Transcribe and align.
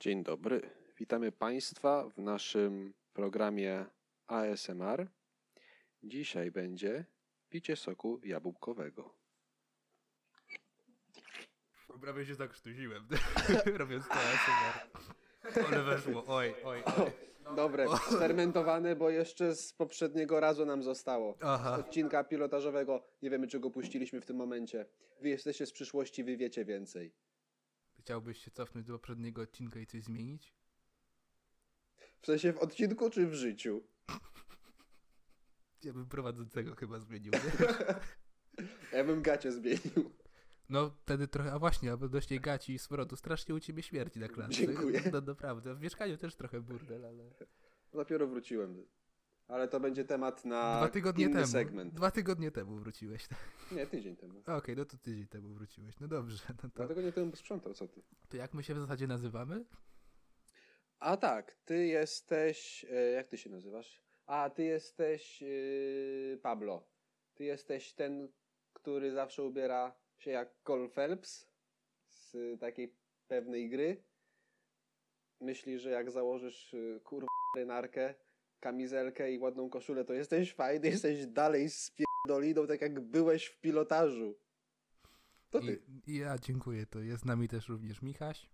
Dzień 0.00 0.22
dobry. 0.22 0.60
Witamy 0.98 1.32
Państwa 1.32 2.08
w 2.08 2.18
naszym 2.18 2.94
programie 3.12 3.86
ASMR. 4.26 5.06
Dzisiaj 6.02 6.50
będzie 6.50 7.04
picie 7.48 7.76
soku 7.76 8.20
jabłkowego. 8.24 9.14
Prawie 12.00 12.26
się 12.26 12.34
zakrztusiłem, 12.34 13.08
robiąc 13.76 14.08
to 14.08 14.14
ASMR. 14.14 14.88
Ale 15.66 15.82
weszło, 15.82 16.24
oj, 16.26 16.54
oj, 16.64 16.82
oj. 16.84 17.10
Dobre, 17.56 17.86
sfermentowane, 18.16 18.96
bo 18.96 19.10
jeszcze 19.10 19.54
z 19.54 19.72
poprzedniego 19.72 20.40
razu 20.40 20.66
nam 20.66 20.82
zostało. 20.82 21.38
Aha. 21.40 21.76
Z 21.76 21.80
odcinka 21.80 22.24
pilotażowego. 22.24 23.04
Nie 23.22 23.30
wiemy, 23.30 23.46
czy 23.46 23.60
go 23.60 23.70
puściliśmy 23.70 24.20
w 24.20 24.26
tym 24.26 24.36
momencie. 24.36 24.86
Wy 25.20 25.28
jesteście 25.28 25.66
z 25.66 25.72
przyszłości, 25.72 26.24
wy 26.24 26.36
wiecie 26.36 26.64
więcej. 26.64 27.12
Chciałbyś 28.00 28.44
się 28.44 28.50
cofnąć 28.50 28.86
do 28.86 28.92
poprzedniego 28.92 29.42
odcinka 29.42 29.80
i 29.80 29.86
coś 29.86 30.02
zmienić? 30.02 30.54
W 32.22 32.26
sensie 32.26 32.52
w 32.52 32.58
odcinku, 32.58 33.10
czy 33.10 33.26
w 33.26 33.34
życiu? 33.34 33.82
Ja 35.82 35.92
bym 35.92 36.06
prowadzącego 36.06 36.74
chyba 36.74 36.98
zmienił? 36.98 37.32
Ja 38.92 39.04
bym 39.04 39.22
gacie 39.22 39.52
zmienił. 39.52 40.12
No 40.68 40.90
wtedy 40.90 41.28
trochę, 41.28 41.52
a 41.52 41.58
właśnie, 41.58 41.94
odnośnie 41.94 42.40
gaci 42.40 42.72
i 42.72 42.78
smrodu, 42.78 43.16
strasznie 43.16 43.54
u 43.54 43.60
ciebie 43.60 43.82
śmierci 43.82 44.18
na 44.18 44.28
klatce. 44.28 44.52
Dziękuję. 44.52 45.02
No 45.12 45.20
naprawdę, 45.20 45.74
w 45.74 45.80
mieszkaniu 45.80 46.16
też 46.16 46.36
trochę 46.36 46.60
burdel, 46.60 47.06
ale... 47.06 47.30
Dopiero 47.92 48.26
wróciłem. 48.26 48.86
Ale 49.50 49.68
to 49.68 49.80
będzie 49.80 50.04
temat 50.04 50.44
na 50.44 50.76
Dwa 50.78 50.88
tygodnie 50.88 51.24
inny 51.24 51.34
temu. 51.34 51.46
segment. 51.46 51.94
Dwa 51.94 52.10
tygodnie 52.10 52.50
temu 52.50 52.76
wróciłeś. 52.76 53.28
tak? 53.28 53.38
Nie, 53.72 53.86
tydzień 53.86 54.16
temu. 54.16 54.42
Okej, 54.46 54.76
no 54.76 54.84
to 54.84 54.96
tydzień 54.98 55.26
temu 55.26 55.48
wróciłeś. 55.48 56.00
No 56.00 56.08
dobrze, 56.08 56.38
no 56.48 56.54
to, 56.62 56.68
Dwa 56.68 56.88
tygodnie 56.88 57.12
temu 57.12 57.36
sprzątał, 57.36 57.74
co 57.74 57.88
ty? 57.88 58.02
to 58.28 58.36
jak 58.36 58.54
my 58.54 58.62
się 58.62 58.74
w 58.74 58.78
zasadzie 58.78 59.06
nazywamy? 59.06 59.64
A 60.98 61.16
tak, 61.16 61.56
ty 61.64 61.86
jesteś. 61.86 62.84
e, 62.90 62.94
Jak 63.10 63.28
ty 63.28 63.38
się 63.38 63.50
nazywasz? 63.50 64.02
A 64.26 64.50
ty 64.50 64.62
jesteś 64.64 65.42
yy, 65.42 66.38
Pablo. 66.42 66.88
Ty 67.34 67.44
jesteś 67.44 67.92
ten, 67.94 68.28
który 68.72 69.12
zawsze 69.12 69.42
ubiera 69.44 69.96
się 70.18 70.30
jak 70.30 70.62
Cole 70.62 70.88
Phelps 70.88 71.50
z 72.08 72.36
takiej 72.60 72.96
pewnej 73.28 73.70
gry. 73.70 74.02
Myślisz, 75.40 75.82
że 75.82 75.90
jak 75.90 76.10
założysz 76.10 76.74
y, 76.74 77.00
kurwa 77.04 77.26
rynarkę, 77.56 78.14
kamizelkę 78.60 79.32
i 79.32 79.38
ładną 79.38 79.70
koszulę, 79.70 80.04
to 80.04 80.12
jesteś 80.12 80.54
fajny, 80.54 80.88
jesteś 80.88 81.26
dalej 81.26 81.70
z 81.70 81.90
pierdoliną, 81.90 82.66
tak 82.66 82.80
jak 82.80 83.00
byłeś 83.00 83.46
w 83.46 83.60
pilotażu. 83.60 84.38
To 85.50 85.60
ty. 85.60 85.82
I, 86.06 86.16
ja 86.16 86.38
dziękuję, 86.38 86.86
to 86.86 87.00
jest 87.00 87.22
z 87.22 87.24
nami 87.24 87.48
też 87.48 87.68
również 87.68 88.02
Michaś. 88.02 88.50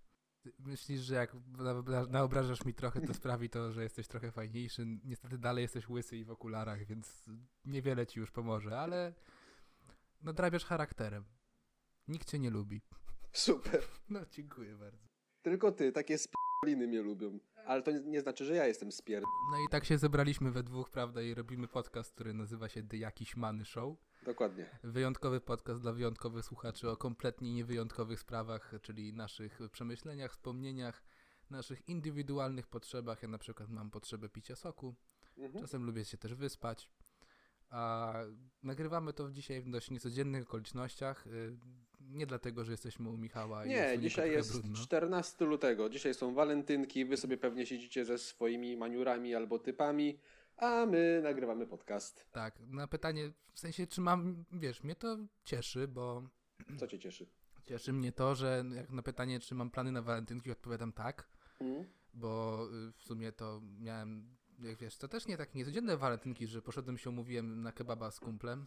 Myślisz, 0.58 1.00
że 1.00 1.14
jak 1.14 1.34
naobra- 1.34 2.10
naobrażasz 2.10 2.64
mi 2.64 2.74
trochę, 2.74 3.00
to 3.00 3.14
sprawi 3.14 3.50
to, 3.50 3.72
że 3.72 3.82
jesteś 3.82 4.08
trochę 4.08 4.30
fajniejszy. 4.30 4.86
Niestety 5.04 5.38
dalej 5.38 5.62
jesteś 5.62 5.88
łysy 5.88 6.16
i 6.16 6.24
w 6.24 6.30
okularach, 6.30 6.84
więc 6.84 7.24
niewiele 7.64 8.06
ci 8.06 8.20
już 8.20 8.30
pomoże, 8.30 8.78
ale 8.78 9.14
nadrabiasz 10.22 10.64
charakterem. 10.64 11.24
Nikt 12.08 12.30
cię 12.30 12.38
nie 12.38 12.50
lubi. 12.50 12.80
Super. 13.32 13.82
No, 14.08 14.20
dziękuję 14.30 14.76
bardzo. 14.76 15.06
Tylko 15.42 15.72
ty, 15.72 15.92
takie 15.92 16.18
spierdoliny 16.66 16.86
mnie 16.86 17.02
lubią. 17.02 17.38
Ale 17.66 17.82
to 17.82 17.90
nie, 17.90 18.00
nie 18.00 18.20
znaczy, 18.20 18.44
że 18.44 18.54
ja 18.54 18.66
jestem 18.66 18.92
spierd... 18.92 19.26
No 19.50 19.56
i 19.58 19.68
tak 19.70 19.84
się 19.84 19.98
zebraliśmy 19.98 20.50
we 20.50 20.62
dwóch, 20.62 20.90
prawda, 20.90 21.22
i 21.22 21.34
robimy 21.34 21.68
podcast, 21.68 22.14
który 22.14 22.34
nazywa 22.34 22.68
się 22.68 22.82
The 22.82 22.96
Jakiś 22.96 23.36
Many 23.36 23.64
Show. 23.64 23.96
Dokładnie. 24.22 24.66
Wyjątkowy 24.84 25.40
podcast 25.40 25.80
dla 25.80 25.92
wyjątkowych 25.92 26.44
słuchaczy 26.44 26.90
o 26.90 26.96
kompletnie 26.96 27.54
niewyjątkowych 27.54 28.20
sprawach, 28.20 28.72
czyli 28.82 29.12
naszych 29.12 29.58
przemyśleniach, 29.72 30.32
wspomnieniach, 30.32 31.02
naszych 31.50 31.88
indywidualnych 31.88 32.66
potrzebach. 32.66 33.22
Ja 33.22 33.28
na 33.28 33.38
przykład 33.38 33.68
mam 33.68 33.90
potrzebę 33.90 34.28
picia 34.28 34.56
soku, 34.56 34.94
Mhm. 35.38 35.64
czasem 35.64 35.84
lubię 35.84 36.04
się 36.04 36.18
też 36.18 36.34
wyspać. 36.34 36.90
A 37.68 38.12
nagrywamy 38.62 39.12
to 39.12 39.30
dzisiaj 39.30 39.62
w 39.62 39.70
dość 39.70 39.90
niecodziennych 39.90 40.42
okolicznościach. 40.42 41.24
Nie 42.00 42.26
dlatego, 42.26 42.64
że 42.64 42.72
jesteśmy 42.72 43.08
u 43.08 43.16
Michała 43.16 43.64
i 43.64 43.68
Nie, 43.68 43.74
jest 43.74 44.02
dzisiaj 44.02 44.30
jest 44.32 44.52
brudno. 44.52 44.76
14 44.76 45.44
lutego. 45.44 45.88
Dzisiaj 45.88 46.14
są 46.14 46.34
walentynki. 46.34 47.04
Wy 47.04 47.16
sobie 47.16 47.36
pewnie 47.36 47.66
siedzicie 47.66 48.04
ze 48.04 48.18
swoimi 48.18 48.76
maniurami 48.76 49.34
albo 49.34 49.58
typami, 49.58 50.18
a 50.56 50.86
my 50.86 51.20
nagrywamy 51.22 51.66
podcast. 51.66 52.26
Tak, 52.32 52.60
na 52.60 52.86
pytanie, 52.86 53.32
w 53.52 53.60
sensie, 53.60 53.86
czy 53.86 54.00
mam, 54.00 54.44
wiesz, 54.52 54.82
mnie 54.82 54.94
to 54.94 55.18
cieszy, 55.44 55.88
bo 55.88 56.22
Co 56.78 56.86
cię 56.86 56.98
cieszy? 56.98 57.26
cieszy 57.64 57.92
mnie 57.92 58.12
to, 58.12 58.34
że 58.34 58.64
jak 58.74 58.90
na 58.90 59.02
pytanie, 59.02 59.40
czy 59.40 59.54
mam 59.54 59.70
plany 59.70 59.92
na 59.92 60.02
walentynki, 60.02 60.50
odpowiadam 60.50 60.92
tak. 60.92 61.28
Mm? 61.60 61.84
bo 62.16 62.66
y, 62.88 62.92
w 62.92 63.02
sumie 63.02 63.32
to 63.32 63.60
miałem, 63.80 64.36
jak 64.58 64.76
wiesz, 64.78 64.96
to 64.96 65.08
też 65.08 65.26
nie 65.26 65.36
takie 65.36 65.58
niecodzienne 65.58 65.96
walentynki, 65.96 66.46
że 66.46 66.62
poszedłem 66.62 66.98
się 66.98 67.10
umówiłem 67.10 67.62
na 67.62 67.72
kebaba 67.72 68.10
z 68.10 68.20
kumplem 68.20 68.66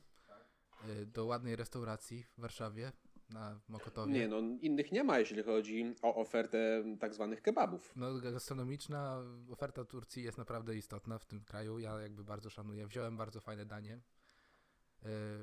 y, 0.90 1.06
do 1.06 1.26
ładnej 1.26 1.56
restauracji 1.56 2.24
w 2.38 2.42
Warszawie 2.42 2.92
na 3.30 3.60
Mokotowie. 3.68 4.14
Nie, 4.14 4.28
no 4.28 4.40
innych 4.62 4.92
nie 4.92 5.04
ma, 5.04 5.20
jeśli 5.20 5.44
chodzi 5.44 5.96
o 6.02 6.16
ofertę 6.16 6.84
tak 7.00 7.14
zwanych 7.14 7.42
kebabów. 7.42 7.94
No, 7.96 8.20
gastronomiczna 8.20 9.24
oferta 9.52 9.86
Turcji 9.86 10.24
jest 10.24 10.38
naprawdę 10.38 10.76
istotna 10.76 11.20
w 11.20 11.26
tym 11.26 11.44
kraju. 11.44 11.80
Ja 11.80 12.00
jakby 12.00 12.24
bardzo 12.24 12.50
szanuję. 12.50 12.88
Wziąłem 12.88 13.18
bardzo 13.18 13.42
fajne 13.42 13.66
danie 13.66 13.94
y, 13.96 14.00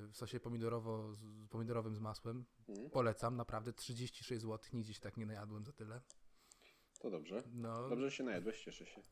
w 0.09 0.17
sosie 0.17 0.41
pomidorowo, 0.41 1.15
z, 1.15 1.49
pomidorowym 1.51 1.97
z 1.97 2.01
masłem. 2.01 2.45
Mm? 2.69 2.91
Polecam, 2.91 3.37
naprawdę 3.37 3.73
36 3.73 4.43
zł. 4.43 4.59
Nigdzie 4.73 4.95
się 4.95 5.01
tak 5.01 5.17
nie 5.17 5.27
najadłem 5.27 5.65
za 5.65 5.73
tyle. 5.73 6.01
To 7.01 7.11
dobrze. 7.11 7.43
No, 7.53 7.89
Dobrze, 7.89 8.11
się 8.11 8.25
najadłeś, 8.25 8.65
cieszę 8.65 8.87
się. 8.87 9.03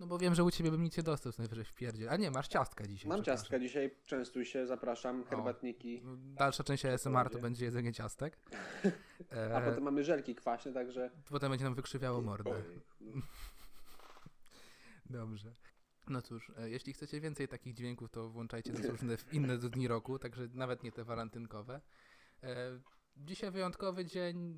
No 0.00 0.06
bo 0.06 0.18
wiem, 0.18 0.34
że 0.34 0.44
u 0.44 0.50
ciebie 0.50 0.70
bym 0.70 0.82
nic 0.82 0.96
nie 0.96 1.02
dostał, 1.02 1.32
najwyżej 1.38 1.64
w 1.64 1.74
pierdzie. 1.74 2.10
A 2.10 2.16
nie, 2.16 2.30
masz 2.30 2.48
ciastka 2.48 2.86
dzisiaj. 2.86 3.08
Mam 3.08 3.24
ciastka 3.24 3.58
dzisiaj, 3.58 3.96
częstuj 4.06 4.44
się, 4.44 4.66
zapraszam, 4.66 5.24
herbatniki. 5.24 6.02
No, 6.04 6.16
Dalsza 6.16 6.64
część 6.64 6.84
ASMR 6.84 7.30
to 7.30 7.38
będzie. 7.38 7.64
jedzenie 7.64 7.92
ciastek. 7.92 8.38
E, 9.32 9.54
A 9.56 9.60
potem 9.60 9.84
mamy 9.84 10.04
żelki 10.04 10.34
kwaśne, 10.34 10.72
także... 10.72 11.10
potem 11.30 11.50
będzie 11.50 11.64
nam 11.64 11.74
wykrzywiało 11.74 12.22
mordę. 12.22 12.50
Dobrze. 15.10 15.52
No 16.08 16.22
cóż, 16.22 16.52
e, 16.58 16.70
jeśli 16.70 16.92
chcecie 16.92 17.20
więcej 17.20 17.48
takich 17.48 17.74
dźwięków, 17.74 18.10
to 18.10 18.28
włączajcie 18.30 18.72
nas 18.72 18.84
różne 18.84 19.16
w 19.16 19.34
inne 19.34 19.58
dni 19.58 19.88
roku, 19.88 20.18
także 20.18 20.48
nawet 20.54 20.82
nie 20.82 20.92
te 20.92 21.04
walentynkowe. 21.04 21.80
Dzisiaj 23.16 23.50
wyjątkowy 23.50 24.04
dzień 24.04 24.56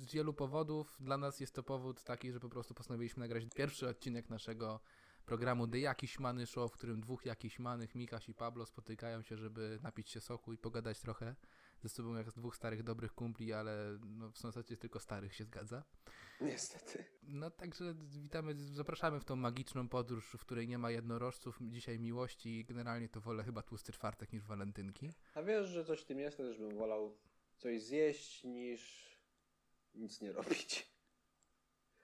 z 0.00 0.12
wielu 0.12 0.34
powodów. 0.34 0.96
Dla 1.00 1.18
nas 1.18 1.40
jest 1.40 1.54
to 1.54 1.62
powód 1.62 2.04
taki, 2.04 2.32
że 2.32 2.40
po 2.40 2.48
prostu 2.48 2.74
postanowiliśmy 2.74 3.20
nagrać 3.20 3.44
pierwszy 3.54 3.88
odcinek 3.88 4.30
naszego 4.30 4.80
programu 5.26 5.68
The 5.68 5.78
Jakiś 5.78 6.18
Many 6.18 6.46
Show, 6.46 6.72
w 6.72 6.74
którym 6.74 7.00
dwóch 7.00 7.26
jakiś 7.26 7.58
manych, 7.58 7.94
Mikaś 7.94 8.28
i 8.28 8.34
Pablo, 8.34 8.66
spotykają 8.66 9.22
się, 9.22 9.36
żeby 9.36 9.78
napić 9.82 10.10
się 10.10 10.20
soku 10.20 10.52
i 10.52 10.58
pogadać 10.58 11.00
trochę 11.00 11.34
ze 11.82 11.88
sobą 11.88 12.14
jak 12.14 12.30
z 12.30 12.34
dwóch 12.34 12.56
starych, 12.56 12.82
dobrych 12.82 13.14
kumpli, 13.14 13.52
ale 13.52 13.98
no, 14.06 14.30
w 14.30 14.38
zasadzie 14.38 14.76
tylko 14.76 15.00
starych 15.00 15.34
się 15.34 15.44
zgadza. 15.44 15.82
Niestety. 16.40 17.04
No 17.22 17.50
także 17.50 17.94
witamy, 17.94 18.54
zapraszamy 18.54 19.20
w 19.20 19.24
tą 19.24 19.36
magiczną 19.36 19.88
podróż, 19.88 20.36
w 20.38 20.40
której 20.40 20.68
nie 20.68 20.78
ma 20.78 20.90
jednorożców, 20.90 21.58
dzisiaj 21.60 21.98
miłości 21.98 22.60
i 22.60 22.64
generalnie 22.64 23.08
to 23.08 23.20
wolę 23.20 23.44
chyba 23.44 23.62
tłusty 23.62 23.92
czwartek 23.92 24.32
niż 24.32 24.46
walentynki. 24.46 25.12
A 25.34 25.42
wiesz, 25.42 25.68
że 25.68 25.84
coś 25.84 26.00
w 26.00 26.04
tym 26.04 26.18
jest, 26.18 26.36
też 26.36 26.58
bym 26.58 26.78
wolał 26.78 27.14
coś 27.60 27.82
zjeść 27.82 28.44
niż 28.44 29.10
nic 29.94 30.20
nie 30.20 30.32
robić. 30.32 30.90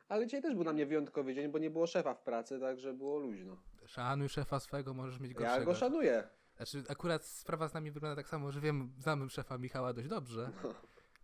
Ale 0.08 0.26
dzisiaj 0.26 0.42
też 0.42 0.54
był 0.54 0.62
dla 0.62 0.72
mnie 0.72 0.86
wyjątkowy 0.86 1.34
dzień, 1.34 1.50
bo 1.50 1.58
nie 1.58 1.70
było 1.70 1.86
szefa 1.86 2.14
w 2.14 2.22
pracy, 2.22 2.60
także 2.60 2.94
było 2.94 3.18
luźno. 3.18 3.56
Szanuj 3.86 4.28
szefa 4.28 4.60
swego, 4.60 4.94
możesz 4.94 5.20
mieć 5.20 5.34
gorszego. 5.34 5.58
Ja 5.58 5.64
go 5.64 5.74
szanuję. 5.74 6.28
Znaczy 6.56 6.84
akurat 6.88 7.24
sprawa 7.24 7.68
z 7.68 7.74
nami 7.74 7.90
wygląda 7.90 8.16
tak 8.16 8.28
samo, 8.28 8.52
że 8.52 8.60
wiem, 8.60 8.92
znam 8.98 9.30
szefa 9.30 9.58
Michała 9.58 9.92
dość 9.92 10.08
dobrze. 10.08 10.52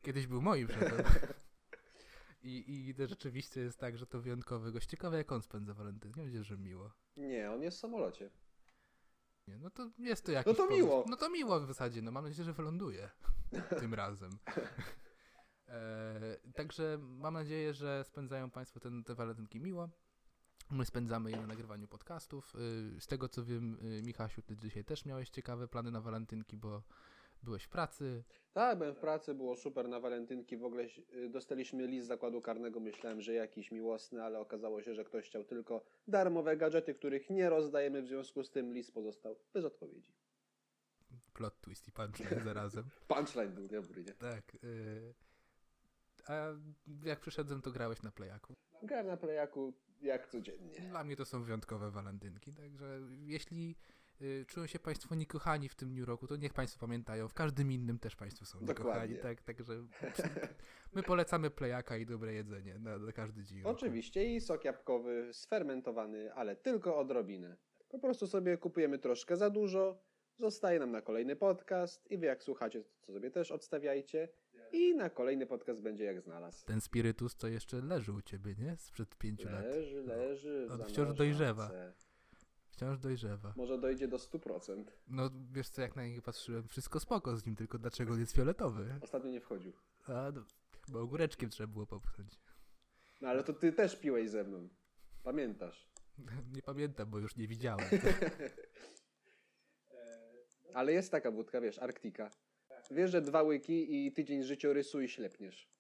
Kiedyś 0.03 0.27
był 0.27 0.43
moim 0.43 0.69
szefem. 0.69 1.05
I, 2.43 2.65
I 2.99 3.07
rzeczywiście 3.09 3.61
jest 3.61 3.79
tak, 3.79 3.99
że 3.99 4.07
to 4.07 4.21
wyjątkowy 4.21 4.73
gość. 4.73 4.89
Ciekawe 4.89 5.17
jak 5.17 5.33
on 5.33 5.43
spędza 5.43 5.75
walentynki. 5.75 6.21
Będzie, 6.21 6.45
że 6.45 6.59
miło. 6.59 6.91
Nie, 7.17 7.51
on 7.51 7.63
jest 7.63 7.77
w 7.77 7.81
samolocie. 7.81 8.31
Nie, 9.49 9.59
no 9.59 9.71
to 9.71 9.91
jest 9.99 10.25
to 10.27 10.33
jakiś 10.33 10.57
to 10.57 10.63
powód. 10.63 10.77
miło. 10.77 11.05
No 11.09 11.17
to 11.17 11.31
miło 11.31 11.61
w 11.61 11.67
zasadzie, 11.67 12.03
no 12.03 12.11
mam 12.11 12.25
nadzieję, 12.25 12.45
że 12.45 12.53
wyląduje 12.53 13.11
tym 13.81 13.95
razem. 13.95 14.31
E, 15.69 16.37
także 16.55 16.99
mam 17.01 17.35
nadzieję, 17.35 17.75
że 17.75 18.05
spędzają 18.05 18.51
Państwo 18.51 18.81
ten, 18.81 19.05
te 19.05 19.15
walentynki 19.15 19.61
miło. 19.61 19.89
My 20.71 20.85
spędzamy 20.87 21.31
je 21.31 21.37
na 21.37 21.47
nagrywaniu 21.47 21.89
podcastów. 21.89 22.55
Y, 22.97 23.01
Z 23.01 23.07
tego 23.07 23.29
co 23.29 23.45
wiem, 23.45 23.79
y, 23.83 24.03
Michasiu, 24.03 24.43
ty 24.43 24.57
dzisiaj 24.57 24.85
też 24.85 25.05
miałeś 25.05 25.31
ciekawe 25.31 25.69
plany 25.69 25.91
na 25.91 26.01
walentynki, 26.01 26.57
bo 26.57 26.83
byłeś 27.43 27.65
w 27.65 27.69
pracy. 27.69 28.25
Tak, 28.53 28.79
byłem 28.79 28.95
w 28.95 28.99
pracy, 28.99 29.35
było 29.35 29.57
super 29.57 29.89
na 29.89 30.01
walentynki. 30.01 30.57
W 30.57 30.65
ogóle 30.65 30.83
y, 31.15 31.29
dostaliśmy 31.29 31.87
list 31.87 32.05
z 32.05 32.09
zakładu 32.09 32.41
karnego. 32.41 32.81
Myślałem, 32.81 33.21
że 33.21 33.33
jakiś 33.35 33.71
miłosny, 33.71 34.23
ale 34.23 34.39
okazało 34.41 34.83
się, 34.83 34.95
że 34.95 35.05
ktoś 35.05 35.27
chciał 35.27 35.45
tylko 35.45 35.85
darmowe 36.09 36.57
gadżety, 36.57 36.95
których 36.95 37.31
nie 37.31 37.51
rozdajemy. 37.51 38.03
W 38.03 38.09
związku 38.09 38.45
z 38.45 38.51
tym 38.51 38.73
list 38.73 38.93
pozostał 38.95 39.37
bez 39.55 39.65
odpowiedzi. 39.65 40.13
Plot 41.35 41.61
twist 41.61 41.89
i 41.89 41.93
punchline 41.93 42.45
zarazem. 42.55 42.85
Punchline 43.09 43.53
był 43.53 43.69
dobry, 43.69 44.05
nie? 44.05 44.13
Tak. 44.13 44.55
y, 44.65 45.15
A 46.29 46.47
jak 47.05 47.21
przyszedłem, 47.21 47.63
to 47.63 47.71
grałeś 47.71 48.03
na 48.03 48.13
playaku. 48.13 48.55
Grałem 48.83 49.07
na 49.07 49.17
playaku 49.17 49.73
jak 50.03 50.29
codziennie. 50.29 50.81
Dla 50.81 51.05
mnie 51.05 51.17
to 51.17 51.25
są 51.25 51.43
wyjątkowe 51.43 51.91
walentynki, 51.91 52.53
także 52.53 53.01
jeśli 53.11 53.77
czują 54.47 54.67
się 54.67 54.79
Państwo 54.79 55.15
niekochani 55.15 55.69
w 55.69 55.75
tym 55.75 55.95
New 55.95 56.07
Roku, 56.07 56.27
to 56.27 56.37
niech 56.37 56.53
Państwo 56.53 56.81
pamiętają, 56.81 57.29
w 57.29 57.35
każdym 57.35 57.73
innym 57.73 57.99
też 57.99 58.17
Państwo 58.17 58.45
są 58.45 58.61
niekochani, 58.61 59.19
tak, 59.19 59.43
także 59.43 59.73
my 60.95 61.03
polecamy 61.03 61.51
playaka 61.51 61.97
i 61.97 62.07
dobre 62.07 62.33
jedzenie 62.33 62.79
na, 62.79 62.99
na 62.99 63.13
każdy 63.13 63.45
dzień. 63.45 63.63
Oczywiście 63.65 64.35
i 64.35 64.41
sok 64.41 64.65
jabłkowy 64.65 65.29
sfermentowany, 65.33 66.35
ale 66.35 66.57
tylko 66.57 66.99
odrobinę. 66.99 67.57
Po 67.89 67.99
prostu 67.99 68.27
sobie 68.27 68.59
kupujemy 68.59 68.99
troszkę 68.99 69.37
za 69.37 69.51
dużo, 69.51 70.03
zostaje 70.39 70.79
nam 70.79 70.91
na 70.91 71.03
kolejny 71.03 71.37
podcast 71.37 72.11
i 72.11 72.19
wy 72.19 72.27
jak 72.27 72.43
słuchacie, 72.43 72.85
to 73.01 73.13
sobie 73.13 73.31
też 73.31 73.51
odstawiajcie 73.51 74.29
i 74.73 74.95
na 74.95 75.11
kolejny 75.11 75.47
podcast 75.47 75.83
będzie 75.83 76.05
jak 76.05 76.21
znalazł. 76.21 76.67
Ten 76.67 76.81
spirytus 76.81 77.37
to 77.37 77.49
jeszcze 77.49 77.81
leży 77.81 78.13
u 78.13 78.23
Ciebie, 78.23 78.55
nie? 78.59 78.77
Sprzed 78.77 79.17
pięciu 79.17 79.49
lat. 79.49 79.65
Leży, 79.65 80.03
leży. 80.03 80.69
On 80.71 80.85
wciąż 80.85 81.13
dojrzewa. 81.13 81.71
Wciąż 82.73 82.99
dojrzewa. 82.99 83.53
Może 83.57 83.79
dojdzie 83.79 84.09
do 84.09 84.17
100%. 84.17 84.85
No 85.09 85.31
wiesz 85.53 85.69
co, 85.69 85.83
jak 85.83 85.97
na 85.97 86.07
niego 86.07 86.23
patrzyłem, 86.23 86.69
wszystko 86.69 87.01
spoko 87.01 87.37
z 87.37 87.47
nim, 87.47 87.57
tylko 87.57 87.79
dlaczego 87.79 88.13
on 88.13 88.21
jest 88.21 88.33
fioletowy? 88.33 88.99
Ostatnio 89.03 89.31
nie 89.31 89.41
wchodził. 89.41 89.73
A, 90.07 90.31
no, 90.35 90.45
bo 90.89 91.01
ogóreczkiem 91.01 91.51
trzeba 91.51 91.73
było 91.73 91.87
popchnąć. 91.87 92.41
No 93.21 93.29
ale 93.29 93.45
to 93.45 93.53
ty 93.53 93.73
też 93.73 93.97
piłeś 93.97 94.31
ze 94.31 94.45
mną. 94.45 94.69
Pamiętasz. 95.23 95.93
Nie 96.55 96.63
pamiętam, 96.63 97.11
bo 97.11 97.19
już 97.19 97.37
nie 97.37 97.49
widziałem. 97.49 97.87
Ale 100.75 100.93
jest 100.93 101.11
taka 101.11 101.31
wódka, 101.31 101.61
wiesz, 101.61 101.79
Arktika. 101.79 102.31
Wiesz, 102.91 103.11
że 103.11 103.21
dwa 103.21 103.43
łyki 103.43 104.07
i 104.07 104.13
tydzień 104.13 104.43
życiorysu 104.43 105.01
i 105.01 105.09
ślepniesz. 105.09 105.71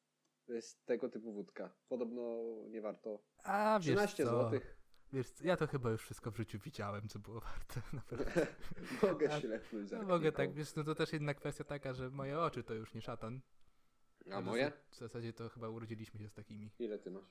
To 0.47 0.53
jest 0.53 0.87
tego 0.87 1.09
typu 1.09 1.33
wódka. 1.33 1.75
Podobno 1.89 2.23
nie 2.69 2.81
warto. 2.81 3.23
A 3.45 3.79
wiesz 3.83 3.95
13 3.97 4.25
co? 4.25 4.51
Wiesz, 5.13 5.27
ja 5.45 5.57
to 5.57 5.67
chyba 5.67 5.91
już 5.91 6.03
wszystko 6.03 6.31
w 6.31 6.37
życiu 6.37 6.59
widziałem, 6.59 7.09
co 7.09 7.19
było 7.19 7.41
warte. 7.41 7.81
Naprawdę. 7.93 8.47
Mogę 9.03 9.41
ślepnąć 9.41 9.89
z 9.89 9.93
No 9.93 10.03
mogę 10.03 10.33
tak, 10.33 10.53
wiesz, 10.53 10.75
no 10.75 10.85
to 10.85 10.95
też 10.95 11.13
jedna 11.13 11.35
kwestia 11.35 11.65
taka, 11.65 11.95
że 11.95 12.11
moje 12.11 12.41
oczy 12.41 12.63
to 12.63 12.75
już 12.75 12.95
nie 12.95 13.03
szatan. 13.03 13.41
A 14.31 14.41
moje? 14.41 14.73
W 14.91 14.97
zasadzie 14.97 15.33
to 15.33 15.49
chyba 15.49 15.69
urodziliśmy 15.69 16.21
się 16.21 16.29
z 16.29 16.33
takimi. 16.33 16.71
Ile 16.79 16.99
ty 16.99 17.11
masz? 17.11 17.25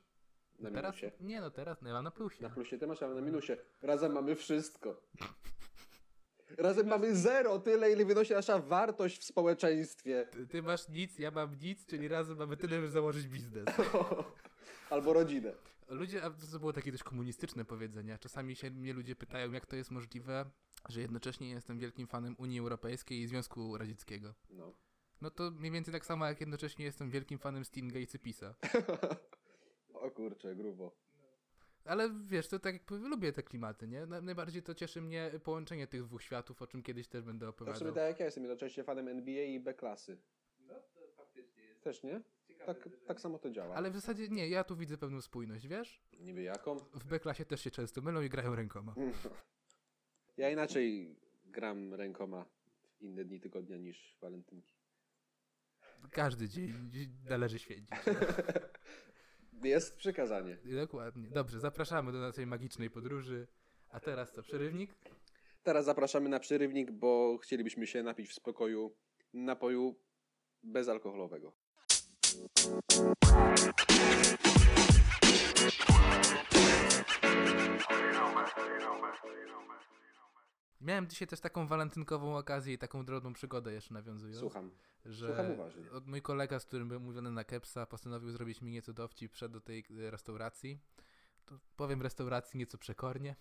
Na 0.60 0.72
teraz? 0.72 0.96
minusie. 0.96 1.12
Nie 1.20 1.42
no, 1.42 1.52
teraz 1.52 1.82
no, 1.82 1.88
ja 1.88 1.94
mam 1.94 2.04
na 2.04 2.12
plusie. 2.12 2.44
Na 2.44 2.50
plusie 2.50 2.78
ty 2.78 2.88
masz, 2.88 3.04
a 3.04 3.08
ja 3.08 3.14
na 3.14 3.22
minusie. 3.22 3.58
Razem 3.82 4.12
mamy 4.12 4.36
wszystko. 4.36 5.02
Razem 6.58 6.88
mamy 6.88 7.16
zero, 7.16 7.60
tyle 7.60 7.92
ile 7.92 8.06
wynosi 8.06 8.34
nasza 8.34 8.60
wartość 8.60 9.22
w 9.22 9.24
społeczeństwie. 9.24 10.28
Ty, 10.32 10.48
ty 10.48 10.64
masz 10.64 10.90
nic, 10.90 11.20
ja 11.20 11.32
mam 11.32 11.60
nic, 11.60 11.86
czyli 11.86 12.08
razem 12.08 12.38
mamy 12.38 12.58
tyle, 12.58 12.76
żeby 12.76 12.90
założyć 12.90 13.28
biznes. 13.28 13.66
Albo 14.90 15.14
rodzinę. 15.14 15.54
Ludzie, 15.92 16.24
a 16.24 16.30
to 16.30 16.60
było 16.60 16.74
takie 16.74 16.92
dość 16.92 17.04
komunistyczne 17.04 17.66
powiedzenie. 17.66 18.18
Czasami 18.18 18.56
się 18.56 18.72
mnie 18.72 18.94
ludzie 18.94 19.16
pytają, 19.16 19.52
jak 19.52 19.66
to 19.66 19.76
jest 19.76 19.92
możliwe, 19.92 20.46
że 20.90 21.02
jednocześnie 21.02 21.50
jestem 21.50 21.80
wielkim 21.80 22.08
fanem 22.08 22.36
Unii 22.38 22.60
Europejskiej 22.60 23.20
i 23.20 23.28
Związku 23.28 23.78
Radzieckiego. 23.78 24.34
No. 24.50 24.74
No 25.22 25.30
to 25.32 25.52
mniej 25.52 25.72
więcej 25.72 25.92
tak 25.94 26.06
samo, 26.06 26.26
jak 26.26 26.40
jednocześnie 26.40 26.86
jestem 26.86 27.10
wielkim 27.10 27.40
fanem 27.40 27.66
Stinga 27.66 28.00
i 28.00 28.08
Cypisa. 28.08 28.56
o 29.94 30.12
kurczę, 30.12 30.56
grubo. 30.56 30.96
Ale 31.86 32.10
wiesz, 32.26 32.48
to 32.48 32.60
tak 32.60 32.74
jakby 32.74 32.98
lubię 32.98 33.32
te 33.34 33.44
klimaty, 33.44 33.88
nie? 33.88 34.06
Na- 34.06 34.22
Najbardziej 34.22 34.64
to 34.64 34.76
cieszy 34.76 35.02
mnie 35.02 35.32
połączenie 35.44 35.88
tych 35.88 36.04
dwóch 36.04 36.24
światów, 36.24 36.62
o 36.62 36.68
czym 36.68 36.84
kiedyś 36.84 37.08
też 37.08 37.24
będę 37.24 37.46
w 37.46 37.50
opowiadał. 37.50 37.80
sumie 37.80 37.92
tak 37.92 38.04
jak 38.10 38.20
ja 38.20 38.26
jestem 38.26 38.44
jednocześnie 38.44 38.84
fanem 38.84 39.08
NBA 39.08 39.44
i 39.44 39.60
B 39.60 39.74
klasy. 39.74 40.18
No 40.68 40.74
to 40.94 41.08
faktycznie 41.18 41.64
jest. 41.64 41.82
Też 41.84 42.04
nie? 42.04 42.22
Tak, 42.66 42.90
tak 43.06 43.22
samo 43.22 43.40
to 43.40 43.50
działa. 43.50 43.76
Ale 43.76 43.92
w 43.92 43.96
zasadzie 43.96 44.28
nie, 44.28 44.50
ja 44.50 44.64
tu 44.64 44.76
widzę 44.76 44.98
pewną 44.98 45.22
spójność, 45.22 45.68
wiesz? 45.68 46.02
Niby 46.20 46.42
jaką? 46.42 46.78
W 46.78 47.04
B-klasie 47.04 47.46
też 47.46 47.62
się 47.62 47.72
często 47.72 48.02
mylą 48.02 48.22
i 48.22 48.30
grają 48.30 48.56
rękoma. 48.56 48.96
Ja 50.38 50.50
inaczej 50.50 51.16
gram 51.46 51.94
rękoma 51.94 52.46
w 52.84 53.02
inne 53.02 53.26
dni 53.26 53.40
tygodnia 53.40 53.78
niż 53.78 54.18
walentynki. 54.22 54.76
Każdy 56.12 56.50
dzień 56.50 56.74
należy 57.30 57.60
święcić. 57.60 57.90
Jest 59.64 59.98
przykazanie. 59.98 60.58
Dokładnie. 60.66 61.30
Dobrze, 61.30 61.60
zapraszamy 61.60 62.12
do 62.12 62.20
naszej 62.20 62.48
magicznej 62.48 62.90
podróży. 62.90 63.48
A 63.90 64.00
teraz 64.00 64.32
co, 64.32 64.42
przerywnik? 64.42 64.96
Teraz 65.64 65.86
zapraszamy 65.86 66.30
na 66.30 66.40
przerywnik, 66.40 66.92
bo 66.92 67.38
chcielibyśmy 67.38 67.88
się 67.88 68.04
napić 68.04 68.30
w 68.30 68.34
spokoju 68.34 68.96
napoju 69.34 69.96
bezalkoholowego. 70.64 71.54
Miałem 80.82 81.08
dzisiaj 81.08 81.28
też 81.28 81.40
taką 81.40 81.68
walentynkową 81.68 82.38
okazję 82.38 82.74
i 82.74 82.78
taką 82.78 83.06
drobną 83.06 83.34
przygodę 83.34 83.74
jeszcze 83.74 83.94
nawiązując. 83.94 84.40
Słucham. 84.40 84.72
że 85.06 85.28
Słucham 85.28 85.52
uważnie. 85.52 85.84
Mój 86.06 86.22
kolega, 86.22 86.60
z 86.60 86.66
którym 86.66 86.88
byłem 86.88 87.04
mówiony 87.04 87.32
na 87.32 87.44
Kepsa, 87.44 87.86
postanowił 87.86 88.32
zrobić 88.32 88.62
mi 88.62 88.72
nieco 88.72 88.94
dowcip 88.94 89.32
przed 89.32 89.52
do 89.52 89.62
tej 89.62 89.86
restauracji. 89.90 90.80
To 91.46 91.60
powiem 91.76 92.02
restauracji 92.02 92.58
nieco 92.58 92.78
przekornie, 92.78 93.36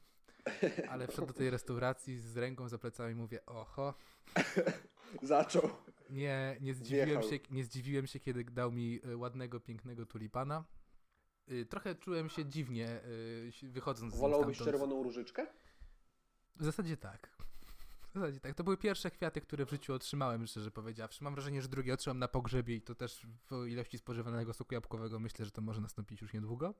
ale 0.90 1.06
wszedł 1.06 1.26
do 1.26 1.32
tej 1.32 1.50
restauracji 1.50 2.18
z 2.18 2.36
ręką 2.36 2.68
za 2.68 2.78
plecami 2.78 3.12
i 3.12 3.16
mówię, 3.16 3.46
oho, 3.46 3.94
Zaczął. 5.22 5.70
nie, 6.10 6.56
nie, 6.60 6.74
zdziwiłem 6.74 7.08
Wjechał. 7.08 7.30
się, 7.30 7.38
nie 7.50 7.64
zdziwiłem 7.64 8.06
się, 8.06 8.20
kiedy 8.20 8.44
dał 8.44 8.72
mi 8.72 9.00
e, 9.04 9.16
ładnego, 9.16 9.60
pięknego 9.60 10.06
tulipana. 10.06 10.64
Y, 11.50 11.66
Trochę 11.66 11.94
czułem 11.94 12.28
się 12.28 12.44
dziwnie, 12.46 13.00
y, 13.62 13.70
wychodząc 13.70 14.14
z 14.14 14.18
Wolałbyś 14.18 14.56
stamtąd. 14.56 14.70
czerwoną 14.78 15.02
różyczkę? 15.02 15.46
W 16.56 16.64
zasadzie 16.64 16.96
tak. 16.96 17.30
W 18.10 18.12
zasadzie 18.14 18.40
tak. 18.40 18.54
To 18.54 18.64
były 18.64 18.76
pierwsze 18.76 19.10
kwiaty, 19.10 19.40
które 19.40 19.66
w 19.66 19.70
życiu 19.70 19.94
otrzymałem, 19.94 20.46
szczerze 20.46 20.70
powiedziawszy. 20.70 21.24
Mam 21.24 21.34
wrażenie, 21.34 21.62
że 21.62 21.68
drugie 21.68 21.94
otrzymam 21.94 22.18
na 22.18 22.28
pogrzebie 22.28 22.74
i 22.76 22.82
to 22.82 22.94
też 22.94 23.26
w 23.50 23.66
ilości 23.66 23.98
spożywanego 23.98 24.52
soku 24.52 24.74
jabłkowego 24.74 25.18
myślę, 25.18 25.44
że 25.44 25.50
to 25.50 25.62
może 25.62 25.80
nastąpić 25.80 26.22
już 26.22 26.32
niedługo. 26.32 26.74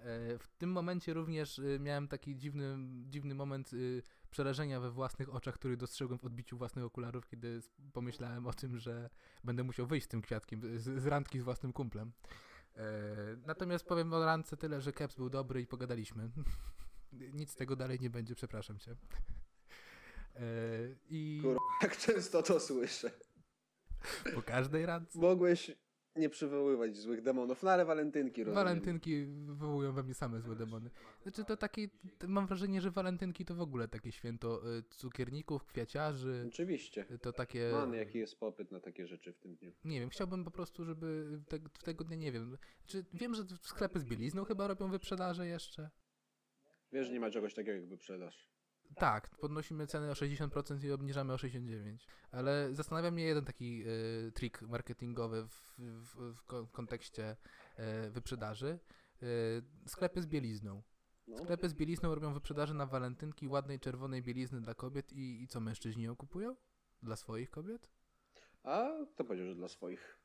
E, 0.00 0.38
W 0.38 0.48
tym 0.58 0.72
momencie 0.72 1.14
również 1.14 1.58
y, 1.58 1.78
miałem 1.80 2.08
taki 2.08 2.36
dziwny, 2.36 2.76
dziwny 3.10 3.34
moment 3.34 3.72
y, 3.72 4.02
przerażenia 4.30 4.80
we 4.80 4.90
własnych 4.90 5.34
oczach, 5.34 5.54
który 5.54 5.76
dostrzegłem 5.76 6.18
w 6.18 6.24
odbiciu 6.24 6.56
własnych 6.58 6.84
okularów, 6.84 7.26
kiedy 7.26 7.60
pomyślałem 7.92 8.46
o 8.46 8.52
tym, 8.52 8.78
że 8.78 9.10
będę 9.44 9.62
musiał 9.64 9.86
wyjść 9.86 10.06
z 10.06 10.08
tym 10.08 10.22
kwiatkiem, 10.22 10.78
z, 10.78 11.02
z 11.02 11.06
randki 11.06 11.38
z 11.40 11.42
własnym 11.42 11.72
kumplem. 11.72 12.12
E, 12.76 12.82
Natomiast 13.46 13.84
powiem 13.84 14.12
o 14.12 14.24
randce 14.24 14.56
tyle, 14.56 14.80
że 14.80 14.92
Keps 14.92 15.14
był 15.16 15.30
dobry 15.30 15.60
i 15.62 15.66
pogadaliśmy. 15.66 16.30
Nic 17.12 17.50
z 17.50 17.54
tego 17.54 17.76
dalej 17.76 17.98
nie 18.00 18.10
będzie, 18.10 18.34
przepraszam 18.34 18.78
cię. 18.78 18.96
E, 20.36 20.40
I 21.08 21.40
Kur... 21.42 21.56
Jak 21.82 21.96
często 21.96 22.42
to 22.42 22.60
słyszę. 22.60 23.10
po 24.34 24.42
każdej 24.42 24.86
randce. 24.86 25.18
Mogłeś 25.18 25.70
nie 26.16 26.28
przywoływać 26.28 26.96
złych 26.96 27.22
demonów, 27.22 27.62
no 27.62 27.70
ale 27.70 27.84
walentynki 27.84 28.44
rozumiem. 28.44 28.64
Walentynki 28.64 29.24
wywołują 29.26 29.92
we 29.92 30.02
mnie 30.02 30.14
same 30.14 30.40
złe 30.40 30.56
demony. 30.56 30.90
Znaczy 31.22 31.44
to 31.44 31.56
taki, 31.56 31.88
to 32.18 32.28
mam 32.28 32.46
wrażenie, 32.46 32.80
że 32.80 32.90
walentynki 32.90 33.44
to 33.44 33.54
w 33.54 33.60
ogóle 33.60 33.88
takie 33.88 34.12
święto 34.12 34.76
y, 34.78 34.82
cukierników, 34.90 35.64
kwiaciarzy, 35.64 36.44
Oczywiście. 36.48 37.04
y, 37.10 37.18
to 37.18 37.32
takie... 37.32 37.70
Man, 37.72 37.94
jaki 37.94 38.18
jest 38.18 38.40
popyt 38.40 38.72
na 38.72 38.80
takie 38.80 39.06
rzeczy 39.06 39.32
w 39.32 39.38
tym 39.38 39.56
dniu. 39.56 39.72
Nie 39.84 40.00
wiem, 40.00 40.10
chciałbym 40.10 40.44
po 40.44 40.50
prostu, 40.50 40.84
żeby 40.84 41.40
te, 41.48 41.58
w 41.58 41.82
tego 41.82 42.04
dnia, 42.04 42.16
nie 42.16 42.32
wiem, 42.32 42.58
czy 42.86 43.04
wiem, 43.14 43.34
że 43.34 43.42
sklepy 43.62 43.98
z 43.98 44.04
bielizną 44.04 44.44
chyba 44.44 44.66
robią 44.66 44.90
wyprzedaże 44.90 45.46
jeszcze? 45.46 45.90
Wiesz, 46.92 47.06
że 47.06 47.12
nie 47.12 47.20
ma 47.20 47.30
czegoś 47.30 47.54
takiego 47.54 47.76
jak 47.76 47.86
wyprzedaż. 47.86 48.49
Tak, 48.96 49.30
podnosimy 49.30 49.86
ceny 49.86 50.10
o 50.10 50.12
60% 50.14 50.84
i 50.84 50.92
obniżamy 50.92 51.32
o 51.32 51.36
69%. 51.36 51.96
Ale 52.30 52.74
zastanawia 52.74 53.10
mnie 53.10 53.24
jeden 53.24 53.44
taki 53.44 53.82
y, 53.86 54.32
trik 54.32 54.62
marketingowy 54.62 55.46
w, 55.48 55.72
w, 55.78 56.34
w 56.34 56.42
ko- 56.44 56.66
kontekście 56.66 57.36
y, 58.06 58.10
wyprzedaży. 58.10 58.78
Y, 59.22 59.62
sklepy 59.86 60.22
z 60.22 60.26
bielizną. 60.26 60.82
No. 61.26 61.38
Sklepy 61.38 61.68
z 61.68 61.74
bielizną 61.74 62.14
robią 62.14 62.32
wyprzedaże 62.34 62.74
na 62.74 62.86
walentynki 62.86 63.48
ładnej 63.48 63.80
czerwonej 63.80 64.22
bielizny 64.22 64.60
dla 64.60 64.74
kobiet 64.74 65.12
i, 65.12 65.42
i 65.42 65.48
co 65.48 65.60
mężczyźni 65.60 66.02
ją 66.02 66.16
kupują? 66.16 66.56
Dla 67.02 67.16
swoich 67.16 67.50
kobiet? 67.50 67.90
A 68.62 68.88
to 69.16 69.24
powiedział, 69.24 69.46
że 69.46 69.54
dla 69.54 69.68
swoich. 69.68 70.20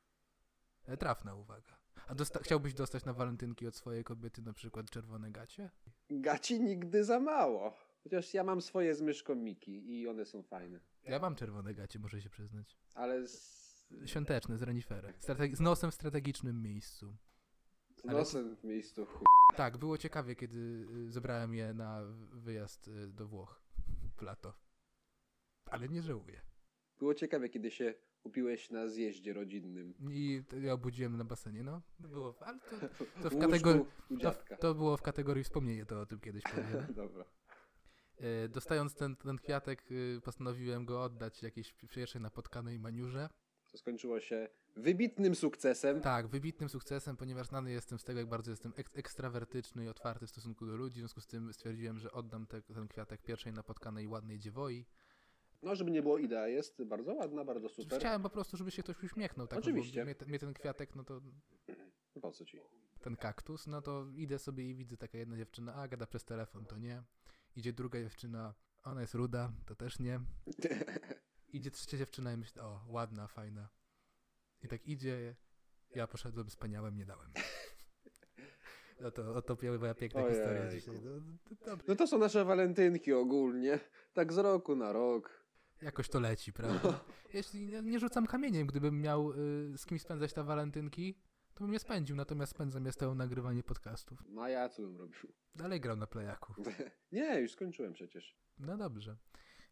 Trafna 0.98 1.34
uwaga. 1.34 1.76
A 2.08 2.14
dosta- 2.14 2.40
chciałbyś 2.42 2.74
dostać 2.74 3.04
na 3.04 3.12
walentynki 3.12 3.66
od 3.66 3.76
swojej 3.76 4.04
kobiety 4.04 4.42
na 4.42 4.52
przykład 4.52 4.90
czerwone 4.90 5.30
gacie? 5.30 5.70
Gaci 6.10 6.60
nigdy 6.60 7.04
za 7.04 7.20
mało. 7.20 7.74
Chociaż 8.06 8.34
ja 8.34 8.44
mam 8.44 8.60
swoje 8.60 8.94
z 8.94 9.02
myszką 9.02 9.34
Miki 9.34 9.90
i 10.00 10.08
one 10.08 10.24
są 10.24 10.42
fajne. 10.42 10.80
Ja 11.04 11.18
mam 11.18 11.34
czerwone 11.34 11.74
gacie, 11.74 11.98
muszę 11.98 12.20
się 12.20 12.30
przyznać. 12.30 12.76
Ale 12.94 13.28
z, 13.28 13.84
Świąteczne, 14.06 14.58
z 14.58 14.62
reniferem. 14.62 15.12
Strateg- 15.20 15.54
z 15.54 15.60
nosem 15.60 15.90
w 15.90 15.94
strategicznym 15.94 16.62
miejscu. 16.62 17.16
z 17.96 18.04
Ale- 18.04 18.18
nosem 18.18 18.56
w 18.56 18.64
miejscu 18.64 19.06
chu... 19.06 19.24
Tak, 19.56 19.76
było 19.76 19.98
ciekawie, 19.98 20.36
kiedy 20.36 20.58
y, 20.58 21.10
zebrałem 21.10 21.54
je 21.54 21.74
na 21.74 22.02
wyjazd 22.32 22.88
y, 22.88 23.06
do 23.06 23.26
Włoch 23.26 23.60
w 24.18 24.22
lato. 24.22 24.54
Ale 25.70 25.88
nie 25.88 26.02
żałuję. 26.02 26.40
Było 26.98 27.14
ciekawe, 27.14 27.48
kiedy 27.48 27.70
się 27.70 27.94
kupiłeś 28.22 28.70
na 28.70 28.88
zjeździe 28.88 29.32
rodzinnym. 29.32 29.94
I 30.10 30.42
ja 30.62 30.72
obudziłem 30.72 31.16
na 31.16 31.24
basenie, 31.24 31.62
no. 31.62 31.82
Było, 31.98 32.34
ale 32.40 32.58
to, 32.98 33.04
to 33.22 33.30
w 33.30 33.38
kategorii... 33.38 33.84
To, 34.22 34.32
to 34.56 34.74
było 34.74 34.96
w 34.96 35.02
kategorii 35.02 35.44
wspomnienie, 35.44 35.86
to 35.86 36.00
o 36.00 36.06
tym 36.06 36.20
kiedyś 36.20 36.42
powiem. 36.42 36.86
Dobra. 37.04 37.24
E, 38.20 38.48
Dostając 38.48 38.94
ten, 38.94 39.16
ten 39.16 39.36
kwiatek, 39.38 39.90
y, 39.90 40.20
postanowiłem 40.24 40.84
go 40.84 41.02
oddać 41.02 41.42
jakiejś 41.42 41.72
pierwszej 41.72 42.20
napotkanej 42.22 42.78
maniurze. 42.78 43.28
To 43.72 43.78
skończyło 43.78 44.20
się 44.20 44.48
wybitnym 44.76 45.34
sukcesem. 45.34 46.00
Tak, 46.00 46.26
wybitnym 46.26 46.68
sukcesem, 46.68 47.16
ponieważ 47.16 47.46
znany 47.46 47.70
jestem 47.72 47.98
z 47.98 48.04
tego, 48.04 48.18
jak 48.20 48.28
bardzo 48.28 48.50
jestem 48.50 48.72
ek- 48.76 48.90
ekstrawertyczny 48.94 49.84
i 49.84 49.88
otwarty 49.88 50.26
w 50.26 50.30
stosunku 50.30 50.66
do 50.66 50.76
ludzi. 50.76 50.94
W 50.94 51.02
związku 51.02 51.20
z 51.20 51.26
tym 51.26 51.52
stwierdziłem, 51.52 51.98
że 51.98 52.12
oddam 52.12 52.46
te, 52.46 52.62
ten 52.62 52.88
kwiatek 52.88 53.22
pierwszej 53.22 53.52
napotkanej 53.52 54.06
ładnej 54.08 54.38
dziewoi. 54.38 54.86
No, 55.62 55.74
żeby 55.76 55.90
nie 55.90 56.02
było 56.02 56.18
idea, 56.18 56.48
jest 56.48 56.82
bardzo 56.84 57.14
ładna, 57.14 57.44
bardzo 57.44 57.68
super. 57.68 57.98
Chciałem 57.98 58.22
po 58.22 58.30
prostu, 58.30 58.56
żeby 58.56 58.70
się 58.70 58.82
ktoś 58.82 59.02
uśmiechnął. 59.02 59.46
Tak, 59.46 59.58
Oczywiście. 59.58 60.04
Mnie, 60.04 60.14
mnie 60.26 60.38
ten 60.38 60.54
kwiatek, 60.54 60.96
no 60.96 61.04
to 61.04 61.20
Po 62.22 62.32
co 62.32 62.44
ci? 62.44 62.60
ten 63.00 63.16
kaktus, 63.16 63.66
no 63.66 63.82
to 63.82 64.06
idę 64.14 64.38
sobie 64.38 64.64
i 64.70 64.74
widzę 64.74 64.96
taka 64.96 65.18
jedna 65.18 65.36
dziewczyna, 65.36 65.74
a 65.74 65.88
gada 65.88 66.06
przez 66.06 66.24
telefon, 66.24 66.64
to 66.64 66.78
nie. 66.78 67.02
Idzie 67.56 67.72
druga 67.72 68.00
dziewczyna, 68.02 68.54
ona 68.84 69.00
jest 69.00 69.14
ruda, 69.14 69.52
to 69.66 69.74
też 69.74 69.98
nie. 69.98 70.20
Idzie 71.52 71.70
trzecia 71.70 71.96
dziewczyna 71.96 72.32
i 72.32 72.36
myślę, 72.36 72.62
o, 72.62 72.84
ładna, 72.88 73.26
fajna. 73.26 73.68
I 74.62 74.68
tak 74.68 74.86
idzie, 74.86 75.36
ja 75.94 76.06
poszedłem, 76.06 76.46
wspaniałem, 76.46 76.96
nie 76.96 77.06
dałem. 77.06 77.32
No 79.00 79.10
to, 79.10 79.34
oto 79.34 79.56
była 79.56 79.94
piękna 79.94 80.22
Ojejku. 80.22 80.40
historia 80.42 80.70
dzisiaj. 80.70 80.94
No, 81.04 81.10
no. 81.66 81.76
No 81.88 81.96
to 81.96 82.06
są 82.06 82.18
nasze 82.18 82.44
walentynki 82.44 83.12
ogólnie. 83.12 83.80
Tak 84.12 84.32
z 84.32 84.38
roku 84.38 84.76
na 84.76 84.92
rok. 84.92 85.46
Jakoś 85.82 86.08
to 86.08 86.20
leci, 86.20 86.52
prawda? 86.52 87.04
Jeśli 87.34 87.66
nie, 87.66 87.82
nie 87.82 87.98
rzucam 87.98 88.26
kamieniem, 88.26 88.66
gdybym 88.66 89.00
miał 89.00 89.32
y, 89.32 89.78
z 89.78 89.86
kim 89.86 89.98
spędzać 89.98 90.32
te 90.32 90.44
walentynki, 90.44 91.18
to 91.56 91.64
bym 91.64 91.72
je 91.72 91.78
spędził, 91.78 92.16
natomiast 92.16 92.52
spędzam 92.52 92.86
je 92.86 92.92
stałe 92.92 93.14
nagrywanie 93.14 93.62
podcastów. 93.62 94.24
No 94.28 94.42
a 94.42 94.48
ja 94.48 94.68
co 94.68 94.82
bym 94.82 94.96
robił? 94.96 95.32
Dalej 95.54 95.80
grał 95.80 95.96
na 95.96 96.06
playaku. 96.06 96.54
Nie, 97.12 97.40
już 97.40 97.52
skończyłem 97.52 97.92
przecież. 97.92 98.36
No 98.58 98.76
dobrze. 98.76 99.16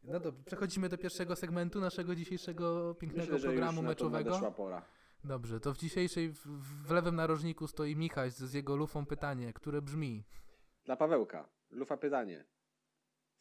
No 0.04 0.20
dobrze, 0.20 0.44
przechodzimy 0.44 0.88
do 0.88 0.98
pierwszego 0.98 1.36
segmentu 1.36 1.80
naszego 1.80 2.14
dzisiejszego 2.14 2.94
pięknego 2.94 3.32
Myślę, 3.32 3.48
programu 3.48 3.80
to 3.82 3.88
meczowego. 3.88 4.52
pora. 4.52 4.82
Dobrze, 5.24 5.60
to 5.60 5.74
w 5.74 5.78
dzisiejszej, 5.78 6.32
w, 6.32 6.46
w 6.86 6.90
lewym 6.90 7.16
narożniku 7.16 7.66
stoi 7.66 7.96
Michał 7.96 8.30
z, 8.30 8.36
z 8.36 8.52
jego 8.52 8.76
lufą 8.76 9.06
pytanie, 9.06 9.52
które 9.52 9.82
brzmi. 9.82 10.24
Dla 10.84 10.96
Pawełka. 10.96 11.48
Lufa 11.70 11.96
pytanie. 11.96 12.44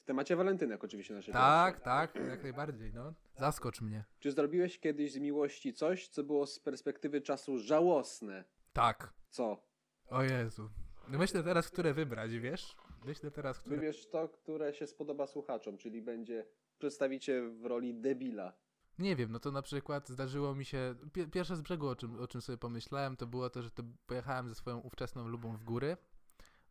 W 0.03 0.05
temacie 0.05 0.35
walentynek 0.35 0.83
oczywiście 0.83 1.13
naszej 1.13 1.33
Tak, 1.33 1.81
tak, 1.81 2.15
jak 2.15 2.43
najbardziej, 2.43 2.93
no. 2.93 3.13
Zaskocz 3.37 3.81
mnie. 3.81 4.03
Czy 4.19 4.31
zrobiłeś 4.31 4.79
kiedyś 4.79 5.11
z 5.11 5.17
miłości 5.17 5.73
coś, 5.73 6.07
co 6.07 6.23
było 6.23 6.45
z 6.47 6.59
perspektywy 6.59 7.21
czasu 7.21 7.57
żałosne? 7.57 8.43
Tak. 8.73 9.13
Co? 9.29 9.63
O 10.07 10.23
Jezu. 10.23 10.69
No 11.07 11.17
myślę 11.17 11.43
teraz, 11.43 11.69
które 11.69 11.93
wybrać, 11.93 12.31
wiesz? 12.31 12.75
Myślę 13.05 13.31
teraz, 13.31 13.59
które... 13.59 13.75
Wybierz 13.75 14.09
to, 14.09 14.29
które 14.29 14.73
się 14.73 14.87
spodoba 14.87 15.27
słuchaczom, 15.27 15.77
czyli 15.77 16.01
będzie 16.01 16.45
przedstawicie 16.79 17.41
w 17.49 17.65
roli 17.65 17.93
debila. 17.95 18.53
Nie 18.99 19.15
wiem, 19.15 19.31
no 19.31 19.39
to 19.39 19.51
na 19.51 19.61
przykład 19.61 20.09
zdarzyło 20.09 20.55
mi 20.55 20.65
się. 20.65 20.95
Pi- 21.13 21.27
pierwsze 21.27 21.55
z 21.55 21.61
brzegu, 21.61 21.87
o 21.87 21.95
czym, 21.95 22.19
o 22.19 22.27
czym 22.27 22.41
sobie 22.41 22.57
pomyślałem, 22.57 23.17
to 23.17 23.27
było 23.27 23.49
to, 23.49 23.61
że 23.61 23.71
to 23.71 23.83
pojechałem 24.07 24.49
ze 24.49 24.55
swoją 24.55 24.77
ówczesną 24.79 25.27
lubą 25.27 25.57
w 25.57 25.63
góry 25.63 25.97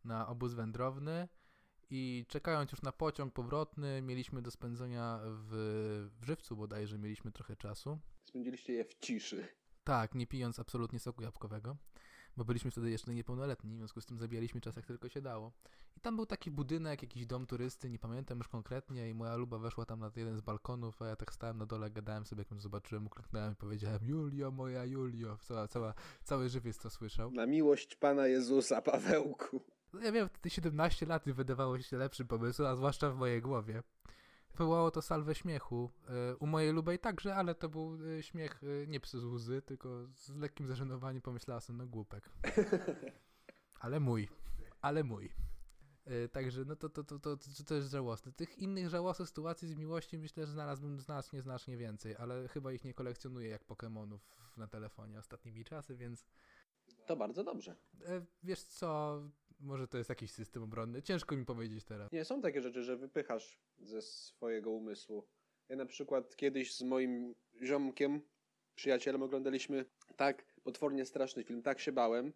na 0.05 0.27
obóz 0.27 0.53
wędrowny 0.53 1.27
i 1.89 2.25
czekając 2.27 2.71
już 2.71 2.81
na 2.81 2.91
pociąg 2.91 3.33
powrotny, 3.33 4.01
mieliśmy 4.01 4.41
do 4.41 4.51
spędzenia 4.51 5.19
w, 5.23 6.09
w 6.21 6.25
żywcu 6.25 6.55
bodajże, 6.55 6.97
mieliśmy 6.97 7.31
trochę 7.31 7.55
czasu. 7.55 7.99
Spędziliście 8.25 8.73
je 8.73 8.85
w 8.85 8.93
ciszy. 8.99 9.47
Tak, 9.83 10.15
nie 10.15 10.27
pijąc 10.27 10.59
absolutnie 10.59 10.99
soku 10.99 11.23
jabłkowego, 11.23 11.77
bo 12.37 12.45
byliśmy 12.45 12.71
wtedy 12.71 12.91
jeszcze 12.91 13.13
niepełnoletni, 13.13 13.73
w 13.73 13.77
związku 13.77 14.01
z 14.01 14.05
tym 14.05 14.17
zabijaliśmy 14.19 14.61
czas 14.61 14.75
jak 14.75 14.85
tylko 14.85 15.09
się 15.09 15.21
dało. 15.21 15.51
I 15.97 16.01
tam 16.01 16.15
był 16.15 16.25
taki 16.25 16.51
budynek, 16.51 17.01
jakiś 17.01 17.25
dom 17.25 17.45
turysty, 17.47 17.89
nie 17.89 17.99
pamiętam 17.99 18.37
już 18.37 18.47
konkretnie 18.47 19.09
i 19.09 19.13
moja 19.13 19.35
luba 19.35 19.57
weszła 19.57 19.85
tam 19.85 19.99
na 19.99 20.11
jeden 20.15 20.37
z 20.37 20.41
balkonów, 20.41 21.01
a 21.01 21.07
ja 21.07 21.15
tak 21.15 21.33
stałem 21.33 21.57
na 21.57 21.65
dole, 21.65 21.91
gadałem 21.91 22.25
sobie, 22.25 22.41
jak 22.41 22.51
ją 22.51 22.59
zobaczyłem, 22.59 23.07
uklęknąłem 23.07 23.53
i 23.53 23.55
powiedziałem 23.55 24.05
Julio, 24.05 24.51
moja 24.51 24.85
Julio. 24.85 25.37
Cała, 25.37 25.67
cała, 25.67 25.93
cały 26.23 26.49
żywiec 26.49 26.77
to 26.77 26.89
słyszał. 26.89 27.31
Na 27.31 27.45
miłość 27.45 27.95
Pana 27.95 28.27
Jezusa, 28.27 28.81
Pawełku. 28.81 29.61
Ja 30.01 30.11
wiem, 30.11 30.29
wtedy 30.29 30.49
17 30.49 31.05
lat 31.05 31.27
i 31.27 31.33
wydawało 31.33 31.79
się 31.81 31.97
lepszym 31.97 32.27
pomysłem, 32.27 32.67
a 32.71 32.75
zwłaszcza 32.75 33.09
w 33.11 33.15
mojej 33.15 33.41
głowie. 33.41 33.83
Wywołało 34.57 34.91
to 34.91 35.01
salwę 35.01 35.35
śmiechu. 35.35 35.91
e, 36.31 36.35
U 36.35 36.47
mojej 36.47 36.73
lubej 36.73 36.99
także, 36.99 37.35
ale 37.35 37.55
to 37.55 37.69
był 37.69 37.97
e, 38.19 38.23
śmiech 38.23 38.61
e, 38.63 38.87
nie 38.87 38.99
przez 38.99 39.23
łzy, 39.23 39.61
tylko 39.61 40.07
z 40.15 40.29
lekkim 40.29 40.67
zażenowaniem 40.67 41.21
pomyślała 41.21 41.59
sobie, 41.61 41.77
no 41.77 41.87
głupek. 41.87 42.29
Ale 43.79 43.99
mój. 43.99 44.29
Ale 44.81 45.03
mój. 45.03 45.29
Także 46.31 46.65
no 46.65 46.75
to, 46.75 46.89
to, 46.89 47.03
to, 47.03 47.19
to, 47.19 47.37
to, 47.37 47.63
to 47.67 47.75
jest 47.75 47.91
żałosne. 47.91 48.31
Tych 48.31 48.57
innych 48.57 48.89
żałosnych 48.89 49.27
sytuacji 49.27 49.67
z 49.67 49.75
miłości 49.75 50.17
myślę, 50.17 50.45
że 50.45 50.51
znalazłbym 50.51 50.99
znacznie, 50.99 51.41
znacznie 51.41 51.77
więcej, 51.77 52.15
ale 52.15 52.47
chyba 52.47 52.71
ich 52.71 52.83
nie 52.83 52.93
kolekcjonuję 52.93 53.49
jak 53.49 53.63
Pokemonów 53.63 54.21
na 54.57 54.67
telefonie 54.67 55.19
ostatnimi 55.19 55.63
czasy, 55.63 55.95
więc 55.95 56.25
To 57.05 57.15
bardzo 57.15 57.43
dobrze. 57.43 57.75
wiesz 58.43 58.63
co, 58.63 59.21
może 59.63 59.87
to 59.87 59.97
jest 59.97 60.09
jakiś 60.09 60.31
system 60.31 60.63
obronny. 60.63 61.01
Ciężko 61.01 61.35
mi 61.35 61.45
powiedzieć 61.45 61.83
teraz. 61.83 62.11
Nie, 62.11 62.25
są 62.25 62.41
takie 62.41 62.61
rzeczy, 62.61 62.83
że 62.83 62.97
wypychasz 62.97 63.59
ze 63.79 64.01
swojego 64.01 64.71
umysłu. 64.71 65.27
Ja 65.69 65.75
na 65.75 65.85
przykład 65.85 66.35
kiedyś 66.35 66.75
z 66.75 66.81
moim 66.81 67.35
ziomkiem, 67.63 68.21
przyjacielem 68.75 69.23
oglądaliśmy 69.23 69.85
tak 70.15 70.45
potwornie 70.63 71.05
straszny 71.05 71.43
film, 71.43 71.61
tak 71.61 71.79
się 71.79 71.91
bałem, 71.91 72.33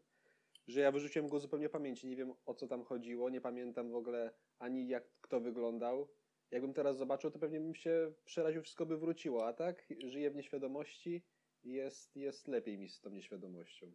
że 0.67 0.81
ja 0.81 0.91
wyrzuciłem 0.91 1.29
go 1.29 1.39
zupełnie 1.39 1.69
pamięci. 1.69 2.07
Nie 2.07 2.15
wiem 2.15 2.33
o 2.45 2.53
co 2.53 2.67
tam 2.67 2.83
chodziło, 2.83 3.29
nie 3.29 3.41
pamiętam 3.41 3.91
w 3.91 3.95
ogóle 3.95 4.33
ani 4.59 4.87
jak 4.87 5.03
kto 5.21 5.39
wyglądał. 5.39 6.09
Jakbym 6.51 6.73
teraz 6.73 6.97
zobaczył, 6.97 7.31
to 7.31 7.39
pewnie 7.39 7.59
bym 7.59 7.75
się 7.75 8.13
przeraził, 8.25 8.61
wszystko 8.61 8.85
by 8.85 8.97
wróciło, 8.97 9.47
a 9.47 9.53
tak 9.53 9.87
żyję 10.05 10.31
w 10.31 10.35
nieświadomości 10.35 11.23
i 11.63 11.71
jest, 11.71 12.15
jest 12.15 12.47
lepiej 12.47 12.77
mi 12.77 12.89
z 12.89 13.01
tą 13.01 13.09
nieświadomością. 13.09 13.91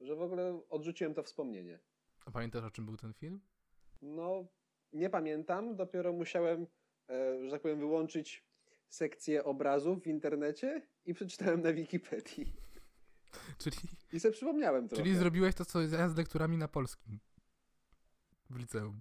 Że 0.00 0.16
w 0.16 0.22
ogóle 0.22 0.60
odrzuciłem 0.68 1.14
to 1.14 1.22
wspomnienie. 1.22 1.80
A 2.26 2.30
pamiętasz 2.30 2.64
o 2.64 2.70
czym 2.70 2.86
był 2.86 2.96
ten 2.96 3.12
film? 3.14 3.40
No, 4.02 4.44
nie 4.92 5.10
pamiętam. 5.10 5.76
Dopiero 5.76 6.12
musiałem, 6.12 6.66
e, 7.08 7.44
że 7.44 7.50
tak 7.50 7.62
powiem, 7.62 7.78
wyłączyć 7.78 8.44
sekcję 8.88 9.44
obrazów 9.44 10.02
w 10.02 10.06
internecie 10.06 10.82
i 11.06 11.14
przeczytałem 11.14 11.60
na 11.62 11.72
Wikipedii. 11.72 12.52
Czyli, 13.58 13.76
I 14.12 14.20
sobie 14.20 14.32
przypomniałem 14.32 14.88
trochę. 14.88 15.02
czyli 15.04 15.16
zrobiłeś 15.16 15.54
to, 15.54 15.64
co 15.64 15.82
ja 15.82 16.08
z 16.08 16.16
lekturami 16.16 16.56
na 16.56 16.68
polskim. 16.68 17.18
W 18.50 18.56
liceum. 18.58 19.00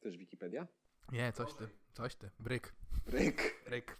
Też 0.00 0.16
Wikipedia? 0.18 0.66
Nie, 1.12 1.32
coś 1.32 1.54
ty, 1.54 1.68
coś 1.92 2.14
ty. 2.14 2.30
Bryk, 2.38 2.74
Ryk. 3.06 3.62
bryk. 3.66 3.98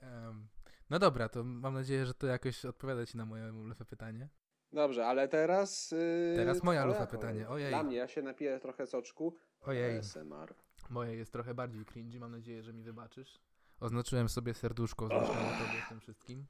Em, 0.00 0.48
no 0.90 0.98
dobra, 0.98 1.28
to 1.28 1.44
mam 1.44 1.74
nadzieję, 1.74 2.06
że 2.06 2.14
to 2.14 2.26
jakoś 2.26 2.64
odpowiada 2.64 3.06
ci 3.06 3.16
na 3.16 3.26
moje 3.26 3.52
lewe 3.52 3.84
pytanie. 3.84 4.28
Dobrze, 4.76 5.06
ale 5.06 5.28
teraz... 5.28 5.90
Yy, 5.90 6.32
Teraz 6.36 6.62
moja 6.62 6.84
lufa 6.84 7.06
pytanie. 7.06 7.48
Ojej. 7.48 7.68
Dla 7.68 7.82
mnie, 7.82 7.96
ja 7.96 8.08
się 8.08 8.22
napiję 8.22 8.60
trochę 8.60 8.86
soczku. 8.86 9.36
Ojej, 9.60 9.98
ASMR. 9.98 10.54
moje 10.90 11.16
jest 11.16 11.32
trochę 11.32 11.54
bardziej 11.54 11.84
cringy, 11.84 12.20
mam 12.20 12.32
nadzieję, 12.32 12.62
że 12.62 12.72
mi 12.72 12.82
wybaczysz. 12.82 13.40
Oznaczyłem 13.80 14.28
sobie 14.28 14.54
serduszko, 14.54 15.04
oznaczyłem 15.04 15.36
tobie 15.38 15.82
z 15.86 15.88
tym 15.88 16.00
wszystkim. 16.00 16.46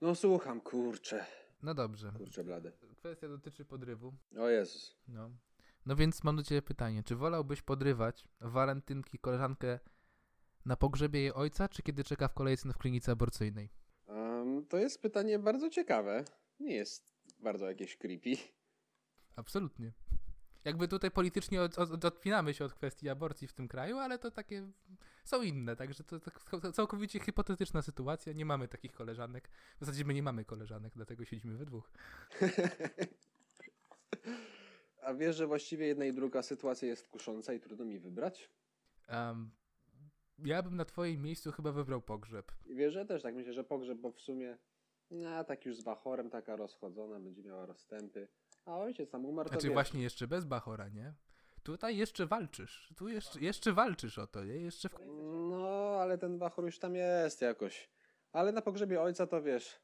No 0.00 0.14
słucham, 0.14 0.60
kurczę. 0.60 1.26
No 1.62 1.74
dobrze. 1.74 2.12
Kurczę 2.16 2.44
blade. 2.44 2.72
Kwestia 2.96 3.28
dotyczy 3.28 3.64
podrywu. 3.64 4.12
O 4.38 4.48
Jezus. 4.48 4.96
No. 5.08 5.30
No 5.86 5.96
więc 5.96 6.24
mam 6.24 6.36
do 6.36 6.42
ciebie 6.42 6.62
pytanie. 6.62 7.02
Czy 7.02 7.16
wolałbyś 7.16 7.62
podrywać 7.62 8.28
walentynki 8.40 9.18
koleżankę 9.18 9.78
na 10.64 10.76
pogrzebie 10.76 11.20
jej 11.20 11.32
ojca, 11.32 11.68
czy 11.68 11.82
kiedy 11.82 12.04
czeka 12.04 12.28
w 12.28 12.34
kolejce 12.34 12.68
w 12.68 12.78
klinice 12.78 13.12
aborcyjnej? 13.12 13.70
Um, 14.06 14.66
to 14.66 14.78
jest 14.78 15.02
pytanie 15.02 15.38
bardzo 15.38 15.70
ciekawe. 15.70 16.24
Nie 16.60 16.74
jest 16.74 17.15
bardzo 17.38 17.68
jakieś 17.68 17.96
creepy. 17.96 18.36
Absolutnie. 19.36 19.92
Jakby 20.64 20.88
tutaj 20.88 21.10
politycznie 21.10 21.62
od, 21.62 21.78
od, 21.78 22.04
odpinamy 22.04 22.54
się 22.54 22.64
od 22.64 22.74
kwestii 22.74 23.08
aborcji 23.08 23.48
w 23.48 23.52
tym 23.52 23.68
kraju, 23.68 23.98
ale 23.98 24.18
to 24.18 24.30
takie 24.30 24.68
są 25.24 25.42
inne, 25.42 25.76
także 25.76 26.04
to, 26.04 26.20
to 26.60 26.72
całkowicie 26.72 27.20
hipotetyczna 27.20 27.82
sytuacja. 27.82 28.32
Nie 28.32 28.44
mamy 28.44 28.68
takich 28.68 28.92
koleżanek. 28.92 29.48
W 29.76 29.80
zasadzie 29.80 30.04
my 30.04 30.14
nie 30.14 30.22
mamy 30.22 30.44
koleżanek, 30.44 30.92
dlatego 30.96 31.24
siedzimy 31.24 31.56
we 31.56 31.66
dwóch. 31.66 31.90
A 35.02 35.14
wiesz, 35.14 35.36
że 35.36 35.46
właściwie 35.46 35.86
jedna 35.86 36.04
i 36.04 36.12
druga 36.12 36.42
sytuacja 36.42 36.88
jest 36.88 37.08
kusząca 37.08 37.52
i 37.52 37.60
trudno 37.60 37.84
mi 37.84 37.98
wybrać? 37.98 38.50
Um, 39.08 39.50
ja 40.44 40.62
bym 40.62 40.76
na 40.76 40.84
twoim 40.84 41.22
miejscu 41.22 41.52
chyba 41.52 41.72
wybrał 41.72 42.02
pogrzeb. 42.02 42.52
I 42.64 42.74
wiesz, 42.74 42.94
że 42.94 43.06
też 43.06 43.22
tak 43.22 43.34
myślę, 43.34 43.52
że 43.52 43.64
pogrzeb, 43.64 43.98
bo 43.98 44.12
w 44.12 44.20
sumie 44.20 44.58
no, 45.10 45.44
tak 45.44 45.66
już 45.66 45.76
z 45.76 45.82
Bachorem, 45.82 46.30
taka 46.30 46.56
rozchodzona, 46.56 47.20
będzie 47.20 47.42
miała 47.42 47.66
rozstępy. 47.66 48.28
A 48.64 48.78
ojciec 48.78 49.10
tam 49.10 49.24
umarł, 49.24 49.48
Znaczy 49.48 49.70
właśnie 49.70 50.02
jeszcze 50.02 50.26
bez 50.28 50.44
Bachora, 50.44 50.88
nie? 50.88 51.14
Tutaj 51.62 51.96
jeszcze 51.96 52.26
walczysz. 52.26 52.92
Tu 52.96 53.08
jeszcze, 53.08 53.40
jeszcze 53.40 53.72
walczysz 53.72 54.18
o 54.18 54.26
to, 54.26 54.44
nie? 54.44 54.54
Jeszcze 54.54 54.88
w... 54.88 54.94
No, 55.50 55.98
ale 56.00 56.18
ten 56.18 56.38
Bachor 56.38 56.64
już 56.64 56.78
tam 56.78 56.94
jest 56.94 57.42
jakoś. 57.42 57.90
Ale 58.32 58.52
na 58.52 58.62
pogrzebie 58.62 59.00
ojca 59.00 59.26
to 59.26 59.42
wiesz, 59.42 59.80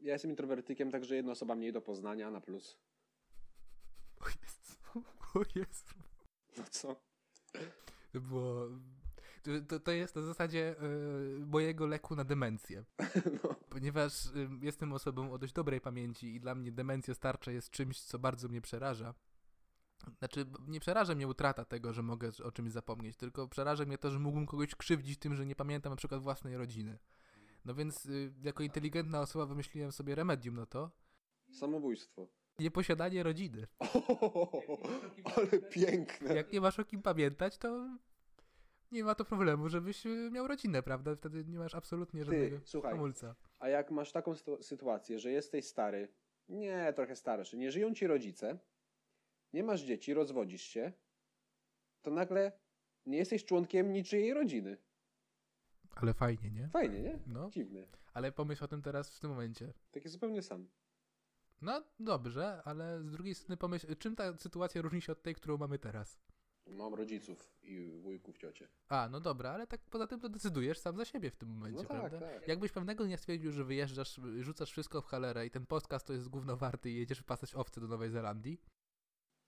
ja 0.00 0.12
jestem 0.12 0.30
introwertykiem, 0.30 0.90
także 0.90 1.16
jedna 1.16 1.32
osoba 1.32 1.54
mniej 1.54 1.72
do 1.72 1.80
poznania 1.80 2.30
na 2.30 2.40
plus. 2.40 2.78
O 4.20 4.24
Jezu, 4.28 5.04
o 5.34 5.42
Jezu. 5.54 5.94
No 6.56 6.64
co? 6.70 6.96
To 8.12 8.20
było... 8.20 8.68
To, 9.68 9.80
to, 9.80 9.90
jest 9.90 10.16
na 10.16 10.22
zasadzie 10.22 10.74
y, 10.82 11.46
mojego 11.46 11.86
leku 11.86 12.16
na 12.16 12.24
demencję. 12.24 12.84
No. 13.44 13.54
Ponieważ 13.68 14.26
y, 14.26 14.48
jestem 14.62 14.92
osobą 14.92 15.32
o 15.32 15.38
dość 15.38 15.52
dobrej 15.52 15.80
pamięci 15.80 16.34
i 16.34 16.40
dla 16.40 16.54
mnie 16.54 16.72
demencja 16.72 17.14
starcza 17.14 17.52
jest 17.52 17.70
czymś, 17.70 18.00
co 18.00 18.18
bardzo 18.18 18.48
mnie 18.48 18.60
przeraża. 18.60 19.14
Znaczy, 20.18 20.46
nie 20.68 20.80
przeraża 20.80 21.14
mnie 21.14 21.28
utrata 21.28 21.64
tego, 21.64 21.92
że 21.92 22.02
mogę 22.02 22.30
o 22.44 22.52
czymś 22.52 22.72
zapomnieć, 22.72 23.16
tylko 23.16 23.48
przeraża 23.48 23.84
mnie 23.84 23.98
to, 23.98 24.10
że 24.10 24.18
mógłbym 24.18 24.46
kogoś 24.46 24.74
krzywdzić 24.74 25.18
tym, 25.18 25.34
że 25.34 25.46
nie 25.46 25.56
pamiętam 25.56 25.92
na 25.92 25.96
przykład 25.96 26.22
własnej 26.22 26.56
rodziny. 26.56 26.98
No 27.64 27.74
więc 27.74 28.06
y, 28.06 28.32
jako 28.42 28.62
inteligentna 28.62 29.20
osoba 29.20 29.46
wymyśliłem 29.46 29.92
sobie 29.92 30.14
remedium 30.14 30.56
na 30.56 30.66
to. 30.66 30.90
Samobójstwo. 31.50 32.28
Nieposiadanie 32.58 33.22
rodziny. 33.22 33.66
ale 35.36 35.58
piękne. 35.70 36.34
Jak 36.34 36.52
nie 36.52 36.60
masz 36.60 36.78
o 36.78 36.84
kim 36.84 37.02
pamiętać, 37.02 37.58
to 37.58 37.98
nie 38.90 39.04
ma 39.04 39.14
to 39.14 39.24
problemu, 39.24 39.68
żebyś 39.68 40.06
y, 40.06 40.30
miał 40.32 40.48
rodzinę, 40.48 40.82
prawda? 40.82 41.16
Wtedy 41.16 41.44
nie 41.44 41.58
masz 41.58 41.74
absolutnie 41.74 42.24
żadnego 42.24 42.60
słuchaj. 42.64 42.92
hamulca. 42.92 43.34
A 43.58 43.68
jak 43.68 43.90
masz 43.90 44.12
taką 44.12 44.32
sytu- 44.32 44.62
sytuację, 44.62 45.18
że 45.18 45.30
jesteś 45.30 45.66
stary, 45.66 46.08
nie, 46.48 46.92
trochę 46.96 47.16
starszy, 47.16 47.56
nie 47.58 47.70
żyją 47.70 47.94
ci 47.94 48.06
rodzice, 48.06 48.58
nie 49.52 49.62
masz 49.62 49.82
dzieci, 49.82 50.14
rozwodzisz 50.14 50.62
się, 50.62 50.92
to 52.02 52.10
nagle 52.10 52.52
nie 53.06 53.18
jesteś 53.18 53.44
członkiem 53.44 53.92
niczyjej 53.92 54.34
rodziny. 54.34 54.76
Ale 55.94 56.14
fajnie, 56.14 56.50
nie? 56.50 56.68
Fajnie, 56.68 57.00
nie? 57.02 57.18
No, 57.26 57.50
Dziwne. 57.50 57.86
ale 58.14 58.32
pomyśl 58.32 58.64
o 58.64 58.68
tym 58.68 58.82
teraz 58.82 59.16
w 59.16 59.20
tym 59.20 59.30
momencie. 59.30 59.72
Taki 59.90 60.08
zupełnie 60.08 60.42
sam. 60.42 60.68
No 61.62 61.84
dobrze, 61.98 62.62
ale 62.64 63.02
z 63.02 63.10
drugiej 63.10 63.34
strony 63.34 63.56
pomyśl, 63.56 63.96
czym 63.96 64.16
ta 64.16 64.36
sytuacja 64.38 64.82
różni 64.82 65.00
się 65.02 65.12
od 65.12 65.22
tej, 65.22 65.34
którą 65.34 65.56
mamy 65.56 65.78
teraz? 65.78 66.20
Mam 66.66 66.94
rodziców 66.94 67.54
i 67.62 67.90
wujków, 68.00 68.38
ciocie. 68.38 68.68
A, 68.88 69.08
no 69.10 69.20
dobra, 69.20 69.50
ale 69.50 69.66
tak 69.66 69.80
poza 69.90 70.06
tym 70.06 70.20
to 70.20 70.28
decydujesz 70.28 70.78
sam 70.78 70.96
za 70.96 71.04
siebie 71.04 71.30
w 71.30 71.36
tym 71.36 71.48
momencie, 71.48 71.82
No 71.82 71.88
tak, 71.88 71.98
prawda? 72.10 72.20
tak. 72.20 72.48
Jakbyś 72.48 72.72
pewnego 72.72 73.04
dnia 73.04 73.16
stwierdził, 73.16 73.52
że 73.52 73.64
wyjeżdżasz, 73.64 74.20
rzucasz 74.40 74.70
wszystko 74.70 75.00
w 75.02 75.06
halerę 75.06 75.46
i 75.46 75.50
ten 75.50 75.66
podcast 75.66 76.06
to 76.06 76.12
jest 76.12 76.28
gówno 76.28 76.56
warty 76.56 76.90
i 76.90 76.96
jedziesz 76.96 77.18
wypasać 77.18 77.54
owce 77.54 77.80
do 77.80 77.88
Nowej 77.88 78.10
Zelandii, 78.10 78.60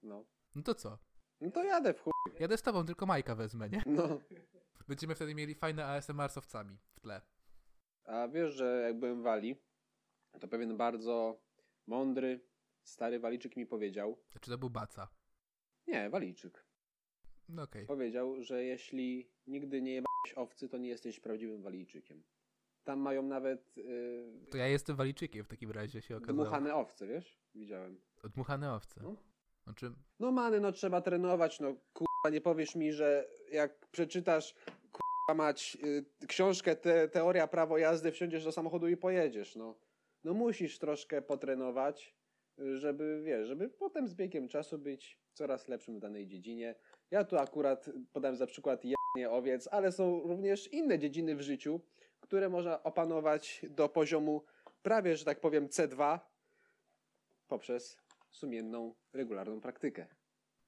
No. 0.03 0.25
no 0.55 0.63
to 0.63 0.75
co? 0.75 0.99
No 1.41 1.51
to 1.51 1.65
jadę 1.65 1.95
w 1.95 2.01
chuj. 2.01 2.13
Jadę 2.41 2.57
z 2.59 2.63
tobą, 2.63 2.87
tylko 2.87 3.07
Majka 3.07 3.35
wezmę, 3.35 3.69
nie? 3.69 3.83
No. 3.87 4.21
Będziemy 4.89 5.15
wtedy 5.15 5.35
mieli 5.35 5.55
fajne 5.55 5.87
ASMR 5.87 6.31
z 6.31 6.39
owcami 6.39 6.79
w 6.95 7.01
tle. 7.01 7.21
A 8.05 8.29
wiesz, 8.29 8.53
że 8.55 8.83
jak 8.87 8.99
byłem 8.99 9.21
w 9.21 9.23
Walii, 9.25 9.57
to 10.41 10.49
pewien 10.49 10.77
bardzo 10.77 11.41
mądry, 11.87 12.41
stary 12.85 13.21
Walijczyk 13.21 13.57
mi 13.57 13.67
powiedział, 13.67 14.19
Znaczy 14.33 14.51
to 14.51 14.59
był 14.59 14.71
baca. 14.71 15.09
nie, 15.87 16.11
Walijczyk, 16.11 16.65
No 17.53 17.63
okej. 17.63 17.87
powiedział, 17.87 18.43
że 18.43 18.65
jeśli 18.65 19.31
nigdy 19.47 19.83
nie 19.83 19.93
jebałeś 19.93 20.33
owcy, 20.37 20.69
to 20.69 20.79
nie 20.79 20.89
jesteś 20.89 21.21
prawdziwym 21.21 21.63
Walijczykiem. 21.63 22.23
Tam 22.85 22.99
mają 23.01 23.23
nawet 23.23 23.77
yy, 23.77 24.47
To 24.51 24.57
ja 24.57 24.67
jestem 24.69 24.97
walijczykiem 24.97 25.45
w 25.45 25.49
takim 25.49 25.71
razie 25.71 26.03
się 26.03 26.17
okazało. 26.17 26.37
dmuchane 26.45 26.75
owce, 26.75 27.07
wiesz? 27.07 27.39
Widziałem. 27.55 28.01
Dmuchane 28.35 28.75
owce. 28.75 29.01
No. 29.03 29.17
Znaczy, 29.65 29.93
No 30.21 30.33
many, 30.33 30.61
no 30.61 30.73
trzeba 30.73 31.01
trenować, 31.01 31.61
no 31.61 31.77
kurwa, 31.93 32.31
nie 32.33 32.41
powiesz 32.41 32.75
mi, 32.77 32.93
że 32.93 33.29
jak 33.53 33.87
przeczytasz 33.87 34.55
kurwa 34.93 35.35
mać 35.45 35.79
y, 35.85 36.27
książkę 36.27 36.77
te, 36.77 37.09
Teoria 37.09 37.47
prawo 37.47 37.79
jazdy, 37.79 38.13
wsiądziesz 38.13 38.45
do 38.45 38.53
samochodu 38.53 38.89
i 38.89 38.97
pojedziesz, 38.97 39.57
no. 39.57 39.79
No 40.25 40.35
musisz 40.35 40.79
troszkę 40.79 41.23
potrenować, 41.23 42.17
y, 42.59 42.79
żeby, 42.79 43.23
wiesz, 43.25 43.49
żeby 43.49 43.69
potem 43.69 44.09
z 44.09 44.15
biegiem 44.15 44.49
czasu 44.49 44.79
być 44.79 45.19
coraz 45.35 45.69
lepszym 45.69 45.97
w 45.97 46.01
danej 46.01 46.27
dziedzinie. 46.27 46.75
Ja 47.13 47.25
tu 47.25 47.39
akurat 47.39 47.91
podam 48.13 48.37
za 48.37 48.47
przykład 48.47 48.83
janie 48.85 49.31
owiec, 49.31 49.69
ale 49.73 49.93
są 49.93 50.21
również 50.21 50.73
inne 50.73 50.99
dziedziny 50.99 51.37
w 51.37 51.41
życiu, 51.41 51.81
które 52.21 52.49
można 52.49 52.83
opanować 52.83 53.67
do 53.71 53.89
poziomu 53.89 54.45
prawie, 54.83 55.17
że 55.17 55.25
tak 55.25 55.41
powiem, 55.41 55.69
C2 55.69 56.19
poprzez 57.49 57.99
sumienną, 58.31 58.95
regularną 59.13 59.61
praktykę. 59.61 60.07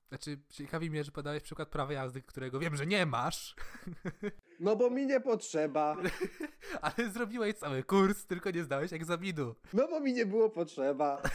znaczy 0.09 0.39
ciekawi 0.49 0.91
mnie, 0.91 1.05
że 1.05 1.13
podałeś 1.13 1.43
przykład 1.43 1.69
prawa 1.69 1.93
jazdy, 1.93 2.23
którego 2.23 2.59
wiem, 2.59 2.77
że 2.77 2.87
nie 2.87 3.07
masz, 3.07 3.57
No 4.61 4.77
bo 4.77 4.91
mi 4.91 5.07
nie 5.07 5.21
potrzeba. 5.21 5.97
ale 6.83 7.11
zrobiłeś 7.11 7.55
cały 7.55 7.83
kurs, 7.83 8.27
tylko 8.27 8.51
nie 8.51 8.65
zdałeś 8.65 8.93
egzaminu. 8.93 9.55
No 9.73 9.89
bo 9.89 10.01
mi 10.01 10.13
nie 10.13 10.27
było 10.27 10.51
potrzeba. 10.51 11.23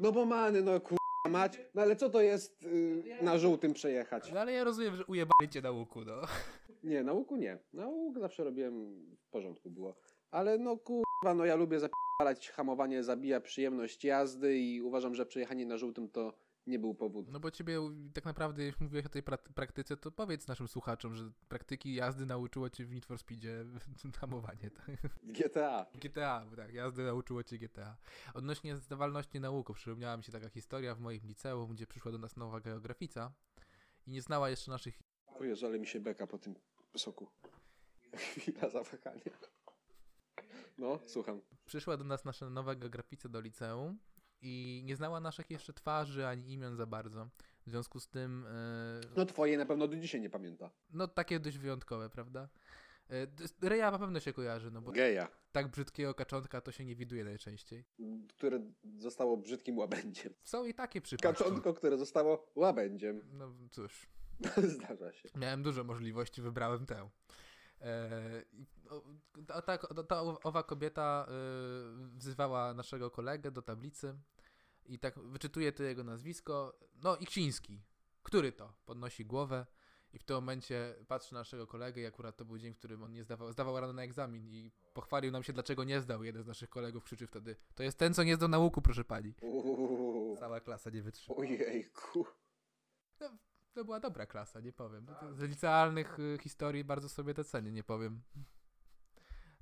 No 0.00 0.12
bo 0.12 0.26
many, 0.26 0.62
no 0.62 0.80
kurwa 0.80 1.05
mać. 1.28 1.60
No 1.74 1.82
ale 1.82 1.96
co 1.96 2.10
to 2.10 2.20
jest 2.20 2.62
y, 2.64 3.02
na 3.22 3.38
żółtym 3.38 3.72
przejechać? 3.72 4.32
No 4.32 4.40
ale 4.40 4.52
ja 4.52 4.64
rozumiem, 4.64 4.96
że 4.96 5.04
ujebali 5.04 5.48
cię 5.50 5.62
na 5.62 5.70
łuku, 5.70 6.04
no. 6.04 6.20
Nie, 6.84 7.02
na 7.02 7.12
łuku 7.12 7.36
nie. 7.36 7.58
Na 7.72 7.86
łuk 7.86 8.18
zawsze 8.18 8.44
robiłem 8.44 9.04
w 9.16 9.28
porządku 9.30 9.70
było. 9.70 9.96
Ale 10.30 10.58
no 10.58 10.76
kurwa, 10.76 11.34
no 11.34 11.44
ja 11.44 11.56
lubię 11.56 11.80
zapalać 11.80 12.50
hamowanie, 12.50 13.04
zabija 13.04 13.40
przyjemność 13.40 14.04
jazdy 14.04 14.58
i 14.58 14.82
uważam, 14.82 15.14
że 15.14 15.26
przejechanie 15.26 15.66
na 15.66 15.78
żółtym 15.78 16.08
to 16.08 16.32
nie 16.66 16.78
był 16.78 16.94
powód. 16.94 17.26
No 17.28 17.40
bo 17.40 17.50
ciebie 17.50 17.78
tak 18.14 18.24
naprawdę, 18.24 18.62
jeśli 18.62 18.84
mówiłeś 18.84 19.06
o 19.06 19.08
tej 19.08 19.22
pra- 19.22 19.52
praktyce, 19.52 19.96
to 19.96 20.10
powiedz 20.10 20.48
naszym 20.48 20.68
słuchaczom, 20.68 21.14
że 21.14 21.30
praktyki 21.48 21.94
jazdy 21.94 22.26
nauczyło 22.26 22.70
cię 22.70 22.84
w 22.84 22.90
Need 22.90 23.06
for 23.06 23.18
Speedzie 23.18 23.64
hamowanie. 24.20 24.70
Tak? 24.70 24.86
GTA. 25.22 25.86
GTA, 25.94 26.46
tak, 26.56 26.74
jazdy 26.74 27.04
nauczyło 27.04 27.42
cię 27.42 27.58
GTA. 27.58 27.96
Odnośnie 28.34 28.76
zdawalności 28.76 29.40
nauków, 29.40 29.76
przypomniała 29.76 30.16
mi 30.16 30.24
się 30.24 30.32
taka 30.32 30.48
historia 30.48 30.94
w 30.94 31.00
moim 31.00 31.20
liceum, 31.26 31.74
gdzie 31.74 31.86
przyszła 31.86 32.12
do 32.12 32.18
nas 32.18 32.36
nowa 32.36 32.60
geografica 32.60 33.32
i 34.06 34.10
nie 34.10 34.22
znała 34.22 34.50
jeszcze 34.50 34.70
naszych 34.70 35.02
Jezu, 35.40 35.66
ale 35.66 35.78
mi 35.78 35.86
się 35.86 36.00
beka 36.00 36.26
po 36.26 36.38
tym 36.38 36.54
soku. 36.96 37.26
Chwila 38.16 38.68
zawahania. 38.70 39.22
No, 40.78 40.98
słucham. 41.06 41.40
przyszła 41.66 41.96
do 41.96 42.04
nas 42.04 42.24
nasza 42.24 42.50
nowa 42.50 42.74
geografica 42.74 43.28
do 43.28 43.40
liceum 43.40 43.98
i 44.42 44.82
nie 44.84 44.96
znała 44.96 45.20
naszych 45.20 45.50
jeszcze 45.50 45.72
twarzy 45.72 46.26
ani 46.26 46.52
imion 46.52 46.76
za 46.76 46.86
bardzo. 46.86 47.28
W 47.66 47.70
związku 47.70 48.00
z 48.00 48.08
tym, 48.08 48.46
e, 48.46 49.00
No 49.16 49.26
twoje 49.26 49.58
na 49.58 49.66
pewno 49.66 49.88
do 49.88 49.96
dzisiaj 49.96 50.20
nie 50.20 50.30
pamięta. 50.30 50.70
no 50.92 51.08
takie 51.08 51.40
dość 51.40 51.58
wyjątkowe, 51.58 52.10
prawda? 52.10 52.48
E, 53.10 53.68
Reja 53.68 53.90
na 53.90 53.98
pewno 53.98 54.20
się 54.20 54.32
kojarzy, 54.32 54.70
no 54.70 54.80
bo 54.82 54.92
Geja. 54.92 55.28
tak 55.52 55.68
brzydkiego 55.68 56.14
kaczątka 56.14 56.60
to 56.60 56.72
się 56.72 56.84
nie 56.84 56.96
widuje 56.96 57.24
najczęściej. 57.24 57.84
które 58.28 58.60
zostało 58.98 59.36
brzydkim 59.36 59.78
łabędziem. 59.78 60.32
Są 60.44 60.64
i 60.64 60.74
takie 60.74 61.00
przypadki. 61.00 61.44
Kaczątko, 61.44 61.74
które 61.74 61.98
zostało 61.98 62.46
łabędziem. 62.54 63.22
No 63.32 63.52
cóż, 63.70 64.06
Zdarza 64.76 65.12
się. 65.12 65.28
miałem 65.36 65.62
dużo 65.62 65.84
możliwości, 65.84 66.42
wybrałem 66.42 66.86
tę. 66.86 67.08
E, 67.80 68.42
i- 68.52 68.66
o, 68.90 69.02
a 69.48 69.62
tak, 69.62 69.86
ta, 69.96 70.02
ta 70.02 70.20
owa 70.22 70.62
kobieta 70.62 71.26
e, 71.28 71.32
wzywała 72.18 72.74
naszego 72.74 73.10
kolegę 73.10 73.50
do 73.50 73.62
tablicy 73.62 74.14
i 74.86 74.98
tak 74.98 75.18
wyczytuje 75.18 75.72
to 75.72 75.82
jego 75.82 76.04
nazwisko. 76.04 76.78
No, 77.02 77.16
Iksiński. 77.16 77.80
Który 78.22 78.52
to? 78.52 78.72
Podnosi 78.86 79.24
głowę 79.24 79.66
i 80.12 80.18
w 80.18 80.24
tym 80.24 80.36
momencie 80.36 80.94
patrzy 81.08 81.34
na 81.34 81.40
naszego 81.40 81.66
kolegę 81.66 82.02
i 82.02 82.06
akurat 82.06 82.36
to 82.36 82.44
był 82.44 82.58
dzień, 82.58 82.74
w 82.74 82.78
którym 82.78 83.02
on 83.02 83.12
nie 83.12 83.24
zdawał, 83.24 83.52
zdawał 83.52 83.80
rano 83.80 83.92
na 83.92 84.02
egzamin 84.02 84.48
i 84.48 84.72
pochwalił 84.94 85.30
nam 85.32 85.42
się, 85.42 85.52
dlaczego 85.52 85.84
nie 85.84 86.00
zdał. 86.00 86.24
Jeden 86.24 86.42
z 86.42 86.46
naszych 86.46 86.68
kolegów 86.70 87.04
krzyczy 87.04 87.26
wtedy, 87.26 87.56
to 87.74 87.82
jest 87.82 87.98
ten, 87.98 88.14
co 88.14 88.22
nie 88.22 88.36
zdał 88.36 88.48
nauku, 88.48 88.82
proszę 88.82 89.04
pani. 89.04 89.34
Uuu, 89.42 90.36
Cała 90.36 90.60
klasa 90.60 90.90
nie 90.90 91.02
wytrzyma. 91.02 91.36
ojejku. 91.36 92.26
To 93.76 93.84
była 93.84 94.00
dobra 94.00 94.26
klasa, 94.26 94.60
nie 94.60 94.72
powiem. 94.72 95.06
Z 95.32 95.40
licealnych 95.40 96.18
y, 96.18 96.38
historii 96.42 96.84
bardzo 96.84 97.08
sobie 97.08 97.34
to 97.34 97.44
cenię, 97.44 97.72
nie 97.72 97.84
powiem. 97.84 98.22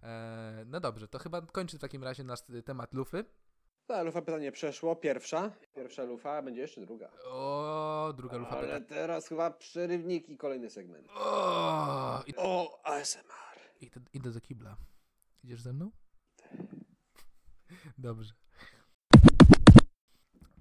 E, 0.03 0.65
no 0.67 0.81
dobrze, 0.81 1.09
to 1.09 1.19
chyba 1.19 1.43
kończy 1.43 1.79
w 1.79 1.81
takim 1.81 2.05
razie 2.05 2.25
nasz 2.25 2.41
y, 2.51 2.63
temat 2.63 2.95
lufy. 2.95 3.25
Ta 3.87 4.03
lufa 4.03 4.23
pytanie 4.23 4.53
przeszło. 4.53 4.97
Pierwsza. 4.97 5.51
Pierwsza 5.75 6.03
lufa, 6.05 6.43
będzie 6.43 6.61
jeszcze 6.61 6.81
druga. 6.81 7.11
O, 7.27 8.13
druga 8.17 8.37
lufa 8.37 8.59
Ale 8.59 8.81
pyta. 8.81 8.95
teraz 8.95 9.29
chyba 9.29 9.51
przerywnik 9.51 10.29
i 10.29 10.37
kolejny 10.37 10.71
segment. 10.71 11.09
O, 11.15 12.23
i- 12.27 12.35
O, 12.37 12.81
ASMR. 12.85 13.59
idę, 13.81 14.01
idę 14.13 14.31
do 14.31 14.41
kibla. 14.41 14.77
Idziesz 15.45 15.61
ze 15.61 15.73
mną? 15.73 15.91
Dobrze. 17.99 18.33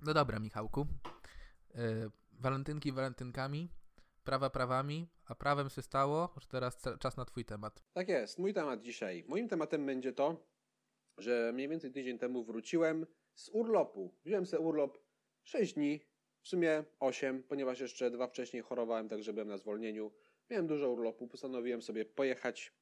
No 0.01 0.13
dobra, 0.13 0.39
Michałku. 0.39 0.87
E, 1.75 1.79
walentynki 2.43 2.91
walentynkami, 2.91 3.69
prawa 4.23 4.49
prawami, 4.49 5.09
a 5.25 5.35
prawem 5.35 5.69
się 5.69 5.81
stało, 5.81 6.33
że 6.41 6.47
teraz 6.47 6.81
czas 6.99 7.17
na 7.17 7.25
twój 7.25 7.45
temat. 7.45 7.83
Tak 7.93 8.09
jest, 8.09 8.39
mój 8.39 8.53
temat 8.53 8.81
dzisiaj. 8.81 9.23
Moim 9.27 9.47
tematem 9.47 9.85
będzie 9.85 10.13
to, 10.13 10.47
że 11.17 11.51
mniej 11.53 11.69
więcej 11.69 11.91
tydzień 11.91 12.19
temu 12.19 12.43
wróciłem 12.43 13.05
z 13.35 13.49
urlopu. 13.49 14.13
Wziąłem 14.25 14.45
sobie 14.45 14.63
urlop 14.63 14.97
6 15.43 15.73
dni, 15.73 15.99
w 16.41 16.47
sumie 16.47 16.83
8, 16.99 17.43
ponieważ 17.43 17.79
jeszcze 17.79 18.11
dwa 18.11 18.27
wcześniej 18.27 18.61
chorowałem, 18.63 19.09
także 19.09 19.33
byłem 19.33 19.47
na 19.47 19.57
zwolnieniu. 19.57 20.11
Miałem 20.49 20.67
dużo 20.67 20.91
urlopu, 20.91 21.27
postanowiłem 21.27 21.81
sobie 21.81 22.05
pojechać 22.05 22.73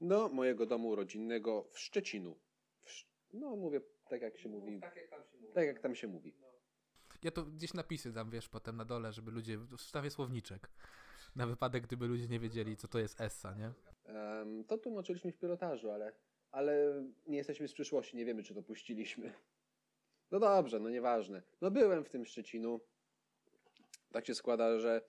do 0.00 0.28
mojego 0.28 0.66
domu 0.66 0.96
rodzinnego 0.96 1.68
w 1.72 1.78
Szczecinu. 1.78 2.38
W, 2.82 2.88
Sz- 2.88 3.10
no, 3.32 3.56
mówię 3.56 3.80
tak 4.08 4.22
jak 4.22 4.38
się 4.38 4.48
mówi. 4.48 4.80
Tak 4.80 4.96
jak 4.96 5.10
tam 5.10 5.24
się 5.24 5.36
mówi. 5.38 5.52
Tak 5.54 5.66
jak 5.66 5.80
tam 5.80 5.94
się 5.94 6.08
mówi. 6.08 6.34
Ja 7.22 7.30
to 7.30 7.44
gdzieś 7.44 7.74
napisy 7.74 8.12
dam, 8.12 8.30
wiesz, 8.30 8.48
potem 8.48 8.76
na 8.76 8.84
dole, 8.84 9.12
żeby 9.12 9.30
ludzie, 9.30 9.58
wstawię 9.78 10.10
słowniczek. 10.10 10.70
Na 11.36 11.46
wypadek, 11.46 11.86
gdyby 11.86 12.06
ludzie 12.06 12.28
nie 12.28 12.40
wiedzieli, 12.40 12.76
co 12.76 12.88
to 12.88 12.98
jest 12.98 13.20
Essa, 13.20 13.54
nie? 13.54 13.72
Em, 14.04 14.64
to 14.64 14.78
tłumaczyliśmy 14.78 15.32
w 15.32 15.38
pilotażu, 15.38 15.90
ale, 15.90 16.12
ale 16.52 17.04
nie 17.26 17.36
jesteśmy 17.36 17.68
z 17.68 17.72
przyszłości, 17.72 18.16
nie 18.16 18.24
wiemy, 18.24 18.42
czy 18.42 18.54
to 18.54 18.62
puściliśmy. 18.62 19.32
No 20.30 20.40
dobrze, 20.40 20.80
no 20.80 20.90
nieważne. 20.90 21.42
No 21.60 21.70
byłem 21.70 22.04
w 22.04 22.08
tym 22.08 22.24
Szczecinu. 22.24 22.80
Tak 24.12 24.26
się 24.26 24.34
składa, 24.34 24.78
że 24.78 25.00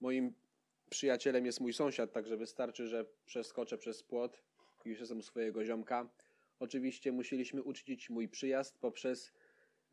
moim 0.00 0.34
przyjacielem 0.90 1.46
jest 1.46 1.60
mój 1.60 1.72
sąsiad, 1.72 2.12
także 2.12 2.36
wystarczy, 2.36 2.86
że 2.86 3.04
przeskoczę 3.26 3.78
przez 3.78 4.02
płot 4.02 4.42
i 4.84 4.88
już 4.88 5.00
jestem 5.00 5.18
u 5.18 5.22
swojego 5.22 5.64
ziomka. 5.64 6.08
Oczywiście 6.60 7.12
musieliśmy 7.12 7.62
uczcić 7.62 8.10
mój 8.10 8.28
przyjazd 8.28 8.78
poprzez 8.78 9.32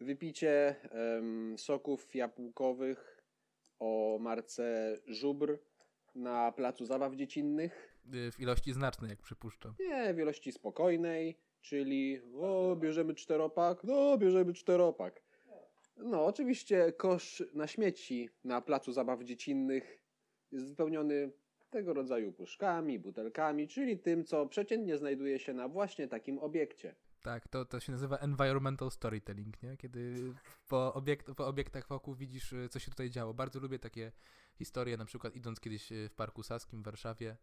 wypicie 0.03 0.75
em, 0.91 1.57
soków 1.57 2.15
jabłkowych 2.15 3.23
o 3.79 4.17
marce 4.21 4.97
Żubr 5.07 5.59
na 6.15 6.51
placu 6.51 6.85
zabaw 6.85 7.15
dziecinnych. 7.15 7.97
Y, 8.13 8.31
W 8.31 8.39
ilości 8.39 8.73
znacznej, 8.73 9.09
jak 9.09 9.21
przypuszczam. 9.21 9.73
Nie, 9.79 10.13
w 10.13 10.19
ilości 10.19 10.51
spokojnej, 10.51 11.37
czyli 11.61 12.21
o, 12.35 12.75
bierzemy 12.75 13.15
czteropak, 13.15 13.83
no, 13.83 14.17
bierzemy 14.17 14.53
czteropak. 14.53 15.21
No, 15.97 16.25
oczywiście 16.25 16.91
kosz 16.91 17.43
na 17.53 17.67
śmieci 17.67 18.29
na 18.43 18.61
placu 18.61 18.91
zabaw 18.91 19.23
dziecinnych 19.23 20.03
jest 20.51 20.69
wypełniony 20.69 21.31
tego 21.69 21.93
rodzaju 21.93 22.31
puszkami, 22.33 22.99
butelkami, 22.99 23.67
czyli 23.67 23.99
tym, 23.99 24.23
co 24.25 24.45
przeciętnie 24.45 24.97
znajduje 24.97 25.39
się 25.39 25.53
na 25.53 25.67
właśnie 25.67 26.07
takim 26.07 26.39
obiekcie. 26.39 26.95
Tak, 27.21 27.47
to, 27.47 27.65
to 27.65 27.79
się 27.79 27.91
nazywa 27.91 28.17
environmental 28.17 28.91
storytelling, 28.91 29.63
nie? 29.63 29.77
Kiedy 29.77 30.33
po, 30.67 30.93
obiekt, 30.93 31.33
po 31.35 31.47
obiektach 31.47 31.87
wokół 31.87 32.15
widzisz, 32.15 32.53
y, 32.53 32.69
co 32.69 32.79
się 32.79 32.91
tutaj 32.91 33.09
działo. 33.09 33.33
Bardzo 33.33 33.59
lubię 33.59 33.79
takie 33.79 34.11
historie, 34.55 34.97
na 34.97 35.05
przykład 35.05 35.35
idąc 35.35 35.59
kiedyś 35.59 35.91
y, 35.91 36.09
w 36.09 36.15
Parku 36.15 36.43
Saskim 36.43 36.81
w 36.81 36.85
Warszawie, 36.85 37.37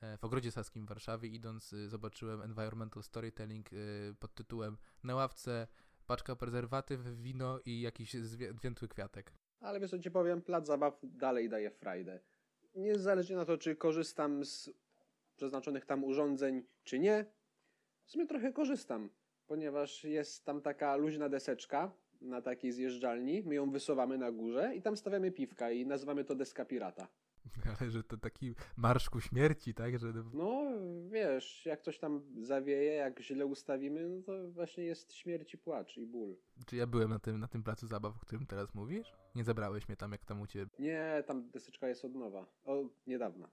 e, 0.00 0.18
w 0.18 0.24
Ogrodzie 0.24 0.50
Saskim 0.52 0.86
w 0.86 0.88
Warszawie, 0.88 1.28
idąc 1.28 1.72
y, 1.72 1.88
zobaczyłem 1.88 2.42
environmental 2.42 3.02
storytelling 3.02 3.70
pod 4.20 4.34
tytułem 4.34 4.76
Na 5.04 5.14
ławce 5.14 5.68
paczka 6.06 6.36
prezerwatyw, 6.36 7.00
wino 7.00 7.60
i 7.64 7.80
jakiś 7.80 8.14
zwię- 8.14 8.54
zwiętły 8.58 8.88
kwiatek. 8.88 9.32
Ale 9.60 9.80
wiesz 9.80 9.90
co 9.90 9.98
ci 9.98 10.10
powiem, 10.10 10.42
plac 10.42 10.66
zabaw 10.66 10.98
dalej 11.02 11.48
daje 11.48 11.70
frajdę. 11.70 12.20
Niezależnie 12.74 13.36
na 13.36 13.44
to, 13.44 13.58
czy 13.58 13.76
korzystam 13.76 14.44
z 14.44 14.70
przeznaczonych 15.36 15.86
tam 15.86 16.04
urządzeń, 16.04 16.62
czy 16.84 16.98
nie, 16.98 17.24
w 18.10 18.12
sumie 18.12 18.26
trochę 18.26 18.52
korzystam, 18.52 19.10
ponieważ 19.46 20.04
jest 20.04 20.44
tam 20.44 20.60
taka 20.60 20.96
luźna 20.96 21.28
deseczka 21.28 21.92
na 22.20 22.42
takiej 22.42 22.72
zjeżdżalni, 22.72 23.42
my 23.42 23.54
ją 23.54 23.70
wysuwamy 23.70 24.18
na 24.18 24.32
górze 24.32 24.72
i 24.76 24.82
tam 24.82 24.96
stawiamy 24.96 25.30
piwka 25.30 25.70
i 25.70 25.86
nazywamy 25.86 26.24
to 26.24 26.34
deska 26.34 26.64
pirata. 26.64 27.08
Ale 27.80 27.90
że 27.90 28.02
to 28.04 28.16
taki 28.16 28.54
marsz 28.76 29.10
ku 29.10 29.20
śmierci, 29.20 29.74
tak? 29.74 29.98
Że 29.98 30.12
No, 30.32 30.62
wiesz, 31.08 31.66
jak 31.66 31.82
coś 31.82 31.98
tam 31.98 32.22
zawieje, 32.40 32.92
jak 32.92 33.20
źle 33.20 33.46
ustawimy, 33.46 34.08
no 34.08 34.22
to 34.22 34.50
właśnie 34.50 34.84
jest 34.84 35.12
śmierć 35.12 35.54
i 35.54 35.58
płacz 35.58 35.96
i 35.98 36.06
ból. 36.06 36.36
Czy 36.66 36.76
ja 36.76 36.86
byłem 36.86 37.10
na 37.10 37.18
tym, 37.18 37.40
na 37.40 37.48
tym 37.48 37.62
placu 37.62 37.86
zabaw, 37.86 38.16
o 38.16 38.20
którym 38.20 38.46
teraz 38.46 38.74
mówisz? 38.74 39.12
Nie 39.34 39.44
zabrałeś 39.44 39.88
mnie 39.88 39.96
tam, 39.96 40.12
jak 40.12 40.24
tam 40.24 40.40
u 40.40 40.46
ciebie. 40.46 40.70
Nie, 40.78 41.24
tam 41.26 41.50
deseczka 41.50 41.88
jest 41.88 42.04
od 42.04 42.14
nowa. 42.14 42.46
O, 42.64 42.84
niedawna. 43.06 43.50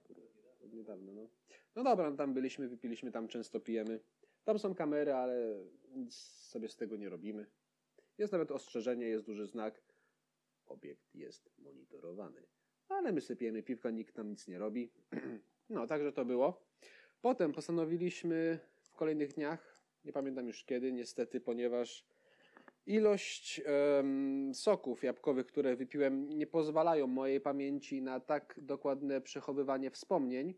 Od 0.64 0.72
niedawna, 0.72 1.12
no. 1.12 1.28
No 1.76 1.84
dobra, 1.84 2.10
no 2.10 2.16
tam 2.16 2.34
byliśmy, 2.34 2.68
wypiliśmy, 2.68 3.12
tam 3.12 3.28
często 3.28 3.60
pijemy. 3.60 4.00
Tam 4.48 4.58
są 4.58 4.74
kamery, 4.74 5.12
ale 5.12 5.54
nic 5.94 6.14
sobie 6.16 6.68
z 6.68 6.76
tego 6.76 6.96
nie 6.96 7.08
robimy. 7.08 7.46
Jest 8.18 8.32
nawet 8.32 8.50
ostrzeżenie, 8.50 9.06
jest 9.06 9.26
duży 9.26 9.46
znak. 9.46 9.82
Obiekt 10.66 11.14
jest 11.14 11.50
monitorowany. 11.58 12.42
Ale 12.88 13.12
my 13.12 13.20
sypiemy 13.20 13.62
piwka, 13.62 13.90
nikt 13.90 14.16
nam 14.16 14.28
nic 14.28 14.48
nie 14.48 14.58
robi. 14.58 14.90
No, 15.70 15.86
także 15.86 16.12
to 16.12 16.24
było. 16.24 16.66
Potem 17.20 17.52
postanowiliśmy 17.52 18.58
w 18.80 18.94
kolejnych 18.94 19.32
dniach, 19.32 19.82
nie 20.04 20.12
pamiętam 20.12 20.46
już 20.46 20.64
kiedy, 20.64 20.92
niestety, 20.92 21.40
ponieważ 21.40 22.06
ilość 22.86 23.60
em, 23.64 24.54
soków 24.54 25.02
jabłkowych, 25.02 25.46
które 25.46 25.76
wypiłem, 25.76 26.38
nie 26.38 26.46
pozwalają 26.46 27.06
mojej 27.06 27.40
pamięci 27.40 28.02
na 28.02 28.20
tak 28.20 28.60
dokładne 28.62 29.20
przechowywanie 29.20 29.90
wspomnień. 29.90 30.54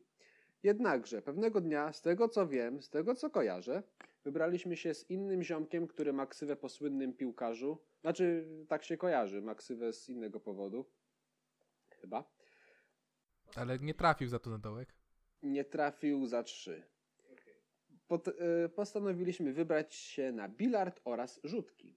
Jednakże 0.62 1.22
pewnego 1.22 1.60
dnia, 1.60 1.92
z 1.92 2.02
tego 2.02 2.28
co 2.28 2.48
wiem, 2.48 2.82
z 2.82 2.90
tego 2.90 3.14
co 3.14 3.30
kojarzę, 3.30 3.82
wybraliśmy 4.24 4.76
się 4.76 4.94
z 4.94 5.10
innym 5.10 5.42
ziomkiem, 5.42 5.86
który 5.86 6.12
ma 6.12 6.26
ksywę 6.26 6.56
po 6.56 6.68
słynnym 6.68 7.12
piłkarzu. 7.12 7.78
Znaczy, 8.00 8.48
tak 8.68 8.84
się 8.84 8.96
kojarzy, 8.96 9.42
ma 9.42 9.54
ksywę 9.54 9.92
z 9.92 10.08
innego 10.08 10.40
powodu. 10.40 10.84
Chyba. 11.90 12.24
Ale 13.56 13.78
nie 13.78 13.94
trafił 13.94 14.28
za 14.28 14.38
to 14.38 14.50
na 14.50 14.58
dołek. 14.58 14.94
Nie 15.42 15.64
trafił 15.64 16.26
za 16.26 16.42
trzy. 16.42 16.82
Pot, 18.08 18.28
y, 18.28 18.32
postanowiliśmy 18.68 19.52
wybrać 19.52 19.94
się 19.94 20.32
na 20.32 20.48
bilard 20.48 21.00
oraz 21.04 21.40
rzutki. 21.44 21.96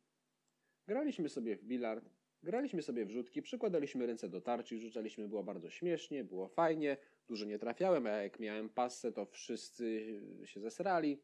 Graliśmy 0.88 1.30
sobie 1.30 1.56
w 1.56 1.63
bilard, 1.63 2.10
graliśmy 2.43 2.82
sobie 2.82 3.06
w 3.06 3.12
rzutki, 3.12 3.41
przykładaliśmy 3.41 4.06
ręce 4.06 4.30
do 4.30 4.41
tarczy, 4.41 4.80
rzucaliśmy, 4.80 5.28
było 5.28 5.43
bardzo 5.43 5.69
śmiesznie, 5.69 6.23
było 6.23 6.47
fajnie, 6.47 6.97
dużo 7.27 7.45
nie 7.45 7.59
trafiałem, 7.59 8.07
a 8.07 8.09
jak 8.09 8.39
miałem 8.39 8.69
passę, 8.69 9.12
to 9.12 9.25
wszyscy 9.25 10.05
się 10.45 10.59
zesrali. 10.59 11.21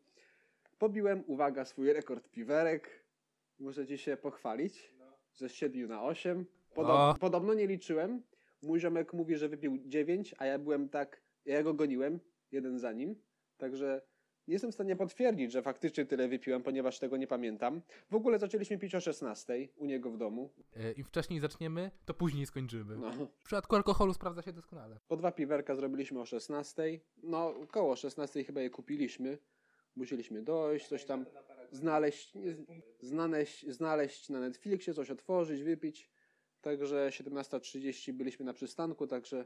Pobiłem, 0.78 1.24
uwaga, 1.28 1.66
swój 1.66 1.94
rekord 1.94 2.30
piwerek. 2.30 3.06
Muszę 3.60 3.88
ci 3.88 3.98
się 3.98 4.18
pochwalić, 4.18 4.94
ze 5.36 5.50
7 5.50 5.88
na 5.90 6.04
8. 6.04 6.46
Podo- 6.76 6.94
O! 6.94 7.16
podobno 7.20 7.54
nie 7.54 7.68
liczyłem. 7.68 8.22
Mój 8.62 8.80
ziomek 8.80 9.14
mówi, 9.14 9.36
że 9.36 9.50
wypił 9.50 9.78
9, 9.86 10.36
a 10.38 10.46
ja 10.46 10.60
byłem 10.60 10.90
tak, 10.90 11.22
ja 11.46 11.64
go 11.64 11.74
goniłem, 11.74 12.20
jeden 12.52 12.80
za 12.80 12.92
nim. 12.92 13.16
Także 13.58 14.02
nie 14.50 14.54
jestem 14.54 14.72
w 14.72 14.74
stanie 14.74 14.96
potwierdzić, 14.96 15.52
że 15.52 15.62
faktycznie 15.62 16.06
tyle 16.06 16.28
wypiłem, 16.28 16.64
ponieważ 16.64 17.00
tego 17.00 17.18
nie 17.18 17.28
pamiętam. 17.28 17.82
W 18.12 18.16
ogóle 18.16 18.40
zaczęliśmy 18.40 18.78
pić 18.78 18.96
o 18.96 19.00
16 19.00 19.68
u 19.78 19.86
niego 19.86 20.12
w 20.12 20.18
domu. 20.18 20.50
E, 20.76 20.92
Im 20.92 21.04
wcześniej 21.04 21.40
zaczniemy, 21.40 21.92
to 22.06 22.14
później 22.14 22.46
skończymy. 22.46 22.98
No. 22.98 23.12
W 23.12 23.44
przypadku 23.44 23.76
alkoholu 23.76 24.14
sprawdza 24.14 24.42
się 24.42 24.54
doskonale. 24.54 25.00
Po 25.08 25.18
dwa 25.18 25.32
piwerka 25.32 25.76
zrobiliśmy 25.76 26.20
o 26.20 26.26
16. 26.26 27.00
No, 27.24 27.54
koło 27.72 27.96
16 27.96 28.44
chyba 28.44 28.62
je 28.62 28.70
kupiliśmy. 28.70 29.38
Musieliśmy 29.96 30.42
dojść, 30.42 30.88
coś 30.88 31.06
tam 31.06 31.26
znaleźć, 31.72 32.34
znaleźć, 33.02 33.70
znaleźć 33.70 34.30
na 34.30 34.40
Netflixie, 34.40 34.94
coś 34.94 35.12
otworzyć, 35.12 35.64
wypić. 35.64 36.12
Także 36.62 37.10
17.30 37.10 38.14
byliśmy 38.14 38.46
na 38.46 38.54
przystanku, 38.54 39.08
także 39.08 39.46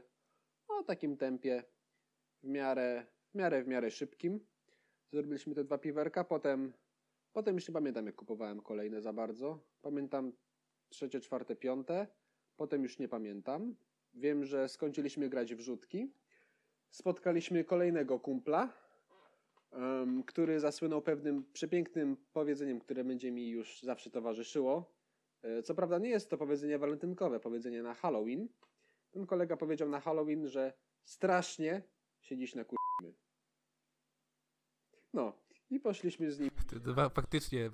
o 0.68 0.82
takim 0.82 1.16
tempie 1.16 1.64
w 2.42 2.48
miarę, 2.48 3.06
w 3.30 3.34
miarę, 3.34 3.62
w 3.62 3.68
miarę 3.68 3.90
szybkim. 3.90 4.53
Zrobiliśmy 5.12 5.54
te 5.54 5.64
dwa 5.64 5.78
piwerka, 5.78 6.24
potem, 6.24 6.72
potem 7.32 7.54
już 7.54 7.68
nie 7.68 7.74
pamiętam 7.74 8.06
jak 8.06 8.14
kupowałem 8.14 8.60
kolejne 8.60 9.00
za 9.02 9.12
bardzo. 9.12 9.58
Pamiętam 9.82 10.32
trzecie, 10.88 11.20
czwarte, 11.20 11.56
piąte, 11.56 12.06
potem 12.56 12.82
już 12.82 12.98
nie 12.98 13.08
pamiętam. 13.08 13.76
Wiem, 14.14 14.44
że 14.44 14.68
skończyliśmy 14.68 15.28
grać 15.28 15.54
w 15.54 15.60
rzutki. 15.60 16.12
Spotkaliśmy 16.90 17.64
kolejnego 17.64 18.20
kumpla, 18.20 18.72
em, 19.72 20.22
który 20.22 20.60
zasłynął 20.60 21.02
pewnym 21.02 21.44
przepięknym 21.52 22.16
powiedzeniem, 22.32 22.80
które 22.80 23.04
będzie 23.04 23.30
mi 23.30 23.48
już 23.48 23.82
zawsze 23.82 24.10
towarzyszyło. 24.10 24.94
E, 25.42 25.62
Co 25.62 25.74
prawda 25.74 25.98
nie 25.98 26.08
jest 26.08 26.30
to 26.30 26.38
powiedzenie 26.38 26.78
walentynkowe, 26.78 27.40
powiedzenie 27.40 27.82
na 27.82 27.94
Halloween. 27.94 28.48
Ten 29.10 29.26
kolega 29.26 29.56
powiedział 29.56 29.88
na 29.88 30.00
Halloween, 30.00 30.48
że 30.48 30.72
strasznie 31.04 31.82
się 32.20 32.36
dziś 32.36 32.54
nakurzymy. 32.54 33.23
No, 35.14 35.32
i 35.70 35.80
poszliśmy 35.80 36.32
z 36.32 36.40
nim. 36.40 36.50
Faktycznie 37.14 37.70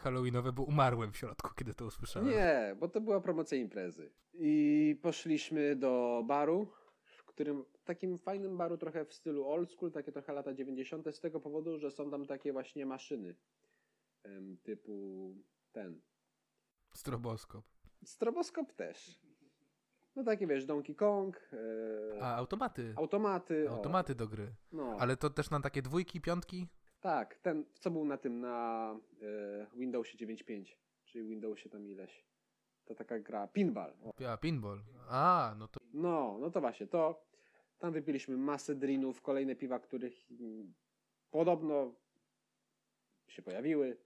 halloweenowe, 0.00 0.52
bo 0.52 0.62
umarłem 0.62 1.12
w 1.12 1.16
środku, 1.16 1.50
kiedy 1.58 1.74
to 1.74 1.84
usłyszałem. 1.84 2.28
Nie, 2.28 2.76
bo 2.80 2.88
to 2.88 3.00
była 3.00 3.20
promocja 3.20 3.58
imprezy. 3.58 4.12
I 4.34 4.96
poszliśmy 5.02 5.76
do 5.76 6.22
baru, 6.26 6.72
w 7.04 7.24
którym 7.24 7.64
takim 7.84 8.18
fajnym 8.18 8.56
baru 8.56 8.78
trochę 8.78 9.04
w 9.04 9.14
stylu 9.14 9.48
old 9.48 9.70
school, 9.72 9.92
takie 9.92 10.12
trochę 10.12 10.32
lata 10.32 10.54
90. 10.54 11.14
z 11.14 11.20
tego 11.20 11.40
powodu, 11.40 11.78
że 11.78 11.90
są 11.90 12.10
tam 12.10 12.26
takie 12.26 12.52
właśnie 12.52 12.86
maszyny 12.86 13.34
typu 14.62 15.34
ten. 15.72 16.00
Stroboskop. 16.94 17.64
Stroboskop 18.04 18.72
też. 18.72 19.20
No 20.16 20.24
takie 20.24 20.46
wiesz, 20.46 20.64
Donkey 20.66 20.94
Kong, 20.94 21.36
e, 22.16 22.22
A, 22.22 22.36
automaty. 22.36 22.94
automaty. 22.96 23.70
o, 23.70 23.72
Automaty 23.72 24.14
do 24.14 24.28
gry. 24.28 24.54
no, 24.72 24.96
Ale 24.98 25.16
to 25.16 25.30
też 25.30 25.50
na 25.50 25.60
takie 25.60 25.82
dwójki, 25.82 26.20
piątki? 26.20 26.68
tak, 27.00 27.38
ten, 27.38 27.64
co 27.74 27.90
był 27.90 28.04
na 28.04 28.16
tym, 28.16 28.40
na 28.40 28.96
e, 29.22 29.66
Windowsie 29.78 30.18
9.5, 30.26 30.64
czyli 31.04 31.28
Windowsie 31.28 31.70
tam 31.70 31.86
ileś. 31.86 32.24
To 32.84 32.94
taka 32.94 33.18
gra, 33.20 33.48
pinball. 33.48 33.92
O. 34.02 34.30
A, 34.32 34.36
pinball. 34.36 34.80
A, 35.08 35.54
no 35.58 35.68
to 35.68 35.80
No, 35.92 36.36
no 36.40 36.50
to 36.50 36.60
właśnie, 36.60 36.86
to 36.86 37.24
tam 37.78 37.92
wypiliśmy 37.92 38.36
masę 38.36 38.74
drinów, 38.74 39.22
kolejne 39.22 39.56
piwa, 39.56 39.78
których 39.78 40.14
podobno 41.30 41.94
się 43.28 43.42
pojawiły. 43.42 43.96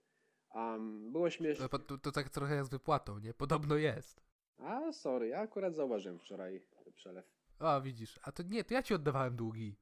Um, 0.53 1.11
było 1.11 1.29
śmieszne. 1.29 1.69
To, 1.69 1.79
to, 1.79 1.97
to 1.97 2.11
tak 2.11 2.29
trochę 2.29 2.55
jak 2.55 2.65
z 2.65 2.69
wypłatą, 2.69 3.19
nie? 3.19 3.33
Podobno 3.33 3.75
jest. 3.75 4.24
A, 4.57 4.91
sorry, 4.91 5.27
ja 5.27 5.39
akurat 5.39 5.75
zauważyłem 5.75 6.19
wczoraj 6.19 6.61
przelew. 6.95 7.25
O, 7.59 7.81
widzisz. 7.81 8.19
A 8.23 8.31
to 8.31 8.43
nie, 8.43 8.63
to 8.63 8.73
ja 8.73 8.83
ci 8.83 8.93
oddawałem 8.93 9.35
długi. 9.35 9.75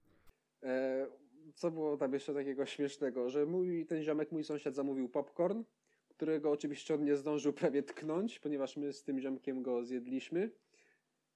E, 0.64 1.08
co 1.56 1.72
było 1.72 1.98
tam 1.98 2.14
jeszcze 2.14 2.34
takiego 2.34 2.66
śmiesznego, 2.66 3.30
że 3.30 3.46
mój, 3.46 3.86
ten 3.86 4.04
ziomek, 4.04 4.32
mój 4.32 4.44
sąsiad 4.44 4.76
zamówił 4.76 5.10
popcorn, 5.10 5.64
którego 6.08 6.52
oczywiście 6.52 6.96
on 6.96 7.04
nie 7.04 7.16
zdążył 7.16 7.54
prawie 7.54 7.84
tknąć, 7.84 8.40
ponieważ 8.40 8.78
my 8.78 8.94
z 8.94 9.04
tym 9.04 9.20
ziomkiem 9.20 9.64
go 9.64 9.84
zjedliśmy. 9.84 10.52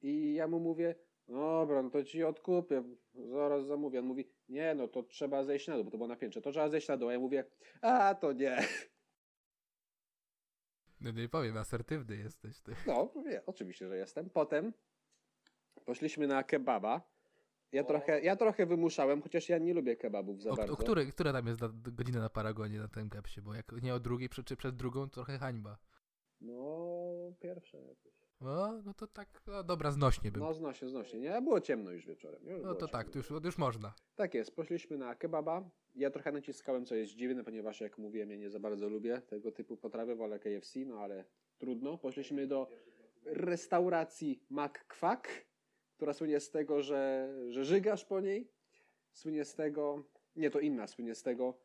I 0.02 0.34
ja 0.34 0.48
mu 0.48 0.60
mówię, 0.60 0.96
dobra, 1.28 1.82
no 1.82 1.90
to 1.90 2.04
ci 2.04 2.24
odkupię, 2.24 2.84
zaraz 3.14 3.66
zamówię. 3.66 4.00
On 4.00 4.06
mówi, 4.06 4.30
nie, 4.50 4.76
no 4.76 4.88
to 4.88 5.04
trzeba 5.04 5.44
zejść 5.44 5.68
na 5.68 5.76
dół, 5.76 5.84
bo 5.84 5.92
to 5.92 5.98
było 5.98 6.08
na 6.08 6.16
piętrze, 6.16 6.42
to 6.42 6.52
trzeba 6.52 6.70
zejść 6.70 6.88
na 6.88 6.98
dół. 6.98 7.10
A 7.10 7.14
ja 7.14 7.20
mówię, 7.20 7.44
a 7.82 8.16
to 8.16 8.34
nie. 8.34 8.58
No 11.02 11.12
nie 11.12 11.30
powiem, 11.30 11.58
asertywny 11.58 12.18
jesteś 12.18 12.60
ty. 12.62 12.76
No, 12.88 13.12
nie, 13.16 13.46
oczywiście, 13.46 13.88
że 13.88 13.98
jestem. 13.98 14.30
Potem 14.30 14.74
poszliśmy 15.86 16.28
na 16.28 16.44
kebaba. 16.44 17.02
Ja 17.72 17.84
trochę, 17.84 18.22
ja 18.22 18.36
trochę 18.36 18.66
wymuszałem, 18.66 19.22
chociaż 19.22 19.50
ja 19.50 19.58
nie 19.58 19.74
lubię 19.74 19.96
kebabów 19.96 20.42
za 20.42 20.50
O, 20.50 20.56
bardzo. 20.56 20.74
o 20.74 20.78
który, 20.78 21.12
która 21.12 21.34
tam 21.34 21.48
jest 21.48 21.62
na, 21.62 21.70
godzina 21.74 22.20
na 22.20 22.30
paragonie 22.30 22.80
na 22.80 22.88
tym 22.88 23.10
kepsie? 23.10 23.42
Bo 23.42 23.54
jak 23.54 23.72
nie 23.82 23.94
o 23.94 24.00
drugiej, 24.00 24.30
czy 24.30 24.56
przed 24.56 24.76
drugą, 24.76 25.10
to 25.10 25.14
trochę 25.14 25.38
hańba. 25.38 25.78
No, 26.42 26.76
pierwsze 27.40 27.78
jakieś. 27.82 28.14
O, 28.40 28.72
no 28.86 28.94
to 28.94 29.08
tak, 29.08 29.42
no 29.48 29.64
dobra, 29.64 29.92
znośnie 29.92 30.32
bym. 30.32 30.42
No, 30.44 30.54
znośnie, 30.54 30.90
znośnie. 30.90 31.20
Nie, 31.20 31.42
było 31.42 31.62
ciemno 31.62 31.92
już 31.92 32.06
wieczorem. 32.06 32.46
Już 32.48 32.64
No 32.64 32.76
to 32.76 32.88
tak, 32.88 33.02
ciemno. 33.12 33.24
to 33.28 33.34
już, 33.36 33.44
już 33.46 33.58
można. 33.58 33.94
Tak 34.16 34.34
jest, 34.34 34.56
poszliśmy 34.56 34.98
na 34.98 35.16
kebaba. 35.16 35.70
Ja 35.98 36.12
trochę 36.12 36.32
naciskałem, 36.32 36.86
co 36.86 36.96
jest 36.96 37.14
dziwne, 37.14 37.44
ponieważ 37.44 37.82
jak 37.82 37.98
mówiłem, 37.98 38.30
ja 38.32 38.38
nie 38.38 38.50
za 38.50 38.60
bardzo 38.60 38.90
lubię 38.90 39.22
tego 39.22 39.52
typu 39.52 39.78
potrawy, 39.78 40.16
wolę 40.16 40.40
KFC, 40.40 40.80
no 40.86 41.00
ale 41.00 41.26
trudno. 41.58 41.98
Poszliśmy 41.98 42.48
do 42.48 42.72
restauracji 43.24 44.44
McQuack, 44.50 45.28
która 45.94 46.14
słynie 46.14 46.40
z 46.40 46.52
tego, 46.52 46.82
że, 46.82 47.34
że 47.50 47.66
żygasz 47.66 48.06
po 48.06 48.20
niej. 48.20 48.52
Słynie 49.14 49.46
z 49.46 49.56
tego, 49.56 50.04
nie, 50.36 50.50
to 50.52 50.60
inna, 50.60 50.88
słynie 50.88 51.16
z 51.16 51.24
tego, 51.24 51.60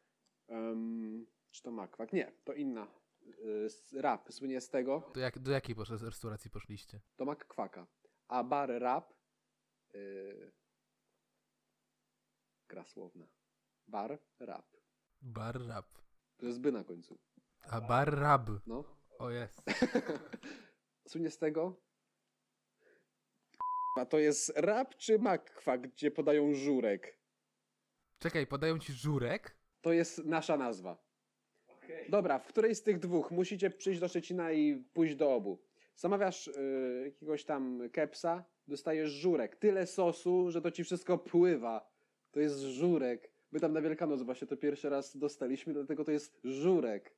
em, 0.49 1.27
czy 1.51 1.63
to 1.63 1.71
McQuack? 1.71 2.13
Nie, 2.13 2.33
to 2.45 2.53
inna. 2.53 2.87
y, 3.95 4.01
Rap 4.01 4.33
słynie 4.33 4.61
z 4.61 4.69
tego, 4.71 5.11
To 5.15 5.21
jak, 5.21 5.39
do 5.39 5.53
jakiej 5.53 5.77
restauracji 6.03 6.51
poszliście? 6.51 7.01
to 7.17 7.25
McQuacka. 7.25 7.87
A 8.29 8.45
bar 8.45 8.71
rap, 8.71 9.15
yy, 9.95 10.53
gra 12.69 12.85
słowna. 12.85 13.27
Bar 13.89 14.19
rap. 14.41 14.67
Bar 15.23 15.67
rab. 15.67 15.87
To 16.37 16.47
jest 16.47 16.61
by 16.61 16.73
na 16.73 16.85
końcu. 16.85 17.19
A 17.71 17.81
bar 17.81 18.19
rab. 18.19 18.51
No. 18.67 18.85
O 19.19 19.31
jest. 19.31 19.63
Słynie 21.09 21.31
z 21.31 21.39
tego. 21.39 21.77
A 23.97 24.07
to 24.07 24.19
jest 24.19 24.53
rap 24.57 24.97
czy 24.97 25.19
makwa, 25.19 25.79
gdzie 25.79 26.11
podają 26.11 26.55
żurek? 26.55 27.19
Czekaj, 28.19 28.47
podają 28.47 28.79
ci 28.79 28.93
żurek? 28.93 29.57
To 29.81 29.93
jest 29.93 30.25
nasza 30.25 30.57
nazwa. 30.57 31.13
Dobra, 32.09 32.39
w 32.39 32.47
której 32.47 32.75
z 32.75 32.83
tych 32.83 32.99
dwóch 32.99 33.31
musicie 33.31 33.71
przyjść 33.71 34.01
do 34.01 34.09
Szczecina 34.09 34.53
i 34.53 34.77
pójść 34.77 35.15
do 35.15 35.35
obu? 35.35 35.63
Zamawiasz 35.97 36.49
y, 36.49 37.03
jakiegoś 37.05 37.45
tam 37.45 37.91
kepsa, 37.93 38.45
dostajesz 38.69 39.11
żurek. 39.11 39.57
Tyle 39.57 39.87
sosu, 39.87 40.51
że 40.51 40.61
to 40.61 40.71
ci 40.71 40.85
wszystko 40.85 41.19
pływa. 41.19 41.91
To 42.31 42.41
jest 42.41 42.61
żurek. 42.61 43.32
My 43.53 43.61
tam 43.61 43.73
na 43.73 43.81
Wielkanoc 43.81 44.23
właśnie 44.23 44.47
to 44.47 44.57
pierwszy 44.57 44.89
raz 44.89 45.17
dostaliśmy, 45.17 45.73
dlatego 45.73 46.05
to 46.05 46.13
jest 46.13 46.41
żurek. 46.45 47.15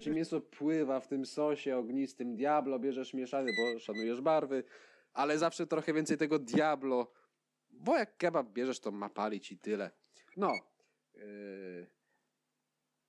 Ci 0.00 0.10
mięso 0.16 0.40
pływa 0.40 1.00
w 1.00 1.08
tym 1.08 1.26
sosie 1.26 1.76
ognistym. 1.76 2.36
Diablo 2.36 2.78
bierzesz 2.78 3.14
mieszany, 3.14 3.50
bo 3.58 3.78
szanujesz 3.78 4.20
barwy, 4.20 4.64
ale 5.12 5.38
zawsze 5.38 5.66
trochę 5.66 5.92
więcej 5.92 6.18
tego 6.18 6.38
Diablo. 6.38 7.12
Bo 7.70 7.98
jak 7.98 8.16
kebab 8.16 8.48
bierzesz, 8.52 8.80
to 8.80 8.90
ma 8.90 9.08
palić 9.08 9.52
i 9.52 9.58
tyle. 9.58 9.90
No. 10.36 10.52
Yy, 11.14 11.86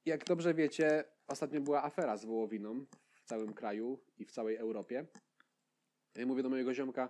jak 0.06 0.25
dobrze 0.25 0.53
wiecie, 0.53 1.03
ostatnio 1.27 1.62
była 1.62 1.84
afera 1.84 2.17
z 2.17 2.25
wołowiną 2.25 2.86
w 3.12 3.23
całym 3.23 3.53
kraju 3.53 3.99
i 4.17 4.25
w 4.25 4.32
całej 4.32 4.56
Europie. 4.56 5.06
Ja 6.15 6.25
mówię 6.25 6.43
do 6.43 6.49
mojego 6.49 6.73
ziomka, 6.73 7.10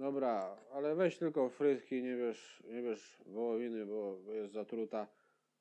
dobra, 0.00 0.56
ale 0.72 0.94
weź 0.94 1.18
tylko 1.18 1.48
frytki, 1.48 2.02
nie 2.02 2.16
wiesz, 2.16 2.62
nie 2.68 2.82
wiesz 2.82 3.18
wołowiny, 3.26 3.86
bo 3.86 4.18
jest 4.32 4.52
zatruta. 4.52 5.06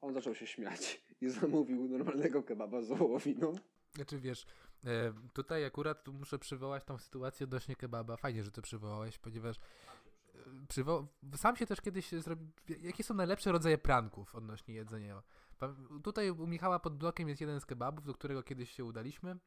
On 0.02 0.14
zaczął 0.14 0.36
się 0.36 0.48
śmiać 0.48 1.02
i 1.22 1.30
zamówił 1.30 1.88
normalnego 1.90 2.44
kebaba 2.44 2.82
z 2.82 2.88
wołowiną. 2.88 3.54
Znaczy 3.96 4.20
wiesz, 4.20 4.46
e, 4.86 5.14
tutaj 5.34 5.66
akurat 5.66 6.04
tu 6.04 6.14
muszę 6.14 6.40
przywołać 6.40 6.84
tą 6.84 6.98
sytuację 6.98 7.44
odnośnie 7.44 7.76
kebaba. 7.76 8.18
Fajnie, 8.18 8.44
że 8.44 8.52
to 8.52 8.62
przywołałeś, 8.62 9.18
ponieważ 9.18 9.58
e, 9.58 10.40
przywo- 10.70 11.06
sam 11.36 11.56
się 11.56 11.66
też 11.66 11.82
kiedyś 11.82 12.12
zrobił. 12.12 12.48
Jakie 12.82 13.04
są 13.04 13.14
najlepsze 13.14 13.52
rodzaje 13.52 13.78
pranków 13.78 14.36
odnośnie 14.36 14.76
jedzenia? 14.76 15.24
Tutaj 16.04 16.32
u 16.32 16.48
Michała 16.48 16.80
pod 16.80 16.98
blokiem 16.98 17.30
jest 17.30 17.42
jeden 17.42 17.60
z 17.60 17.66
kebabów, 17.66 18.06
do 18.06 18.14
którego 18.14 18.44
kiedyś 18.44 18.72
się 18.72 18.84
udaliśmy. 18.86 19.38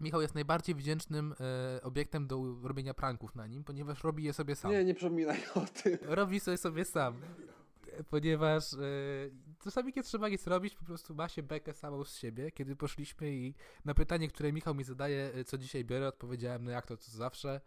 Michał 0.00 0.22
jest 0.22 0.34
najbardziej 0.34 0.74
wdzięcznym 0.74 1.34
e, 1.40 1.82
obiektem 1.82 2.26
do 2.26 2.56
robienia 2.62 2.94
pranków 2.94 3.34
na 3.34 3.46
nim, 3.46 3.64
ponieważ 3.64 4.04
robi 4.04 4.24
je 4.24 4.32
sobie 4.32 4.56
sam. 4.56 4.70
Nie, 4.70 4.84
nie 4.84 4.94
przypominaj 4.94 5.40
o 5.54 5.60
tym. 5.60 5.98
Robi 6.02 6.40
sobie 6.40 6.56
sobie 6.56 6.84
sam. 6.84 7.14
Ponieważ 8.10 8.74
e, 8.74 8.78
czasami 9.64 9.92
kiedy 9.92 10.08
trzeba 10.08 10.28
nic 10.28 10.46
robić, 10.46 10.74
po 10.74 10.84
prostu 10.84 11.14
ma 11.14 11.28
się 11.28 11.42
bekę 11.42 11.74
samą 11.74 12.04
z 12.04 12.16
siebie. 12.16 12.50
Kiedy 12.50 12.76
poszliśmy 12.76 13.30
i 13.30 13.54
na 13.84 13.94
pytanie, 13.94 14.28
które 14.28 14.52
Michał 14.52 14.74
mi 14.74 14.84
zadaje, 14.84 15.30
e, 15.34 15.44
co 15.44 15.58
dzisiaj 15.58 15.84
biorę, 15.84 16.08
odpowiedziałem, 16.08 16.64
no 16.64 16.70
jak 16.70 16.86
to, 16.86 16.96
co 16.96 17.12
zawsze. 17.12 17.60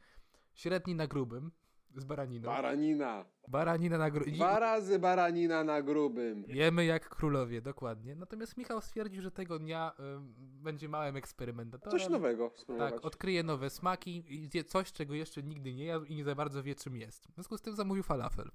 Średni 0.54 0.96
na 0.96 1.08
grubym, 1.08 1.52
z 1.96 2.04
baraniną. 2.06 2.46
Baranina. 2.46 3.26
Baranina 3.48 3.98
na 3.98 4.12
grubym. 4.12 4.34
Dwa 4.34 4.60
razy 4.60 5.00
baranina 5.00 5.64
na 5.64 5.82
grubym. 5.82 6.44
Jemy 6.48 6.86
jak 6.86 7.10
królowie, 7.10 7.62
dokładnie. 7.62 8.16
Natomiast 8.16 8.58
Michał 8.58 8.82
stwierdził, 8.82 9.22
że 9.22 9.32
tego 9.32 9.60
dnia 9.60 9.92
em, 10.00 10.34
będzie 10.38 10.90
małym 10.90 11.16
eksperymentatorem. 11.16 12.00
Coś 12.00 12.10
nowego 12.10 12.52
spróbować. 12.56 12.94
Tak, 12.94 13.06
odkryje 13.06 13.44
nowe 13.44 13.70
smaki 13.70 14.24
i 14.34 14.48
zje 14.48 14.64
coś, 14.64 14.92
czego 14.92 15.14
jeszcze 15.14 15.44
nigdy 15.44 15.74
nie 15.74 15.86
jadł 15.86 16.06
i 16.06 16.16
nie 16.16 16.24
za 16.24 16.36
bardzo 16.36 16.64
wie, 16.64 16.76
czym 16.76 16.96
jest. 16.96 17.28
W 17.28 17.34
związku 17.34 17.58
z 17.58 17.62
tym 17.62 17.76
zamówił 17.76 18.04
falafel. 18.04 18.52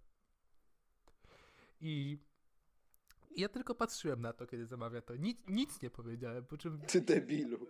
I 1.80 2.18
ja 3.36 3.48
tylko 3.48 3.74
patrzyłem 3.74 4.20
na 4.20 4.32
to, 4.32 4.46
kiedy 4.46 4.66
zamawia 4.66 5.00
to. 5.02 5.16
Nic, 5.16 5.38
nic 5.48 5.82
nie 5.82 5.90
powiedziałem, 5.90 6.44
po 6.46 6.56
czym 6.58 6.80
Ty 6.80 7.00
debilu. 7.00 7.66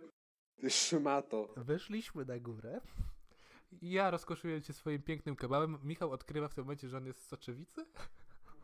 Ty 0.61 0.69
szmato. 0.69 1.53
weszliśmy 1.57 2.25
na 2.25 2.39
górę. 2.39 2.81
Ja 3.81 4.11
rozkoszuję 4.11 4.61
się 4.61 4.73
swoim 4.73 5.01
pięknym 5.01 5.35
kebabem. 5.35 5.77
Michał 5.83 6.11
odkrywa 6.11 6.47
w 6.47 6.53
tym 6.53 6.63
momencie, 6.63 6.87
że 6.89 6.97
on 6.97 7.05
jest 7.05 7.19
z 7.23 7.27
soczewicy 7.27 7.85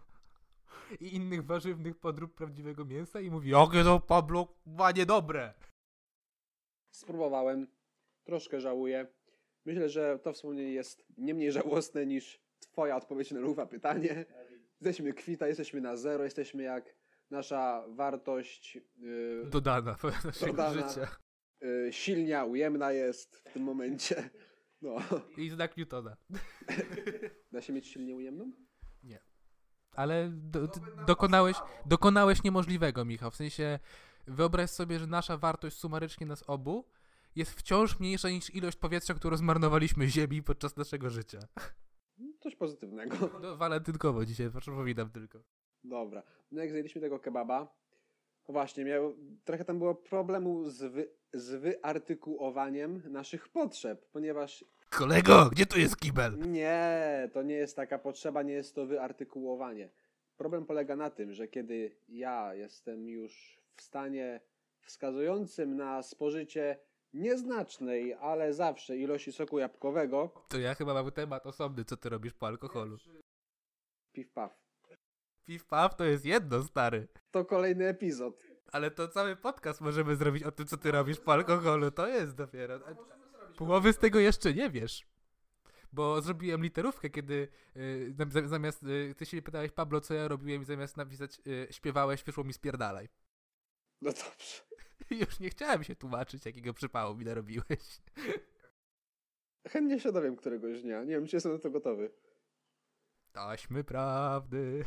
i 0.99 1.15
innych 1.15 1.45
warzywnych 1.45 1.97
podrób 1.99 2.33
prawdziwego 2.33 2.85
mięsa 2.85 3.19
i 3.21 3.31
mówi, 3.31 3.49
jakie 3.49 3.83
to 3.83 3.99
Pablo, 3.99 4.47
ma 4.65 4.91
niedobre. 4.91 5.53
Spróbowałem. 6.91 7.67
Troszkę 8.23 8.61
żałuję. 8.61 9.07
Myślę, 9.65 9.89
że 9.89 10.19
to 10.19 10.33
wspomnienie 10.33 10.73
jest 10.73 11.05
nie 11.17 11.33
mniej 11.33 11.51
żałosne 11.51 12.05
niż 12.05 12.41
twoja 12.59 12.95
odpowiedź 12.95 13.31
na 13.31 13.39
luwa 13.39 13.65
pytanie. 13.65 14.25
Jesteśmy 14.81 15.13
kwita, 15.13 15.47
jesteśmy 15.47 15.81
na 15.81 15.97
zero, 15.97 16.23
jesteśmy 16.23 16.63
jak 16.63 16.95
nasza 17.29 17.85
wartość 17.87 18.75
yy, 18.97 19.45
Dodana 19.49 19.95
do 20.01 20.09
naszego 20.09 20.53
Dodana. 20.53 20.89
życia. 20.89 21.07
yy, 21.61 21.93
silnia, 21.93 22.45
ujemna 22.45 22.91
jest 22.91 23.35
w 23.37 23.53
tym 23.53 23.63
momencie. 23.63 24.29
No. 24.83 24.95
I 25.43 25.49
znak 25.49 25.77
Newtona. 25.77 26.17
Da 27.51 27.61
się 27.61 27.73
mieć 27.73 27.87
silnie 27.87 28.15
ujemną? 28.15 28.51
Ale 29.95 30.29
do, 30.33 30.67
dokonałeś, 31.07 31.57
dokonałeś 31.85 32.43
niemożliwego, 32.43 33.05
Michał. 33.05 33.31
W 33.31 33.35
sensie, 33.35 33.79
wyobraź 34.27 34.69
sobie, 34.69 34.99
że 34.99 35.07
nasza 35.07 35.37
wartość 35.37 35.77
sumarycznie 35.77 36.27
nas 36.27 36.43
obu 36.47 36.85
jest 37.35 37.51
wciąż 37.51 37.99
mniejsza 37.99 38.29
niż 38.29 38.55
ilość 38.55 38.77
powietrza, 38.77 39.13
którą 39.13 39.37
zmarnowaliśmy 39.37 40.07
Ziemi 40.07 40.43
podczas 40.43 40.77
naszego 40.77 41.09
życia. 41.09 41.39
Coś 42.39 42.55
pozytywnego. 42.55 43.15
No, 43.41 43.57
walentynkowo 43.57 44.25
dzisiaj, 44.25 44.49
przypominam 44.59 45.09
tylko. 45.09 45.39
Dobra. 45.83 46.23
No 46.51 46.61
jak 46.61 46.71
zjedliśmy 46.71 47.01
tego 47.01 47.19
kebaba, 47.19 47.75
właśnie 48.51 48.85
miał, 48.85 49.15
trochę 49.45 49.65
tam 49.65 49.79
było 49.79 49.95
problemu 49.95 50.69
z, 50.69 50.83
wy, 50.83 51.09
z 51.33 51.49
wyartykułowaniem 51.61 53.01
naszych 53.09 53.49
potrzeb, 53.49 54.05
ponieważ 54.11 54.65
Kolego, 54.89 55.49
gdzie 55.51 55.65
tu 55.65 55.79
jest 55.79 55.97
kibel? 55.97 56.39
nie, 56.51 57.29
to 57.33 57.43
nie 57.43 57.55
jest 57.55 57.75
taka 57.75 57.99
potrzeba, 57.99 58.41
nie 58.41 58.53
jest 58.53 58.75
to 58.75 58.85
wyartykułowanie. 58.85 59.89
Problem 60.37 60.65
polega 60.65 60.95
na 60.95 61.09
tym, 61.09 61.33
że 61.33 61.47
kiedy 61.47 61.95
ja 62.09 62.53
jestem 62.55 63.09
już 63.09 63.59
w 63.75 63.81
stanie 63.81 64.41
wskazującym 64.81 65.75
na 65.75 66.03
spożycie 66.03 66.77
nieznacznej, 67.13 68.13
ale 68.13 68.53
zawsze 68.53 68.97
ilości 68.97 69.31
soku 69.31 69.59
jabłkowego, 69.59 70.45
To 70.49 70.59
ja 70.59 70.75
chyba 70.75 70.93
mam 70.93 71.11
temat 71.11 71.45
osobny, 71.45 71.85
co 71.85 71.97
ty 71.97 72.09
robisz 72.09 72.33
po 72.33 72.47
alkoholu. 72.47 72.97
piw 74.13 74.31
paw. 74.31 74.62
Piw 75.45 75.65
paw 75.65 75.95
to 75.95 76.03
jest 76.03 76.25
jedno, 76.25 76.63
stary. 76.63 77.07
To 77.31 77.45
kolejny 77.45 77.87
epizod. 77.87 78.43
Ale 78.71 78.91
to 78.91 79.07
cały 79.07 79.35
podcast 79.35 79.81
możemy 79.81 80.15
zrobić 80.15 80.43
o 80.43 80.51
tym, 80.51 80.65
co 80.67 80.77
ty 80.77 80.91
robisz 80.91 81.19
po 81.19 81.33
alkoholu. 81.33 81.91
To 81.91 82.07
jest 82.07 82.35
dopiero. 82.35 82.79
A 82.87 82.95
Połowy 83.57 83.93
z 83.93 83.97
tego 83.97 84.19
jeszcze 84.19 84.53
nie 84.53 84.69
wiesz. 84.69 85.07
Bo 85.91 86.21
zrobiłem 86.21 86.63
literówkę, 86.63 87.09
kiedy 87.09 87.47
y, 87.77 88.13
zam- 88.29 88.47
zamiast, 88.47 88.83
y, 88.83 89.15
ty 89.17 89.25
się 89.25 89.41
pytałeś, 89.41 89.71
Pablo, 89.71 90.01
co 90.01 90.13
ja 90.13 90.27
robiłem 90.27 90.61
i 90.61 90.65
zamiast 90.65 90.97
napisać, 90.97 91.41
y, 91.47 91.67
śpiewałeś, 91.71 92.23
wyszło 92.23 92.43
mi 92.43 92.53
spierdalaj. 92.53 93.09
No 94.01 94.11
dobrze. 94.11 94.61
Już 95.25 95.39
nie 95.39 95.49
chciałem 95.49 95.83
się 95.83 95.95
tłumaczyć, 95.95 96.45
jakiego 96.45 96.73
przypału 96.73 97.15
mi 97.15 97.25
narobiłeś. 97.25 98.01
Chętnie 99.67 99.99
się 99.99 100.11
dowiem 100.11 100.35
któregoś 100.35 100.81
dnia. 100.81 101.03
Nie 101.03 101.11
wiem, 101.11 101.27
czy 101.27 101.35
jestem 101.35 101.51
na 101.53 101.59
to 101.59 101.69
gotowy. 101.69 102.11
Taśmy 103.31 103.83
prawdy. 103.83 104.85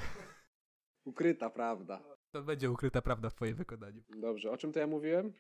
Ukryta 1.07 1.51
prawda. 1.51 2.03
To 2.31 2.43
będzie 2.43 2.71
ukryta 2.71 3.03
prawda 3.03 3.31
w 3.31 3.35
twoim 3.35 3.57
wykonaniu. 3.57 4.03
Dobrze, 4.09 4.51
o 4.51 4.57
czym 4.57 4.73
to 4.73 4.81
ja 4.81 4.87
mówiłem? 4.87 5.33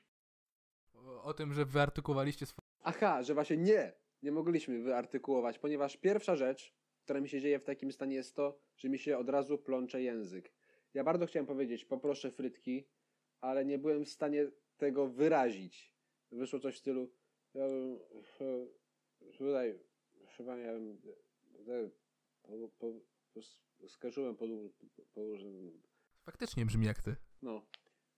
O, 0.94 1.22
o 1.22 1.35
tym, 1.35 1.55
że 1.55 1.64
wyartykułowaliście 1.64 2.46
swoje... 2.46 2.66
Aha, 2.83 3.22
że 3.22 3.35
właśnie 3.35 3.57
nie, 3.57 3.92
nie 4.22 4.33
mogliśmy 4.33 4.83
wyartykułować, 4.83 5.59
ponieważ 5.59 5.96
pierwsza 5.96 6.37
rzecz, 6.37 6.74
która 7.00 7.20
mi 7.20 7.29
się 7.29 7.40
dzieje 7.40 7.59
w 7.59 7.64
takim 7.64 7.92
stanie 7.92 8.16
jest 8.16 8.37
to, 8.37 8.59
że 8.76 8.88
mi 8.88 8.98
się 8.98 9.18
od 9.18 9.29
razu 9.29 9.59
plącze 9.59 10.02
język. 10.02 10.52
Ja 10.94 11.05
bardzo 11.05 11.26
chciałem 11.26 11.46
powiedzieć, 11.46 11.85
poproszę 11.85 12.31
frytki, 12.31 12.88
ale 13.40 13.64
nie 13.64 13.79
byłem 13.79 14.05
w 14.05 14.09
stanie 14.09 14.50
tego 14.76 15.09
wyrazić. 15.09 15.94
Wyszło 16.33 16.59
coś 16.59 16.74
w 16.74 16.79
stylu 16.79 17.11
ja 17.57 17.68
bym, 17.68 17.98
e, 18.40 19.33
tutaj 19.38 19.79
chyba 20.37 20.57
nie 20.57 20.64
wiem, 20.64 20.98
e, 22.48 22.68
po, 22.79 22.87
po, 23.37 23.87
po, 24.35 24.46
pod, 24.96 25.07
położyłem 25.14 25.83
Faktycznie 26.25 26.66
brzmi 26.66 26.87
jak 26.87 27.03
ty. 27.03 27.16
no. 27.42 27.66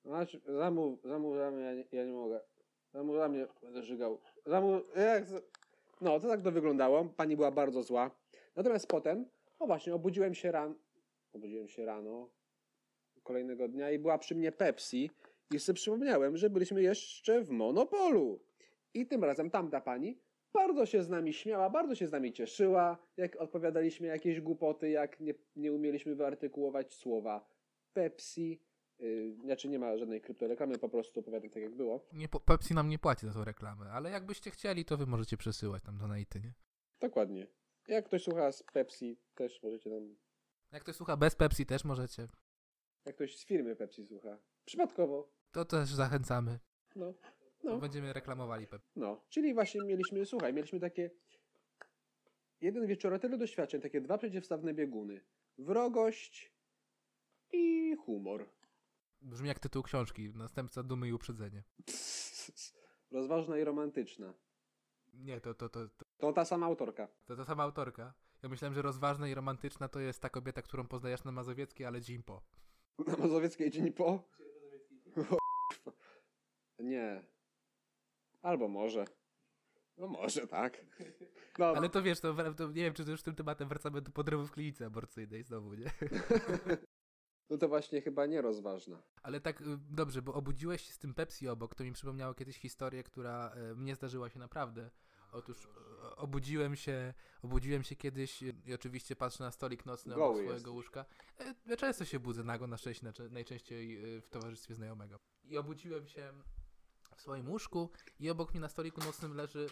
Znaczy, 0.04 0.40
zamów, 0.46 1.02
zamów 1.04 1.36
ja 1.36 1.50
nie, 1.50 1.84
ja 1.92 2.04
nie 2.04 2.12
mogę. 2.12 2.40
Zamów 2.92 3.16
za 3.16 3.28
mnie, 3.28 3.46
będę 3.62 3.82
żygał. 3.82 4.20
Zamów, 4.46 4.96
jak... 4.96 5.24
No, 6.00 6.20
to 6.20 6.28
tak 6.28 6.42
to 6.42 6.52
wyglądało. 6.52 7.04
Pani 7.04 7.36
była 7.36 7.50
bardzo 7.50 7.82
zła. 7.82 8.10
Natomiast 8.56 8.86
potem, 8.86 9.26
no 9.60 9.66
właśnie, 9.66 9.94
obudziłem 9.94 10.34
się 10.34 10.52
ran... 10.52 10.74
Obudziłem 11.32 11.68
się 11.68 11.84
rano 11.84 12.30
kolejnego 13.22 13.68
dnia 13.68 13.90
i 13.90 13.98
była 13.98 14.18
przy 14.18 14.34
mnie 14.34 14.52
Pepsi 14.52 15.10
i 15.54 15.58
sobie 15.58 15.76
przypomniałem, 15.76 16.36
że 16.36 16.50
byliśmy 16.50 16.82
jeszcze 16.82 17.42
w 17.42 17.50
Monopolu. 17.50 18.40
I 18.94 19.06
tym 19.06 19.24
razem 19.24 19.50
tamta 19.50 19.80
pani 19.80 20.18
bardzo 20.54 20.86
się 20.86 21.02
z 21.02 21.08
nami 21.08 21.32
śmiała, 21.32 21.70
bardzo 21.70 21.94
się 21.94 22.06
z 22.06 22.12
nami 22.12 22.32
cieszyła, 22.32 22.98
jak 23.16 23.36
odpowiadaliśmy 23.36 24.06
jakieś 24.06 24.40
głupoty, 24.40 24.90
jak 24.90 25.20
nie, 25.20 25.34
nie 25.56 25.72
umieliśmy 25.72 26.14
wyartykułować 26.14 26.94
słowa 26.94 27.48
Pepsi. 27.92 28.62
Yy, 28.98 29.36
znaczy 29.44 29.68
nie 29.68 29.78
ma 29.78 29.96
żadnej 29.96 30.20
kryptoreklamy, 30.20 30.78
po 30.78 30.88
prostu 30.88 31.20
opowiadam 31.20 31.50
tak 31.50 31.62
jak 31.62 31.74
było. 31.74 32.06
Nie, 32.12 32.28
Pepsi 32.28 32.74
nam 32.74 32.88
nie 32.88 32.98
płaci 32.98 33.26
za 33.26 33.32
tą 33.32 33.44
reklamę, 33.44 33.90
ale 33.90 34.10
jakbyście 34.10 34.50
chcieli, 34.50 34.84
to 34.84 34.96
wy 34.96 35.06
możecie 35.06 35.36
przesyłać 35.36 35.82
tam 35.82 35.98
donaty, 35.98 36.40
nie? 36.40 36.54
Dokładnie. 37.00 37.46
Jak 37.88 38.04
ktoś 38.04 38.22
słucha 38.22 38.52
z 38.52 38.62
Pepsi, 38.62 39.18
też 39.34 39.62
możecie 39.62 39.90
nam... 39.90 40.16
Jak 40.72 40.82
ktoś 40.82 40.96
słucha 40.96 41.16
bez 41.16 41.36
Pepsi, 41.36 41.66
też 41.66 41.84
możecie. 41.84 42.28
Jak 43.04 43.14
ktoś 43.14 43.36
z 43.36 43.44
firmy 43.44 43.76
Pepsi 43.76 44.06
słucha. 44.06 44.38
Przypadkowo. 44.64 45.32
To 45.52 45.64
też 45.64 45.88
zachęcamy. 45.88 46.58
No. 46.96 47.14
No. 47.68 47.78
Będziemy 47.78 48.12
reklamowali 48.12 48.66
Pepsi. 48.66 48.90
No. 48.96 49.24
Czyli 49.28 49.54
właśnie 49.54 49.80
mieliśmy, 49.84 50.26
słuchaj, 50.26 50.54
mieliśmy 50.54 50.80
takie... 50.80 51.10
Jeden 52.60 52.86
wieczór, 52.86 53.18
tyle 53.20 53.38
doświadczeń, 53.38 53.80
takie 53.80 54.00
dwa 54.00 54.18
przeciwstawne 54.18 54.74
bieguny. 54.74 55.20
Wrogość 55.58 56.52
i 57.52 57.94
humor. 57.96 58.48
Brzmi 59.20 59.48
jak 59.48 59.58
tytuł 59.58 59.82
książki. 59.82 60.32
Następca 60.34 60.82
dumy 60.82 61.08
i 61.08 61.12
uprzedzenie. 61.12 61.62
Rozważna 63.10 63.58
i 63.58 63.64
romantyczna. 63.64 64.34
Nie, 65.14 65.40
to, 65.40 65.54
to, 65.54 65.68
to, 65.68 65.88
to, 65.88 66.04
To 66.18 66.32
ta 66.32 66.44
sama 66.44 66.66
autorka. 66.66 67.08
to 67.26 67.36
ta 67.36 67.44
sama 67.44 67.62
autorka. 67.62 68.14
Ja 68.42 68.48
myślałem, 68.48 68.74
że 68.74 68.82
rozważna 68.82 69.28
i 69.28 69.34
romantyczna 69.34 69.88
to 69.88 70.00
jest 70.00 70.20
ta 70.22 70.28
kobieta, 70.28 70.62
którą 70.62 70.88
poznajesz 70.88 71.24
na 71.24 71.32
Mazowieckiej, 71.32 71.86
ale 71.86 72.00
dzień 72.00 72.22
po. 72.22 72.42
Na 73.06 73.16
Mazowieckiej 73.16 73.70
dzień 73.70 73.92
po? 73.92 74.28
Nie. 76.78 77.24
Albo 78.42 78.68
może. 78.68 79.04
No 79.98 80.08
może 80.08 80.46
tak. 80.46 80.78
No, 81.58 81.66
Ale 81.66 81.88
to 81.88 82.02
wiesz, 82.02 82.20
to, 82.20 82.54
to 82.54 82.66
nie 82.66 82.72
wiem, 82.82 82.94
czy 82.94 83.04
to 83.04 83.10
już 83.10 83.22
tym 83.22 83.34
tematem 83.34 83.68
wracamy 83.68 84.00
do 84.00 84.10
podrywu 84.10 84.46
w 84.46 84.50
klinice 84.50 84.86
aborcyjnej 84.86 85.42
znowu, 85.42 85.74
nie? 85.74 85.90
no 87.50 87.58
to 87.58 87.68
właśnie 87.68 88.00
chyba 88.02 88.26
nie 88.26 88.42
rozważna. 88.42 89.02
Ale 89.22 89.40
tak, 89.40 89.60
y, 89.60 89.64
dobrze, 89.90 90.22
bo 90.22 90.34
obudziłeś 90.34 90.82
się 90.82 90.92
z 90.92 90.98
tym 90.98 91.14
Pepsi 91.14 91.48
obok, 91.48 91.74
to 91.74 91.84
mi 91.84 91.92
przypomniało 91.92 92.34
kiedyś 92.34 92.56
historię, 92.58 93.02
która 93.02 93.54
y, 93.72 93.74
mnie 93.76 93.94
zdarzyła 93.94 94.30
się 94.30 94.38
naprawdę. 94.38 94.90
Otóż 95.32 95.64
y, 95.64 96.16
obudziłem 96.16 96.76
się, 96.76 97.14
obudziłem 97.42 97.82
się 97.82 97.96
kiedyś 97.96 98.42
i 98.42 98.74
oczywiście 98.74 99.16
patrzę 99.16 99.44
na 99.44 99.50
stolik 99.50 99.86
nocny 99.86 100.14
obok 100.14 100.24
Goły 100.26 100.34
swojego 100.34 100.54
jesteś. 100.54 100.72
łóżka. 100.72 101.04
Ja 101.66 101.76
często 101.76 102.04
się 102.04 102.20
budzę 102.20 102.44
nago, 102.44 102.66
na 102.66 102.76
szczęście 102.76 103.12
najczęściej 103.30 103.98
w 104.20 104.28
towarzystwie 104.30 104.74
znajomego. 104.74 105.18
I 105.44 105.58
obudziłem 105.58 106.06
się 106.06 106.32
w 107.18 107.20
swoim 107.20 107.50
łóżku 107.50 107.90
i 108.20 108.30
obok 108.30 108.50
mnie 108.52 108.60
na 108.60 108.68
stoliku 108.68 109.00
nocnym 109.00 109.34
leży... 109.34 109.66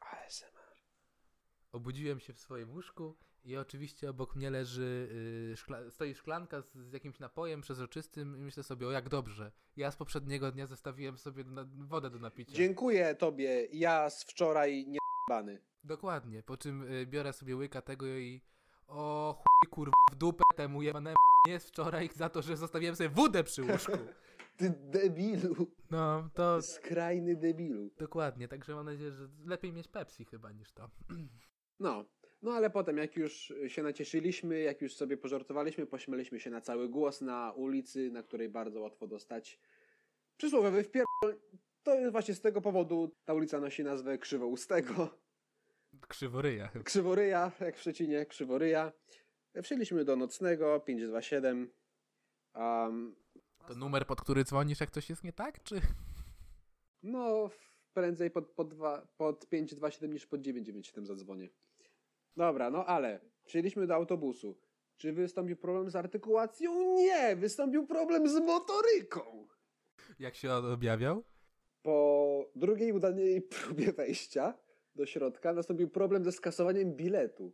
ASMR. 0.00 0.76
Obudziłem 1.72 2.20
się 2.20 2.32
w 2.32 2.38
swoim 2.38 2.70
łóżku 2.70 3.16
i 3.44 3.56
oczywiście 3.56 4.10
obok 4.10 4.36
mnie 4.36 4.50
leży, 4.50 5.08
y, 5.52 5.56
szkla- 5.56 5.90
stoi 5.90 6.14
szklanka 6.14 6.62
z, 6.62 6.72
z 6.72 6.92
jakimś 6.92 7.18
napojem 7.18 7.60
przezroczystym 7.60 8.36
i 8.36 8.40
myślę 8.40 8.62
sobie, 8.62 8.86
o 8.86 8.90
jak 8.90 9.08
dobrze. 9.08 9.52
Ja 9.76 9.90
z 9.90 9.96
poprzedniego 9.96 10.52
dnia 10.52 10.66
zostawiłem 10.66 11.18
sobie 11.18 11.44
wodę 11.78 12.10
do 12.10 12.18
napicia. 12.18 12.52
Dziękuję 12.52 13.14
tobie, 13.14 13.68
ja 13.72 14.10
z 14.10 14.24
wczoraj 14.24 14.86
nie 14.88 14.98
bany. 15.28 15.62
Dokładnie, 15.84 16.42
po 16.42 16.56
czym 16.56 16.92
y, 16.92 17.06
biorę 17.06 17.32
sobie 17.32 17.56
łyka 17.56 17.82
tego 17.82 18.06
i 18.06 18.42
o 18.86 19.34
chuj 19.36 19.70
kurwa 19.70 19.92
w 20.12 20.14
dupę 20.14 20.44
temu 20.56 20.82
jebanemu 20.82 21.16
nie 21.46 21.60
z 21.60 21.68
wczoraj 21.68 22.10
za 22.14 22.28
to, 22.28 22.42
że 22.42 22.56
zostawiłem 22.56 22.96
sobie 22.96 23.08
wódę 23.08 23.44
przy 23.44 23.62
łóżku. 23.62 23.92
Ty 24.58 24.70
debilu. 24.70 25.66
No, 25.90 26.30
to 26.34 26.62
Skrajny 26.62 27.36
debilu. 27.36 27.90
dokładnie, 27.98 28.48
także 28.48 28.74
mam 28.74 28.86
nadzieję, 28.86 29.10
że 29.12 29.28
lepiej 29.46 29.72
mieć 29.72 29.88
Pepsi 29.88 30.24
chyba 30.24 30.52
niż 30.52 30.72
to. 30.72 30.90
No. 31.80 32.04
No 32.42 32.52
ale 32.52 32.70
potem, 32.70 32.96
jak 32.96 33.16
już 33.16 33.52
się 33.66 33.82
nacieszyliśmy, 33.82 34.60
jak 34.60 34.82
już 34.82 34.94
sobie 34.94 35.16
pożartowaliśmy, 35.16 35.86
pośmialiśmy 35.86 36.40
się 36.40 36.50
na 36.50 36.60
cały 36.60 36.88
głos 36.88 37.20
na 37.20 37.52
ulicy, 37.52 38.10
na 38.10 38.22
której 38.22 38.48
bardzo 38.48 38.80
łatwo 38.80 39.06
dostać 39.06 39.60
przysłowiowy 40.36 40.82
wpierdol, 40.82 41.40
to 41.82 41.94
jest 41.94 42.12
właśnie 42.12 42.34
z 42.34 42.40
tego 42.40 42.60
powodu 42.60 43.16
ta 43.24 43.34
ulica 43.34 43.60
nosi 43.60 43.84
nazwę 43.84 44.18
Krzywoustego. 44.18 45.18
Krzyworyja 46.08 46.68
chyba. 46.68 46.84
Krzyworyja, 46.84 47.52
jak 47.60 47.76
w 47.76 47.80
Szczecinie, 47.80 48.26
Krzyworyja. 48.26 48.92
Wsiedliśmy 49.62 50.04
do 50.04 50.16
nocnego, 50.16 50.80
527. 50.80 51.70
Um, 52.54 53.16
To 53.68 53.74
numer, 53.74 54.06
pod 54.06 54.20
który 54.20 54.44
dzwonisz, 54.44 54.80
jak 54.80 54.90
coś 54.90 55.10
jest 55.10 55.24
nie 55.24 55.32
tak, 55.32 55.62
czy... 55.62 55.80
no, 57.02 57.50
prędzej 57.94 58.30
pod, 58.30 58.48
pod, 58.48 58.68
dwa, 58.68 59.06
pod 59.16 59.48
527 59.48 60.12
niż 60.12 60.26
pod 60.26 60.40
997 60.40 61.06
zadzwonię. 61.06 61.48
Dobra, 62.36 62.70
no 62.70 62.86
ale 62.86 63.20
wsiedliśmy 63.44 63.86
do 63.86 63.94
autobusu. 63.94 64.58
Czy 64.96 65.12
wystąpił 65.12 65.56
problem 65.56 65.90
z 65.90 65.96
artykułacją? 65.96 66.94
Nie, 66.94 67.36
wystąpił 67.36 67.86
problem 67.86 68.28
z 68.28 68.40
motoryką. 68.40 69.46
Jak 70.18 70.34
się 70.34 70.52
on 70.52 70.72
objawiał? 70.72 71.24
Po 71.82 72.50
drugiej 72.56 72.92
udanej 72.92 73.42
próbie 73.60 73.92
wejścia 73.92 74.54
do 74.94 75.06
środka 75.06 75.52
nastąpił 75.52 75.88
problem 75.88 76.24
ze 76.24 76.32
skasowaniem 76.32 76.96
biletu. 76.96 77.52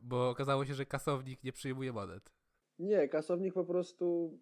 Bo 0.00 0.28
okazało 0.28 0.64
się, 0.66 0.74
że 0.74 0.86
kasownik 0.86 1.44
nie 1.44 1.52
przyjmuje 1.52 1.92
monet. 1.92 2.32
Nie, 2.78 3.08
kasownik 3.08 3.54
po 3.54 3.64
prostu 3.64 4.38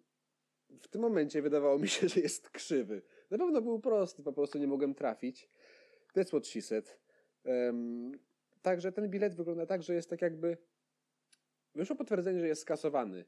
w 0.81 0.87
tym 0.87 1.01
momencie 1.01 1.41
wydawało 1.41 1.79
mi 1.79 1.87
się, 1.87 2.07
że 2.07 2.19
jest 2.19 2.49
krzywy. 2.49 3.01
Na 3.29 3.37
pewno 3.37 3.61
był 3.61 3.79
prosty, 3.79 4.23
po 4.23 4.33
prostu 4.33 4.57
nie 4.57 4.67
mogłem 4.67 4.95
trafić. 4.95 5.49
That's 6.15 6.27
what 6.27 6.47
she 6.47 6.61
said. 6.61 6.99
Em, 7.43 8.11
także 8.61 8.91
ten 8.91 9.09
bilet 9.09 9.35
wygląda 9.35 9.65
tak, 9.65 9.83
że 9.83 9.93
jest 9.93 10.09
tak 10.09 10.21
jakby... 10.21 10.57
Wyszło 11.75 11.95
potwierdzenie, 11.95 12.39
że 12.39 12.47
jest 12.47 12.61
skasowany. 12.61 13.25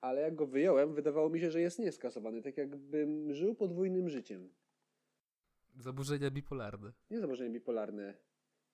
Ale 0.00 0.20
jak 0.20 0.34
go 0.34 0.46
wyjąłem, 0.46 0.94
wydawało 0.94 1.30
mi 1.30 1.40
się, 1.40 1.50
że 1.50 1.60
jest 1.60 1.78
nieskasowany. 1.78 2.42
Tak 2.42 2.56
jakbym 2.56 3.32
żył 3.32 3.54
podwójnym 3.54 4.08
życiem. 4.08 4.54
Zaburzenia 5.78 6.30
bipolarne. 6.30 6.92
Nie 7.10 7.20
zaburzenie 7.20 7.50
bipolarne. 7.50 8.14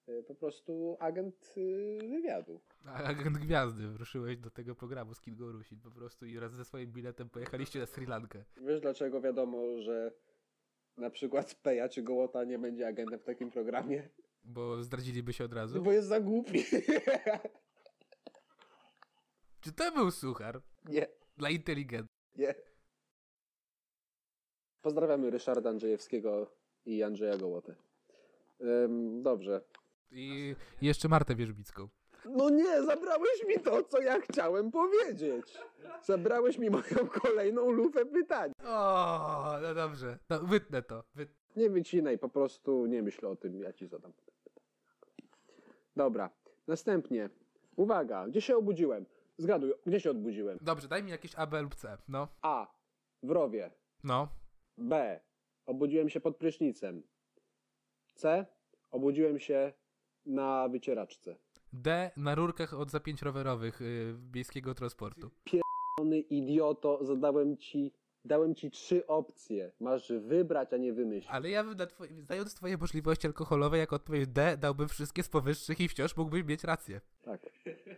E, 0.09 0.22
Po 0.22 0.34
prostu 0.34 0.96
agent 1.00 1.55
y, 1.57 1.98
wywiadu. 2.11 2.61
Agent 2.84 3.38
gwiazdy, 3.38 3.86
ruszyłeś 3.98 4.36
do 4.36 4.50
tego 4.50 4.74
programu 4.74 5.14
z 5.14 5.20
Kingo 5.20 5.53
Rusin 5.53 5.80
po 5.80 5.90
prostu 5.90 6.26
i 6.26 6.38
raz 6.38 6.53
ze 6.53 6.64
swoim 6.64 6.92
biletem 6.92 7.30
pojechaliście 7.30 7.78
na 7.78 7.86
Sri 7.86 8.07
Lankę. 8.07 8.44
Wiesz 8.57 8.80
dlaczego 8.80 9.20
wiadomo, 9.20 9.78
że 9.78 10.12
na 10.96 11.11
przykład 11.11 11.55
Peja 11.55 11.88
czy 11.88 12.03
Gołota 12.03 12.44
nie 12.44 12.59
będzie 12.59 12.86
agentem 12.88 13.18
w 13.18 13.24
takim 13.24 13.50
programie? 13.50 14.09
Bo 14.44 14.82
zdradziliby 14.82 15.32
się 15.32 15.44
od 15.44 15.53
razu. 15.53 15.82
Bo 15.82 15.92
jest 15.92 16.09
za 16.09 16.20
głupi. 16.20 16.64
Czy 19.61 19.72
to 19.72 19.92
był 19.92 20.11
suchar? 20.11 20.62
Nie, 20.84 21.07
Dla 21.36 21.50
inteligentów. 21.50 22.16
nie. 22.36 22.55
Pozdrawiamy 24.82 25.30
Ryszarda 25.30 25.70
Andrzejewskiego 25.70 26.50
i 26.84 27.03
Andrzeja 27.03 27.36
Gołotę. 27.36 27.74
Ym, 28.61 29.22
dobrze. 29.22 29.61
I 30.13 30.57
jeszcze 30.83 31.09
Martę 31.09 31.35
Wierzbicką. 31.35 31.89
No 32.25 32.51
nie, 32.51 32.83
zabrałeś 32.83 33.45
mi 33.49 33.61
to, 33.61 33.83
co 33.83 34.03
ja 34.03 34.21
chciałem 34.21 34.71
powiedzieć. 34.71 35.59
Zabrałeś 36.03 36.59
mi 36.59 36.71
moją 36.71 37.09
kolejną 37.23 37.71
lufę 37.71 38.07
pytań. 38.07 38.53
O, 38.65 39.57
no 39.63 39.75
dobrze. 39.75 40.19
No, 40.31 40.41
wytnę 40.41 40.83
to. 40.83 41.05
Wyt... 41.15 41.31
Nie 41.57 41.71
wycinaj, 41.71 42.19
po 42.19 42.29
prostu 42.29 42.87
nie 42.87 43.03
myśl 43.03 43.27
o 43.27 43.37
tym, 43.37 43.61
ja 43.61 43.73
ci 43.73 43.87
zadam. 43.87 44.13
Dobra, 45.97 46.31
następnie. 46.67 47.31
Uwaga, 47.77 48.29
gdzie 48.29 48.41
się 48.41 48.57
obudziłem? 48.57 49.07
Zgaduj, 49.39 49.73
gdzie 49.87 50.01
się 50.01 50.11
odbudziłem? 50.11 50.59
Dobrze, 50.61 50.89
daj 50.89 51.03
mi 51.03 51.11
jakieś 51.11 51.35
A, 51.37 51.47
B 51.47 51.63
lub 51.63 51.75
C. 51.75 51.99
No. 52.09 52.29
A. 52.43 52.67
W 53.23 53.31
rowie. 53.31 53.71
No. 54.05 54.29
B. 54.79 55.21
Obudziłem 55.67 56.09
się 56.09 56.21
pod 56.21 56.37
prysznicem. 56.37 57.03
C. 58.15 58.47
Obudziłem 58.91 59.39
się 59.39 59.73
na 60.27 60.68
wycieraczce. 60.68 61.37
D. 61.73 62.11
Na 62.16 62.35
rurkach 62.35 62.75
od 62.75 62.91
zapięć 62.91 63.23
rowerowych 63.23 63.81
yy, 63.81 64.14
miejskiego 64.35 64.75
transportu. 64.75 65.31
Ony 66.01 66.20
idioto, 66.20 67.05
zadałem 67.05 67.57
ci, 67.57 67.93
dałem 68.25 68.55
ci 68.55 68.70
trzy 68.70 69.07
opcje. 69.07 69.73
Masz 69.81 70.12
wybrać, 70.12 70.73
a 70.73 70.77
nie 70.77 70.93
wymyślić. 70.93 71.33
Ale 71.33 71.51
ja 71.51 71.64
bym 71.64 71.89
twoje, 71.89 72.23
znając 72.23 72.55
twoje 72.55 72.77
możliwości 72.77 73.27
alkoholowe, 73.27 73.79
jako 73.79 73.97
odpowiedź 73.97 74.29
D, 74.29 74.57
dałbym 74.57 74.89
wszystkie 74.89 75.23
z 75.23 75.29
powyższych 75.29 75.81
i 75.81 75.89
wciąż 75.89 76.16
mógłbyś 76.16 76.45
mieć 76.45 76.64
rację. 76.64 77.01
Tak. 77.23 77.41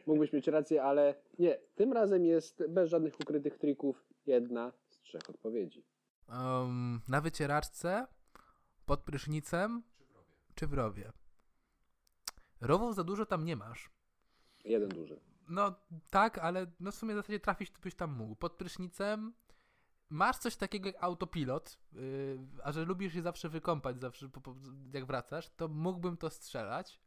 Mógłbyś 0.06 0.32
mieć 0.32 0.46
rację, 0.46 0.82
ale 0.82 1.14
nie. 1.38 1.58
Tym 1.74 1.92
razem 1.92 2.24
jest 2.24 2.62
bez 2.68 2.90
żadnych 2.90 3.20
ukrytych 3.20 3.58
trików 3.58 4.04
jedna 4.26 4.72
z 4.88 5.00
trzech 5.00 5.30
odpowiedzi. 5.30 5.84
Um, 6.28 7.00
na 7.08 7.20
wycieraczce, 7.20 8.06
pod 8.86 9.00
prysznicem 9.00 9.82
czy 10.54 10.66
w 10.66 10.74
rowie? 10.74 11.12
Rowów 12.64 12.94
za 12.94 13.04
dużo 13.04 13.26
tam 13.26 13.44
nie 13.44 13.56
masz. 13.56 13.90
Jeden 14.64 14.88
duży. 14.88 15.20
No 15.48 15.74
tak, 16.10 16.38
ale 16.38 16.66
no 16.80 16.92
w 16.92 16.94
sumie 16.94 17.14
w 17.14 17.16
zasadzie 17.16 17.40
trafić 17.40 17.70
to 17.70 17.80
byś 17.80 17.94
tam 17.94 18.16
mógł. 18.16 18.36
Pod 18.36 18.52
prysznicem 18.52 19.32
masz 20.10 20.38
coś 20.38 20.56
takiego 20.56 20.86
jak 20.86 21.04
autopilot, 21.04 21.78
yy, 21.92 22.38
a 22.62 22.72
że 22.72 22.84
lubisz 22.84 23.12
się 23.12 23.22
zawsze 23.22 23.48
wykąpać, 23.48 24.00
zawsze 24.00 24.28
po, 24.28 24.40
po, 24.40 24.54
jak 24.92 25.06
wracasz, 25.06 25.50
to 25.56 25.68
mógłbym 25.68 26.16
to 26.16 26.30
strzelać. 26.30 27.00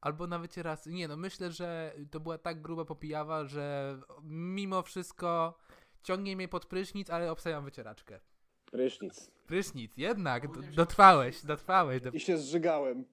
Albo 0.00 0.26
na 0.26 0.38
wycieraczce. 0.38 0.90
Nie 0.90 1.08
no, 1.08 1.16
myślę, 1.16 1.52
że 1.52 1.94
to 2.10 2.20
była 2.20 2.38
tak 2.38 2.62
gruba 2.62 2.84
popijawa, 2.84 3.44
że 3.44 3.98
mimo 4.22 4.82
wszystko 4.82 5.58
ciągnie 6.02 6.36
mnie 6.36 6.48
pod 6.48 6.66
prysznic, 6.66 7.10
ale 7.10 7.32
obstawiam 7.32 7.64
wycieraczkę. 7.64 8.20
Prysznic. 8.64 9.30
Prysznic, 9.46 9.96
jednak, 9.96 10.72
dotrwałeś, 10.74 11.44
dotrwałeś. 11.44 12.02
Do... 12.02 12.10
I 12.10 12.20
się 12.20 12.38
zżygałem. 12.38 13.04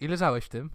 I 0.00 0.08
leżałeś 0.08 0.44
w 0.44 0.48
tym? 0.48 0.70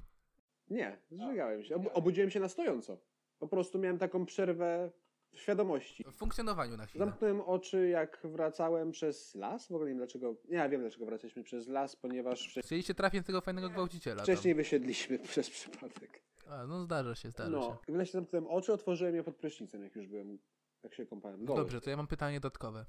Nie, 0.70 0.98
zżygałem 1.12 1.64
się. 1.64 1.76
Ob- 1.76 1.90
obudziłem 1.94 2.30
się 2.30 2.40
na 2.40 2.50
stojąco. 2.50 2.98
Po 3.40 3.48
prostu 3.48 3.80
miałem 3.80 3.98
taką 3.98 4.26
przerwę 4.26 4.92
w 5.34 5.40
świadomości. 5.40 6.04
W 6.12 6.16
funkcjonowaniu 6.16 6.78
na 6.78 6.86
chwilę. 6.86 7.06
Zamknąłem 7.06 7.42
oczy, 7.42 7.88
jak 7.90 8.20
wracałem 8.24 8.92
przez 8.92 9.36
las. 9.36 9.68
W 9.68 9.72
ogóle 9.72 9.86
nie 9.86 9.90
wiem 9.92 9.98
dlaczego. 9.98 10.36
Nie, 10.50 10.58
ja 10.58 10.70
wiem 10.70 10.82
dlaczego 10.82 11.06
wracaliśmy 11.06 11.44
przez 11.44 11.68
las, 11.68 11.96
ponieważ 11.96 12.60
Chcieliście 12.66 12.94
trafić 12.96 13.26
tego 13.26 13.42
fajnego 13.42 13.70
gwałciciela. 13.70 14.24
wcześniej 14.24 14.56
wysiedliśmy 14.56 15.20
przez 15.30 15.50
przypadek. 15.50 16.22
Tam. 16.46 16.54
A, 16.54 16.68
no 16.68 16.84
zdarza 16.84 17.16
się, 17.16 17.32
zdarza 17.32 17.50
No, 17.52 17.80
się. 17.88 17.94
w 17.94 17.96
lesie 17.96 18.12
zamknąłem 18.12 18.48
oczy, 18.48 18.74
otworzyłem 18.74 19.16
je 19.16 19.24
pod 19.24 19.36
prysznicem, 19.36 19.84
jak 19.84 19.96
już 19.96 20.08
byłem, 20.08 20.40
jak 20.84 20.94
się 20.94 21.06
kąpałem. 21.06 21.46
Goły. 21.46 21.60
Dobrze, 21.60 21.82
to 21.82 21.90
ja 21.90 21.98
mam 21.98 22.08
pytanie 22.08 22.40
dodatkowe. 22.40 22.86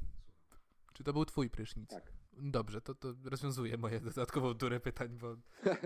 Czy 0.92 1.04
to 1.04 1.12
był 1.12 1.24
twój 1.24 1.50
prysznic? 1.50 1.90
Tak. 1.90 2.12
Dobrze, 2.32 2.80
to, 2.80 2.94
to 2.94 3.12
rozwiązuje 3.24 3.76
moje 3.78 4.00
dodatkową 4.00 4.54
turę 4.54 4.80
pytań, 4.80 5.18
bo 5.20 5.36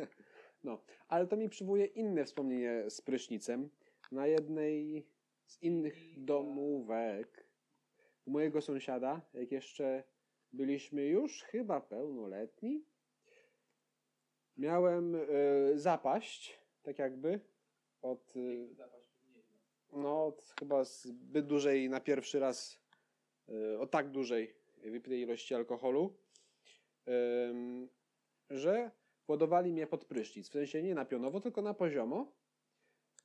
No, 0.67 0.83
ale 1.09 1.27
to 1.27 1.37
mi 1.37 1.49
przywołuje 1.49 1.85
inne 1.85 2.25
wspomnienie 2.25 2.91
z 2.91 3.01
prysznicem. 3.01 3.71
Na 4.13 4.27
jednej 4.27 5.07
z 5.47 5.63
innych 5.63 6.25
domówek 6.25 7.47
u 8.25 8.31
mojego 8.31 8.61
sąsiada, 8.61 9.21
jak 9.35 9.53
jeszcze 9.53 10.05
byliśmy 10.53 11.07
już 11.07 11.43
chyba 11.43 11.81
pełnoletni, 11.81 12.85
miałem 14.57 15.15
e, 15.15 15.21
zapaść, 15.75 16.59
tak 16.83 16.99
jakby, 16.99 17.41
od, 18.03 18.35
e, 18.37 18.41
no, 19.93 20.27
od 20.27 20.55
chyba 20.59 20.85
zbyt 20.85 21.47
dużej 21.47 21.91
na 21.91 22.01
pierwszy 22.01 22.41
raz, 22.41 22.81
e, 23.49 23.79
o 23.79 23.87
tak 23.87 24.11
dużej 24.11 24.55
wypitej 24.77 25.21
ilości 25.21 25.55
alkoholu, 25.55 26.17
że 28.51 28.91
władowali 29.27 29.73
mnie 29.73 29.87
pod 29.87 30.05
prysznic. 30.05 30.49
W 30.49 30.53
sensie 30.53 30.83
nie 30.83 30.95
na 30.95 31.05
pionowo, 31.05 31.41
tylko 31.41 31.63
na 31.63 31.75
poziomo. 31.75 32.33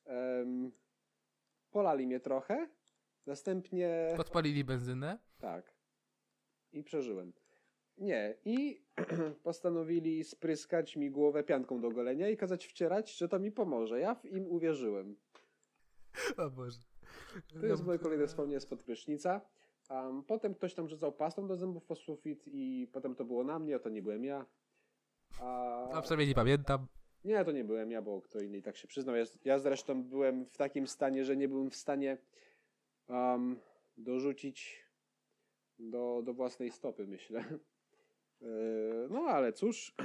Em, 0.05 0.71
polali 1.71 2.07
mnie 2.07 2.19
trochę. 2.19 2.69
Następnie. 3.25 4.13
podpalili 4.17 4.63
benzynę. 4.63 5.19
Tak. 5.39 5.73
I 6.73 6.83
przeżyłem. 6.83 7.33
Nie. 7.97 8.37
I 8.45 8.85
postanowili 9.43 10.23
spryskać 10.23 10.95
mi 10.95 11.11
głowę 11.11 11.43
pianką 11.43 11.81
do 11.81 11.89
golenia 11.89 12.29
i 12.29 12.37
kazać 12.37 12.65
wcierać, 12.65 13.17
że 13.17 13.27
to 13.27 13.39
mi 13.39 13.51
pomoże. 13.51 13.99
Ja 13.99 14.15
w 14.15 14.25
im 14.25 14.47
uwierzyłem. 14.47 15.15
O 16.37 16.49
Boże. 16.49 16.79
To 17.59 17.65
jest 17.65 17.85
moje 17.85 17.99
kolejne 17.99 18.27
wspomnienie 18.27 18.59
spod 18.59 18.83
prysznica. 18.83 19.41
Um, 19.89 20.23
potem 20.23 20.55
ktoś 20.55 20.73
tam 20.73 20.87
rzucał 20.87 21.11
pastą 21.11 21.47
do 21.47 21.57
zębów 21.57 21.85
po 21.85 21.95
sufit 21.95 22.43
i 22.47 22.87
potem 22.93 23.15
to 23.15 23.25
było 23.25 23.43
na 23.43 23.59
mnie, 23.59 23.75
a 23.75 23.79
to 23.79 23.89
nie 23.89 24.01
byłem 24.01 24.23
ja. 24.23 24.45
A... 25.41 25.89
A 25.89 26.01
przynajmniej 26.01 26.27
nie 26.27 26.35
pamiętam. 26.35 26.87
Nie, 27.23 27.45
to 27.45 27.51
nie 27.51 27.63
byłem 27.63 27.91
ja, 27.91 28.01
bo 28.01 28.21
kto 28.21 28.39
inny 28.39 28.57
i 28.57 28.61
tak 28.61 28.77
się 28.77 28.87
przyznał. 28.87 29.15
Ja, 29.15 29.23
ja 29.45 29.59
zresztą 29.59 30.03
byłem 30.03 30.45
w 30.45 30.57
takim 30.57 30.87
stanie, 30.87 31.25
że 31.25 31.37
nie 31.37 31.47
byłem 31.47 31.69
w 31.69 31.75
stanie 31.75 32.17
um, 33.07 33.59
dorzucić 33.97 34.85
do, 35.79 36.21
do 36.25 36.33
własnej 36.33 36.71
stopy, 36.71 37.07
myślę. 37.07 37.43
Yy, 38.41 39.07
No 39.09 39.19
ale 39.19 39.53
cóż, 39.53 39.95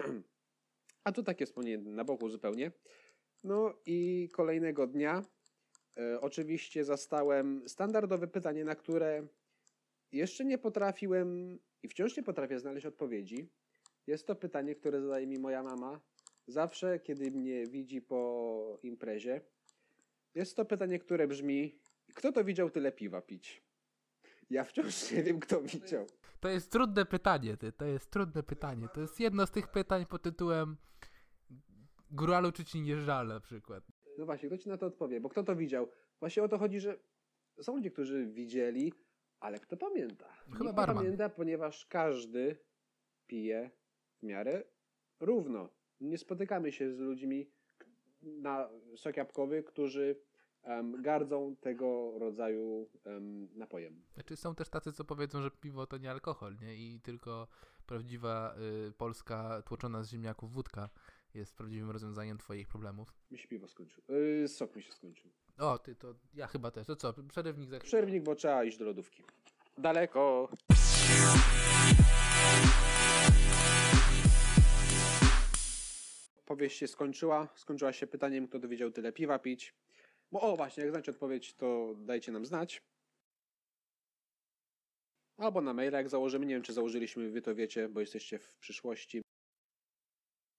a 1.05 1.13
to 1.13 1.23
takie 1.23 1.47
wspomnienie 1.47 1.91
na 1.91 2.05
boku 2.05 2.29
zupełnie. 2.29 2.73
No 3.45 3.75
i 3.87 4.29
kolejnego 4.33 4.87
dnia 4.87 5.23
e, 5.97 6.21
oczywiście 6.21 6.85
zastałem 6.85 7.69
standardowe 7.69 8.29
pytanie, 8.29 8.65
na 8.65 8.75
które 8.75 9.27
jeszcze 10.13 10.45
nie 10.45 10.59
potrafiłem 10.59 11.59
i 11.83 11.89
wciąż 11.89 12.17
nie 12.17 12.23
potrafię 12.23 12.59
znaleźć 12.59 12.87
odpowiedzi. 12.87 13.49
Jest 14.07 14.27
to 14.27 14.37
pytanie, 14.37 14.75
które 14.75 15.01
zadaje 15.03 15.27
mi 15.27 15.39
moja 15.39 15.63
mama 15.63 16.01
zawsze, 16.47 17.01
kiedy 17.01 17.31
mnie 17.31 17.67
widzi 17.67 18.03
po 18.03 18.79
imprezie. 18.83 19.41
Jest 20.35 20.57
to 20.57 20.65
pytanie, 20.65 20.99
które 20.99 21.29
brzmi: 21.29 21.79
Kto 22.15 22.33
to 22.33 22.45
widział 22.45 22.71
tyle 22.71 22.93
piwa 22.93 23.23
pić? 23.23 23.63
Ja 24.51 24.65
wciąż 24.65 25.13
nie 25.13 25.23
wiem, 25.23 25.41
kto 25.41 25.63
widział. 25.63 26.07
To 26.41 26.49
jest 26.49 26.73
trudne 26.73 27.07
pytanie, 27.07 27.57
ty. 27.57 27.73
To 27.73 27.85
jest 27.85 28.11
trudne 28.11 28.43
pytanie. 28.43 28.89
To 28.95 29.01
jest 29.01 29.21
jedno 29.21 29.47
z 29.47 29.51
tych 29.51 29.69
pytań 29.69 30.07
pod 30.07 30.23
tytułem 30.23 30.77
Góralu 32.11 32.53
czy 32.53 32.65
ci 32.65 32.81
nie 32.81 32.97
żal 33.01 33.27
na 33.27 33.41
przykład. 33.41 33.85
No 34.19 34.27
właśnie, 34.27 34.49
kto 34.49 34.59
ci 34.59 34.69
na 34.69 34.77
to 34.79 34.87
odpowie? 34.87 35.21
Bo 35.21 35.29
kto 35.29 35.43
to 35.43 35.57
widział? 35.57 35.89
Właśnie 36.21 36.43
o 36.43 36.49
to 36.49 36.59
chodzi, 36.59 36.81
że 36.81 36.99
są 37.63 37.77
ludzie, 37.77 37.91
którzy 37.91 38.27
widzieli, 38.27 38.93
ale 39.41 39.59
kto 39.61 39.77
pamięta? 39.77 40.33
Chyba 40.53 40.65
Nikt 40.65 40.77
barman. 40.77 40.97
pamięta, 40.97 41.29
ponieważ 41.29 41.87
każdy 41.87 42.59
pije 43.27 43.71
w 44.19 44.23
miarę 44.23 44.65
równo. 45.21 45.69
Nie 46.01 46.19
spotykamy 46.19 46.73
się 46.73 46.93
z 46.93 46.99
ludźmi 46.99 47.51
na 48.23 48.69
sok 48.97 49.17
jabłkowy, 49.17 49.63
którzy 49.63 50.21
em, 50.63 51.03
gardzą 51.03 51.57
tego 51.57 52.19
rodzaju 52.19 52.91
em, 53.05 53.49
napojem. 53.55 54.03
Znaczy 54.15 54.37
są 54.37 54.55
też 54.55 54.69
tacy, 54.69 54.93
co 54.93 55.05
powiedzą, 55.05 55.43
że 55.43 55.51
piwo 55.51 55.87
to 55.87 55.99
nie 55.99 56.11
alkohol, 56.11 56.57
nie? 56.63 56.75
I 56.75 57.01
tylko 57.01 57.49
prawdziwa 57.87 58.55
y, 58.89 58.93
polska 58.93 59.63
tłoczona 59.63 60.03
z 60.03 60.11
ziemniaków 60.11 60.53
wódka 60.53 60.89
jest 61.35 61.57
prawdziwym 61.57 61.91
rozwiązaniem 61.91 62.39
twoich 62.39 62.69
problemów. 62.69 63.15
Mi 63.31 63.39
się 63.39 63.49
piwo 63.49 63.69
skończył. 63.69 64.03
Yy, 64.09 64.49
sok 64.49 64.77
mi 64.77 64.83
się 64.83 64.93
skończył. 64.93 65.31
O, 65.59 65.79
ty, 65.79 65.95
to 65.95 66.15
ja 66.35 66.47
chyba 66.47 66.71
też. 66.71 66.87
To 66.87 66.97
co, 66.97 67.15
przerywnik 67.29 67.71
za 67.71 67.79
Przerwnik, 67.79 68.23
bo 68.23 68.35
trzeba 68.35 68.65
iść 68.65 68.79
do 68.79 68.85
lodówki. 68.85 69.23
Daleko. 69.79 70.49
Powieść 76.47 76.79
się 76.79 76.89
skończyła. 76.89 77.49
Skończyła 77.55 77.93
się 77.93 78.07
pytaniem, 78.07 78.49
kto 78.49 78.59
dowiedział 78.59 78.91
tyle 78.91 79.13
piwa 79.13 79.39
pić. 79.39 79.75
Bo 80.33 80.41
o, 80.41 80.57
właśnie, 80.57 80.83
jak 80.83 80.93
znacie 80.93 81.11
odpowiedź, 81.11 81.55
to 81.55 81.95
dajcie 81.97 82.33
nam 82.33 82.47
znać. 82.47 82.83
Albo 85.39 85.61
na 85.61 85.73
maila, 85.75 85.99
jak 85.99 86.09
założymy. 86.09 86.47
Nie 86.47 86.55
wiem, 86.55 86.63
czy 86.63 86.73
założyliśmy, 86.73 87.31
wy 87.31 87.43
to 87.43 87.55
wiecie, 87.55 87.89
bo 87.89 88.01
jesteście 88.01 88.39
w 88.39 88.57
przyszłości. 88.57 89.23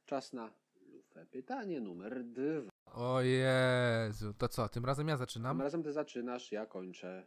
Czas 0.06 0.34
na 0.34 0.54
lufę. 0.82 1.26
Pytanie 1.26 1.82
numer 1.82 2.24
dwa. 2.24 2.70
O 2.86 3.22
Jezu, 3.22 4.34
to 4.34 4.48
co, 4.48 4.70
tym 4.70 4.86
razem 4.86 5.08
ja 5.08 5.14
Tym 5.16 5.20
zaczynam? 5.20 5.62
razem 5.62 5.84
ty 5.84 5.94
zaczynasz, 5.94 6.52
ja 6.52 6.66
kończę. 6.66 7.26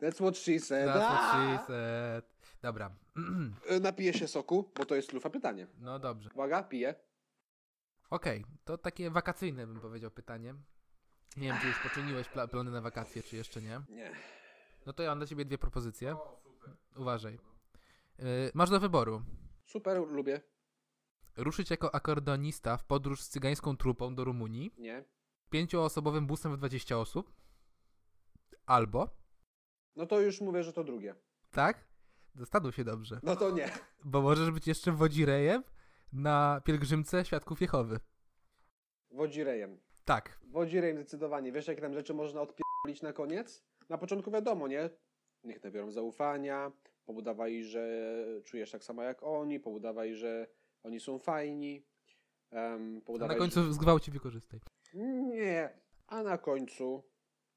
That's 0.00 0.14
what 0.16 0.36
she 0.36 0.60
said. 0.60 0.88
That's 0.88 1.00
what 1.00 1.32
she 1.32 1.66
said. 1.66 2.24
Dobra, 2.62 2.90
Y, 3.70 3.80
Napiję 3.80 4.12
się 4.14 4.28
soku, 4.28 4.70
bo 4.76 4.84
to 4.84 4.94
jest 4.94 5.12
lufa 5.12 5.30
pytanie. 5.30 5.66
no 5.80 5.98
dobrze. 5.98 6.30
Uwaga, 6.34 6.62
piję. 6.62 6.94
Okej, 8.10 8.44
to 8.64 8.78
takie 8.78 9.10
wakacyjne 9.10 9.66
bym 9.66 9.80
powiedział 9.80 10.10
pytanie. 10.10 10.54
Nie 11.36 11.48
wiem, 11.48 11.56
czy 11.60 11.66
już 11.66 11.78
poczyniłeś 11.78 12.28
pla- 12.28 12.48
plany 12.48 12.70
na 12.70 12.80
wakacje, 12.80 13.22
czy 13.22 13.36
jeszcze 13.36 13.62
nie. 13.62 13.80
Nie. 13.88 14.12
No 14.86 14.92
to 14.92 15.02
ja 15.02 15.08
mam 15.08 15.18
dla 15.18 15.26
ciebie 15.26 15.44
dwie 15.44 15.58
propozycje. 15.58 16.16
Uważaj. 16.96 17.38
Yy, 18.18 18.24
masz 18.54 18.70
do 18.70 18.80
wyboru. 18.80 19.22
Super, 19.64 19.98
lubię. 20.08 20.40
Ruszyć 21.36 21.70
jako 21.70 21.94
akordeonista 21.94 22.76
w 22.76 22.84
podróż 22.84 23.20
z 23.22 23.28
cygańską 23.28 23.76
trupą 23.76 24.14
do 24.14 24.24
Rumunii, 24.24 24.74
Nie. 24.78 25.04
pięcioosobowym 25.50 26.26
busem 26.26 26.52
w 26.54 26.56
20 26.56 26.98
osób, 26.98 27.32
albo, 28.66 29.08
No 29.96 30.06
to 30.06 30.20
już 30.20 30.40
mówię, 30.40 30.62
że 30.62 30.72
to 30.72 30.84
drugie. 30.84 31.14
tak? 31.50 31.84
Zastanów 32.34 32.74
się 32.74 32.84
dobrze. 32.84 33.20
No 33.22 33.36
to 33.36 33.50
nie. 33.50 33.70
Bo 34.04 34.22
możesz 34.22 34.50
być 34.50 34.66
jeszcze 34.66 34.92
wodzirejem 34.92 35.62
na 36.12 36.60
pielgrzymce 36.64 37.24
Świadków 37.24 37.60
Jehowy. 37.60 38.00
Wodzirejem. 39.10 39.80
Tak. 40.04 40.40
Wodzirejem 40.42 40.96
zdecydowanie. 40.96 41.52
Wiesz, 41.52 41.66
jakie 41.66 41.80
tam 41.80 41.94
rzeczy 41.94 42.14
można 42.14 42.40
odpierdolić 42.40 43.02
na 43.02 43.12
koniec? 43.12 43.64
Na 43.88 43.98
początku 43.98 44.30
wiadomo, 44.30 44.68
nie? 44.68 44.90
Niech 45.44 45.64
nabiorą 45.64 45.90
zaufania, 45.90 46.72
pobudawaj, 47.04 47.64
że 47.64 48.24
czujesz 48.44 48.70
tak 48.70 48.84
samo 48.84 49.02
jak 49.02 49.22
oni, 49.22 49.60
pobudawaj, 49.60 50.14
że 50.14 50.46
oni 50.82 51.00
są 51.00 51.18
fajni. 51.18 51.86
Um, 52.50 53.02
A 53.20 53.26
na 53.26 53.34
końcu 53.34 53.72
zgwałci 53.72 54.10
wykorzystaj. 54.10 54.60
Że... 54.94 54.98
Nie. 55.04 55.80
A 56.06 56.22
na 56.22 56.38
końcu 56.38 57.04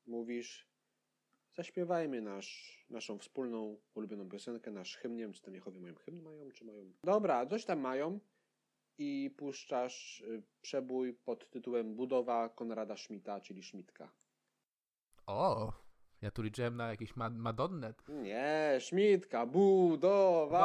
mówisz 0.06 0.70
zaśpiewajmy 1.56 2.22
nasz, 2.22 2.86
naszą 2.90 3.18
wspólną 3.18 3.78
ulubioną 3.94 4.30
piosenkę, 4.30 4.72
nasz 4.72 4.98
hymn. 4.98 5.16
Nie 5.16 5.24
wiem, 5.24 5.34
czy 5.34 5.42
tam 5.42 5.56
Jehowie 5.56 5.80
mają 5.80 5.96
hymn 5.96 6.22
mają, 6.22 6.52
czy 6.52 6.66
mają... 6.66 6.94
Dobra, 7.04 7.46
coś 7.46 7.66
tam 7.66 7.80
mają 7.80 8.20
i 9.00 9.36
puszczasz 9.38 10.22
y, 10.22 10.44
przebój 10.62 11.14
pod 11.14 11.50
tytułem 11.50 11.96
Budowa 11.96 12.50
Konrada 12.50 12.98
Schmidta, 12.98 13.42
czyli 13.42 13.64
Schmidtka. 13.64 14.12
O, 15.28 15.74
ja 16.22 16.32
tu 16.32 16.42
liczyłem 16.42 16.78
na 16.78 16.90
jakieś 16.90 17.16
ma 17.16 17.30
Madonnę. 17.30 17.94
Nie, 18.08 18.78
Schmidtka, 18.80 19.46
budowa! 19.46 20.60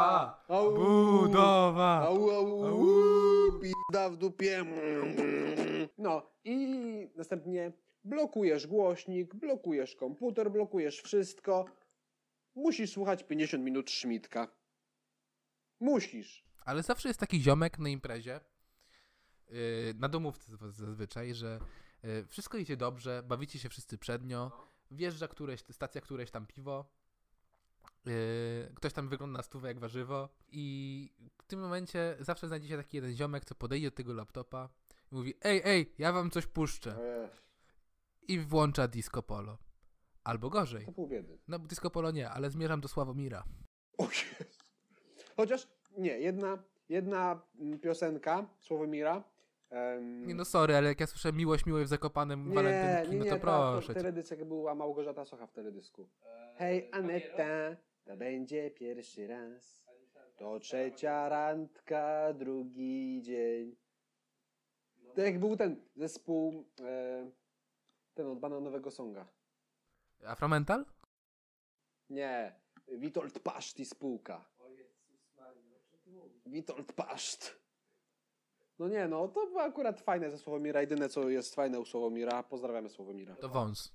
Wa, 0.48 0.54
Au, 0.56 0.74
Budowa! 0.74 2.00
Au, 2.00 2.30
au, 2.30 2.64
Au. 2.64 2.64
au, 2.64 3.60
pizda 3.60 4.10
w 4.10 4.16
dupie. 4.16 4.64
No 5.98 6.22
i 6.44 6.68
następnie 7.16 7.72
blokujesz 8.04 8.66
głośnik, 8.66 9.34
blokujesz 9.34 9.96
komputer, 9.96 10.50
blokujesz 10.50 11.00
wszystko. 11.00 11.64
Musisz 12.54 12.90
słuchać 12.92 13.22
50 13.24 13.64
minut 13.64 13.90
Schmidtka. 13.90 14.48
Musisz. 15.80 16.44
Ale 16.64 16.82
zawsze 16.82 17.08
jest 17.08 17.20
taki 17.20 17.42
ziomek 17.42 17.78
na 17.78 17.88
imprezie, 17.88 18.40
yy, 19.48 19.94
na 19.96 20.08
domówce 20.08 20.56
zazwyczaj, 20.56 21.34
że 21.34 21.60
yy, 22.02 22.26
wszystko 22.26 22.58
idzie 22.58 22.76
dobrze, 22.76 23.22
bawicie 23.26 23.58
się 23.58 23.68
wszyscy 23.68 23.98
przednio, 23.98 24.52
wjeżdża 24.90 25.28
któreś, 25.28 25.64
stacja 25.70 26.00
któreś 26.00 26.30
tam 26.30 26.46
piwo, 26.46 26.90
yy, 28.04 28.12
ktoś 28.74 28.92
tam 28.92 29.08
wygląda 29.08 29.36
na 29.36 29.42
stówę 29.42 29.68
jak 29.68 29.78
warzywo 29.78 30.28
i 30.48 31.10
w 31.42 31.46
tym 31.46 31.60
momencie 31.60 32.16
zawsze 32.20 32.46
znajdzie 32.46 32.68
się 32.68 32.76
taki 32.76 32.96
jeden 32.96 33.16
ziomek, 33.16 33.44
co 33.44 33.54
podejdzie 33.54 33.90
do 33.90 33.96
tego 33.96 34.14
laptopa 34.14 34.68
i 35.12 35.14
mówi 35.14 35.34
ej, 35.42 35.60
ej, 35.64 35.94
ja 35.98 36.12
wam 36.12 36.30
coś 36.30 36.46
puszczę 36.46 36.98
i 38.28 38.40
włącza 38.40 38.88
disco 38.88 39.22
polo. 39.22 39.58
Albo 40.24 40.50
gorzej. 40.50 40.86
To 40.86 40.92
pół 40.92 41.08
biedy. 41.08 41.38
No 41.48 41.58
disco 41.58 41.90
polo 41.90 42.10
nie, 42.10 42.30
ale 42.30 42.50
zmierzam 42.50 42.80
do 42.80 42.88
Sławomira. 42.88 43.44
O. 43.98 44.08
Chociaż 45.36 45.68
nie, 45.98 46.18
jedna, 46.18 46.62
jedna 46.88 47.42
mm, 47.60 47.78
piosenka 47.78 48.46
Słowomira. 48.58 49.24
em, 49.70 50.26
Nie 50.26 50.34
no 50.34 50.44
sorry, 50.44 50.76
ale 50.76 50.88
jak 50.88 51.00
ja 51.00 51.06
słyszę 51.06 51.32
miłość, 51.32 51.66
miłość 51.66 51.84
w 51.86 51.88
Zakopanem 51.88 52.48
nie, 52.48 52.54
walentynki, 52.54 53.10
nie, 53.12 53.18
no 53.18 53.24
nie, 53.24 53.30
to 53.30 53.36
ta- 53.36 53.42
proszę 53.42 53.86
To, 53.86 53.94
cię. 53.94 54.00
teledysek 54.00 54.44
była 54.44 54.74
Małgorzata 54.74 55.24
Socha 55.24 55.46
w 55.46 55.52
teledysku. 55.52 56.08
Hej 56.56 56.88
Aneta, 56.92 57.76
to 58.04 58.16
będzie 58.16 58.70
pierwszy 58.70 59.26
raz. 59.26 59.84
To 60.36 60.60
trzecia 60.60 61.28
randka, 61.28 62.32
drugi 62.32 63.22
dzień. 63.22 63.76
To 65.14 65.20
jak 65.20 65.38
był 65.38 65.56
ten 65.56 65.76
zespół, 65.96 66.64
e, 66.80 67.30
ten 68.14 68.26
od 68.26 68.38
bananowego 68.38 68.90
songa. 68.90 69.26
Afromental? 70.26 70.84
Nie, 72.10 72.52
Witold 72.88 73.38
Paszt 73.38 73.80
i 73.80 73.84
spółka. 73.84 74.44
Witold 76.54 76.92
Paszt. 76.92 77.60
No 78.78 78.88
nie, 78.88 79.08
no 79.08 79.28
to 79.28 79.46
było 79.46 79.62
akurat 79.62 80.00
fajne 80.00 80.30
ze 80.30 80.38
Słowomira. 80.38 80.80
Jedyne 80.80 81.08
co 81.08 81.30
jest 81.30 81.54
fajne 81.54 81.80
u 81.80 81.84
Słowomira. 81.84 82.42
Pozdrawiamy 82.42 82.88
Słowomira. 82.88 83.36
To 83.36 83.48
wąs. 83.48 83.92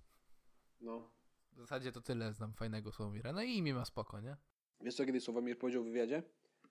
No. 0.81 1.11
W 1.51 1.57
zasadzie 1.59 1.91
to 1.91 2.01
tyle 2.01 2.33
znam 2.33 2.53
fajnego 2.53 2.91
Sławomira. 2.91 3.33
No 3.33 3.41
i 3.43 3.57
imię 3.57 3.73
ma 3.73 3.85
spoko, 3.85 4.21
nie? 4.21 4.37
Wiesz 4.81 4.95
co 4.95 5.05
kiedyś 5.05 5.23
Słowomir 5.23 5.59
powiedział 5.59 5.83
w 5.83 5.85
wywiadzie? 5.85 6.23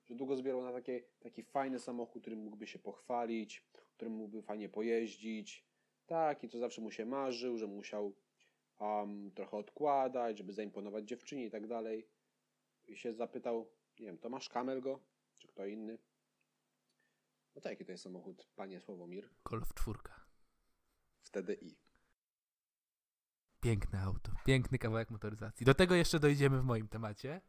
Że 0.06 0.14
długo 0.14 0.36
zbierał 0.36 0.62
na 0.62 0.72
takie, 0.72 1.02
taki 1.20 1.42
fajny 1.42 1.78
samochód, 1.78 2.22
którym 2.22 2.38
mógłby 2.38 2.66
się 2.66 2.78
pochwalić, 2.78 3.60
którym 3.96 4.12
mógłby 4.12 4.42
fajnie 4.42 4.68
pojeździć. 4.68 5.66
Tak, 6.06 6.44
i 6.44 6.48
to 6.48 6.58
zawsze 6.58 6.80
mu 6.80 6.90
się 6.90 7.06
marzył, 7.06 7.58
że 7.58 7.66
musiał 7.66 8.14
um, 8.80 9.30
trochę 9.30 9.56
odkładać, 9.56 10.38
żeby 10.38 10.52
zaimponować 10.52 11.04
dziewczynie 11.04 11.44
i 11.44 11.50
tak 11.50 11.66
dalej. 11.66 12.08
I 12.86 12.96
się 12.96 13.14
zapytał, 13.14 13.68
nie 13.98 14.06
wiem, 14.06 14.18
Tomasz 14.18 14.48
Kamel 14.48 14.80
go, 14.80 15.00
czy 15.38 15.48
kto 15.48 15.66
inny. 15.66 15.98
No 17.54 17.60
to 17.60 17.68
jaki 17.68 17.84
to 17.84 17.92
jest 17.92 18.04
samochód, 18.04 18.48
panie 18.56 18.80
Słowomir? 18.80 19.28
Golf 19.44 19.74
czwórka. 19.74 20.26
Wtedy 21.22 21.58
i. 21.60 21.76
Piękne 23.60 24.02
auto. 24.02 24.32
Piękny 24.46 24.78
kawałek 24.78 25.10
motoryzacji. 25.10 25.66
Do 25.66 25.74
tego 25.74 25.94
jeszcze 25.94 26.20
dojdziemy 26.20 26.60
w 26.60 26.64
moim 26.64 26.88
temacie. 26.88 27.40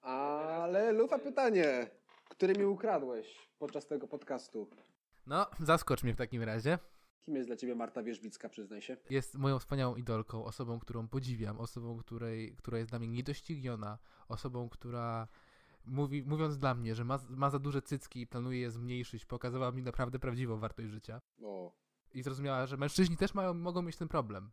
Ale 0.00 0.92
lufa 0.92 1.18
pytanie, 1.18 1.90
które 2.28 2.52
mi 2.52 2.64
ukradłeś 2.64 3.48
podczas 3.58 3.86
tego 3.86 4.08
podcastu. 4.08 4.70
No, 5.26 5.46
zaskocz 5.60 6.02
mnie 6.02 6.14
w 6.14 6.16
takim 6.16 6.42
razie. 6.42 6.78
Kim 7.22 7.36
jest 7.36 7.48
dla 7.48 7.56
ciebie 7.56 7.74
Marta 7.74 8.02
Wierzbicka, 8.02 8.48
przyznaj 8.48 8.82
się? 8.82 8.96
Jest 9.10 9.34
moją 9.34 9.58
wspaniałą 9.58 9.96
idolką, 9.96 10.44
osobą, 10.44 10.80
którą 10.80 11.08
podziwiam, 11.08 11.60
osobą, 11.60 11.98
której, 11.98 12.56
która 12.56 12.78
jest 12.78 12.90
dla 12.90 12.98
mnie 12.98 13.08
niedościgniona, 13.08 13.98
osobą, 14.28 14.68
która 14.68 15.28
mówi, 15.86 16.22
mówiąc 16.22 16.58
dla 16.58 16.74
mnie, 16.74 16.94
że 16.94 17.04
ma, 17.04 17.18
ma 17.30 17.50
za 17.50 17.58
duże 17.58 17.82
cycki 17.82 18.20
i 18.20 18.26
planuje 18.26 18.60
je 18.60 18.70
zmniejszyć, 18.70 19.24
pokazała 19.24 19.72
mi 19.72 19.82
naprawdę 19.82 20.18
prawdziwą 20.18 20.58
wartość 20.58 20.88
życia. 20.88 21.20
O, 21.42 21.72
I 22.14 22.22
zrozumiała, 22.22 22.66
że 22.66 22.76
mężczyźni 22.76 23.16
też 23.16 23.34
mają, 23.34 23.54
mogą 23.54 23.82
mieć 23.82 23.96
ten 23.96 24.08
problem. 24.08 24.50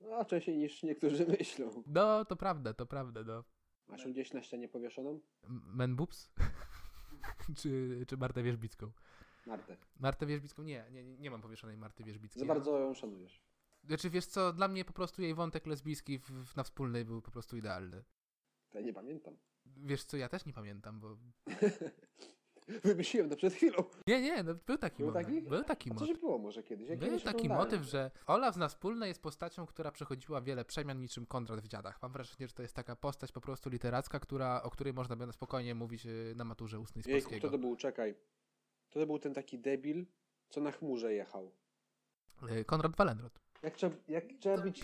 no, 0.00 0.16
a 0.16 0.24
wcześniej 0.24 0.58
niż 0.58 0.82
niektórzy 0.82 1.26
myślą. 1.38 1.82
No, 1.86 2.24
to 2.24 2.36
prawda, 2.36 2.74
to 2.74 2.86
prawda, 2.86 3.22
no. 3.26 3.44
Masz 3.88 4.04
ją 4.04 4.12
gdzieś 4.12 4.32
na 4.32 4.42
ścianie 4.42 4.68
powieszoną? 4.68 5.20
Men 5.48 5.96
Boobs? 5.96 6.30
czy, 7.58 8.04
czy 8.08 8.16
Martę 8.16 8.42
Wierzbicką? 8.42 8.90
Martę. 9.46 9.76
Martę 10.00 10.26
Wierzbicką? 10.26 10.62
Nie, 10.62 10.84
nie, 10.90 11.04
nie 11.04 11.30
mam 11.30 11.40
powieszonej 11.42 11.76
Marty 11.76 12.04
Wierzbickiej. 12.04 12.40
Za 12.40 12.46
bardzo 12.46 12.78
ją 12.78 12.94
szanujesz. 12.94 13.42
Znaczy, 13.84 14.10
wiesz 14.10 14.26
co, 14.26 14.52
dla 14.52 14.68
mnie 14.68 14.84
po 14.84 14.92
prostu 14.92 15.22
jej 15.22 15.34
wątek 15.34 15.66
lesbijski 15.66 16.18
w, 16.18 16.30
w, 16.30 16.56
na 16.56 16.62
wspólnej 16.62 17.04
był 17.04 17.22
po 17.22 17.30
prostu 17.30 17.56
idealny. 17.56 18.04
To 18.70 18.78
ja 18.78 18.84
nie 18.84 18.92
pamiętam. 18.92 19.36
Wiesz 19.76 20.04
co, 20.04 20.16
ja 20.16 20.28
też 20.28 20.46
nie 20.46 20.52
pamiętam, 20.52 21.00
bo... 21.00 21.16
Wymyśliłem 22.84 23.30
to 23.30 23.36
przed 23.36 23.54
chwilą. 23.54 23.84
Nie, 24.06 24.20
nie, 24.20 24.42
no 24.42 24.54
był 24.54 24.78
taki 24.78 24.96
Był 24.96 25.06
moment. 25.06 25.26
taki? 25.26 25.42
Był 25.42 25.64
taki 25.64 25.90
motyw. 25.90 26.08
się 26.08 26.14
było 26.14 26.38
może 26.38 26.62
kiedyś? 26.62 26.88
Ja 26.88 26.96
Był 26.96 27.08
kiedyś 27.08 27.22
taki 27.24 27.48
motyw, 27.48 27.82
że 27.82 28.10
Olaf 28.26 28.54
z 28.54 28.58
nas 28.58 28.72
wspólnej 28.74 29.08
jest 29.08 29.22
postacią, 29.22 29.66
która 29.66 29.92
przechodziła 29.92 30.40
wiele 30.40 30.64
przemian 30.64 31.00
niczym 31.00 31.26
Konrad 31.26 31.60
w 31.60 31.68
dziadach. 31.68 32.02
Mam 32.02 32.12
wrażenie, 32.12 32.48
że 32.48 32.52
to 32.54 32.62
jest 32.62 32.74
taka 32.74 32.96
postać 32.96 33.32
po 33.32 33.40
prostu 33.40 33.70
literacka, 33.70 34.20
która, 34.20 34.62
o 34.62 34.70
której 34.70 34.92
można 34.92 35.16
by 35.16 35.26
na 35.26 35.32
spokojnie 35.32 35.74
mówić 35.74 36.06
y, 36.06 36.32
na 36.36 36.44
maturze 36.44 36.80
ustnej 36.80 37.02
z 37.02 37.06
Jejku, 37.06 37.24
polskiego. 37.24 37.48
kto 37.48 37.56
to 37.56 37.58
był? 37.58 37.76
Czekaj. 37.76 38.14
Kto 38.90 39.00
to 39.00 39.06
był 39.06 39.18
ten 39.18 39.34
taki 39.34 39.58
debil, 39.58 40.06
co 40.48 40.60
na 40.60 40.72
chmurze 40.72 41.14
jechał? 41.14 41.52
Y, 42.50 42.64
Konrad 42.64 42.96
Wallenrod. 42.96 43.40
Jak 43.62 43.76
trzeba, 43.76 43.96
jak 44.08 44.24
trzeba 44.40 44.58
być... 44.58 44.80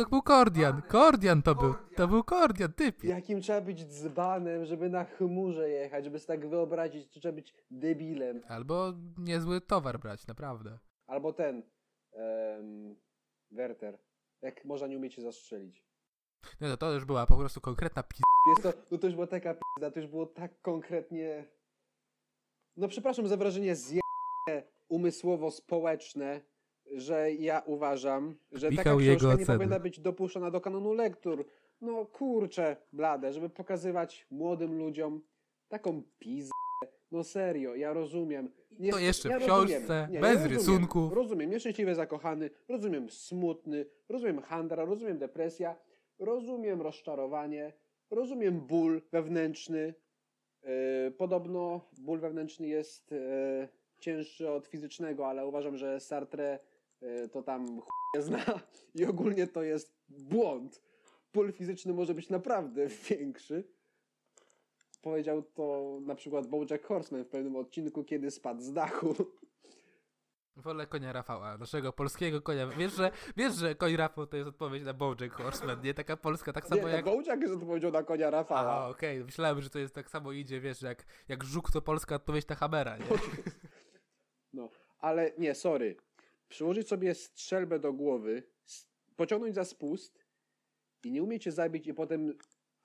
To 0.00 0.10
był 0.10 0.22
Kordian. 0.22 0.82
Kordian 0.82 1.42
to 1.42 1.54
był. 1.54 1.74
To 1.96 2.08
był 2.08 2.24
Kordian, 2.24 2.72
typie. 2.72 3.08
Jakim 3.08 3.40
trzeba 3.40 3.60
być 3.60 3.84
dzbanem, 3.84 4.64
żeby 4.64 4.88
na 4.88 5.04
chmurze 5.04 5.70
jechać, 5.70 6.04
żeby 6.04 6.18
sobie 6.18 6.38
tak 6.38 6.50
wyobrazić, 6.50 7.14
to 7.14 7.20
trzeba 7.20 7.34
być 7.34 7.54
debilem. 7.70 8.42
Albo 8.48 8.92
niezły 9.18 9.60
towar 9.60 9.98
brać, 9.98 10.26
naprawdę. 10.26 10.78
Albo 11.06 11.32
ten, 11.32 11.62
um, 12.12 12.96
Werter. 13.50 13.98
Jak 14.42 14.64
można 14.64 14.86
nie 14.86 14.96
umieć 14.96 15.14
się 15.14 15.22
zastrzelić. 15.22 15.84
No 16.60 16.68
to, 16.68 16.76
to 16.76 16.92
już 16.92 17.04
była 17.04 17.26
po 17.26 17.36
prostu 17.36 17.60
konkretna 17.60 18.02
pis... 18.02 18.20
Jest 18.48 18.62
to, 18.62 18.82
no 18.90 18.98
to 18.98 19.06
już 19.06 19.14
była 19.14 19.26
taka 19.26 19.54
pizda, 19.54 19.90
to 19.90 20.00
już 20.00 20.08
było 20.08 20.26
tak 20.26 20.60
konkretnie... 20.60 21.44
No 22.76 22.88
przepraszam 22.88 23.28
za 23.28 23.36
wrażenie 23.36 23.76
zje 23.76 24.00
umysłowo-społeczne 24.88 26.40
że 26.94 27.32
ja 27.32 27.62
uważam, 27.66 28.36
że 28.52 28.70
Michał 28.70 28.84
taka 28.84 28.96
książka 29.04 29.26
nie 29.26 29.34
oceny. 29.42 29.58
powinna 29.58 29.78
być 29.78 30.00
dopuszczona 30.00 30.50
do 30.50 30.60
kanonu 30.60 30.92
lektur. 30.92 31.44
No 31.80 32.06
kurczę, 32.06 32.76
blade, 32.92 33.32
żeby 33.32 33.48
pokazywać 33.48 34.26
młodym 34.30 34.78
ludziom 34.78 35.22
taką 35.68 36.02
pizdę. 36.18 36.50
No 37.12 37.24
serio, 37.24 37.74
ja 37.74 37.92
rozumiem. 37.92 38.50
To 38.90 38.98
jeszcze 38.98 39.28
w 39.28 39.32
rozumiem. 39.32 39.66
książce, 39.66 40.08
Nie, 40.10 40.20
bez 40.20 40.34
rozumiem. 40.34 40.56
rysunków. 40.58 41.12
Rozumiem, 41.12 41.50
nieszczęśliwy 41.50 41.94
zakochany, 41.94 42.50
rozumiem 42.68 43.10
smutny, 43.10 43.86
rozumiem 44.08 44.42
handra, 44.42 44.84
rozumiem 44.84 45.18
depresja, 45.18 45.76
rozumiem 46.18 46.82
rozczarowanie, 46.82 47.72
rozumiem 48.10 48.60
ból 48.60 49.02
wewnętrzny. 49.12 49.94
Yy, 50.62 51.10
podobno 51.10 51.80
ból 51.98 52.18
wewnętrzny 52.20 52.68
jest 52.68 53.10
yy, 53.10 53.68
cięższy 53.98 54.50
od 54.50 54.66
fizycznego, 54.66 55.26
ale 55.26 55.46
uważam, 55.46 55.76
że 55.76 56.00
Sartre 56.00 56.58
to 57.32 57.42
tam 57.42 57.80
nie 58.14 58.22
zna 58.22 58.44
i 58.98 59.04
ogólnie 59.04 59.46
to 59.46 59.62
jest 59.62 59.94
błąd. 60.08 60.82
Ból 61.34 61.52
fizyczny 61.52 61.92
może 61.92 62.14
być 62.14 62.30
naprawdę 62.30 62.86
większy. 63.10 63.64
Powiedział 65.02 65.42
to 65.42 65.98
na 66.02 66.14
przykład 66.14 66.46
Bojack 66.46 66.86
Horseman 66.86 67.24
w 67.24 67.28
pewnym 67.28 67.56
odcinku, 67.56 68.04
kiedy 68.04 68.30
spadł 68.30 68.62
z 68.62 68.72
dachu. 68.72 69.14
Wolę 70.56 70.86
konia 70.86 71.12
Rafała, 71.12 71.58
naszego 71.58 71.92
polskiego 71.92 72.42
konia. 72.42 72.66
Wiesz, 72.66 72.92
że, 72.92 73.10
wiesz, 73.36 73.54
że 73.54 73.74
koń 73.74 73.96
Rafał 73.96 74.26
to 74.26 74.36
jest 74.36 74.48
odpowiedź 74.48 74.84
na 74.84 74.94
Bojack 74.94 75.34
Horseman, 75.34 75.82
nie? 75.82 75.94
Taka 75.94 76.16
polska, 76.16 76.52
tak 76.52 76.66
samo 76.66 76.88
Nie, 76.88 76.94
jak... 76.94 77.04
Bojack 77.04 77.42
jest 77.42 77.54
odpowiedzią 77.54 77.90
na 77.90 78.02
konia 78.02 78.30
Rafała. 78.30 78.72
A, 78.72 78.88
okej, 78.88 79.24
myślałem, 79.24 79.62
że 79.62 79.70
to 79.70 79.78
jest 79.78 79.94
tak 79.94 80.10
samo 80.10 80.32
idzie, 80.32 80.60
wiesz, 80.60 80.82
jak, 80.82 81.06
jak 81.28 81.44
żuk 81.44 81.70
to 81.70 81.82
polska 81.82 82.14
odpowiedź 82.14 82.48
na 82.48 82.54
Hamera, 82.54 82.96
nie? 82.96 83.04
No, 84.52 84.68
ale 84.98 85.32
nie, 85.38 85.54
sorry. 85.54 85.96
Przyłożyć 86.50 86.88
sobie 86.88 87.14
strzelbę 87.14 87.78
do 87.78 87.92
głowy, 87.92 88.42
pociągnąć 89.16 89.54
za 89.54 89.64
spust 89.64 90.24
i 91.04 91.10
nie 91.10 91.22
umieć 91.22 91.44
się 91.44 91.52
zabić 91.52 91.86
i 91.86 91.94
potem 91.94 92.34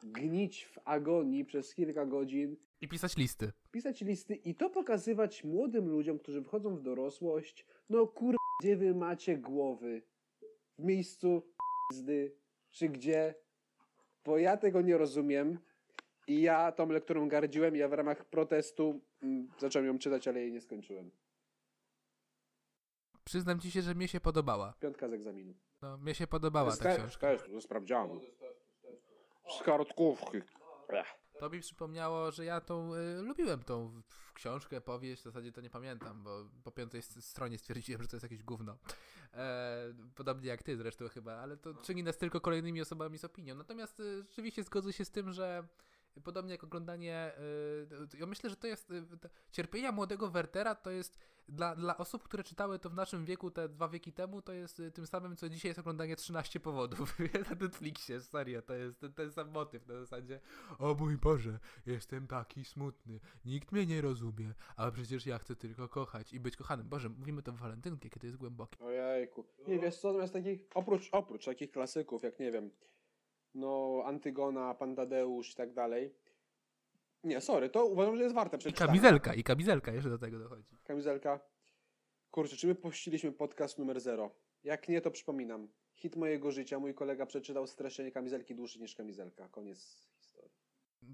gnić 0.04 0.66
w 0.66 0.80
agonii 0.86 1.46
przez 1.46 1.76
kilka 1.76 2.06
godzin, 2.06 2.58
I 2.82 2.88
pisać 2.88 3.18
listy. 3.18 3.52
pisać 3.72 4.02
listy 4.02 4.36
i 4.36 4.56
to 4.56 4.70
pokazywać 4.70 5.44
młodym 5.44 5.90
ludziom, 5.90 6.20
którzy 6.20 6.42
wchodzą 6.42 6.76
w 6.76 6.82
dorosłość. 6.82 7.66
No 7.90 8.08
kur... 8.08 8.36
gdzie 8.62 8.78
wy 8.78 8.96
macie 8.96 9.38
głowy? 9.38 10.02
W 10.80 10.84
miejscu 10.84 11.42
pizdy, 11.90 12.36
czy 12.72 12.90
gdzie? 12.90 13.36
Bo 14.26 14.38
ja 14.38 14.58
tego 14.58 14.82
nie 14.82 14.98
rozumiem 14.98 15.60
i 16.28 16.42
ja 16.42 16.72
tą 16.72 16.90
lekturą 16.90 17.28
gardziłem 17.28 17.76
ja 17.76 17.88
w 17.88 17.94
ramach 17.94 18.26
protestu 18.26 19.02
mm, 19.24 19.48
zacząłem 19.60 19.88
ją 19.88 20.00
czytać, 20.00 20.28
ale 20.28 20.42
jej 20.42 20.52
nie 20.52 20.62
skończyłem. 20.62 21.12
Przyznam 23.26 23.60
ci 23.60 23.72
się, 23.72 23.82
że 23.82 23.96
mnie 23.96 24.08
się 24.08 24.20
podobała. 24.20 24.74
Piątka 24.80 25.10
z 25.10 25.14
egzaminu. 25.14 25.54
No, 25.82 25.98
mnie 25.98 26.16
się 26.16 26.28
podobała 26.28 26.72
Z 26.72 26.78
ta 26.80 26.84
te- 26.84 26.98
książka. 26.98 27.28
Też, 27.38 27.52
ze 27.52 27.62
sprawdzianu. 27.62 28.22
Z 29.60 29.64
kartkówki. 29.64 30.38
Ech. 30.90 31.08
To 31.40 31.50
mi 31.50 31.60
przypomniało, 31.60 32.32
że 32.32 32.46
ja 32.46 32.62
tą, 32.62 32.94
y, 32.94 33.22
lubiłem 33.22 33.64
tą 33.64 33.88
w- 33.88 34.02
w 34.02 34.34
książkę, 34.34 34.82
powieść, 34.82 35.22
w 35.22 35.26
zasadzie 35.26 35.52
to 35.52 35.62
nie 35.62 35.70
pamiętam, 35.70 36.24
bo 36.24 36.46
po 36.64 36.72
piątej 36.72 37.02
stronie 37.02 37.58
stwierdziłem, 37.58 38.02
że 38.02 38.08
to 38.08 38.16
jest 38.16 38.24
jakieś 38.24 38.44
gówno. 38.44 38.78
E, 39.34 39.94
podobnie 40.16 40.48
jak 40.50 40.64
ty 40.64 40.78
zresztą 40.78 41.08
chyba, 41.10 41.34
ale 41.34 41.58
to 41.58 41.74
czyni 41.74 42.04
nas 42.04 42.18
tylko 42.18 42.42
kolejnymi 42.42 42.82
osobami 42.82 43.18
z 43.18 43.26
opinią. 43.26 43.56
Natomiast 43.56 44.00
y, 44.00 44.24
rzeczywiście 44.30 44.64
zgodzę 44.64 44.94
się 44.94 45.06
z 45.06 45.12
tym, 45.12 45.32
że 45.34 45.68
podobnie 46.24 46.52
jak 46.52 46.64
oglądanie, 46.64 47.32
y, 48.14 48.18
ja 48.20 48.26
myślę, 48.26 48.50
że 48.50 48.56
to 48.56 48.68
jest, 48.68 48.92
y, 48.92 49.04
cierpienia 49.52 49.92
młodego 49.92 50.30
Wertera 50.30 50.76
to 50.76 50.92
jest 50.92 51.18
dla, 51.50 51.76
dla 51.76 51.98
osób, 51.98 52.24
które 52.24 52.44
czytały 52.44 52.80
to 52.80 52.90
w 52.90 52.94
naszym 52.94 53.26
wieku, 53.26 53.52
te 53.52 53.70
dwa 53.70 53.90
wieki 53.90 54.14
temu, 54.14 54.42
to 54.42 54.54
jest 54.54 54.80
y, 54.80 54.92
tym 54.92 55.08
samym, 55.08 55.36
co 55.36 55.50
dzisiaj 55.50 55.70
jest 55.70 55.80
oglądanie 55.80 56.16
13 56.16 56.60
powodów 56.60 57.20
na 57.50 57.56
Netflixie, 57.56 58.22
serio, 58.22 58.62
to 58.62 58.74
jest 58.74 59.00
ten, 59.00 59.14
ten 59.14 59.32
sam 59.32 59.52
motyw 59.52 59.88
na 59.88 60.00
zasadzie 60.00 60.40
o 60.80 60.96
mój 60.96 61.18
Boże, 61.18 61.60
jestem 61.86 62.28
taki 62.28 62.66
smutny, 62.66 63.20
nikt 63.46 63.72
mnie 63.72 63.86
nie 63.86 64.02
rozumie, 64.02 64.54
a 64.76 64.92
przecież 64.92 65.26
ja 65.26 65.40
chcę 65.40 65.56
tylko 65.56 65.90
kochać 65.90 66.34
i 66.34 66.40
być 66.40 66.56
kochanym. 66.56 66.90
Boże, 66.90 67.10
mówimy 67.10 67.44
to 67.44 67.52
w 67.52 67.58
walentynki, 67.58 68.10
kiedy 68.10 68.28
jest 68.28 68.38
głębokie. 68.38 68.80
Ojejku. 68.80 69.46
Nie 69.68 69.80
wiesz 69.80 69.98
co, 69.98 70.14
zamiast 70.14 70.34
takich, 70.34 70.68
oprócz, 70.74 71.10
oprócz 71.12 71.46
takich 71.46 71.72
klasyków, 71.72 72.24
jak 72.24 72.40
nie 72.40 72.52
wiem, 72.52 72.72
no 73.56 74.02
Antygona, 74.06 74.74
Pan 74.74 74.96
Tadeusz 74.96 75.52
i 75.52 75.56
tak 75.56 75.74
dalej. 75.74 76.14
Nie, 77.24 77.42
sorry, 77.42 77.70
to 77.70 77.86
uważam, 77.86 78.18
że 78.18 78.24
jest 78.24 78.36
warte 78.36 78.56
I 78.58 78.60
przeczytania. 78.60 78.88
kamizelka, 78.88 79.34
i 79.34 79.44
kamizelka 79.44 79.92
jeszcze 79.94 80.10
do 80.10 80.18
tego 80.18 80.40
dochodzi. 80.40 80.78
Kamizelka. 80.84 81.40
Kurczę, 82.32 82.56
czy 82.56 82.68
my 82.68 82.76
pościliśmy 82.76 83.32
podcast 83.32 83.78
numer 83.80 84.00
0? 84.02 84.32
Jak 84.64 84.90
nie, 84.90 85.02
to 85.02 85.12
przypominam. 85.12 85.68
Hit 85.96 86.16
mojego 86.16 86.52
życia, 86.52 86.80
mój 86.80 86.94
kolega 86.94 87.26
przeczytał 87.26 87.68
streszczenie 87.68 88.12
kamizelki 88.12 88.56
dłuższy 88.56 88.80
niż 88.80 88.96
kamizelka. 88.96 89.50
Koniec 89.50 90.08
historii. 90.18 90.52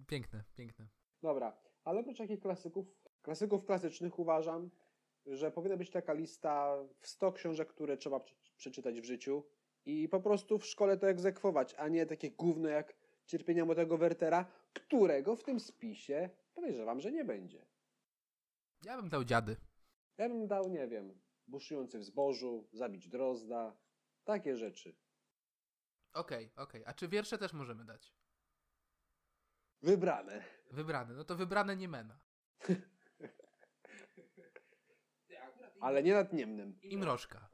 Piękne, 0.08 0.44
piękne. 0.56 0.88
Dobra, 1.22 1.58
ale 1.84 2.00
oprócz 2.00 2.18
takich 2.18 2.40
klasyków, 2.40 2.86
klasyków 3.22 3.66
klasycznych 3.66 4.20
uważam, 4.20 4.70
że 5.26 5.52
powinna 5.52 5.78
być 5.78 5.90
taka 5.92 6.14
lista 6.14 6.78
w 7.00 7.08
100 7.08 7.32
książek, 7.32 7.68
które 7.68 7.98
trzeba 7.98 8.20
prze- 8.20 8.36
przeczytać 8.58 9.02
w 9.02 9.06
życiu 9.06 9.44
i 9.86 10.10
po 10.10 10.20
prostu 10.20 10.58
w 10.58 10.66
szkole 10.66 10.98
to 10.98 11.10
egzekwować, 11.10 11.76
a 11.78 11.88
nie 11.88 12.06
takie 12.06 12.32
gówno 12.32 12.70
jak 12.70 12.96
Cierpienia 13.26 13.66
Młodego 13.66 13.98
Wertera, 13.98 14.46
którego 14.74 15.36
w 15.36 15.44
tym 15.44 15.60
spisie 15.60 16.30
podejrzewam, 16.54 17.00
że 17.00 17.12
nie 17.12 17.26
będzie. 17.26 17.66
Ja 18.84 18.98
bym 18.98 19.10
dał 19.10 19.24
dziady. 19.24 19.56
Ja 20.18 20.30
bym 20.30 20.48
dał, 20.48 20.70
nie 20.70 20.88
wiem, 20.88 21.22
buszujący 21.48 22.00
w 22.00 22.04
zbożu, 22.04 22.70
zabić 22.74 23.08
drozda, 23.08 23.78
takie 24.24 24.58
rzeczy. 24.58 24.96
Okej, 26.14 26.52
okej. 26.56 26.84
A 26.86 26.94
czy 26.94 27.08
wiersze 27.08 27.38
też 27.38 27.54
możemy 27.54 27.86
dać? 27.86 28.14
Wybrane. 29.82 30.44
Wybrane. 30.72 31.14
No 31.14 31.24
to 31.24 31.36
wybrane 31.36 31.76
Niemena. 31.76 32.20
Ale 35.82 36.04
nie 36.04 36.14
nad 36.14 36.34
Niemnem. 36.34 36.80
I 36.82 36.98
Mrożka. 36.98 37.50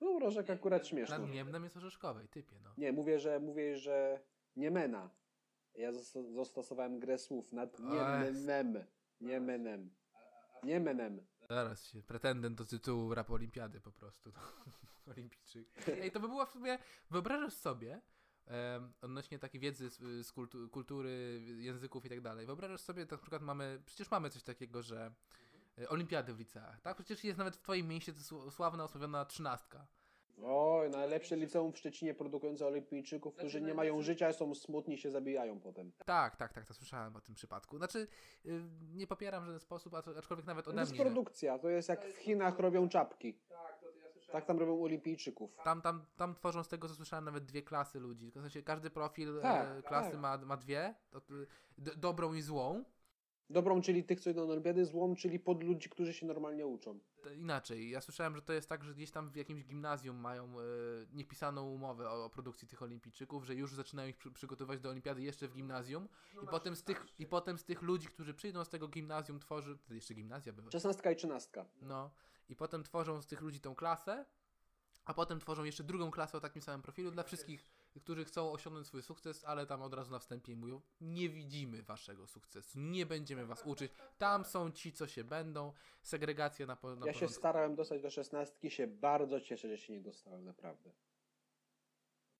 No, 0.00 0.18
Rożek 0.18 0.50
akurat 0.50 0.86
śmieszny. 0.86 1.18
Nad 1.18 1.30
Niemnem 1.30 1.64
jest 1.64 1.76
orzeszkowej, 1.76 2.28
typie, 2.28 2.56
no. 2.64 2.70
Nie, 2.78 2.92
mówię, 2.92 3.18
że 3.18 3.40
mówię, 3.40 3.76
że 3.76 4.20
Niemena. 4.56 5.10
Ja 5.74 5.92
zas- 5.92 6.32
zastosowałem 6.34 6.98
grę 7.00 7.18
słów 7.18 7.52
nad 7.52 7.78
Niemenem. 7.78 8.84
Niemenem. 9.20 9.90
Niemenem. 10.62 11.26
Zaraz 11.50 11.84
się, 11.84 12.02
pretendent 12.02 12.58
do 12.58 12.64
tytułu 12.64 13.14
rap 13.14 13.30
olimpiady 13.30 13.80
po 13.80 13.92
prostu. 13.92 14.32
No. 14.34 14.40
Olimpijczyk. 15.12 15.68
Ej, 15.88 16.10
to 16.10 16.20
by 16.20 16.28
było 16.28 16.46
w 16.46 16.50
sumie, 16.50 16.78
wyobrażasz 17.10 17.52
sobie, 17.54 18.00
em, 18.46 18.92
odnośnie 19.02 19.38
takiej 19.38 19.60
wiedzy 19.60 19.90
z, 19.90 20.26
z 20.26 20.32
kultu, 20.32 20.68
kultury, 20.68 21.40
języków 21.56 22.04
i 22.04 22.08
tak 22.08 22.20
dalej, 22.20 22.46
wyobrażasz 22.46 22.80
sobie, 22.80 23.06
na 23.10 23.18
przykład 23.18 23.42
mamy, 23.42 23.82
przecież 23.86 24.10
mamy 24.10 24.30
coś 24.30 24.42
takiego, 24.42 24.82
że 24.82 25.14
olimpiady 25.88 26.34
w 26.34 26.38
liceach, 26.38 26.80
tak? 26.80 26.94
Przecież 26.96 27.24
jest 27.24 27.38
nawet 27.38 27.56
w 27.56 27.60
twoim 27.62 27.88
mieście 27.88 28.12
to 28.12 28.18
sł- 28.18 28.50
sławna, 28.50 28.84
osławiona 28.84 29.24
trzynastka. 29.24 29.86
Oj, 30.44 30.90
najlepsze 30.90 31.36
liceum 31.36 31.72
w 31.72 31.78
Szczecinie 31.78 32.14
produkujące 32.14 32.66
olimpijczyków, 32.66 33.34
którzy 33.34 33.60
nie 33.60 33.74
mają 33.74 34.02
życia, 34.02 34.32
są 34.32 34.54
smutni 34.54 34.98
się 34.98 35.10
zabijają 35.10 35.60
potem. 35.60 35.92
Tak, 36.06 36.36
tak, 36.36 36.52
tak, 36.52 36.66
to 36.66 36.74
słyszałem 36.74 37.16
o 37.16 37.20
tym 37.20 37.34
przypadku. 37.34 37.78
Znaczy, 37.78 38.08
y, 38.46 38.62
nie 38.94 39.06
popieram 39.06 39.42
w 39.42 39.46
żaden 39.46 39.60
sposób, 39.60 39.92
acz- 39.92 40.18
aczkolwiek 40.18 40.46
nawet 40.46 40.64
To 40.64 40.70
ode 40.70 40.80
jest 40.80 40.92
mnie. 40.92 41.00
produkcja, 41.04 41.58
to 41.58 41.68
jest 41.68 41.88
jak 41.88 42.04
w 42.04 42.16
Chinach 42.16 42.58
robią 42.58 42.88
czapki. 42.88 43.38
Tak 44.32 44.44
tam 44.44 44.58
robią 44.58 44.82
olimpijczyków. 44.82 45.56
Tam, 45.64 45.82
tam, 45.82 46.06
tam 46.16 46.34
tworzą 46.34 46.62
z 46.64 46.68
tego, 46.68 46.88
co 46.88 46.94
słyszałem, 46.94 47.24
nawet 47.24 47.44
dwie 47.44 47.62
klasy 47.62 48.00
ludzi. 48.00 48.30
W 48.30 48.34
sensie 48.34 48.62
każdy 48.62 48.90
profil 48.90 49.38
Tak, 49.42 49.78
e, 49.78 49.82
klasy 49.82 50.10
tak. 50.10 50.20
Ma, 50.20 50.36
ma 50.38 50.56
dwie, 50.56 50.94
to, 51.10 51.18
y, 51.18 51.46
d- 51.78 51.96
dobrą 51.96 52.34
i 52.34 52.42
złą. 52.42 52.84
Dobrą, 53.50 53.80
czyli 53.80 54.04
tych, 54.04 54.20
co 54.20 54.30
idą 54.30 54.46
na 54.46 54.52
olimpiady, 54.52 54.84
złą, 54.84 55.16
czyli 55.16 55.40
pod 55.40 55.64
ludzi, 55.64 55.88
którzy 55.88 56.14
się 56.14 56.26
normalnie 56.26 56.66
uczą. 56.66 57.00
Inaczej, 57.36 57.90
ja 57.90 58.00
słyszałem, 58.00 58.36
że 58.36 58.42
to 58.42 58.52
jest 58.52 58.68
tak, 58.68 58.84
że 58.84 58.94
gdzieś 58.94 59.10
tam 59.10 59.30
w 59.30 59.36
jakimś 59.36 59.64
gimnazjum 59.64 60.16
mają 60.16 60.60
e, 60.60 60.62
niepisaną 61.12 61.70
umowę 61.70 62.10
o, 62.10 62.24
o 62.24 62.30
produkcji 62.30 62.68
tych 62.68 62.82
olimpijczyków, 62.82 63.44
że 63.44 63.54
już 63.54 63.74
zaczynają 63.74 64.08
ich 64.08 64.16
przy, 64.16 64.30
przygotować 64.30 64.80
do 64.80 64.90
olimpiady 64.90 65.22
jeszcze 65.22 65.48
w 65.48 65.54
gimnazjum 65.54 66.08
i 66.42 66.46
potem, 66.46 66.76
z 66.76 66.82
tych, 66.82 67.06
i 67.18 67.26
potem 67.26 67.58
z 67.58 67.64
tych 67.64 67.82
ludzi, 67.82 68.08
którzy 68.08 68.34
przyjdą 68.34 68.64
z 68.64 68.68
tego 68.68 68.88
gimnazjum 68.88 69.40
tworzy, 69.40 69.76
wtedy 69.76 69.94
jeszcze 69.94 70.14
gimnazja 70.14 70.52
były, 70.52 70.70
Szesnastka 70.70 71.10
i 71.10 71.16
trzynastka. 71.16 71.66
no. 71.82 72.10
I 72.48 72.56
potem 72.56 72.82
tworzą 72.82 73.22
z 73.22 73.26
tych 73.26 73.40
ludzi 73.40 73.60
tą 73.60 73.74
klasę, 73.74 74.26
a 75.04 75.14
potem 75.14 75.40
tworzą 75.40 75.64
jeszcze 75.64 75.84
drugą 75.84 76.10
klasę 76.10 76.38
o 76.38 76.40
takim 76.40 76.62
samym 76.62 76.82
profilu 76.82 77.10
dla 77.10 77.22
wszystkich, 77.22 77.70
którzy 78.00 78.24
chcą 78.24 78.52
osiągnąć 78.52 78.86
swój 78.86 79.02
sukces, 79.02 79.44
ale 79.44 79.66
tam 79.66 79.82
od 79.82 79.94
razu 79.94 80.10
na 80.10 80.18
wstępie 80.18 80.56
mówią, 80.56 80.80
nie 81.00 81.28
widzimy 81.28 81.82
waszego 81.82 82.26
sukcesu, 82.26 82.80
nie 82.80 83.06
będziemy 83.06 83.46
was 83.46 83.62
uczyć, 83.66 83.92
tam 84.18 84.44
są 84.44 84.70
ci, 84.70 84.92
co 84.92 85.06
się 85.06 85.24
będą, 85.24 85.72
segregacja 86.02 86.66
na, 86.66 86.76
po, 86.76 86.96
na 86.96 87.06
Ja 87.06 87.12
się 87.12 87.18
porządku. 87.18 87.38
starałem 87.38 87.74
dostać 87.74 88.02
do 88.02 88.10
szesnastki, 88.10 88.70
się 88.70 88.86
bardzo 88.86 89.40
cieszę, 89.40 89.68
że 89.68 89.78
się 89.78 89.92
nie 89.92 90.00
dostałem, 90.00 90.44
naprawdę. 90.44 90.92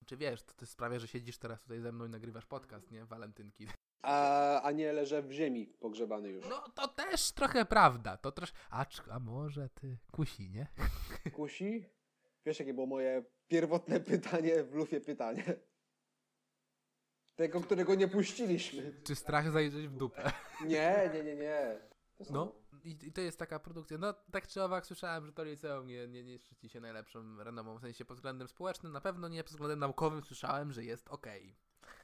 Czy 0.05 0.17
wiesz, 0.17 0.43
to, 0.43 0.53
to 0.53 0.65
sprawia, 0.65 0.99
że 0.99 1.07
siedzisz 1.07 1.37
teraz 1.37 1.61
tutaj 1.61 1.79
ze 1.79 1.91
mną 1.91 2.05
i 2.05 2.09
nagrywasz 2.09 2.45
podcast, 2.45 2.91
nie? 2.91 3.05
Walentynki. 3.05 3.67
A, 4.01 4.61
a 4.61 4.71
nie 4.71 4.93
leżę 4.93 5.23
w 5.23 5.31
ziemi 5.31 5.67
pogrzebany 5.67 6.29
już. 6.29 6.45
No 6.49 6.69
to 6.69 6.87
też 6.87 7.31
trochę 7.31 7.65
prawda, 7.65 8.17
to 8.17 8.31
trosz... 8.31 8.51
A, 8.69 8.85
a 9.11 9.19
może 9.19 9.69
ty 9.69 9.97
kusi, 10.11 10.49
nie? 10.49 10.67
Kusi? 11.33 11.85
Wiesz, 12.47 12.59
jakie 12.59 12.73
było 12.73 12.87
moje 12.87 13.23
pierwotne 13.47 13.99
pytanie 14.13 14.63
w 14.63 14.73
lufie 14.73 15.01
pytanie? 15.01 15.43
Tego, 17.35 17.61
którego 17.61 17.95
nie 17.95 18.07
puściliśmy. 18.07 19.01
Czy 19.03 19.15
strach 19.15 19.51
zajrzeć 19.51 19.87
w 19.87 19.97
dupę? 19.97 20.31
Nie, 20.65 21.11
nie, 21.13 21.23
nie, 21.23 21.35
nie. 21.35 21.79
Są- 22.23 22.33
No, 22.33 22.55
i, 22.83 23.11
to 23.11 23.21
jest 23.21 23.39
taka 23.39 23.59
produkcja. 23.59 23.97
No, 23.97 24.13
tak 24.31 24.47
czy 24.47 24.63
owak 24.63 24.85
słyszałem, 24.85 25.25
że 25.25 25.33
to 25.33 25.43
liceum 25.43 25.87
nie, 25.87 26.07
nie, 26.07 26.23
nie 26.23 26.39
szczyci 26.39 26.69
się 26.69 26.79
najlepszą 26.79 27.37
renomą, 27.43 27.77
w 27.77 27.81
sensie 27.81 28.05
pod 28.05 28.17
względem 28.17 28.47
społecznym, 28.47 28.91
na 28.91 29.01
pewno 29.01 29.27
nie 29.27 29.43
pod 29.43 29.51
względem 29.51 29.79
naukowym 29.79 30.23
słyszałem, 30.23 30.73
że 30.73 30.83
jest 30.83 31.07
okej. 31.09 31.55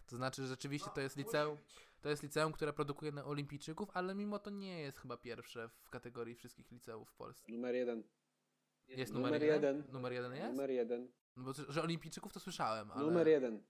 To 0.05 0.15
znaczy, 0.15 0.41
że 0.41 0.47
rzeczywiście 0.47 0.89
to 0.95 1.01
jest 1.01 1.17
liceum, 1.17 1.57
to 2.01 2.09
jest 2.09 2.23
liceum, 2.23 2.53
które 2.53 2.73
produkuje 2.73 3.11
na 3.11 3.25
olimpijczyków, 3.25 3.89
ale 3.93 4.15
mimo 4.15 4.39
to 4.39 4.49
nie 4.49 4.81
jest 4.81 4.99
chyba 4.99 5.17
pierwsze 5.17 5.69
w 5.69 5.89
kategorii 5.89 6.35
wszystkich 6.35 6.71
liceów 6.71 7.09
w 7.09 7.15
Polsce. 7.15 7.51
Numer 7.51 7.75
jeden. 7.75 8.03
Jest 8.95 9.13
Numer 9.13 9.31
numer, 9.31 9.43
jeden. 9.43 9.77
jeden? 9.77 9.91
Numer 9.93 10.13
jeden 10.13 10.33
jest? 10.33 10.51
Numer 10.51 10.69
jeden. 10.71 11.07
No 11.35 11.43
bo, 11.43 11.53
że 11.71 11.81
olimpijczyków 11.81 12.33
to 12.33 12.39
słyszałem, 12.39 12.91
ale 12.91 13.03
Numer 13.03 13.27
jeden. 13.27 13.63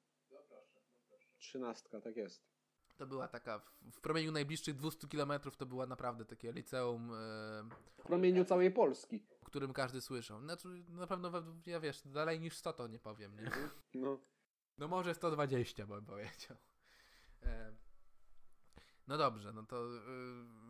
Trzynastka, 1.38 2.02
tak 2.02 2.16
jest. 2.18 2.44
to 2.98 3.08
była 3.08 3.28
taka, 3.28 3.60
w, 3.92 4.02
promieniu 4.02 4.32
najbliższych 4.32 4.76
200 4.76 5.08
kilometrów 5.08 5.58
to 5.58 5.66
była 5.66 5.86
naprawdę 5.86 6.26
takie 6.26 6.52
liceum, 6.52 7.12
e, 7.14 7.16
W 7.98 8.04
promieniu 8.04 8.46
całej 8.46 8.72
Polski. 8.72 9.26
o 9.42 9.46
którym 9.46 9.74
każdy 9.74 10.02
słyszał. 10.02 10.42
Znaczy, 10.42 10.68
na 10.90 11.08
pewno, 11.08 11.32
ja 11.66 11.80
wiesz, 11.80 12.02
dalej 12.08 12.40
niż 12.40 12.58
100 12.58 12.74
to 12.74 12.88
nie 12.88 13.00
powiem, 13.00 13.36
nie? 13.36 13.52
No. 13.94 14.20
No 14.78 14.88
może 14.88 15.14
120 15.14 15.86
bym 15.88 16.06
powiedział. 16.06 16.58
E, 17.44 17.74
no 19.08 19.18
dobrze, 19.18 19.54
no 19.54 19.64
to 19.64 19.78
e, 19.78 20.00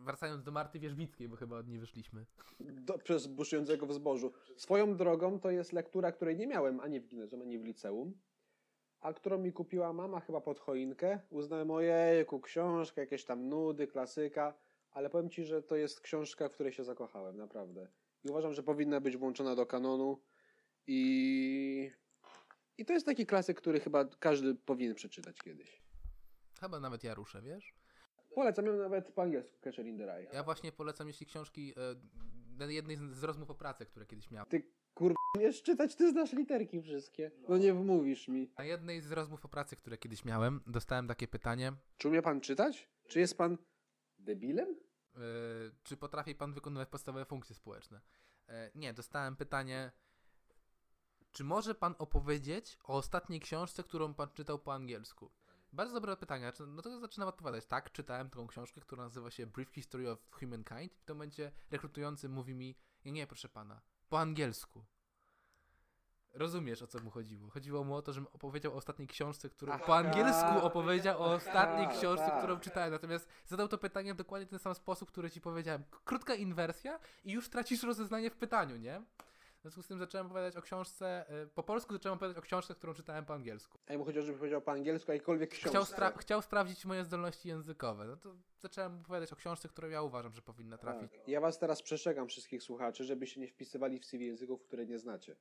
wracając 0.04 0.42
do 0.42 0.52
Marty 0.52 0.78
Wierzbickiej, 0.78 1.28
bo 1.28 1.36
chyba 1.36 1.58
od 1.58 1.68
niej 1.68 1.78
wyszliśmy. 1.78 2.26
Do, 2.60 2.98
przez 2.98 3.26
buszującego 3.26 3.86
w 3.86 3.92
zbożu. 3.92 4.32
Swoją 4.56 4.96
drogą 4.96 5.40
to 5.40 5.50
jest 5.50 5.72
lektura, 5.72 6.12
której 6.12 6.36
nie 6.36 6.46
miałem 6.46 6.80
ani 6.80 7.00
w 7.00 7.06
gimnazjum, 7.06 7.42
ani 7.42 7.58
w 7.58 7.64
liceum, 7.64 8.14
a 9.00 9.12
którą 9.12 9.38
mi 9.38 9.52
kupiła 9.52 9.92
mama 9.92 10.20
chyba 10.20 10.40
pod 10.40 10.60
choinkę. 10.60 11.20
Uznałem, 11.30 11.70
ojejku, 11.70 12.40
książka, 12.40 13.00
jakieś 13.00 13.24
tam 13.24 13.48
nudy, 13.48 13.86
klasyka, 13.86 14.54
ale 14.90 15.10
powiem 15.10 15.30
Ci, 15.30 15.44
że 15.44 15.62
to 15.62 15.76
jest 15.76 16.00
książka, 16.00 16.48
w 16.48 16.52
której 16.52 16.72
się 16.72 16.84
zakochałem, 16.84 17.36
naprawdę. 17.36 17.88
I 18.24 18.28
uważam, 18.28 18.54
że 18.54 18.62
powinna 18.62 19.00
być 19.00 19.16
włączona 19.16 19.54
do 19.56 19.66
kanonu 19.66 20.22
i... 20.86 21.90
I 22.78 22.84
to 22.84 22.92
jest 22.92 23.06
taki 23.06 23.26
klasyk, 23.26 23.60
który 23.60 23.80
chyba 23.80 24.04
każdy 24.04 24.54
powinien 24.54 24.94
przeczytać 24.94 25.38
kiedyś. 25.38 25.82
Chyba 26.60 26.80
nawet 26.80 27.04
ja 27.04 27.14
ruszę, 27.14 27.42
wiesz? 27.42 27.74
Polecam 28.34 28.66
ją 28.66 28.76
nawet 28.76 29.12
po 29.12 29.22
angielsku, 29.22 29.56
Catcher 29.60 29.86
in 29.86 29.98
the 29.98 30.06
Rye. 30.06 30.28
Ja 30.32 30.42
właśnie 30.42 30.72
polecam, 30.72 31.06
jeśli 31.08 31.26
książki, 31.26 31.74
e, 32.60 32.72
jednej 32.72 32.96
z, 32.96 33.00
z 33.00 33.22
rozmów 33.22 33.50
o 33.50 33.54
pracy, 33.54 33.86
które 33.86 34.06
kiedyś 34.06 34.30
miałem. 34.30 34.48
Ty 34.48 34.62
kurwa, 34.94 35.16
wiesz 35.38 35.62
czytać, 35.62 35.96
ty 35.96 36.10
znasz 36.10 36.32
literki 36.32 36.82
wszystkie. 36.82 37.30
No 37.48 37.56
nie 37.58 37.74
wmówisz 37.74 38.28
mi. 38.28 38.52
Na 38.58 38.64
jednej 38.64 39.00
z 39.00 39.12
rozmów 39.12 39.44
o 39.44 39.48
pracy, 39.48 39.76
które 39.76 39.98
kiedyś 39.98 40.24
miałem, 40.24 40.60
dostałem 40.66 41.08
takie 41.08 41.28
pytanie, 41.28 41.72
Czy 41.96 42.08
umie 42.08 42.22
pan 42.22 42.40
czytać? 42.40 42.88
Czy 43.08 43.20
jest 43.20 43.38
pan 43.38 43.58
debilem? 44.18 44.68
e, 45.16 45.18
czy 45.82 45.96
potrafi 45.96 46.34
pan 46.34 46.52
wykonywać 46.52 46.88
podstawowe 46.88 47.24
funkcje 47.24 47.54
społeczne? 47.56 48.00
E, 48.48 48.70
nie, 48.74 48.92
dostałem 48.94 49.36
pytanie, 49.36 49.92
czy 51.32 51.44
może 51.44 51.74
pan 51.74 51.94
opowiedzieć 51.98 52.78
o 52.84 52.96
ostatniej 52.96 53.40
książce, 53.40 53.82
którą 53.82 54.14
pan 54.14 54.28
czytał 54.34 54.58
po 54.58 54.74
angielsku? 54.74 55.30
Bardzo 55.74 55.94
dobre 55.94 56.16
pytanie. 56.16 56.42
Znaczy, 56.44 56.66
No 56.66 56.82
to 56.82 57.00
zaczynam 57.00 57.28
odpowiadać. 57.28 57.66
Tak, 57.66 57.92
czytałem 57.92 58.30
taką 58.30 58.46
książkę, 58.46 58.80
która 58.80 59.02
nazywa 59.02 59.30
się 59.30 59.46
Brief 59.46 59.70
History 59.70 60.10
of 60.10 60.18
Humankind. 60.30 60.94
W 60.94 61.04
tym 61.04 61.16
momencie 61.16 61.52
rekrutujący 61.70 62.28
mówi 62.28 62.54
mi, 62.54 62.76
nie, 63.04 63.12
nie, 63.12 63.26
proszę 63.26 63.48
pana, 63.48 63.80
po 64.08 64.20
angielsku. 64.20 64.84
Rozumiesz, 66.32 66.82
o 66.82 66.86
co 66.86 67.00
mu 67.00 67.10
chodziło. 67.10 67.50
Chodziło 67.50 67.84
mu 67.84 67.94
o 67.94 68.02
to, 68.02 68.12
żebym 68.12 68.28
opowiedział 68.32 68.72
o 68.72 68.76
ostatniej 68.76 69.08
książce, 69.08 69.50
którą 69.50 69.72
Aha. 69.72 69.84
po 69.86 69.96
angielsku 69.96 70.66
opowiedział 70.66 71.22
o 71.22 71.32
ostatniej 71.32 71.88
książce, 71.88 72.32
którą 72.38 72.60
czytałem. 72.60 72.92
Natomiast 72.92 73.28
zadał 73.46 73.68
to 73.68 73.78
pytanie 73.78 74.14
w 74.14 74.16
dokładnie 74.16 74.46
ten 74.46 74.58
sam 74.58 74.74
sposób, 74.74 75.10
który 75.10 75.30
ci 75.30 75.40
powiedziałem. 75.40 75.84
Krótka 76.04 76.34
inwersja 76.34 77.00
i 77.24 77.32
już 77.32 77.48
tracisz 77.48 77.82
rozeznanie 77.82 78.30
w 78.30 78.36
pytaniu, 78.36 78.76
nie? 78.76 79.02
W 79.64 79.66
związku 79.66 79.82
z 79.82 79.86
tym 79.86 79.98
zacząłem 79.98 80.26
opowiadać 80.26 80.56
o 80.56 80.62
książce, 80.62 81.24
y, 81.42 81.46
po 81.46 81.62
polsku 81.62 81.92
zacząłem 81.92 82.16
opowiadać 82.16 82.38
o 82.38 82.42
książce, 82.42 82.74
którą 82.74 82.94
czytałem 82.94 83.24
po 83.24 83.34
angielsku. 83.34 83.78
A 83.86 83.92
jemu 83.92 84.04
chodziło, 84.04 84.24
żeby 84.24 84.38
powiedział 84.38 84.62
po 84.62 84.72
angielsku 84.72 85.12
jakkolwiek 85.12 85.50
książkę. 85.50 85.68
Chciał, 85.70 85.82
spra- 85.82 86.18
chciał 86.18 86.42
sprawdzić 86.42 86.84
moje 86.84 87.04
zdolności 87.04 87.48
językowe. 87.48 88.04
No 88.06 88.16
to 88.16 88.34
zacząłem 88.58 89.00
opowiadać 89.00 89.32
o 89.32 89.36
książce, 89.36 89.68
którą 89.68 89.88
ja 89.88 90.02
uważam, 90.02 90.32
że 90.32 90.42
powinna 90.42 90.78
trafić. 90.78 91.12
Tak. 91.12 91.28
Ja 91.28 91.40
was 91.40 91.58
teraz 91.58 91.82
przestrzegam 91.82 92.28
wszystkich 92.28 92.62
słuchaczy, 92.62 93.04
żeby 93.04 93.26
się 93.26 93.40
nie 93.40 93.48
wpisywali 93.48 93.98
w 93.98 94.04
CV 94.06 94.26
języków, 94.26 94.62
które 94.62 94.86
nie 94.86 94.98
znacie. 94.98 95.36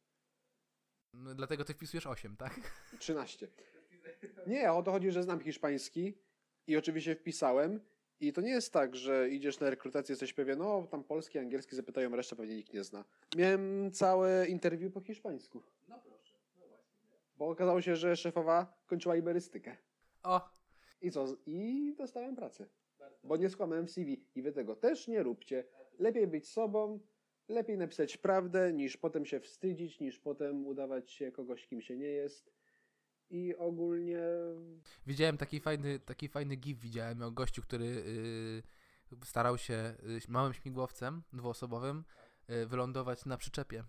No, 1.13 1.35
dlatego 1.35 1.65
ty 1.65 1.73
wpisujesz 1.73 2.07
8, 2.07 2.37
tak? 2.37 2.59
13. 2.99 3.47
Nie, 4.47 4.73
o 4.73 4.83
to 4.83 4.91
chodzi, 4.91 5.11
że 5.11 5.23
znam 5.23 5.39
hiszpański 5.39 6.17
i 6.67 6.77
oczywiście 6.77 7.15
wpisałem. 7.15 7.79
I 8.19 8.33
to 8.33 8.41
nie 8.41 8.49
jest 8.51 8.73
tak, 8.73 8.95
że 8.95 9.29
idziesz 9.29 9.59
na 9.59 9.69
rekrutację, 9.69 10.13
jesteś 10.13 10.33
pewien, 10.33 10.59
no 10.59 10.87
tam 10.91 11.03
polski, 11.03 11.39
angielski 11.39 11.75
zapytają, 11.75 12.15
resztę 12.15 12.35
pewnie 12.35 12.55
nikt 12.55 12.73
nie 12.73 12.83
zna. 12.83 13.05
Miałem 13.37 13.91
całe 13.91 14.47
interwiu 14.47 14.91
po 14.91 15.01
hiszpańsku. 15.01 15.61
No 15.89 15.99
proszę, 15.99 16.35
no 16.59 16.67
właśnie. 16.67 16.93
Bo 17.37 17.49
okazało 17.49 17.81
się, 17.81 17.95
że 17.95 18.15
szefowa 18.15 18.73
kończyła 18.87 19.15
iberystykę. 19.15 19.77
O, 20.23 20.49
I 21.01 21.11
co? 21.11 21.25
I 21.45 21.93
dostałem 21.97 22.35
pracę. 22.35 22.65
Bo 23.23 23.37
nie 23.37 23.49
skłamałem 23.49 23.87
w 23.87 23.91
CV. 23.91 24.23
I 24.35 24.41
wy 24.41 24.51
tego 24.51 24.75
też 24.75 25.07
nie 25.07 25.23
róbcie. 25.23 25.63
Lepiej 25.99 26.27
być 26.27 26.49
sobą, 26.49 26.99
lepiej 27.49 27.77
napisać 27.77 28.17
prawdę, 28.17 28.73
niż 28.73 28.97
potem 28.97 29.25
się 29.25 29.39
wstydzić, 29.39 29.99
niż 29.99 30.19
potem 30.19 30.67
udawać 30.67 31.11
się 31.11 31.31
kogoś, 31.31 31.67
kim 31.67 31.81
się 31.81 31.97
nie 31.97 32.07
jest. 32.07 32.51
I 33.33 33.55
ogólnie 33.55 34.19
widziałem 35.07 35.37
taki 35.37 35.59
fajny, 35.59 35.99
taki 35.99 36.27
fajny 36.29 36.55
gif 36.55 36.79
widziałem 36.79 37.21
o 37.21 37.31
gościu, 37.31 37.61
który 37.61 37.85
yy, 39.11 39.17
starał 39.25 39.57
się 39.57 39.95
yy, 40.03 40.19
małym 40.27 40.53
śmigłowcem 40.53 41.23
dwuosobowym 41.33 42.03
yy, 42.47 42.65
wylądować 42.65 43.25
na 43.25 43.37
przyczepie. 43.37 43.83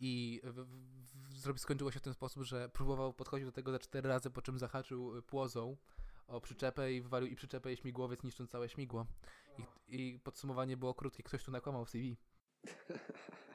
I 0.00 0.40
w, 0.44 0.66
w, 1.44 1.54
w, 1.54 1.60
skończyło 1.60 1.92
się 1.92 1.98
w 1.98 2.02
ten 2.02 2.14
sposób, 2.14 2.42
że 2.42 2.68
próbował 2.68 3.12
podchodzić 3.12 3.46
do 3.46 3.52
tego 3.52 3.72
za 3.72 3.78
cztery 3.78 4.08
razy, 4.08 4.30
po 4.30 4.42
czym 4.42 4.58
zahaczył 4.58 5.16
y, 5.16 5.22
płozą 5.22 5.76
o 6.26 6.40
przyczepę 6.40 6.92
i 6.92 7.00
wywalił 7.00 7.28
i 7.28 7.36
przyczepę 7.36 7.72
i 7.72 7.76
śmigłowiec, 7.76 8.22
niszcząc 8.22 8.50
całe 8.50 8.68
śmigło. 8.68 9.06
I, 9.58 9.64
I 9.88 10.18
podsumowanie 10.18 10.76
było 10.76 10.94
krótkie. 10.94 11.22
Ktoś 11.22 11.44
tu 11.44 11.50
nakłamał 11.50 11.84
w 11.84 11.90
CV. 11.90 12.16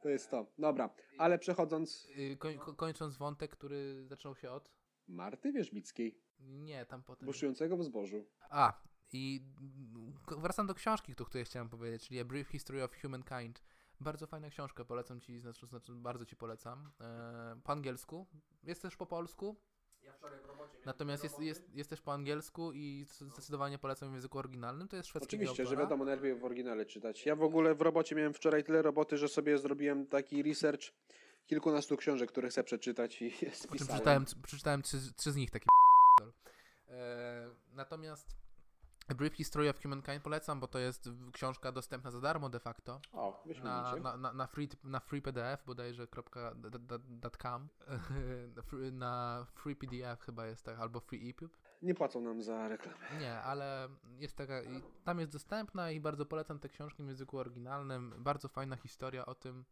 to 0.00 0.08
jest 0.08 0.30
to. 0.30 0.46
Dobra, 0.58 0.90
ale 1.18 1.38
przechodząc 1.38 2.08
Yy, 2.16 2.36
koń, 2.36 2.58
ko- 2.58 2.74
kończąc 2.74 3.16
wątek, 3.16 3.50
który 3.50 4.06
zaczął 4.06 4.34
się 4.36 4.50
od... 4.50 4.72
Marty 5.08 5.52
Wierzbickiej, 5.52 6.18
Nie, 6.40 6.86
tam 6.86 7.02
potem... 7.02 7.26
buszującego 7.26 7.76
w 7.76 7.84
zbożu. 7.84 8.26
A, 8.50 8.80
i 9.12 9.40
wracam 10.38 10.66
do 10.66 10.74
książki, 10.74 11.12
o 11.20 11.24
której 11.24 11.44
chciałem 11.44 11.68
powiedzieć, 11.68 12.08
czyli 12.08 12.20
A 12.20 12.24
Brief 12.24 12.48
History 12.48 12.84
of 12.84 13.00
Humankind. 13.02 13.62
Bardzo 14.00 14.26
fajna 14.26 14.50
książka, 14.50 14.84
polecam 14.84 15.20
ci, 15.20 15.40
znaczy, 15.40 15.66
znaczy 15.66 15.92
bardzo 15.94 16.24
ci 16.26 16.36
polecam. 16.36 16.90
E, 17.00 17.60
po 17.64 17.72
angielsku, 17.72 18.26
jest 18.62 18.82
też 18.82 18.96
po 18.96 19.06
polsku. 19.06 19.56
Natomiast 20.86 21.24
jest, 21.24 21.40
jest, 21.40 21.74
jest 21.74 21.90
też 21.90 22.00
po 22.00 22.12
angielsku 22.12 22.72
i 22.72 23.06
zdecydowanie 23.08 23.78
polecam 23.78 24.10
w 24.10 24.12
języku 24.12 24.38
oryginalnym. 24.38 24.88
To 24.88 24.96
jest 24.96 25.08
szwedzkiego 25.08 25.42
Oczywiście, 25.44 25.66
że 25.66 25.76
wiadomo, 25.76 26.04
najlepiej 26.04 26.34
w 26.34 26.44
oryginale 26.44 26.86
czytać. 26.86 27.26
Ja 27.26 27.36
w 27.36 27.42
ogóle 27.42 27.74
w 27.74 27.80
robocie 27.80 28.14
miałem 28.14 28.34
wczoraj 28.34 28.64
tyle 28.64 28.82
roboty, 28.82 29.16
że 29.18 29.28
sobie 29.28 29.58
zrobiłem 29.58 30.06
taki 30.06 30.42
research 30.42 30.92
kilkunastu 31.46 31.96
książek, 31.96 32.28
które 32.28 32.48
chcę 32.48 32.64
przeczytać 32.64 33.22
i 33.22 33.30
spisałem. 33.30 33.86
przeczytałem, 33.86 34.24
przeczytałem 34.42 34.82
trzy, 34.82 34.98
trzy 35.16 35.32
z 35.32 35.36
nich 35.36 35.50
taki 35.50 35.66
e, 36.88 37.50
Natomiast 37.72 38.47
Brief 39.14 39.34
History 39.34 39.70
of 39.70 39.82
Humankind 39.82 40.22
polecam, 40.22 40.60
bo 40.60 40.66
to 40.68 40.78
jest 40.78 41.10
książka 41.32 41.72
dostępna 41.72 42.10
za 42.10 42.20
darmo 42.20 42.48
de 42.48 42.60
facto. 42.60 43.00
O, 43.12 43.44
na, 43.64 43.96
na, 43.96 44.16
na, 44.16 44.32
na, 44.32 44.46
free, 44.46 44.68
na 44.84 45.00
free 45.00 45.22
PDF 45.22 45.64
bodajże 45.66 46.06
kropka 46.06 46.54
.com 47.42 47.68
na 48.92 49.46
free- 49.54 49.76
PDF 49.76 50.22
chyba 50.22 50.46
jest 50.46 50.64
tak, 50.64 50.78
albo 50.78 51.00
free 51.00 51.30
EPUB. 51.30 51.56
Nie 51.82 51.94
płacą 51.94 52.20
nam 52.20 52.42
za 52.42 52.68
reklamę. 52.68 52.98
Nie, 53.20 53.40
ale 53.40 53.88
jest 54.18 54.36
taka, 54.36 54.54
tam 55.04 55.20
jest 55.20 55.32
dostępna 55.32 55.90
i 55.90 56.00
bardzo 56.00 56.26
polecam 56.26 56.58
te 56.58 56.68
książki 56.68 57.02
w 57.02 57.06
języku 57.06 57.38
oryginalnym. 57.38 58.14
Bardzo 58.18 58.48
fajna 58.48 58.76
historia 58.76 59.26
o 59.26 59.34
tym, 59.34 59.64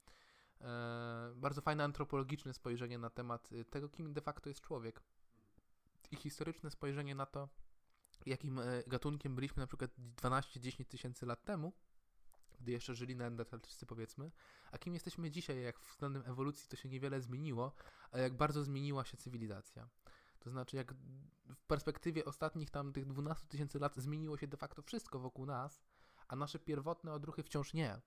e, 0.61 1.32
bardzo 1.34 1.61
fajne 1.61 1.84
antropologiczne 1.84 2.55
spojrzenie 2.55 2.99
na 2.99 3.11
temat 3.11 3.53
y, 3.53 3.64
tego, 3.64 3.89
kim 3.89 4.12
de 4.12 4.20
facto 4.20 4.49
jest 4.49 4.61
człowiek. 4.61 5.03
I 6.11 6.16
historyczne 6.16 6.70
spojrzenie 6.70 7.14
na 7.14 7.26
to, 7.26 7.49
jakim 8.26 8.58
e, 8.58 8.82
gatunkiem 8.86 9.34
byliśmy 9.34 9.60
na 9.60 9.66
przykład 9.66 9.90
12-10 10.16 10.84
tysięcy 10.84 11.26
lat 11.26 11.44
temu, 11.44 11.72
gdy 12.60 12.72
jeszcze 12.72 12.94
żyli 12.94 13.16
neandertalczycy 13.16 13.86
powiedzmy, 13.86 14.30
a 14.72 14.78
kim 14.78 14.94
jesteśmy 14.94 15.30
dzisiaj, 15.30 15.62
jak 15.62 15.80
względem 15.80 16.22
ewolucji 16.26 16.68
to 16.68 16.76
się 16.76 16.88
niewiele 16.88 17.20
zmieniło, 17.20 17.74
a 18.12 18.18
jak 18.18 18.36
bardzo 18.36 18.64
zmieniła 18.64 19.04
się 19.04 19.16
cywilizacja. 19.16 19.88
To 20.38 20.50
znaczy, 20.50 20.76
jak 20.76 20.94
w 21.54 21.64
perspektywie 21.66 22.24
ostatnich 22.24 22.70
tam 22.70 22.92
tych 22.92 23.06
12 23.06 23.46
tysięcy 23.46 23.78
lat 23.78 23.96
zmieniło 23.96 24.36
się 24.36 24.46
de 24.46 24.56
facto 24.56 24.82
wszystko 24.82 25.18
wokół 25.18 25.46
nas, 25.46 25.82
a 26.28 26.36
nasze 26.36 26.58
pierwotne 26.58 27.12
odruchy 27.12 27.42
wciąż 27.42 27.74
nie. 27.74 28.00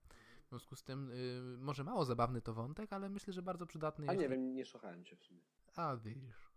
W 0.46 0.50
związku 0.50 0.76
z 0.76 0.84
tym, 0.84 1.12
y, 1.12 1.58
może 1.58 1.84
mało 1.84 2.06
zabawny 2.06 2.42
to 2.42 2.54
wątek, 2.54 2.94
ale 2.94 3.10
myślę, 3.10 3.34
że 3.34 3.42
bardzo 3.42 3.66
przydatny 3.66 4.10
A 4.10 4.14
nie 4.14 4.30
wiem, 4.30 4.54
nie 4.54 4.66
słuchałem 4.66 5.06
cię 5.06 5.16
w 5.16 5.24
sumie. 5.24 5.42
A 5.76 5.98
widzisz. 5.98 6.49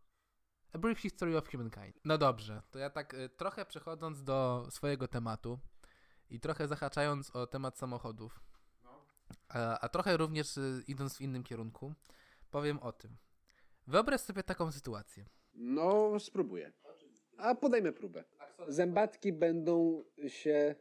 A 0.73 0.79
Brief 0.79 0.99
History 0.99 1.37
of 1.37 1.49
Humankind. 1.51 2.01
No 2.05 2.19
dobrze, 2.19 2.63
to 2.71 2.79
ja 2.79 2.91
tak 2.91 3.15
y, 3.15 3.29
trochę 3.29 3.65
przechodząc 3.65 4.23
do 4.25 4.67
swojego 4.71 5.09
tematu 5.09 5.59
i 6.31 6.41
trochę 6.41 6.69
zahaczając 6.69 7.31
o 7.37 7.47
temat 7.47 7.79
samochodów, 7.79 8.41
a, 9.49 9.81
a 9.81 9.89
trochę 9.89 10.17
również 10.17 10.57
y, 10.57 10.85
idąc 10.89 11.17
w 11.17 11.21
innym 11.21 11.43
kierunku, 11.43 11.93
powiem 12.51 12.79
o 12.79 12.93
tym. 12.93 13.17
Wyobraź 13.87 14.21
sobie 14.21 14.43
taką 14.43 14.73
sytuację. 14.73 15.25
No, 15.55 16.21
spróbuję. 16.21 16.73
A 17.37 17.55
podejmę 17.55 17.93
próbę. 17.93 18.25
Zębatki 18.69 19.33
będą 19.33 20.05
się 20.29 20.75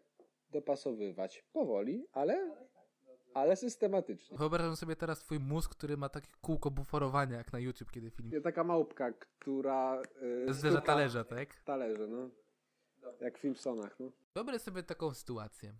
dopasowywać 0.51 1.43
powoli, 1.53 2.07
ale, 2.11 2.67
ale 3.33 3.55
systematycznie. 3.55 4.37
Wyobrażam 4.37 4.75
sobie 4.75 4.95
teraz 4.95 5.19
twój 5.19 5.39
mózg, 5.39 5.71
który 5.71 5.97
ma 5.97 6.09
takie 6.09 6.31
kółko 6.41 6.71
buforowania 6.71 7.37
jak 7.37 7.53
na 7.53 7.59
YouTube, 7.59 7.91
kiedy 7.91 8.11
film. 8.11 8.29
Nie, 8.29 8.41
Taka 8.41 8.63
małpka, 8.63 9.11
która... 9.11 10.01
Yy, 10.21 10.53
Zderza 10.53 10.77
stuka 10.77 10.93
talerza, 10.93 11.23
tak? 11.23 11.63
Talerze, 11.63 12.07
no. 12.07 12.29
Jak 13.21 13.37
w 13.37 13.41
Simpsonach, 13.41 13.99
no. 13.99 14.11
Wyobraź 14.35 14.61
sobie 14.61 14.83
taką 14.83 15.13
sytuację, 15.13 15.73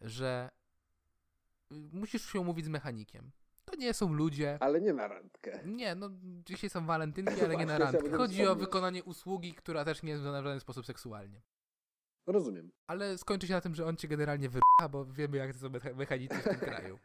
że 0.00 0.48
musisz 1.70 2.32
się 2.32 2.40
umówić 2.40 2.64
z 2.64 2.68
mechanikiem. 2.68 3.30
To 3.64 3.76
nie 3.76 3.94
są 3.94 4.12
ludzie. 4.12 4.58
Ale 4.60 4.80
nie 4.80 4.92
na 4.92 5.08
randkę. 5.08 5.60
Nie, 5.64 5.94
no 5.94 6.10
dzisiaj 6.46 6.70
są 6.70 6.86
walentynki, 6.86 7.40
ale 7.40 7.56
nie 7.56 7.66
na 7.66 7.78
randkę. 7.84 8.10
Chodzi 8.10 8.46
o 8.46 8.56
wykonanie 8.56 9.04
usługi, 9.04 9.54
która 9.54 9.84
też 9.84 10.02
nie 10.02 10.10
jest 10.10 10.22
w 10.22 10.24
żaden 10.24 10.60
sposób 10.60 10.86
seksualnie. 10.86 11.42
Rozumiem. 12.26 12.70
Ale 12.86 13.18
skończy 13.18 13.46
się 13.46 13.54
na 13.54 13.60
tym, 13.60 13.74
że 13.74 13.86
on 13.86 13.96
cię 13.96 14.08
generalnie 14.08 14.48
wyrucha, 14.48 14.88
bo 14.90 15.04
wiemy 15.04 15.36
jak 15.36 15.52
to 15.52 15.58
są 15.58 15.68
mecha- 15.68 15.94
mechanicy 15.96 16.34
w 16.34 16.44
tym 16.44 16.58
kraju. 16.70 16.98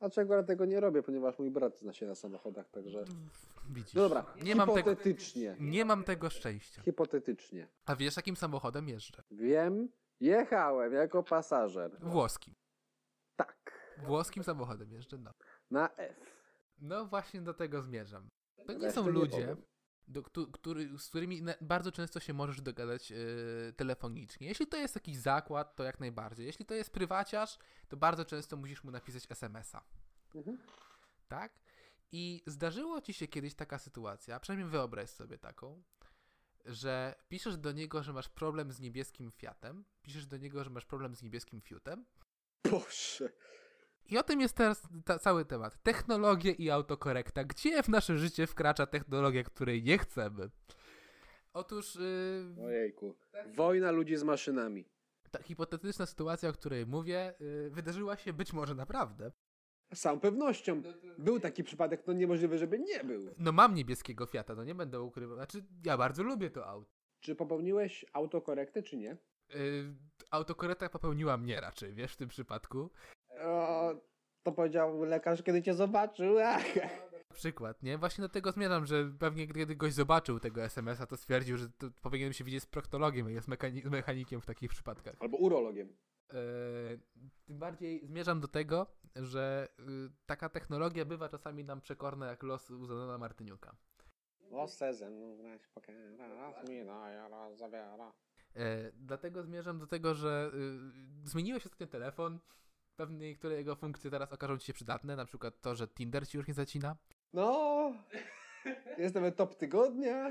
A 0.00 0.10
czego 0.10 0.34
ja 0.34 0.42
tego 0.42 0.64
nie 0.64 0.80
robię, 0.80 1.02
ponieważ 1.02 1.38
mój 1.38 1.50
brat 1.50 1.78
zna 1.78 1.92
się 1.92 2.06
na 2.06 2.14
samochodach, 2.14 2.70
także... 2.70 3.04
Widzisz. 3.70 3.94
No 3.94 4.02
dobra, 4.02 4.34
nie 4.42 4.54
mam, 4.56 4.68
tego, 4.68 4.78
hipotetycznie. 4.90 5.56
nie 5.60 5.84
mam 5.84 6.04
tego 6.04 6.30
szczęścia. 6.30 6.82
Hipotetycznie. 6.82 7.68
A 7.86 7.96
wiesz, 7.96 8.16
jakim 8.16 8.36
samochodem 8.36 8.88
jeżdżę? 8.88 9.22
Wiem, 9.30 9.88
jechałem 10.20 10.92
jako 10.92 11.22
pasażer. 11.22 11.98
Włoskim. 12.00 12.54
Tak. 13.36 13.56
Włoskim 14.06 14.44
samochodem 14.44 14.92
jeżdżę, 14.92 15.18
no. 15.18 15.30
Na 15.70 15.88
F. 15.96 16.16
No 16.78 17.06
właśnie 17.06 17.40
do 17.42 17.54
tego 17.54 17.82
zmierzam. 17.82 18.28
To 18.66 18.72
nie 18.72 18.78
Reszty 18.78 18.94
są 18.94 19.04
nie 19.06 19.10
ludzie, 19.12 19.30
powiem. 19.40 19.62
Do, 20.08 20.22
któ- 20.22 20.50
który, 20.52 20.98
z 20.98 21.08
którymi 21.08 21.42
bardzo 21.60 21.92
często 21.92 22.20
się 22.20 22.32
możesz 22.32 22.60
dogadać 22.60 23.10
yy, 23.10 23.16
telefonicznie. 23.76 24.48
Jeśli 24.48 24.66
to 24.66 24.76
jest 24.76 24.94
jakiś 24.94 25.16
zakład, 25.16 25.76
to 25.76 25.84
jak 25.84 26.00
najbardziej. 26.00 26.46
Jeśli 26.46 26.66
to 26.66 26.74
jest 26.74 26.90
prywaciarz, 26.90 27.58
to 27.88 27.96
bardzo 27.96 28.24
często 28.24 28.56
musisz 28.56 28.84
mu 28.84 28.90
napisać 28.90 29.26
SMS-a. 29.30 29.82
Mhm. 30.34 30.58
Tak? 31.28 31.52
I 32.12 32.42
zdarzyło 32.46 33.00
ci 33.00 33.12
się 33.14 33.28
kiedyś 33.28 33.54
taka 33.54 33.78
sytuacja, 33.78 34.40
przynajmniej 34.40 34.70
wyobraź 34.70 35.10
sobie 35.10 35.38
taką, 35.38 35.82
że 36.64 37.14
piszesz 37.28 37.56
do 37.56 37.72
niego, 37.72 38.02
że 38.02 38.12
masz 38.12 38.28
problem 38.28 38.72
z 38.72 38.80
niebieskim 38.80 39.30
Fiatem, 39.32 39.84
piszesz 40.02 40.26
do 40.26 40.36
niego, 40.36 40.64
że 40.64 40.70
masz 40.70 40.84
problem 40.84 41.14
z 41.14 41.22
niebieskim 41.22 41.60
Fiutem, 41.60 42.04
Boże. 42.70 43.32
I 44.08 44.18
o 44.18 44.22
tym 44.22 44.40
jest 44.40 44.56
teraz 44.56 44.88
ta, 45.04 45.18
cały 45.18 45.44
temat. 45.44 45.82
Technologie 45.82 46.52
i 46.52 46.70
autokorekta. 46.70 47.44
Gdzie 47.44 47.82
w 47.82 47.88
nasze 47.88 48.18
życie 48.18 48.46
wkracza 48.46 48.86
technologia, 48.86 49.44
której 49.44 49.82
nie 49.82 49.98
chcemy? 49.98 50.50
Otóż 51.52 51.94
yy, 52.56 52.64
Ojejku. 52.64 53.14
Wojna 53.54 53.90
ludzi 53.90 54.16
z 54.16 54.22
maszynami. 54.22 54.84
ta 55.30 55.42
hipotetyczna 55.42 56.06
sytuacja, 56.06 56.48
o 56.48 56.52
której 56.52 56.86
mówię, 56.86 57.34
yy, 57.40 57.70
wydarzyła 57.70 58.16
się 58.16 58.32
być 58.32 58.52
może 58.52 58.74
naprawdę. 58.74 59.32
Z 59.94 60.00
całą 60.00 60.20
pewnością. 60.20 60.82
Był 61.18 61.40
taki 61.40 61.64
przypadek, 61.64 62.06
no 62.06 62.12
niemożliwe, 62.12 62.58
żeby 62.58 62.78
nie 62.78 63.04
był. 63.04 63.34
No 63.38 63.52
mam 63.52 63.74
niebieskiego 63.74 64.26
Fiata, 64.26 64.54
no 64.54 64.64
nie 64.64 64.74
będę 64.74 65.00
ukrywał. 65.00 65.36
Znaczy, 65.36 65.64
ja 65.84 65.96
bardzo 65.96 66.22
lubię 66.22 66.50
to 66.50 66.66
auto. 66.66 66.90
Czy 67.20 67.34
popełniłeś 67.34 68.04
autokorektę, 68.12 68.82
czy 68.82 68.96
nie? 68.96 69.16
Yy, 69.54 69.94
autokorekta 70.30 70.88
popełniła 70.88 71.36
mnie 71.36 71.60
raczej, 71.60 71.94
wiesz, 71.94 72.12
w 72.12 72.16
tym 72.16 72.28
przypadku. 72.28 72.90
O, 73.44 73.94
to 74.42 74.52
powiedział 74.52 75.04
lekarz, 75.04 75.42
kiedy 75.42 75.62
cię 75.62 75.74
zobaczył. 75.74 76.38
Ach. 76.44 76.64
Przykład, 77.34 77.82
nie? 77.82 77.98
Właśnie 77.98 78.22
do 78.22 78.28
tego 78.28 78.52
zmierzam, 78.52 78.86
że 78.86 79.04
pewnie 79.18 79.46
gdy 79.46 79.76
goś 79.76 79.92
zobaczył 79.92 80.40
tego 80.40 80.62
SMS-a, 80.62 81.06
to 81.06 81.16
stwierdził, 81.16 81.56
że 81.56 81.68
to 81.68 81.86
powinienem 82.02 82.32
się 82.32 82.44
widzieć 82.44 82.62
z 82.62 82.66
proktologiem, 82.66 83.26
a 83.26 83.30
jest 83.30 83.48
mechani- 83.48 83.90
mechanikiem 83.90 84.40
w 84.40 84.46
takich 84.46 84.70
przypadkach. 84.70 85.14
Albo 85.20 85.36
urologiem. 85.36 85.96
E, 86.32 86.34
tym 87.46 87.58
bardziej 87.58 88.06
zmierzam 88.06 88.40
do 88.40 88.48
tego, 88.48 88.86
że 89.16 89.68
y, 89.80 89.82
taka 90.26 90.48
technologia 90.48 91.04
bywa 91.04 91.28
czasami 91.28 91.64
nam 91.64 91.80
przekorna 91.80 92.26
jak 92.26 92.42
los 92.42 92.70
u 92.70 92.86
Zenona 92.86 93.18
Martyniuka. 93.18 93.76
Losę 94.50 94.94
ze 94.94 95.10
mną 95.10 95.36
grać 95.36 95.66
pokera, 95.66 96.28
raz 96.28 96.68
mi 96.68 96.84
daje, 96.86 97.28
raz 97.28 97.58
zabiera. 97.58 98.12
Dlatego 98.92 99.42
zmierzam 99.42 99.78
do 99.78 99.86
tego, 99.86 100.14
że 100.14 100.50
y, 101.24 101.28
zmieniłeś 101.28 101.66
ostatnio 101.66 101.86
telefon, 101.86 102.38
pewnie 102.96 103.28
niektóre 103.28 103.56
jego 103.56 103.76
funkcje 103.76 104.10
teraz 104.10 104.32
okażą 104.32 104.58
ci 104.58 104.66
się 104.66 104.72
przydatne, 104.72 105.16
na 105.16 105.24
przykład 105.24 105.60
to, 105.60 105.74
że 105.74 105.88
Tinder 105.88 106.28
ci 106.28 106.36
już 106.36 106.48
nie 106.48 106.54
zacina. 106.54 106.96
No, 107.32 107.92
jest 108.98 109.14
nawet 109.14 109.36
top 109.36 109.54
tygodnia. 109.54 110.30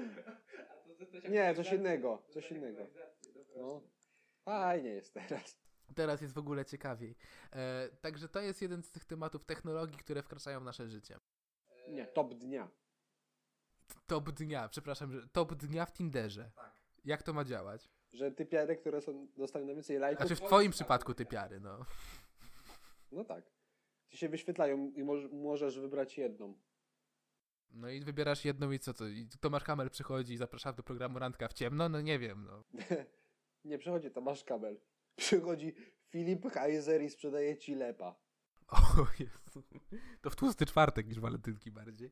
Nie, 1.30 1.55
coś 1.55 1.72
innego, 1.72 2.24
coś 2.30 2.51
innego. 2.51 2.88
No, 3.57 3.82
fajnie 4.45 4.89
jest 4.89 5.13
teraz. 5.13 5.66
Teraz 5.95 6.22
jest 6.22 6.34
w 6.34 6.38
ogóle 6.38 6.66
ciekawiej. 6.66 7.16
E, 7.53 7.89
także 8.01 8.30
to 8.30 8.41
jest 8.41 8.61
jeden 8.61 8.84
z 8.84 8.91
tych 8.91 9.05
tematów 9.05 9.45
technologii, 9.45 9.97
które 9.97 10.24
wkraczają 10.24 10.59
w 10.59 10.63
nasze 10.63 10.88
życie. 10.88 11.20
Nie, 11.89 12.05
top 12.05 12.34
dnia. 12.34 12.70
Top 14.07 14.32
dnia, 14.32 14.70
przepraszam, 14.70 15.11
że 15.11 15.28
top 15.28 15.53
dnia 15.53 15.86
w 15.86 15.93
Tinderze. 15.93 16.51
Jak 17.05 17.24
to 17.24 17.34
ma 17.34 17.43
działać? 17.43 17.89
Że 18.13 18.32
typiary, 18.32 18.76
które 18.76 19.01
są, 19.01 19.28
dostają 19.38 19.66
najwięcej 19.66 19.97
lajków, 19.97 20.28
Znaczy 20.28 20.41
w 20.43 20.47
twoim 20.47 20.72
przypadku 20.72 21.13
typiary, 21.13 21.59
no. 21.59 21.86
No 23.11 23.23
tak, 23.23 23.51
ci 24.07 24.17
się 24.17 24.29
wyświetlają 24.29 24.91
i 24.91 25.03
moż, 25.03 25.31
możesz 25.31 25.79
wybrać 25.79 26.17
jedną. 26.17 26.57
No 27.71 27.89
i 27.89 28.01
wybierasz 28.01 28.45
jedną 28.45 28.71
i 28.71 28.79
co 28.79 28.93
to? 28.93 29.07
I 29.07 29.27
Tomasz 29.41 29.63
Hamel 29.63 29.89
przychodzi 29.89 30.33
i 30.33 30.37
zaprasza 30.37 30.73
do 30.73 30.83
programu 30.83 31.19
Randka 31.19 31.47
w 31.47 31.53
ciemno? 31.53 31.89
No 31.89 32.01
nie 32.01 32.19
wiem, 32.19 32.45
no. 32.45 32.63
Nie 33.65 33.77
przychodzi 33.77 34.11
Tomasz 34.11 34.43
Kabel. 34.43 34.79
Przychodzi 35.15 35.75
Filip 36.09 36.51
Heiser 36.51 37.01
i 37.01 37.09
sprzedaje 37.09 37.57
ci 37.57 37.75
lepa. 37.75 38.15
O 38.67 39.07
Jezu. 39.19 39.63
To 40.21 40.29
w 40.29 40.35
tłusty 40.35 40.65
czwartek 40.65 41.07
niż 41.07 41.19
walentynki 41.19 41.71
bardziej. 41.71 42.11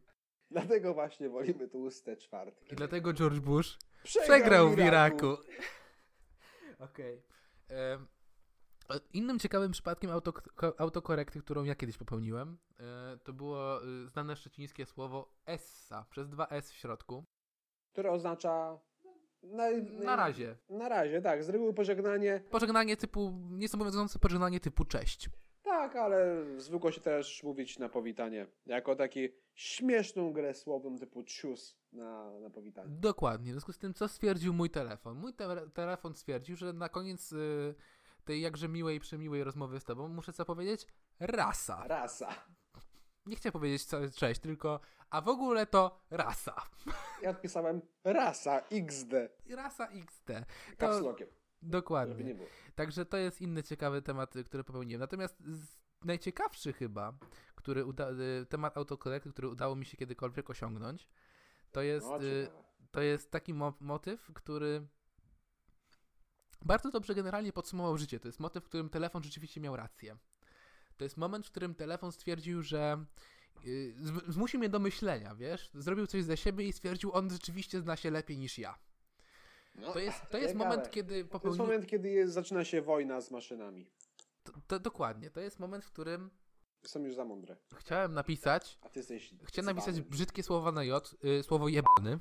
Dlatego 0.52 0.94
właśnie 0.94 1.30
wolimy 1.30 1.68
tłuste 1.68 2.18
czwartki. 2.18 2.74
I 2.74 2.76
dlatego 2.76 3.14
George 3.14 3.40
Bush 3.40 3.78
przegrał 4.04 4.70
w 4.70 4.80
Iraku. 4.80 5.28
Okej. 6.80 7.24
Em, 7.68 8.02
e, 8.02 8.08
Innym 9.14 9.40
ciekawym 9.40 9.72
przypadkiem 9.72 10.12
auto, 10.12 10.34
autokorekty, 10.78 11.40
którą 11.42 11.64
ja 11.64 11.76
kiedyś 11.76 11.98
popełniłem, 11.98 12.58
e, 12.80 13.18
to 13.24 13.34
było 13.34 13.84
e, 13.84 14.08
znane 14.08 14.36
szczecińskie 14.36 14.86
słowo 14.86 15.34
essa, 15.46 16.06
przez 16.10 16.30
dwa 16.30 16.48
S 16.48 16.72
w 16.72 16.76
środku. 16.76 17.26
Które 17.92 18.12
oznacza... 18.12 18.80
Na, 19.44 19.64
Na 20.04 20.16
razie. 20.16 20.58
Na 20.70 20.90
razie, 20.90 21.22
tak. 21.22 21.44
Z 21.44 21.50
reguły 21.50 21.74
pożegnanie. 21.74 22.44
Pożegnanie 22.52 22.98
typu, 22.98 23.34
niezobowiązujące 23.52 24.20
pożegnanie 24.20 24.60
typu 24.60 24.86
cześć. 24.86 25.30
Tak, 25.64 25.96
ale 25.96 26.46
zwykło 26.58 26.92
się 26.92 27.02
też 27.02 27.44
mówić 27.44 27.80
na 27.80 27.90
powitanie. 27.90 28.48
Jako 28.66 28.96
taki 28.96 29.30
śmieszną 29.54 30.34
grę 30.34 30.54
słowem 30.54 30.98
typu 30.98 31.24
cius 31.24 31.78
na, 31.92 32.40
na 32.40 32.50
powitanie. 32.50 32.90
Dokładnie. 32.90 33.52
W 33.52 33.54
związku 33.54 33.74
z 33.74 33.78
tym, 33.78 33.94
co 33.94 34.08
stwierdził 34.08 34.54
mój 34.54 34.70
telefon? 34.70 35.18
Mój 35.18 35.34
te 35.34 35.70
telefon 35.70 36.14
stwierdził, 36.16 36.56
że 36.56 36.74
na 36.74 36.90
koniec 36.90 37.32
y, 37.32 37.76
tej 38.24 38.42
jakże 38.42 38.70
miłej, 38.70 39.00
przemiłej 39.00 39.44
rozmowy 39.44 39.80
z 39.80 39.84
tobą 39.84 40.08
muszę 40.08 40.34
co 40.34 40.46
powiedzieć? 40.46 40.88
Rasa. 41.20 41.88
Rasa. 41.88 42.36
Nie 43.26 43.36
chciałem 43.36 43.54
powiedzieć 43.54 43.88
cześć, 44.16 44.42
tylko 44.42 44.80
a 45.10 45.22
w 45.22 45.28
ogóle 45.28 45.66
to 45.66 46.00
rasa. 46.10 46.56
Ja 47.22 47.30
odpisałem 47.30 47.82
rasa 48.04 48.62
XD. 48.72 49.14
Rasa 49.50 49.88
XT. 49.88 50.32
Kapslokiem. 50.78 51.28
Żeby 51.28 51.72
Dokładnie. 51.72 52.36
Także 52.76 53.06
to 53.06 53.18
jest 53.18 53.42
inny 53.42 53.64
ciekawy 53.64 54.02
temat, 54.02 54.34
który 54.46 54.64
popełniłem. 54.64 55.00
Natomiast 55.00 55.44
najciekawszy 56.06 56.74
chyba, 56.74 57.14
który 57.56 57.86
uda, 57.86 58.10
y, 58.12 58.46
temat 58.46 58.78
autokorekty, 58.78 59.30
który 59.32 59.48
udało 59.48 59.76
mi 59.76 59.86
się 59.86 59.98
kiedykolwiek 59.98 60.50
osiągnąć, 60.50 61.10
to 61.72 61.82
jest, 61.82 62.08
No, 62.10 62.24
y, 62.24 62.48
to 62.92 63.02
jest 63.02 63.32
taki 63.32 63.54
mo- 63.54 63.74
motyw, 63.80 64.32
który 64.34 64.88
bardzo 66.66 66.92
dobrze 66.92 67.16
generalnie 67.16 67.54
podsumował 67.54 67.98
życie. 67.98 68.20
To 68.20 68.28
jest 68.28 68.40
motyw, 68.40 68.64
w 68.64 68.68
którym 68.68 68.90
telefon 68.90 69.24
rzeczywiście 69.24 69.62
miał 69.62 69.76
rację. 69.76 70.18
To 70.98 71.04
jest 71.04 71.18
moment, 71.18 71.48
w 71.48 71.52
którym 71.52 71.76
telefon 71.76 72.12
stwierdził, 72.12 72.62
że 72.64 73.06
yy, 73.64 73.96
zm- 74.02 74.32
zmusił 74.32 74.60
mnie 74.60 74.70
do 74.70 74.80
myślenia, 74.80 75.36
wiesz? 75.36 75.70
Zrobił 75.74 76.08
coś 76.08 76.24
za 76.24 76.36
siebie 76.36 76.68
i 76.68 76.74
stwierdził, 76.74 77.14
on 77.14 77.30
rzeczywiście 77.30 77.82
zna 77.82 77.96
się 77.96 78.12
lepiej 78.12 78.38
niż 78.38 78.58
ja. 78.58 78.76
No, 79.76 79.94
To 79.94 80.00
jest, 80.00 80.22
to 80.32 80.38
jest 80.44 80.56
moment, 80.56 80.92
kiedy 80.92 81.26
To 81.26 81.42
jest 81.48 81.58
moment, 81.60 81.88
kiedy 81.88 82.10
jest, 82.10 82.34
zaczyna 82.34 82.66
się 82.66 82.82
wojna 82.82 83.22
z 83.22 83.32
maszynami. 83.32 83.88
To, 84.44 84.52
to 84.68 84.80
dokładnie, 84.80 85.30
to 85.32 85.40
jest 85.42 85.60
moment, 85.60 85.86
w 85.86 85.92
którym 85.92 86.30
Są 86.86 87.00
już 87.04 87.16
za 87.16 87.26
mądre. 87.26 87.58
chciałem 87.76 88.14
napisać, 88.14 88.78
A 88.82 88.90
ty 88.90 89.00
jesteś. 89.00 89.34
chciałem 89.44 89.66
napisać 89.66 90.02
brzydkie 90.02 90.44
słowa 90.44 90.72
na 90.72 90.84
J, 90.84 91.14
y, 91.40 91.44
słowo 91.44 91.68
jebany, 91.68 92.20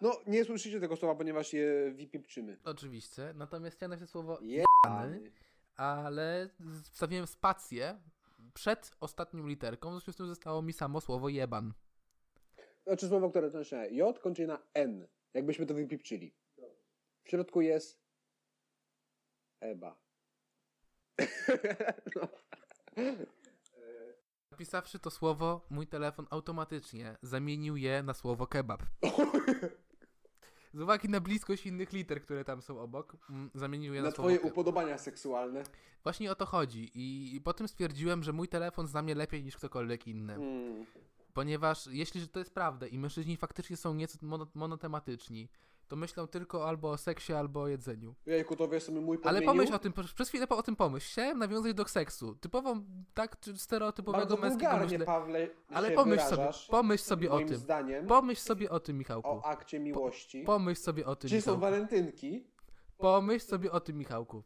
No, 0.00 0.20
nie 0.26 0.44
słyszycie 0.44 0.80
tego 0.80 0.96
słowa, 0.96 1.14
ponieważ 1.14 1.52
je 1.52 1.92
wypipczymy. 1.96 2.58
oczywiście, 2.64 3.32
natomiast 3.34 3.76
chciałem 3.76 3.90
napisać 3.90 4.10
słowo 4.10 4.38
Jebany. 4.40 5.30
ale 5.76 6.48
wstawiłem 6.92 7.26
spację 7.26 8.00
przed 8.54 8.90
ostatnią 9.00 9.46
literką, 9.46 9.88
w 9.88 9.92
związku 9.92 10.12
z 10.12 10.16
tym 10.16 10.26
zostało 10.26 10.62
mi 10.62 10.72
samo 10.72 11.00
słowo 11.00 11.28
jeban. 11.28 11.72
Znaczy 12.86 13.08
słowo, 13.08 13.30
które 13.30 13.50
kończy 13.50 13.76
na 13.76 13.86
J, 13.86 14.18
kończy 14.18 14.46
na 14.46 14.62
N. 14.74 15.06
Jakbyśmy 15.34 15.66
to 15.66 15.74
wypipczyli. 15.74 16.34
W 17.24 17.30
środku 17.30 17.60
jest 17.60 18.02
Eba. 19.60 19.98
no. 22.16 22.28
Napisawszy 24.50 24.98
to 24.98 25.10
słowo, 25.10 25.66
mój 25.70 25.86
telefon 25.86 26.26
automatycznie 26.30 27.16
zamienił 27.22 27.76
je 27.76 28.02
na 28.02 28.14
słowo 28.14 28.46
kebab. 28.46 28.82
Z 30.74 30.80
uwagi 30.80 31.08
na 31.08 31.20
bliskość 31.20 31.66
innych 31.66 31.92
liter, 31.92 32.22
które 32.22 32.44
tam 32.44 32.62
są 32.62 32.80
obok, 32.80 33.16
mm, 33.30 33.50
zamienił 33.54 33.94
je 33.94 34.00
na, 34.00 34.06
Na 34.06 34.12
twoje 34.12 34.40
upodobania 34.40 34.98
seksualne. 34.98 35.62
Właśnie 36.02 36.30
o 36.32 36.34
to 36.34 36.46
chodzi 36.46 36.90
I, 36.94 37.36
i 37.36 37.40
potem 37.40 37.68
stwierdziłem, 37.68 38.22
że 38.22 38.32
mój 38.32 38.48
telefon 38.48 38.86
zna 38.86 39.02
mnie 39.02 39.14
lepiej 39.14 39.44
niż 39.44 39.56
ktokolwiek 39.56 40.06
inny. 40.06 40.34
Mm. 40.34 40.86
Ponieważ 41.34 41.86
jeśli 41.86 42.28
to 42.28 42.38
jest 42.38 42.54
prawda 42.54 42.86
i 42.86 42.98
mężczyźni 42.98 43.36
faktycznie 43.36 43.76
są 43.76 43.94
nieco 43.94 44.18
mono, 44.22 44.46
monotematyczni, 44.54 45.48
to 45.88 45.96
myślą 45.96 46.26
tylko 46.26 46.68
albo 46.68 46.90
o 46.90 46.96
seksie, 46.96 47.32
albo 47.32 47.62
o 47.62 47.68
jedzeniu. 47.68 48.14
Jejku, 48.26 48.56
to 48.56 48.68
wiesz 48.68 48.82
sobie 48.82 49.00
mój 49.00 49.16
Ale 49.16 49.22
podmienił? 49.22 49.46
pomyśl 49.46 49.74
o 49.74 49.78
tym, 49.78 49.92
przez 50.14 50.28
chwilę 50.28 50.46
po- 50.46 50.56
o 50.56 50.62
tym 50.62 50.76
pomyśl. 50.76 51.12
Chciałem 51.12 51.38
nawiązać 51.38 51.74
do 51.74 51.88
seksu. 51.88 52.34
Typową, 52.34 52.84
tak, 53.14 53.36
stereotypowego 53.56 54.26
Bardzo 54.26 54.36
męskiego 54.36 54.76
myślę. 54.76 55.04
Pawle, 55.06 55.48
Ale 55.68 55.90
pomyśl 55.90 56.24
sobie, 56.24 56.48
pomyśl 56.70 57.04
sobie 57.04 57.30
o 57.30 57.38
tym. 57.38 57.56
zdaniem, 57.56 58.06
Pomyśl 58.06 58.40
sobie 58.42 58.70
o 58.70 58.80
tym, 58.80 58.98
Michałku. 58.98 59.28
o 59.28 59.44
akcie 59.46 59.80
miłości. 59.80 60.42
Pomyśl 60.42 60.80
sobie 60.82 61.06
o 61.06 61.16
tym, 61.16 61.30
Czy 61.30 61.40
są 61.40 61.58
walentynki? 61.60 62.44
Pomyśl 62.98 63.46
sobie 63.46 63.72
o 63.72 63.80
tym, 63.80 63.96
Michałku. 63.98 64.42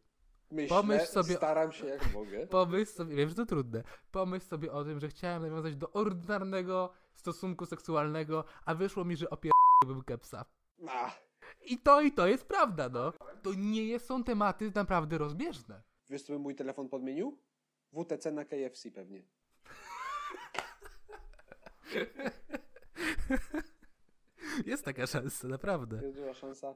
Myślę, 0.50 0.76
Pomyśl 0.76 1.06
sobie- 1.06 1.34
staram 1.36 1.72
się 1.72 1.86
jak 1.86 2.12
mogę. 2.14 2.46
Pomyśl 2.60 2.92
sobie, 2.92 3.16
wiem, 3.16 3.28
że 3.28 3.34
to 3.34 3.46
trudne. 3.46 3.82
Pomyśl 4.10 4.46
sobie 4.46 4.72
o 4.72 4.84
tym, 4.84 5.00
że 5.00 5.08
chciałem 5.08 5.42
nawiązać 5.42 5.76
do 5.76 5.92
ordynarnego 5.92 6.92
stosunku 7.14 7.66
seksualnego, 7.66 8.44
a 8.64 8.74
wyszło 8.74 9.04
mi, 9.04 9.16
że 9.16 9.30
opierdolbym 9.30 10.04
kepsa. 10.04 10.44
Ach, 10.88 11.22
I 11.64 11.78
to 11.78 12.00
i 12.00 12.12
to 12.12 12.26
jest 12.26 12.44
prawda, 12.44 12.88
no. 12.88 13.12
To 13.42 13.54
nie 13.56 13.98
są 13.98 14.24
tematy 14.24 14.72
naprawdę 14.74 15.18
rozbieżne. 15.18 15.82
wiesz 16.08 16.22
co 16.22 16.32
by 16.32 16.38
mój 16.38 16.54
telefon 16.54 16.88
podmienił? 16.88 17.38
WTC 17.92 18.32
na 18.32 18.44
KFC 18.44 18.90
pewnie. 18.90 19.22
Jest 24.66 24.84
taka 24.84 25.06
szansa, 25.06 25.48
naprawdę. 25.48 26.00
Jest 26.02 26.16
duża 26.16 26.34
szansa. 26.34 26.74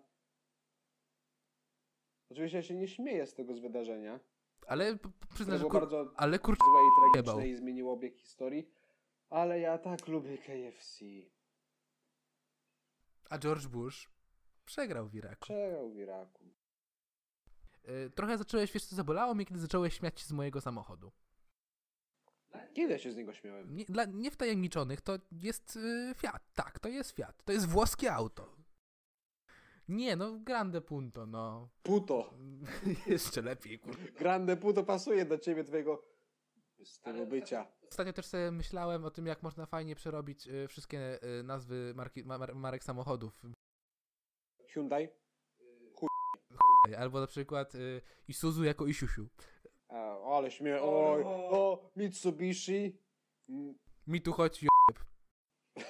Oczywiście 2.31 2.57
ja 2.57 2.63
się 2.63 2.75
nie 2.75 2.89
śmieję 2.89 3.27
z 3.27 3.35
tego 3.35 3.55
z 3.55 3.61
wydarzenia. 3.61 4.21
Ale 4.67 4.99
przyznam, 5.35 5.59
że 5.59 5.61
było 5.61 5.71
kur... 5.71 5.81
bardzo 5.81 6.13
Ale 6.17 6.39
kur... 6.39 6.57
złe 6.57 6.81
i 6.83 7.17
jebał. 7.17 7.35
tragiczne 7.35 7.49
i 7.49 7.57
zmieniło 7.57 7.93
obieg 7.93 8.17
historii. 8.17 8.71
Ale 9.31 9.61
ja 9.61 9.79
tak 9.79 10.09
lubię 10.09 10.39
KFC. 10.39 11.05
A 13.31 13.39
George 13.39 13.67
Bush 13.67 14.11
przegrał 14.67 15.09
w 15.09 15.15
Iraku. 15.15 15.41
Przegrał 15.45 15.91
w 15.91 15.97
Iraku. 15.97 16.45
Y, 17.89 18.11
Trochę 18.11 18.39
zacząłeś, 18.39 18.73
wiesz 18.73 18.85
co, 18.85 18.97
zabolało 18.97 19.35
mnie, 19.35 19.45
kiedy 19.47 19.61
zacząłeś 19.61 19.95
śmiać 19.99 20.21
się 20.21 20.27
z 20.27 20.33
mojego 20.33 20.61
samochodu. 20.61 21.13
Kiedy 22.75 22.93
ja 22.93 22.99
się 22.99 23.13
z 23.13 23.17
niego 23.17 23.33
śmiałem? 23.33 23.77
Nie, 23.77 23.85
dla 23.85 24.05
niewtajemniczonych 24.05 25.01
to 25.01 25.19
jest 25.33 25.77
y, 25.77 26.15
Fiat, 26.17 26.53
tak, 26.55 26.79
to 26.79 26.89
jest 26.89 27.11
Fiat. 27.11 27.45
To 27.45 27.53
jest 27.53 27.69
włoskie 27.69 28.13
auto. 28.13 28.57
Nie, 29.89 30.17
no 30.17 30.39
Grande 30.39 30.81
Punto, 30.81 31.27
no. 31.27 31.69
Puto. 31.83 32.35
Jeszcze 33.07 33.43
lepiej, 33.43 33.79
kur... 33.79 33.97
Grande 34.19 34.57
puto 34.57 34.85
pasuje 34.85 35.25
do 35.25 35.39
ciebie, 35.39 35.65
twojego 35.65 36.03
stylu 36.85 37.27
bycia. 37.27 37.67
Ostatnio 37.91 38.13
też 38.13 38.27
sobie 38.27 38.51
myślałem 38.51 39.05
o 39.05 39.11
tym, 39.11 39.27
jak 39.27 39.43
można 39.43 39.67
fajnie 39.67 39.97
przerobić 39.97 40.47
y, 40.49 40.69
wszystkie 40.69 41.23
y, 41.41 41.43
nazwy 41.43 41.93
marki, 41.97 42.25
ma, 42.25 42.39
mar- 42.39 42.55
marek 42.55 42.85
samochodów. 42.85 43.43
Hyundai? 44.77 45.09
Albo 46.99 47.21
na 47.21 47.27
przykład 47.27 47.75
y, 47.75 48.03
Isuzu 48.29 48.65
jako 48.65 48.87
Isusiu. 48.87 49.29
A, 49.89 50.19
ale 50.37 50.51
śmieję. 50.51 50.83
Oj, 50.83 51.23
o, 51.25 51.91
Mitsubishi. 51.97 52.99
Mm. 53.49 53.75
Mi 54.07 54.21
tu 54.21 54.33
chodzi 54.33 54.67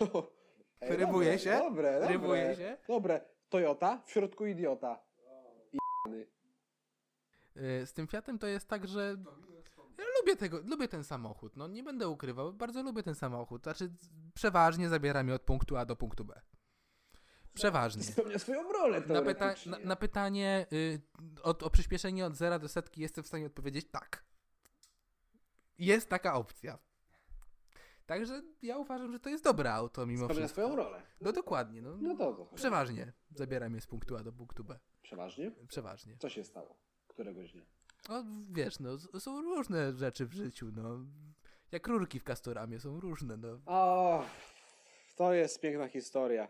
Ej, 0.80 0.96
Rybuje 0.96 1.30
dobre, 1.32 1.38
się? 1.38 1.50
Dobre, 1.58 1.92
dobre. 1.92 2.08
Rybuje 2.08 2.56
się? 2.56 2.76
Dobre. 2.88 3.20
Toyota, 3.48 4.02
w 4.06 4.10
środku 4.10 4.46
idiota. 4.46 5.02
Y, 7.56 7.86
Z 7.86 7.92
tym 7.92 8.06
Fiatem 8.06 8.38
to 8.38 8.46
jest 8.46 8.68
tak, 8.68 8.88
że 8.88 9.16
ja 9.98 10.04
lubię 10.20 10.36
tego, 10.36 10.60
lubię 10.64 10.88
ten 10.88 11.04
samochód, 11.04 11.56
no 11.56 11.68
nie 11.68 11.82
będę 11.82 12.08
ukrywał, 12.08 12.52
bardzo 12.52 12.82
lubię 12.82 13.02
ten 13.02 13.14
samochód, 13.14 13.62
znaczy 13.62 13.92
przeważnie 14.34 14.88
zabiera 14.88 15.22
mnie 15.22 15.34
od 15.34 15.42
punktu 15.42 15.76
A 15.76 15.84
do 15.84 15.96
punktu 15.96 16.24
B. 16.24 16.40
Przeważnie. 17.56 18.02
Spełnia 18.02 18.38
swoją 18.38 18.72
rolę 18.72 19.02
Na, 19.06 19.22
pyta 19.22 19.54
na, 19.66 19.78
na 19.78 19.96
pytanie 19.96 20.66
y, 20.72 21.00
o, 21.42 21.48
o 21.58 21.70
przyspieszenie 21.70 22.26
od 22.26 22.34
zera 22.36 22.58
do 22.58 22.68
setki 22.68 23.00
jestem 23.00 23.24
w 23.24 23.26
stanie 23.26 23.46
odpowiedzieć 23.46 23.86
tak. 23.90 24.24
Jest 25.78 26.08
taka 26.08 26.34
opcja. 26.34 26.78
Także 28.06 28.42
ja 28.62 28.78
uważam, 28.78 29.12
że 29.12 29.20
to 29.20 29.28
jest 29.28 29.44
dobre 29.44 29.72
auto 29.72 30.06
mimo 30.06 30.24
Spełnia 30.24 30.34
wszystko. 30.46 30.62
swoją 30.62 30.76
rolę. 30.76 31.02
No 31.20 31.32
dokładnie, 31.32 31.82
no. 31.82 31.96
No 32.00 32.16
to? 32.16 32.50
Przeważnie 32.54 33.12
zabiera 33.30 33.68
mnie 33.68 33.80
z 33.80 33.86
punktu 33.86 34.16
A 34.16 34.22
do 34.22 34.32
punktu 34.32 34.64
B. 34.64 34.78
Przeważnie? 35.02 35.50
Przeważnie. 35.68 36.16
Co 36.18 36.28
się 36.28 36.44
stało? 36.44 36.76
Któregoś 37.08 37.52
dnia? 37.52 37.62
No 38.08 38.24
wiesz, 38.50 38.80
no 38.80 38.98
są 39.20 39.42
różne 39.42 39.92
rzeczy 39.96 40.26
w 40.26 40.32
życiu, 40.32 40.70
no. 40.76 40.98
Jak 41.72 41.86
rurki 41.86 42.20
w 42.20 42.24
kastoramie 42.24 42.80
są 42.80 43.00
różne, 43.00 43.36
no. 43.36 43.60
O, 43.66 44.24
to 45.16 45.32
jest 45.32 45.60
piękna 45.60 45.88
historia. 45.88 46.48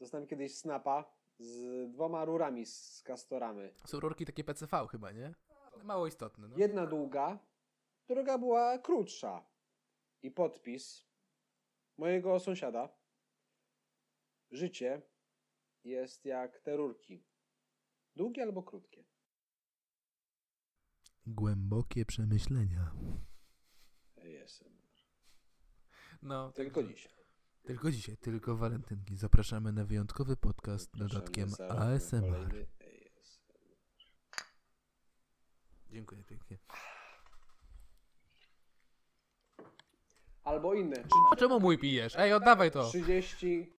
Dostałem 0.00 0.26
kiedyś 0.26 0.58
snapa 0.58 1.12
z 1.38 1.90
dwoma 1.92 2.24
rurami 2.24 2.66
z 2.66 3.02
kastoramy. 3.02 3.74
Są 3.86 4.00
rurki 4.00 4.26
takie 4.26 4.44
PCV 4.44 4.86
chyba, 4.90 5.12
nie? 5.12 5.34
Mało 5.84 6.06
istotne, 6.06 6.48
no. 6.48 6.58
Jedna 6.58 6.86
długa, 6.86 7.38
druga 8.08 8.38
była 8.38 8.78
krótsza. 8.78 9.46
I 10.22 10.30
podpis 10.30 11.06
mojego 11.98 12.40
sąsiada. 12.40 12.88
Życie 14.50 15.02
jest 15.84 16.24
jak 16.24 16.60
te 16.60 16.76
rurki. 16.76 17.24
Długie 18.16 18.42
albo 18.42 18.62
krótkie. 18.62 19.04
Głębokie 21.26 22.04
przemyślenia. 22.04 22.92
ASMR. 24.16 24.88
No, 26.22 26.52
Tylko 26.52 26.82
dzisiaj. 26.82 27.17
Tylko 27.68 27.90
dzisiaj, 27.90 28.16
tylko 28.16 28.56
walentynki. 28.56 29.16
Zapraszamy 29.16 29.72
na 29.72 29.84
wyjątkowy 29.84 30.36
podcast 30.36 30.94
z 30.94 30.98
dodatkiem 30.98 31.48
ASMR. 31.68 32.66
Dziękuję 35.90 36.24
pięknie. 36.24 36.58
Albo 40.44 40.74
inne. 40.74 40.96
A 41.32 41.36
czemu 41.36 41.60
mój 41.60 41.78
pijesz? 41.78 42.16
Ej, 42.16 42.32
oddawaj 42.32 42.70
to! 42.70 42.88
30. 42.88 43.72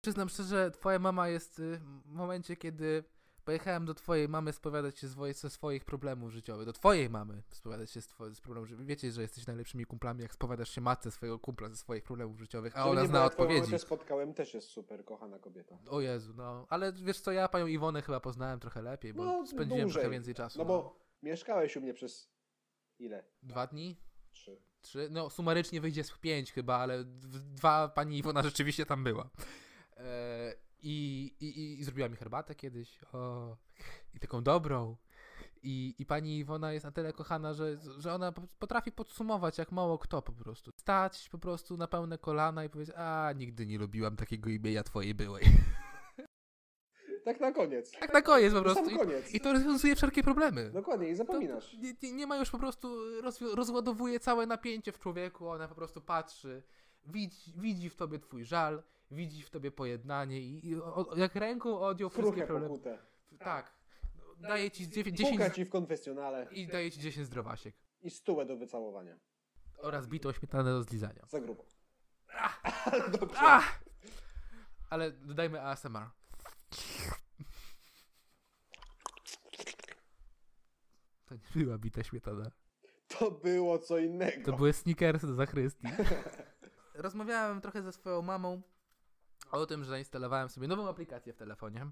Przyznam 0.00 0.28
szczerze, 0.28 0.70
twoja 0.70 0.98
mama 0.98 1.28
jest 1.28 1.58
y, 1.58 1.80
w 2.04 2.12
momencie, 2.12 2.56
kiedy 2.56 3.04
pojechałem 3.50 3.84
do 3.86 3.94
twojej 3.94 4.28
mamy 4.28 4.52
spowiadać 4.52 4.98
się 4.98 5.08
swoje- 5.08 5.34
ze 5.34 5.50
swoich 5.50 5.84
problemów 5.84 6.32
życiowych. 6.32 6.66
Do 6.66 6.72
twojej 6.72 7.10
mamy 7.10 7.42
spowiadać 7.50 7.90
się 7.90 8.00
z, 8.00 8.08
two- 8.08 8.34
z 8.34 8.40
problemów 8.40 8.68
życiowych. 8.68 8.86
Wiecie, 8.86 9.12
że 9.12 9.22
jesteś 9.22 9.46
najlepszymi 9.46 9.84
kumplami, 9.84 10.22
jak 10.22 10.34
spowiadasz 10.34 10.70
się 10.70 10.80
matce 10.80 11.10
swojego 11.10 11.38
kumpla 11.38 11.68
ze 11.68 11.76
swoich 11.76 12.04
problemów 12.04 12.38
życiowych, 12.38 12.76
a 12.78 12.84
ona 12.88 13.06
zna 13.06 13.24
odpowiedzi. 13.24 13.70
też 13.70 13.82
spotkałem, 13.82 14.34
też 14.34 14.54
jest 14.54 14.68
super, 14.68 15.04
kochana 15.04 15.38
kobieta. 15.38 15.78
O 15.88 16.00
Jezu, 16.00 16.34
no. 16.36 16.66
Ale 16.68 16.92
wiesz 16.92 17.20
co, 17.20 17.32
ja 17.32 17.48
panią 17.48 17.66
Iwonę 17.66 18.02
chyba 18.02 18.20
poznałem 18.20 18.60
trochę 18.60 18.82
lepiej, 18.82 19.14
bo 19.14 19.24
No, 19.24 19.46
spędziłem 19.46 19.80
dłużej. 19.82 20.00
trochę 20.02 20.10
więcej 20.10 20.34
czasu. 20.34 20.58
No 20.58 20.64
bo 20.64 21.00
mieszkałeś 21.22 21.76
u 21.76 21.80
mnie 21.80 21.94
przez 21.94 22.30
ile? 22.98 23.24
Dwa 23.42 23.66
dni? 23.66 23.96
Trzy. 24.32 24.62
Trzy? 24.80 25.08
No 25.10 25.30
sumarycznie 25.30 25.80
wyjdzie 25.80 26.04
z 26.04 26.18
pięć 26.18 26.52
chyba, 26.52 26.76
ale 26.76 27.04
dwa 27.04 27.88
pani 27.88 28.18
Iwona 28.18 28.42
rzeczywiście 28.42 28.86
tam 28.86 29.04
była. 29.04 29.30
E, 29.96 30.54
i, 30.82 31.24
i, 31.40 31.78
I 31.80 31.84
zrobiła 31.84 32.08
mi 32.08 32.16
herbatę 32.16 32.54
kiedyś. 32.54 32.98
O, 33.12 33.56
I 34.14 34.20
taką 34.20 34.42
dobrą. 34.42 34.96
I, 35.62 35.94
I 35.98 36.06
pani 36.06 36.38
Iwona 36.38 36.72
jest 36.72 36.84
na 36.84 36.90
tyle 36.92 37.12
kochana, 37.12 37.54
że, 37.54 37.76
że 37.98 38.14
ona 38.14 38.32
po- 38.32 38.46
potrafi 38.58 38.92
podsumować 38.92 39.58
jak 39.58 39.72
mało 39.72 39.98
kto 39.98 40.22
po 40.22 40.32
prostu. 40.32 40.72
Stać 40.76 41.28
po 41.28 41.38
prostu 41.38 41.76
na 41.76 41.86
pełne 41.86 42.18
kolana 42.18 42.64
i 42.64 42.68
powiedzieć, 42.68 42.94
a 42.98 43.32
nigdy 43.36 43.66
nie 43.66 43.78
lubiłam 43.78 44.16
takiego 44.16 44.50
imienia 44.50 44.82
twojej 44.82 45.14
byłej. 45.14 45.44
Tak 47.24 47.40
na 47.40 47.52
koniec. 47.52 47.90
Tak 48.00 48.12
na 48.12 48.22
koniec 48.22 48.54
po 48.54 48.62
prostu. 48.62 48.90
I, 48.90 48.96
koniec. 48.98 49.34
I 49.34 49.40
to 49.40 49.52
rozwiązuje 49.52 49.96
wszelkie 49.96 50.22
problemy. 50.22 50.70
Dokładnie, 50.70 51.08
i 51.08 51.10
To, 51.10 51.16
zapominasz. 51.16 51.74
nie, 51.74 51.94
nie- 52.02 52.12
nie 52.12 52.26
ma 52.26 52.36
już 52.36 52.50
po 52.50 52.58
prostu, 52.58 52.96
rozładowuje 53.54 54.20
całe 54.20 54.46
napięcie 54.46 54.92
w 54.92 54.98
człowieku, 54.98 55.48
ona 55.48 55.68
po 55.68 55.74
prostu 55.74 56.00
patrzy, 56.00 56.62
widzi, 57.06 57.52
widzi 57.56 57.90
w 57.90 57.96
tobie 57.96 58.18
twój 58.18 58.44
żal, 58.44 58.82
widzi 59.10 59.42
w 59.42 59.50
tobie 59.50 59.70
pojednanie 59.70 60.40
i, 60.40 60.68
i 60.68 60.76
o, 60.76 61.14
jak 61.16 61.34
ręką 61.34 61.80
odjął 61.80 62.10
wszystkie 62.10 62.42
problemy. 62.46 62.68
pokutę. 62.68 62.98
Tak. 63.38 63.80
Daje 64.38 64.70
ci 64.70 64.88
10 64.88 65.20
Puka 65.30 65.50
ci 65.50 65.64
w 65.64 65.70
konfesjonale 65.70 66.46
i 66.50 66.66
daje 66.66 66.90
ci 66.90 67.00
10 67.00 67.26
zdrowasiek. 67.26 67.74
i 68.02 68.10
stułę 68.10 68.46
do 68.46 68.56
wycałowania. 68.56 69.18
Oraz 69.78 70.06
bitą 70.06 70.32
śmietanę 70.32 70.70
do 70.70 70.82
zlizania. 70.82 71.26
Za 71.28 71.40
grubo. 71.40 71.64
Ale 72.84 73.10
dobrze. 73.20 73.38
A! 73.40 73.62
Ale 74.90 75.10
dodajmy 75.12 75.62
ASMR. 75.62 76.10
To 81.26 81.34
nie 81.34 81.64
była 81.64 81.78
bita 81.78 82.02
śmietana. 82.02 82.50
To 83.08 83.30
było 83.30 83.78
co 83.78 83.98
innego. 83.98 84.44
To 84.44 84.56
były 84.56 84.72
sneakersy 84.72 85.26
do 85.26 85.34
zachrystii. 85.34 85.88
Rozmawiałem 86.94 87.60
trochę 87.60 87.82
ze 87.82 87.92
swoją 87.92 88.22
mamą 88.22 88.62
o 89.50 89.66
tym, 89.66 89.84
że 89.84 89.90
zainstalowałem 89.90 90.48
sobie 90.48 90.68
nową 90.68 90.88
aplikację 90.88 91.32
w 91.32 91.36
telefonie. 91.36 91.90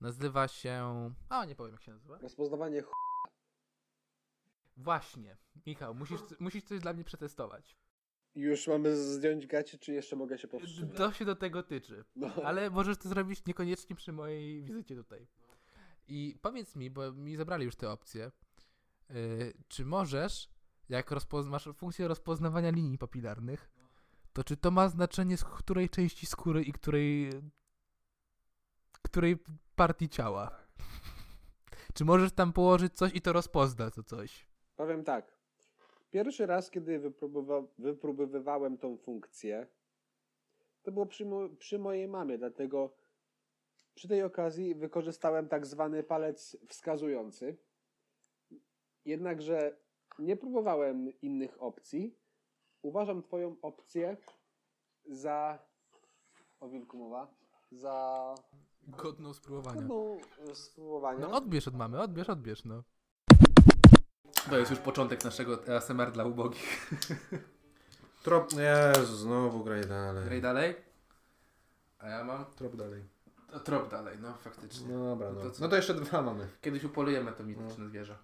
Nazywa 0.00 0.48
się... 0.48 1.10
A, 1.28 1.44
nie 1.44 1.54
powiem 1.54 1.72
jak 1.72 1.82
się 1.82 1.92
nazywa. 1.92 2.18
Rozpoznawanie 2.18 2.82
ch... 2.82 2.90
Właśnie. 4.76 5.36
Michał, 5.66 5.94
musisz, 5.94 6.20
musisz 6.40 6.64
coś 6.64 6.80
dla 6.80 6.92
mnie 6.92 7.04
przetestować. 7.04 7.76
Już 8.34 8.68
mamy 8.68 8.96
zdjąć 8.96 9.46
gacie, 9.46 9.78
czy 9.78 9.92
jeszcze 9.92 10.16
mogę 10.16 10.38
się 10.38 10.48
powstrzymać? 10.48 10.96
To 10.96 11.12
się 11.12 11.24
do 11.24 11.36
tego 11.36 11.62
tyczy. 11.62 12.04
No. 12.16 12.30
Ale 12.44 12.70
możesz 12.70 12.98
to 12.98 13.08
zrobić 13.08 13.46
niekoniecznie 13.46 13.96
przy 13.96 14.12
mojej 14.12 14.62
wizycie 14.62 14.96
tutaj. 14.96 15.26
I 16.08 16.38
powiedz 16.42 16.76
mi, 16.76 16.90
bo 16.90 17.12
mi 17.12 17.36
zabrali 17.36 17.64
już 17.64 17.76
te 17.76 17.90
opcje, 17.90 18.30
yy, 19.10 19.54
czy 19.68 19.84
możesz, 19.84 20.50
jak 20.88 21.10
masz 21.46 21.68
funkcję 21.74 22.08
rozpoznawania 22.08 22.70
linii 22.70 22.98
papilarnych, 22.98 23.70
to 24.38 24.44
czy 24.44 24.56
to 24.56 24.70
ma 24.70 24.88
znaczenie 24.88 25.36
z 25.36 25.44
której 25.44 25.88
części 25.88 26.26
skóry 26.26 26.62
i 26.62 26.72
której 26.72 27.30
której 29.02 29.36
partii 29.76 30.08
ciała? 30.08 30.50
Czy 31.94 32.04
możesz 32.04 32.32
tam 32.32 32.52
położyć 32.52 32.94
coś 32.94 33.14
i 33.14 33.20
to 33.20 33.32
rozpozna 33.32 33.90
to 33.90 34.02
coś? 34.02 34.46
Powiem 34.76 35.04
tak. 35.04 35.38
Pierwszy 36.10 36.46
raz, 36.46 36.70
kiedy 36.70 37.00
wypróbowa- 37.00 37.66
wypróbowywałem 37.78 38.78
tą 38.78 38.96
funkcję, 38.96 39.66
to 40.82 40.92
było 40.92 41.06
przy, 41.06 41.26
mo- 41.26 41.48
przy 41.48 41.78
mojej 41.78 42.08
mamie, 42.08 42.38
dlatego 42.38 42.94
przy 43.94 44.08
tej 44.08 44.22
okazji 44.22 44.74
wykorzystałem 44.74 45.48
tak 45.48 45.66
zwany 45.66 46.02
palec 46.02 46.56
wskazujący. 46.68 47.56
Jednakże 49.04 49.76
nie 50.18 50.36
próbowałem 50.36 51.20
innych 51.22 51.62
opcji. 51.62 52.14
Uważam 52.82 53.22
Twoją 53.22 53.56
opcję 53.62 54.16
za. 55.10 55.58
O 56.60 56.68
wilku 56.68 56.98
mowa. 56.98 57.26
Za. 57.72 58.34
Godną 58.88 59.34
spróbowania. 59.34 59.80
Godną 59.80 60.18
e, 60.50 60.54
spróbowania. 60.54 61.18
No 61.18 61.32
odbierz 61.36 61.68
od 61.68 61.74
mamy, 61.74 62.00
odbierz, 62.00 62.30
odbierz, 62.30 62.64
no. 62.64 62.82
To 64.50 64.58
jest 64.58 64.70
już 64.70 64.80
początek 64.80 65.24
naszego 65.24 65.58
ASMR 65.76 66.12
dla 66.12 66.24
ubogich. 66.24 66.90
Trop, 68.24 68.52
Jezu, 68.52 69.16
znowu 69.16 69.64
graj 69.64 69.86
dalej. 69.86 70.24
Graj 70.24 70.42
dalej. 70.42 70.74
A 71.98 72.08
ja 72.08 72.24
mam 72.24 72.44
Trop 72.56 72.76
dalej. 72.76 73.02
to 73.52 73.60
trop 73.60 73.90
dalej, 73.90 74.18
no 74.20 74.34
faktycznie. 74.34 74.88
No 74.94 75.04
dobra, 75.04 75.28
No 75.28 75.34
no. 75.34 75.40
to 75.42 75.50
co? 75.50 75.62
No 75.62 75.68
to 75.68 75.76
jeszcze 75.76 75.94
dwa 75.94 76.22
mamy. 76.22 76.48
Kiedyś 76.60 76.84
upolujemy 76.84 77.32
to 77.32 77.44
mityczne 77.44 77.88
zwierzę. 77.88 78.16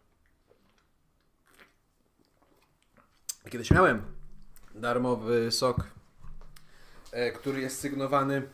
Kiedyś 3.50 3.70
miałem 3.70 4.02
darmowy 4.74 5.52
sok, 5.52 5.84
e, 7.12 7.32
który 7.32 7.60
jest 7.60 7.80
sygnowany 7.80 8.48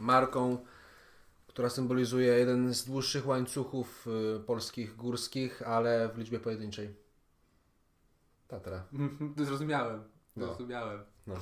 marką, 0.00 0.58
która 1.46 1.70
symbolizuje 1.70 2.32
jeden 2.32 2.74
z 2.74 2.84
dłuższych 2.84 3.26
łańcuchów 3.26 4.06
e, 4.36 4.40
polskich 4.40 4.96
górskich, 4.96 5.62
ale 5.62 6.08
w 6.08 6.18
liczbie 6.18 6.40
pojedynczej. 6.40 6.94
Tatra. 8.48 8.84
Zrozumiałem. 9.36 10.04
No. 10.36 10.46
Zrozumiałem. 10.46 11.04
No. 11.26 11.34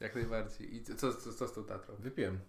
Jak 0.00 0.14
najbardziej. 0.14 0.74
I 0.74 0.84
co, 0.84 0.94
co, 1.14 1.32
co 1.32 1.48
z 1.48 1.52
tą 1.52 1.64
Tatrą? 1.64 1.94
Wypiłem. 1.98 2.40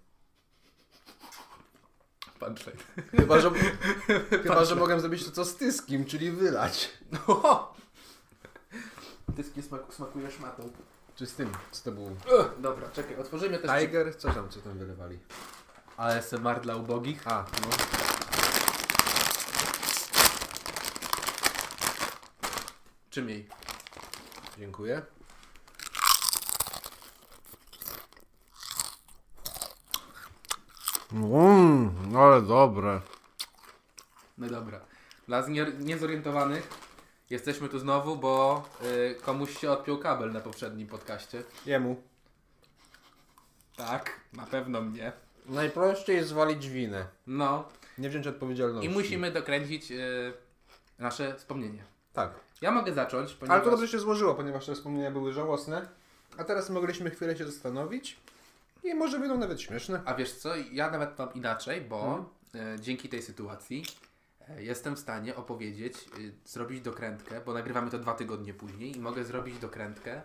Punchline. 2.39 2.77
Chyba, 3.11 3.39
że, 3.39 3.51
chyba, 4.43 4.65
że 4.65 4.75
mogłem 4.75 4.99
zrobić 4.99 5.25
to 5.25 5.31
co 5.31 5.45
z 5.45 5.55
tyskim, 5.55 6.05
czyli 6.05 6.31
wylać. 6.31 6.89
No. 7.11 7.73
Tyski 9.39 9.61
smak, 9.61 9.81
smakuje 9.93 10.31
szmatą. 10.31 10.69
Czy 11.15 11.25
z 11.27 11.35
tym, 11.35 11.51
co 11.71 11.83
to 11.83 11.91
był? 11.91 12.15
Dobra, 12.57 12.89
czekaj, 12.93 13.15
otworzymy 13.17 13.57
też 13.57 13.81
Tiger? 13.81 14.17
Co 14.17 14.33
tam, 14.33 14.49
co 14.49 14.59
tam 14.61 14.77
wylewali? 14.77 15.19
ASMR 15.97 16.61
dla 16.61 16.75
ubogich. 16.75 17.27
A, 17.27 17.45
no. 17.61 17.67
Czym 23.09 23.29
jej? 23.29 23.49
Dziękuję. 24.57 25.01
Mmm, 31.11 32.15
ale 32.17 32.41
dobre. 32.41 33.01
No 34.37 34.47
dobra. 34.47 34.79
Dla 35.27 35.41
znie- 35.43 35.73
niezorientowanych 35.79 36.69
jesteśmy 37.29 37.69
tu 37.69 37.79
znowu, 37.79 38.15
bo 38.17 38.63
y, 39.11 39.15
komuś 39.21 39.57
się 39.57 39.71
odpiął 39.71 39.97
kabel 39.97 40.31
na 40.31 40.39
poprzednim 40.39 40.87
podcaście. 40.87 41.43
Jemu. 41.65 42.01
Tak, 43.77 44.19
na 44.33 44.45
pewno 44.45 44.81
mnie. 44.81 45.11
Najprościej 45.45 46.23
zwalić 46.23 46.69
winę. 46.69 47.05
No, 47.27 47.63
Nie 47.97 48.09
wziąć 48.09 48.27
odpowiedzialności. 48.27 48.89
i 48.89 48.93
musimy 48.93 49.31
dokręcić 49.31 49.91
y, 49.91 50.33
nasze 50.99 51.35
wspomnienie. 51.35 51.83
Tak. 52.13 52.31
Ja 52.61 52.71
mogę 52.71 52.93
zacząć, 52.93 53.33
ponieważ... 53.33 53.55
Ale 53.55 53.65
to 53.65 53.71
dobrze 53.71 53.87
się 53.87 53.99
złożyło, 53.99 54.35
ponieważ 54.35 54.65
te 54.65 54.75
wspomnienia 54.75 55.11
były 55.11 55.33
żałosne. 55.33 55.87
A 56.37 56.43
teraz 56.43 56.69
mogliśmy 56.69 57.09
chwilę 57.09 57.37
się 57.37 57.45
zastanowić. 57.45 58.17
I 58.83 58.93
może 58.93 59.19
będą 59.19 59.37
nawet 59.37 59.61
śmieszne. 59.61 60.01
A 60.05 60.13
wiesz 60.13 60.33
co, 60.35 60.49
ja 60.71 60.91
nawet 60.91 61.19
mam 61.19 61.33
inaczej, 61.33 61.81
bo 61.81 62.01
Mhm. 62.55 62.75
e, 62.75 62.79
dzięki 62.79 63.09
tej 63.09 63.21
sytuacji 63.21 63.83
jestem 64.57 64.95
w 64.95 64.99
stanie 64.99 65.35
opowiedzieć, 65.35 65.95
y, 66.19 66.33
zrobić 66.45 66.81
dokrętkę, 66.81 67.41
bo 67.45 67.53
nagrywamy 67.53 67.91
to 67.91 67.99
dwa 67.99 68.13
tygodnie 68.13 68.53
później 68.53 68.97
i 68.97 68.99
mogę 68.99 69.23
zrobić 69.23 69.59
dokrętkę 69.59 70.21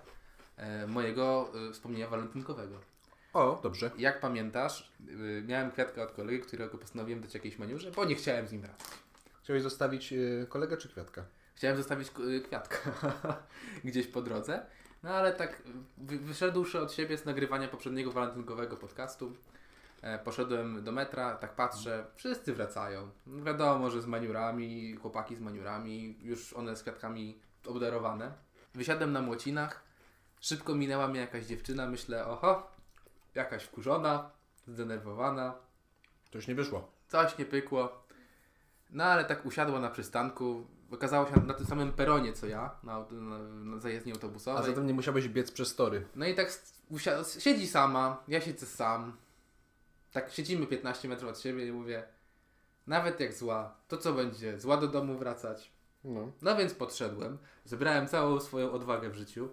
e, 0.56 0.86
mojego 0.86 1.52
e, 1.68 1.72
wspomnienia 1.72 2.08
walentynkowego. 2.08 2.94
O, 3.34 3.60
dobrze. 3.62 3.90
Jak 3.98 4.20
pamiętasz, 4.20 4.92
y, 5.08 5.44
miałem 5.46 5.70
kwiatkę 5.70 6.02
od 6.02 6.12
kolegi, 6.12 6.40
którego 6.40 6.78
postanowiłem 6.78 7.20
dać 7.20 7.34
jakiejś 7.34 7.58
maniurze, 7.58 7.90
bo 7.90 8.04
nie 8.04 8.14
chciałem 8.14 8.46
z 8.46 8.52
nim 8.52 8.60
wracać. 8.60 8.88
Chciałeś 9.42 9.62
zostawić 9.62 10.12
y, 10.12 10.46
kolegę 10.48 10.76
czy 10.76 10.88
kwiatka? 10.88 11.24
Chciałem 11.54 11.76
zostawić 11.76 12.08
y, 12.18 12.40
kwiatka 12.40 12.78
gdzieś 13.84 14.06
po 14.06 14.22
drodze, 14.22 14.66
no 15.02 15.10
ale 15.10 15.32
tak 15.32 15.62
wy, 15.98 16.18
wyszedłszy 16.18 16.80
od 16.80 16.92
siebie 16.92 17.18
z 17.18 17.24
nagrywania 17.24 17.68
poprzedniego 17.68 18.12
walentynkowego 18.12 18.76
podcastu, 18.76 19.32
poszedłem 20.24 20.84
do 20.84 20.92
metra, 20.92 21.36
tak 21.36 21.54
patrzę, 21.56 22.06
wszyscy 22.14 22.54
wracają. 22.54 23.10
No 23.26 23.44
Wiadomo, 23.44 23.90
że 23.90 24.02
z 24.02 24.06
maniurami, 24.06 24.96
chłopaki 24.96 25.36
z 25.36 25.40
maniurami, 25.40 26.18
już 26.22 26.52
one 26.52 26.76
z 26.76 26.82
kwiatkami 26.82 27.38
obdarowane. 27.66 28.32
Wysiadłem 28.74 29.12
na 29.12 29.22
młocinach, 29.22 29.82
szybko 30.40 30.74
minęła 30.74 31.08
mnie 31.08 31.20
jakaś 31.20 31.44
dziewczyna, 31.44 31.86
myślę, 31.86 32.26
oho, 32.26 32.70
jakaś 33.34 33.64
wkurzona, 33.64 34.30
zdenerwowana, 34.66 35.54
już 36.34 36.48
nie 36.48 36.54
wyszło. 36.54 36.88
Coś 37.08 37.38
nie 37.38 37.44
pykło. 37.44 38.04
No 38.90 39.04
ale 39.04 39.24
tak 39.24 39.46
usiadła 39.46 39.80
na 39.80 39.90
przystanku. 39.90 40.66
Okazało 40.90 41.26
się 41.26 41.40
na 41.46 41.54
tym 41.54 41.66
samym 41.66 41.92
peronie 41.92 42.32
co 42.32 42.46
ja, 42.46 42.70
na, 42.82 43.04
na, 43.10 43.38
na 43.38 43.78
zajezdni 43.78 44.12
A 44.12 44.14
autobusowej. 44.14 44.66
zatem 44.66 44.86
nie 44.86 44.94
musiałeś 44.94 45.28
biec 45.28 45.50
przez 45.50 45.76
tory. 45.76 46.06
No 46.14 46.26
i 46.26 46.34
tak 46.34 46.48
usia- 46.90 47.40
siedzi 47.40 47.66
sama, 47.66 48.22
ja 48.28 48.40
siedzę 48.40 48.66
sam. 48.66 49.16
Tak 50.14 50.30
siedzimy 50.32 50.66
15 50.66 51.08
metrów 51.08 51.30
od 51.30 51.40
siebie 51.40 51.66
i 51.66 51.72
mówię, 51.72 52.04
nawet 52.86 53.20
jak 53.20 53.32
zła, 53.32 53.76
to 53.88 53.98
co 53.98 54.12
będzie? 54.12 54.60
Zła 54.60 54.76
do 54.76 54.88
domu 54.88 55.18
wracać. 55.18 55.72
No. 56.04 56.32
No 56.42 56.56
więc 56.56 56.74
podszedłem, 56.74 57.38
zebrałem 57.64 58.08
całą 58.08 58.40
swoją 58.40 58.72
odwagę 58.72 59.10
w 59.10 59.14
życiu. 59.14 59.48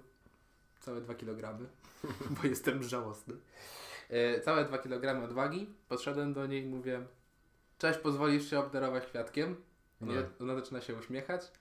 Całe 0.80 1.02
2 1.02 1.16
kg, 1.16 1.58
bo 2.42 2.48
jestem 2.48 2.84
żałosny. 2.84 3.34
E, 4.10 4.42
całe 4.42 4.66
2 4.66 4.78
kg 4.78 5.24
odwagi. 5.24 5.70
Podszedłem 5.90 6.34
do 6.34 6.48
niej 6.48 6.64
i 6.64 6.68
mówię: 6.68 7.06
Cześć, 7.78 8.00
pozwolisz 8.00 8.50
się 8.50 8.60
obdarować 8.60 9.06
kwiatkiem? 9.06 9.56
No. 10.02 10.14
Nie. 10.14 10.24
Ona 10.40 10.56
zaczyna 10.56 10.82
się 10.82 10.96
uśmiechać. 10.96 11.52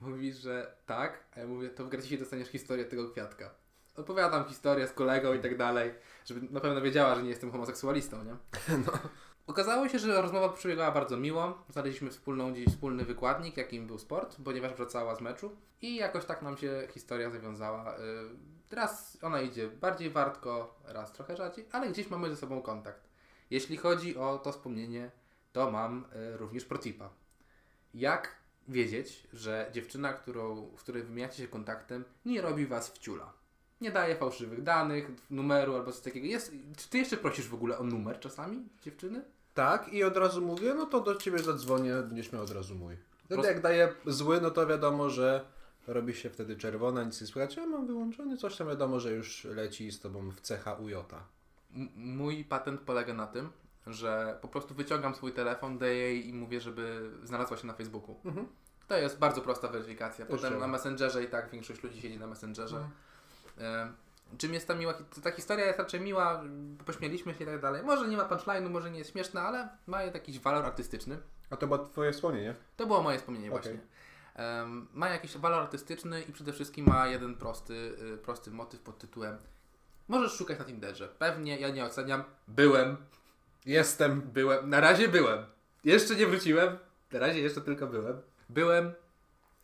Mówi, 0.00 0.32
że 0.32 0.74
tak. 0.86 1.24
A 1.36 1.40
ja 1.40 1.46
mówię: 1.46 1.70
To 1.70 1.84
w 1.84 1.88
gracie 1.88 2.18
dostaniesz 2.18 2.48
historię 2.48 2.84
tego 2.84 3.10
kwiatka. 3.10 3.50
Opowiadam 4.00 4.44
historię 4.44 4.86
z 4.86 4.92
kolegą 4.92 5.34
i 5.34 5.38
tak 5.38 5.56
dalej, 5.56 5.94
żeby 6.24 6.52
na 6.52 6.60
pewno 6.60 6.80
wiedziała, 6.80 7.14
że 7.14 7.22
nie 7.22 7.28
jestem 7.30 7.52
homoseksualistą, 7.52 8.24
nie? 8.24 8.36
Okazało 9.46 9.88
się, 9.88 9.98
że 9.98 10.22
rozmowa 10.22 10.48
przebiegała 10.48 10.92
bardzo 10.92 11.16
miło. 11.16 11.64
Znaleźliśmy 11.68 12.10
wspólną, 12.10 12.54
wspólny 12.68 13.04
wykładnik, 13.04 13.56
jakim 13.56 13.86
był 13.86 13.98
sport, 13.98 14.36
ponieważ 14.44 14.74
wracała 14.74 15.14
z 15.14 15.20
meczu. 15.20 15.56
I 15.82 15.96
jakoś 15.96 16.24
tak 16.24 16.42
nam 16.42 16.56
się 16.56 16.88
historia 16.94 17.30
zawiązała. 17.30 17.98
Y, 17.98 17.98
Raz 18.70 19.18
ona 19.22 19.40
idzie 19.40 19.68
bardziej 19.68 20.10
wartko, 20.10 20.80
raz 20.84 21.12
trochę 21.12 21.36
rzadziej, 21.36 21.66
ale 21.72 21.88
gdzieś 21.88 22.10
mamy 22.10 22.30
ze 22.30 22.36
sobą 22.36 22.62
kontakt. 22.62 23.08
Jeśli 23.50 23.76
chodzi 23.76 24.16
o 24.16 24.38
to 24.38 24.52
wspomnienie, 24.52 25.10
to 25.52 25.70
mam 25.70 26.04
y, 26.34 26.36
również 26.36 26.64
procipa. 26.64 27.10
Jak 27.94 28.36
wiedzieć, 28.68 29.28
że 29.32 29.70
dziewczyna, 29.72 30.12
którą, 30.12 30.70
w 30.76 30.80
której 30.80 31.02
wymieniacie 31.02 31.42
się 31.42 31.48
kontaktem, 31.48 32.04
nie 32.24 32.42
robi 32.42 32.66
was 32.66 32.90
w 32.90 32.98
ciula? 32.98 33.32
Nie 33.80 33.90
daje 33.90 34.16
fałszywych 34.16 34.62
danych, 34.62 35.10
numeru 35.30 35.74
albo 35.74 35.92
coś 35.92 36.00
takiego. 36.00 36.26
Jest, 36.26 36.52
czy 36.76 36.88
ty 36.88 36.98
jeszcze 36.98 37.16
prosisz 37.16 37.48
w 37.48 37.54
ogóle 37.54 37.78
o 37.78 37.84
numer 37.84 38.20
czasami 38.20 38.68
dziewczyny? 38.82 39.24
Tak, 39.54 39.92
i 39.92 40.04
od 40.04 40.16
razu 40.16 40.42
mówię, 40.42 40.74
no 40.74 40.86
to 40.86 41.00
do 41.00 41.14
ciebie 41.14 41.38
zadzwonię, 41.38 41.94
będziesz 41.94 42.32
miał 42.32 42.42
od 42.42 42.50
razu 42.50 42.74
mój. 42.74 42.96
Wtedy 43.24 43.42
Prost- 43.42 43.46
jak 43.46 43.60
daję 43.62 43.92
zły, 44.06 44.40
no 44.40 44.50
to 44.50 44.66
wiadomo, 44.66 45.10
że 45.10 45.44
robi 45.86 46.14
się 46.14 46.30
wtedy 46.30 46.56
czerwona, 46.56 47.04
nic 47.04 47.20
nie 47.20 47.26
słychać. 47.26 47.56
Ja 47.56 47.66
mam 47.66 47.86
wyłączony, 47.86 48.36
coś 48.36 48.56
tam 48.56 48.68
wiadomo, 48.68 49.00
że 49.00 49.12
już 49.12 49.44
leci 49.44 49.90
z 49.92 50.00
tobą 50.00 50.30
w 50.30 50.40
cecha 50.40 50.74
UJ. 50.74 50.94
M- 50.94 51.88
mój 51.96 52.44
patent 52.44 52.80
polega 52.80 53.14
na 53.14 53.26
tym, 53.26 53.50
że 53.86 54.38
po 54.42 54.48
prostu 54.48 54.74
wyciągam 54.74 55.14
swój 55.14 55.32
telefon, 55.32 55.78
daję 55.78 55.94
jej 55.96 56.28
i 56.28 56.32
mówię, 56.34 56.60
żeby 56.60 57.10
znalazła 57.24 57.56
się 57.56 57.66
na 57.66 57.72
Facebooku. 57.72 58.16
Mhm. 58.24 58.46
To 58.88 58.96
jest 58.96 59.18
bardzo 59.18 59.40
prosta 59.40 59.68
weryfikacja. 59.68 60.26
Potem 60.26 60.58
na 60.58 60.66
Messengerze 60.68 61.24
i 61.24 61.28
tak 61.28 61.50
większość 61.50 61.82
ludzi 61.82 62.00
siedzi 62.00 62.18
na 62.18 62.26
Messengerze. 62.26 62.76
Mhm. 62.76 62.94
E, 63.60 63.92
czym 64.38 64.54
jest 64.54 64.68
ta 64.68 64.74
miła, 64.74 64.94
ta 65.22 65.30
historia 65.30 65.66
jest 65.66 65.78
raczej 65.78 66.00
miła, 66.00 66.42
pośmieliśmy 66.86 67.34
się 67.34 67.44
i 67.44 67.46
tak 67.46 67.60
dalej. 67.60 67.82
Może 67.82 68.08
nie 68.08 68.16
ma 68.16 68.24
punchline'u, 68.24 68.70
może 68.70 68.90
nie 68.90 68.98
jest 68.98 69.12
śmieszna, 69.12 69.42
ale 69.42 69.68
ma 69.86 70.02
jakiś 70.02 70.40
walor 70.40 70.64
artystyczny. 70.64 71.18
A 71.50 71.56
to 71.56 71.66
było 71.66 71.78
twoje 71.78 72.12
wspomnienie? 72.12 72.54
To 72.76 72.86
było 72.86 73.02
moje 73.02 73.18
wspomnienie 73.18 73.52
Okej. 73.52 73.60
właśnie. 73.62 73.80
Em, 74.34 74.88
ma 74.94 75.08
jakiś 75.08 75.36
walor 75.38 75.62
artystyczny 75.62 76.22
i 76.22 76.32
przede 76.32 76.52
wszystkim 76.52 76.86
ma 76.86 77.06
jeden 77.06 77.34
prosty, 77.34 77.74
y, 78.14 78.18
prosty 78.18 78.50
motyw 78.50 78.80
pod 78.80 78.98
tytułem 78.98 79.38
Możesz 80.08 80.32
szukać 80.32 80.58
na 80.58 80.64
Tinderze. 80.64 81.08
Pewnie, 81.18 81.58
ja 81.58 81.68
nie 81.68 81.84
oceniam. 81.84 82.24
Byłem, 82.48 82.96
Jestem. 83.66 84.20
byłem, 84.20 84.70
na 84.70 84.80
razie 84.80 85.08
byłem. 85.08 85.44
Jeszcze 85.84 86.14
nie 86.14 86.26
wróciłem. 86.26 86.78
Na 87.12 87.18
razie 87.18 87.40
jeszcze 87.40 87.60
tylko 87.60 87.86
byłem. 87.86 88.20
Byłem, 88.48 88.92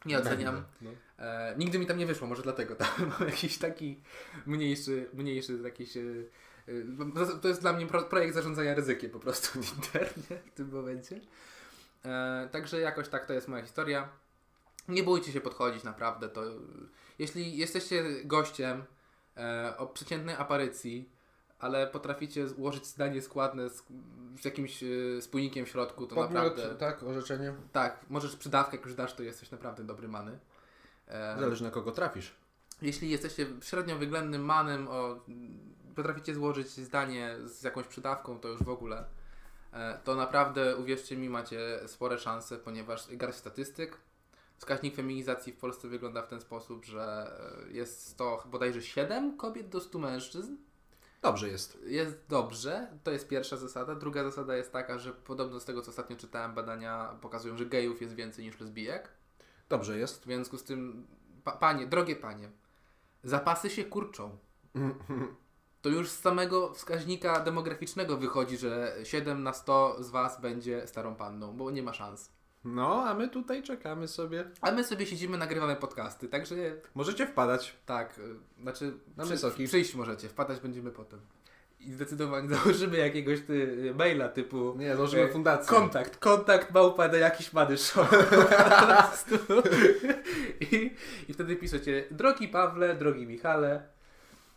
nie 0.06 0.18
oceniam. 0.18 0.64
No. 0.80 0.90
E, 1.18 1.54
nigdy 1.58 1.78
mi 1.78 1.86
tam 1.86 1.98
nie 1.98 2.06
wyszło, 2.06 2.26
może 2.26 2.42
dlatego 2.42 2.76
tam 2.76 2.88
mam 3.18 3.28
jakiś 3.28 3.58
taki 3.58 4.00
mniejszy, 4.46 5.08
mniejszy 5.14 5.58
jakiś... 5.64 5.96
e, 5.96 6.02
to 7.42 7.48
jest 7.48 7.60
dla 7.60 7.72
mnie 7.72 7.86
pro, 7.86 8.02
projekt 8.02 8.34
zarządzania 8.34 8.74
ryzykiem 8.74 9.10
po 9.10 9.20
prostu 9.20 9.62
w 9.62 9.76
internecie 9.76 10.42
w 10.46 10.54
tym 10.54 10.70
momencie. 10.70 11.20
E, 12.04 12.48
także 12.52 12.80
jakoś 12.80 13.08
tak 13.08 13.26
to 13.26 13.32
jest 13.32 13.48
moja 13.48 13.62
historia. 13.62 14.08
Nie 14.88 15.02
bójcie 15.02 15.32
się 15.32 15.40
podchodzić 15.40 15.84
naprawdę. 15.84 16.28
To, 16.28 16.42
jeśli 17.18 17.56
jesteście 17.56 18.04
gościem 18.24 18.84
e, 19.36 19.74
o 19.78 19.86
przeciętnej 19.86 20.34
aparycji, 20.34 21.08
ale 21.64 21.86
potraficie 21.86 22.46
ułożyć 22.56 22.86
zdanie 22.86 23.22
składne 23.22 23.70
z, 23.70 23.82
z 24.40 24.44
jakimś 24.44 24.82
e, 24.82 25.22
spójnikiem 25.22 25.66
w 25.66 25.68
środku, 25.68 26.06
to 26.06 26.16
naprawdę... 26.16 26.74
tak, 26.74 27.02
orzeczenie. 27.02 27.54
Tak, 27.72 28.04
możesz 28.10 28.36
przydawkę, 28.36 28.76
jak 28.76 28.86
już 28.86 28.94
dasz, 28.94 29.14
to 29.14 29.22
jesteś 29.22 29.50
naprawdę 29.50 29.84
dobry 29.84 30.08
many. 30.08 30.38
E, 31.08 31.36
Zależy 31.40 31.64
na 31.64 31.70
kogo 31.70 31.92
trafisz. 31.92 32.34
jeśli 32.82 33.10
jesteście 33.10 33.46
średnio 33.62 33.96
wyględnym 33.96 34.44
manem, 34.44 34.88
o, 34.88 35.24
potraficie 35.96 36.34
złożyć 36.34 36.68
zdanie 36.68 37.36
z 37.44 37.62
jakąś 37.62 37.86
przydawką, 37.86 38.40
to 38.40 38.48
już 38.48 38.62
w 38.62 38.68
ogóle, 38.68 39.04
e, 39.72 39.98
to 40.04 40.14
naprawdę, 40.14 40.76
uwierzcie 40.76 41.16
mi, 41.16 41.28
macie 41.28 41.80
spore 41.86 42.18
szanse, 42.18 42.58
ponieważ 42.58 43.16
garść 43.16 43.38
statystyk, 43.38 43.98
wskaźnik 44.58 44.96
feminizacji 44.96 45.52
w 45.52 45.56
Polsce 45.56 45.88
wygląda 45.88 46.22
w 46.22 46.28
ten 46.28 46.40
sposób, 46.40 46.84
że 46.84 47.32
e, 47.68 47.72
jest 47.72 48.08
100, 48.08 48.44
bodajże 48.46 48.82
7 48.82 49.36
kobiet 49.36 49.68
do 49.68 49.80
100 49.80 49.98
mężczyzn. 49.98 50.56
Dobrze 51.24 51.48
jest. 51.48 51.78
Jest 51.86 52.26
dobrze, 52.28 52.88
to 53.04 53.10
jest 53.10 53.28
pierwsza 53.28 53.56
zasada. 53.56 53.94
Druga 53.94 54.24
zasada 54.24 54.56
jest 54.56 54.72
taka, 54.72 54.98
że 54.98 55.12
podobno 55.12 55.60
z 55.60 55.64
tego, 55.64 55.82
co 55.82 55.90
ostatnio 55.90 56.16
czytałem, 56.16 56.54
badania 56.54 57.18
pokazują, 57.20 57.56
że 57.56 57.66
gejów 57.66 58.02
jest 58.02 58.14
więcej 58.14 58.44
niż 58.44 58.60
lesbijek. 58.60 59.08
Dobrze 59.68 59.98
jest. 59.98 60.20
W 60.20 60.24
związku 60.24 60.58
z 60.58 60.64
tym, 60.64 61.06
pa, 61.44 61.52
panie, 61.52 61.86
drogie 61.86 62.16
panie, 62.16 62.50
zapasy 63.22 63.70
się 63.70 63.84
kurczą. 63.84 64.38
To 65.82 65.88
już 65.88 66.10
z 66.10 66.20
samego 66.20 66.74
wskaźnika 66.74 67.40
demograficznego 67.40 68.16
wychodzi, 68.16 68.58
że 68.58 68.96
7 69.02 69.42
na 69.42 69.52
100 69.52 70.02
z 70.02 70.10
Was 70.10 70.40
będzie 70.40 70.86
starą 70.86 71.14
panną, 71.14 71.56
bo 71.56 71.70
nie 71.70 71.82
ma 71.82 71.92
szans. 71.92 72.32
No, 72.64 73.04
a 73.04 73.14
my 73.14 73.28
tutaj 73.28 73.62
czekamy 73.62 74.08
sobie. 74.08 74.44
A 74.60 74.72
my 74.72 74.84
sobie 74.84 75.06
siedzimy, 75.06 75.38
nagrywamy 75.38 75.76
podcasty, 75.76 76.28
także 76.28 76.54
Możecie 76.94 77.26
wpadać. 77.26 77.76
tak, 77.86 78.18
y, 78.18 78.62
znaczy 78.62 78.92
Na 79.16 79.24
wysoki. 79.24 79.66
przyjść 79.66 79.94
możecie, 79.94 80.28
wpadać 80.28 80.60
będziemy 80.60 80.90
potem. 80.90 81.20
I 81.80 81.92
zdecydowanie 81.92 82.48
założymy 82.54 82.96
jakiegoś 82.98 83.40
ty, 83.40 83.92
maila 83.98 84.28
typu 84.28 84.74
Nie, 84.78 84.94
założymy 84.96 85.22
e, 85.22 85.28
fundację. 85.28 85.76
Kontakt, 85.78 86.16
kontakt 86.16 86.74
małpa 86.74 87.08
na 87.08 87.16
jakiś 87.16 87.52
many 87.52 87.76
show. 87.78 88.10
I, 90.72 90.90
I 91.28 91.32
wtedy 91.32 91.56
piszecie, 91.56 92.04
drogi 92.10 92.48
Pawle, 92.48 92.94
drogi 92.94 93.26
Michale, 93.26 93.88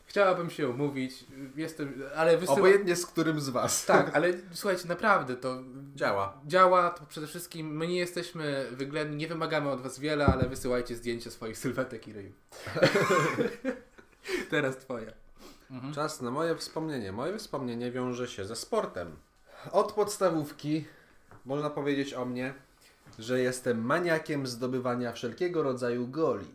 chciałabym 0.08 0.50
się 0.50 0.70
umówić, 0.70 1.26
jestem, 1.56 2.02
ale 2.16 2.38
wysyłam... 2.38 2.60
Obojętnie 2.60 2.96
z 2.96 3.06
którym 3.06 3.42
z 3.42 3.50
was. 3.50 3.86
Tak, 3.86 4.12
ale 4.16 4.34
słuchajcie, 4.52 4.88
naprawdę 4.88 5.36
to 5.36 5.64
Działa. 5.96 6.42
działa, 6.46 6.90
to 6.90 7.06
przede 7.06 7.28
wszystkim 7.28 7.78
my 7.78 7.88
nie 7.88 7.98
jesteśmy 7.98 8.68
wyględni, 8.72 9.18
nie 9.18 9.28
wymagamy 9.28 9.70
od 9.70 9.82
was 9.82 10.00
wiele, 10.00 10.26
ale 10.26 10.50
wysyłajcie 10.50 10.96
zdjęcia 10.96 11.32
swoich 11.32 11.58
sylwetek 11.58 12.08
i 12.08 12.14
ryju. 12.14 12.32
Teraz 14.50 14.78
twoje. 14.78 15.14
Mhm. 15.72 15.94
Czas 15.94 16.22
na 16.22 16.32
moje 16.32 16.56
wspomnienie. 16.56 17.12
Moje 17.12 17.38
wspomnienie 17.38 17.92
wiąże 17.92 18.28
się 18.28 18.46
ze 18.46 18.56
sportem. 18.56 19.16
Od 19.72 19.92
podstawówki 19.92 20.86
można 21.46 21.70
powiedzieć 21.70 22.14
o 22.14 22.26
mnie, 22.26 22.54
że 23.20 23.40
jestem 23.40 23.86
maniakiem 23.86 24.48
zdobywania 24.48 25.12
wszelkiego 25.12 25.64
rodzaju 25.64 26.08
goli. 26.08 26.48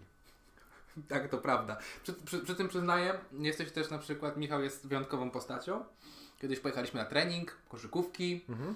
Tak, 1.09 1.29
to 1.29 1.39
prawda. 1.39 1.77
Przy, 2.03 2.13
przy, 2.13 2.39
przy 2.39 2.55
tym 2.55 2.69
przyznaję, 2.69 3.19
jesteś 3.33 3.73
też 3.73 3.91
na 3.91 3.99
przykład, 3.99 4.37
Michał 4.37 4.63
jest 4.63 4.87
wyjątkową 4.87 5.31
postacią. 5.31 5.85
Kiedyś 6.41 6.61
pojechaliśmy 6.61 7.01
na 7.01 7.07
trening, 7.07 7.57
koszykówki 7.69 8.45
Mhm. 8.49 8.75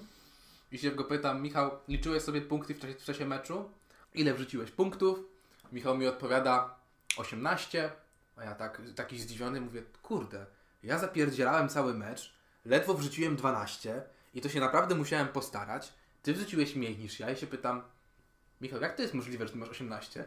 i 0.71 0.77
się 0.77 0.91
go 0.91 1.03
pytam, 1.03 1.41
Michał, 1.41 1.71
liczyłeś 1.87 2.23
sobie 2.23 2.41
punkty 2.41 2.73
w 2.73 2.79
czasie, 2.79 2.93
w 2.93 3.03
czasie 3.03 3.25
meczu? 3.25 3.69
Ile 4.13 4.33
wrzuciłeś 4.33 4.71
punktów? 4.71 5.19
Michał 5.71 5.97
mi 5.97 6.07
odpowiada 6.07 6.79
18, 7.17 7.91
a 8.35 8.43
ja 8.43 8.55
tak, 8.55 8.81
taki 8.95 9.19
zdziwiony 9.19 9.61
mówię, 9.61 9.83
kurde, 10.01 10.45
ja 10.83 10.99
zapierdzielałem 10.99 11.69
cały 11.69 11.93
mecz, 11.93 12.33
ledwo 12.65 12.93
wrzuciłem 12.93 13.35
12 13.35 14.03
i 14.33 14.41
to 14.41 14.49
się 14.49 14.59
naprawdę 14.59 14.95
musiałem 14.95 15.27
postarać. 15.27 15.93
Ty 16.21 16.33
wrzuciłeś 16.33 16.75
mniej 16.75 16.97
niż 16.97 17.19
ja 17.19 17.31
i 17.31 17.35
się 17.35 17.47
pytam, 17.47 17.81
Michał, 18.61 18.81
jak 18.81 18.95
to 18.95 19.01
jest 19.01 19.13
możliwe, 19.13 19.47
że 19.47 19.53
ty 19.53 19.59
masz 19.59 19.69
18? 19.69 20.25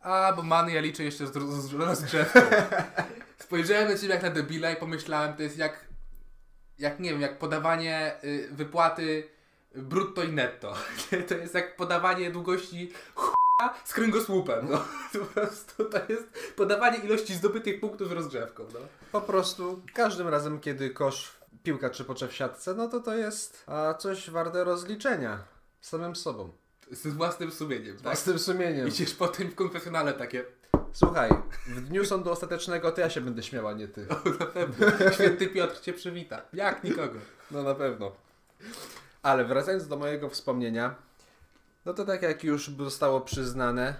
A, 0.00 0.32
bo 0.32 0.42
man, 0.42 0.70
ja 0.70 0.80
liczę 0.80 1.04
jeszcze 1.04 1.26
z, 1.26 1.32
z, 1.32 1.70
z 1.70 1.72
rozgrzewką. 1.72 2.40
Spojrzałem 3.44 3.88
na 3.88 3.98
ciebie 3.98 4.14
jak 4.14 4.22
na 4.22 4.30
debila 4.30 4.70
i 4.70 4.76
pomyślałem, 4.76 5.36
to 5.36 5.42
jest 5.42 5.58
jak, 5.58 5.86
jak 6.78 7.00
nie 7.00 7.10
wiem, 7.10 7.20
jak 7.20 7.38
podawanie 7.38 8.12
y, 8.24 8.48
wypłaty 8.52 9.28
brutto 9.74 10.22
i 10.22 10.32
netto. 10.32 10.74
to 11.28 11.34
jest 11.34 11.54
jak 11.54 11.76
podawanie 11.76 12.30
długości 12.30 12.92
ch**a 13.14 13.74
z 13.84 13.92
kręgosłupem, 13.92 14.68
no. 14.70 14.84
Po 15.20 15.26
prostu 15.26 15.84
to 15.84 15.98
jest 16.08 16.54
podawanie 16.56 16.98
ilości 16.98 17.34
zdobytych 17.34 17.80
punktów 17.80 18.08
z 18.08 18.12
rozgrzewką, 18.12 18.66
no. 18.72 18.80
Po 19.12 19.20
prostu 19.20 19.82
każdym 19.94 20.28
razem, 20.28 20.60
kiedy 20.60 20.90
kosz, 20.90 21.36
piłka 21.62 21.90
czy 21.90 22.04
pocze 22.04 22.28
w 22.28 22.34
siatce, 22.34 22.74
no 22.74 22.88
to 22.88 23.00
to 23.00 23.14
jest 23.14 23.64
a, 23.66 23.94
coś 23.94 24.30
warte 24.30 24.64
rozliczenia 24.64 25.44
samym 25.80 26.16
sobą. 26.16 26.59
Z 26.90 27.06
własnym 27.06 27.50
sumieniem, 27.50 27.96
tak? 27.96 28.18
Z 28.18 28.24
tym 28.24 28.38
sumieniem. 28.38 28.88
Idziesz 28.88 29.14
potem 29.14 29.50
w 29.50 29.54
konfesjonale 29.54 30.12
takie, 30.12 30.44
Słuchaj, 30.92 31.30
w 31.66 31.80
dniu 31.80 32.04
sądu 32.04 32.30
ostatecznego 32.30 32.92
to 32.92 33.00
ja 33.00 33.10
się 33.10 33.20
będę 33.20 33.42
śmiała, 33.42 33.72
nie 33.72 33.88
ty. 33.88 34.06
o, 34.10 34.30
na 34.40 34.46
pewno, 34.46 34.86
święty 35.12 35.46
Piotr 35.48 35.80
cię 35.80 35.92
przywita. 35.92 36.42
Jak 36.52 36.84
nikogo. 36.84 37.18
No 37.50 37.62
na 37.62 37.74
pewno. 37.74 38.12
Ale 39.22 39.44
wracając 39.44 39.88
do 39.88 39.96
mojego 39.96 40.28
wspomnienia, 40.28 40.94
no 41.84 41.94
to 41.94 42.04
tak 42.04 42.22
jak 42.22 42.44
już 42.44 42.70
zostało 42.70 43.20
przyznane, 43.20 43.94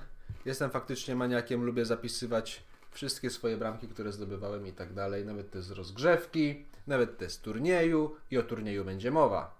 jestem 0.44 0.70
faktycznie 0.70 1.16
maniakiem, 1.16 1.64
lubię 1.64 1.84
zapisywać 1.84 2.62
wszystkie 2.90 3.30
swoje 3.30 3.56
bramki, 3.56 3.88
które 3.88 4.12
zdobywałem 4.12 4.66
i 4.66 4.72
tak 4.72 4.94
dalej, 4.94 5.24
nawet 5.24 5.50
te 5.50 5.62
z 5.62 5.70
rozgrzewki, 5.70 6.64
nawet 6.86 7.18
te 7.18 7.30
z 7.30 7.38
turnieju 7.38 8.16
i 8.30 8.38
o 8.38 8.42
turnieju 8.42 8.84
będzie 8.84 9.10
mowa. 9.10 9.59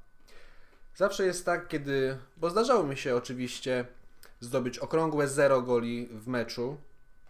Zawsze 1.00 1.26
jest 1.26 1.44
tak, 1.44 1.68
kiedy, 1.68 2.16
bo 2.36 2.50
zdarzało 2.50 2.84
mi 2.84 2.96
się 2.96 3.16
oczywiście 3.16 3.84
zdobyć 4.40 4.78
okrągłe 4.78 5.28
zero 5.28 5.62
goli 5.62 6.08
w 6.12 6.28
meczu. 6.28 6.76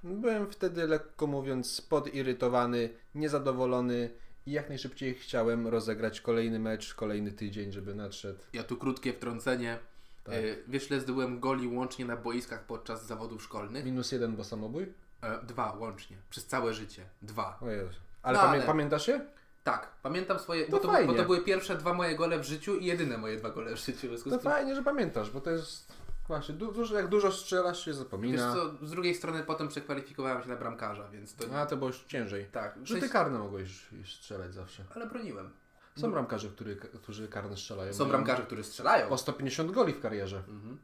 Byłem 0.05 0.51
wtedy, 0.51 0.87
lekko 0.87 1.27
mówiąc, 1.27 1.81
podirytowany, 1.81 2.91
niezadowolony 3.15 4.11
i 4.47 4.53
jak 4.53 4.69
najszybciej 4.69 5.15
chciałem 5.15 5.69
rozegrać 5.69 6.21
kolejny 6.21 6.59
mecz, 6.59 6.95
kolejny 6.95 7.33
tydzień, 7.33 7.73
żeby 7.73 7.95
nadszedł. 7.95 8.39
Ja 8.53 8.63
tu 8.65 8.77
krótkie 8.77 9.13
wtrącenie. 9.13 9.79
Tak. 10.25 10.35
E, 10.35 10.41
wiesz, 10.69 10.91
ile 10.91 11.01
zdobyłem 11.01 11.41
goli 11.41 11.69
łącznie 11.69 12.05
na 12.05 12.17
boiskach 12.17 12.65
podczas 12.67 13.07
zawodów 13.07 13.43
szkolnych? 13.43 13.85
Minus 13.85 14.13
jeden, 14.13 14.37
bo 14.37 14.45
samobój? 14.45 14.93
E, 15.23 15.43
dwa 15.47 15.73
łącznie. 15.73 16.17
Przez 16.31 16.47
całe 16.47 16.75
życie. 16.75 17.05
Dwa. 17.23 17.59
O 17.63 17.71
Jezu. 17.71 17.99
Ale, 18.23 18.39
No, 18.39 18.45
pamię- 18.45 18.49
ale- 18.57 18.67
pamiętasz 18.67 19.09
je? 19.09 19.27
Tak, 19.65 19.89
pamiętam 20.03 20.39
swoje. 20.39 20.65
To 20.65 20.71
bo, 20.71 20.79
to, 20.79 20.89
fajnie. 20.93 21.13
bo 21.13 21.19
to 21.19 21.25
były 21.25 21.41
pierwsze 21.41 21.77
dwa 21.77 21.95
moje 21.95 22.17
gole 22.17 22.39
w 22.39 22.45
życiu 22.45 22.77
i 22.77 22.85
jedyne 22.85 23.19
moje 23.19 23.37
dwa 23.37 23.51
gole 23.51 23.75
w 23.75 23.79
życiu. 23.79 24.09
W 24.19 24.31
To 24.31 24.39
fajnie, 24.39 24.75
że 24.75 24.83
pamiętasz, 24.83 25.31
bo 25.31 25.41
to 25.41 25.51
jest 25.51 25.93
właśnie, 26.29 26.55
du- 26.55 26.73
dużo, 26.73 26.95
jak 26.97 27.09
dużo 27.09 27.33
strzelasz 27.33 27.85
się 27.85 27.91
Wiesz 27.91 27.97
zapomina. 27.97 28.55
co, 28.55 28.87
z 28.87 28.91
drugiej 28.91 29.15
strony 29.15 29.43
potem 29.45 29.69
przekwalifikowałem 29.69 30.43
się 30.43 30.49
na 30.49 30.57
bramkarza, 30.57 31.09
więc 31.09 31.35
to. 31.35 31.59
A 31.61 31.67
to 31.67 31.77
było 31.77 31.89
już 31.91 32.05
ciężej. 32.05 32.47
Tak, 32.53 32.75
Rzuty 32.85 33.01
sensie- 33.01 33.13
karne 33.13 33.39
mogłeś 33.39 33.87
strzelać 34.07 34.55
zawsze. 34.55 34.85
ale 34.95 35.07
broniłem. 35.07 35.51
Są 35.97 36.11
bramkarze, 36.11 36.49
który, 36.49 36.77
którzy 36.77 37.29
karne 37.29 37.57
strzelają. 37.57 37.93
Są 37.95 38.05
bramkarze, 38.09 38.43
którzy 38.43 38.65
strzelają. 38.65 39.09
Po 39.09 39.19
150 39.19 39.71
goli 39.71 39.93
w 39.93 40.01
karierze. 40.01 40.37
Mhm. 40.49 40.79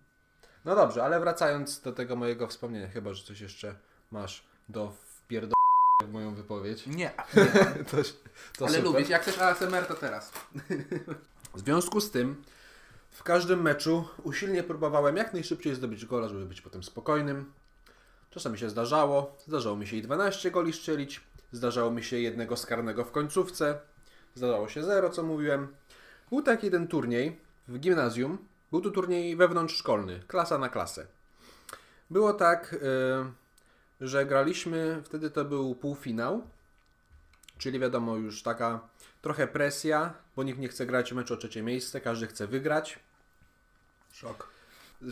No 0.64 0.76
dobrze, 0.76 1.04
ale 1.04 1.20
wracając 1.20 1.80
do 1.80 1.92
tego 1.92 2.16
mojego 2.16 2.46
wspomnienia, 2.46 2.88
chyba, 2.88 3.14
że 3.14 3.24
coś 3.24 3.40
jeszcze 3.40 3.74
masz 4.10 4.44
do 4.68 4.92
w 6.06 6.12
moją 6.12 6.34
wypowiedź. 6.34 6.86
Nie, 6.86 7.10
To, 7.90 7.96
to 8.58 8.66
ale 8.66 8.76
super. 8.76 8.84
lubię. 8.84 9.04
Jak 9.08 9.22
chcesz 9.22 9.38
ASMR, 9.38 9.86
to 9.86 9.94
teraz. 9.94 10.32
W 11.54 11.60
związku 11.60 12.00
z 12.00 12.10
tym 12.10 12.44
w 13.10 13.22
każdym 13.22 13.62
meczu 13.62 14.08
usilnie 14.22 14.62
próbowałem 14.62 15.16
jak 15.16 15.32
najszybciej 15.32 15.74
zdobyć 15.74 16.06
gola, 16.06 16.28
żeby 16.28 16.46
być 16.46 16.60
potem 16.60 16.82
spokojnym. 16.82 17.52
Czasami 18.30 18.58
się 18.58 18.70
zdarzało. 18.70 19.36
Zdarzało 19.46 19.76
mi 19.76 19.86
się 19.86 19.96
i 19.96 20.02
12 20.02 20.50
goli 20.50 20.72
strzelić. 20.72 21.20
Zdarzało 21.52 21.90
mi 21.90 22.04
się 22.04 22.18
jednego 22.18 22.56
skarnego 22.56 23.04
w 23.04 23.10
końcówce. 23.10 23.78
Zdarzało 24.34 24.68
się 24.68 24.84
zero, 24.84 25.10
co 25.10 25.22
mówiłem. 25.22 25.68
Był 26.30 26.42
taki 26.42 26.66
jeden 26.66 26.88
turniej 26.88 27.40
w 27.68 27.78
gimnazjum. 27.78 28.38
Był 28.70 28.80
to 28.80 28.90
turniej 28.90 29.36
wewnątrzszkolny, 29.36 30.20
klasa 30.26 30.58
na 30.58 30.68
klasę. 30.68 31.06
Było 32.10 32.32
tak, 32.32 32.72
yy, 32.72 33.32
że 34.00 34.26
graliśmy, 34.26 35.02
wtedy 35.04 35.30
to 35.30 35.44
był 35.44 35.74
półfinał, 35.74 36.42
czyli 37.58 37.78
wiadomo 37.78 38.16
już 38.16 38.42
taka 38.42 38.88
trochę 39.22 39.46
presja, 39.46 40.14
bo 40.36 40.42
nikt 40.42 40.58
nie 40.58 40.68
chce 40.68 40.86
grać 40.86 41.12
meczu 41.12 41.34
o 41.34 41.36
trzecie 41.36 41.62
miejsce, 41.62 42.00
każdy 42.00 42.26
chce 42.26 42.46
wygrać. 42.46 42.98
Szok. 44.12 44.50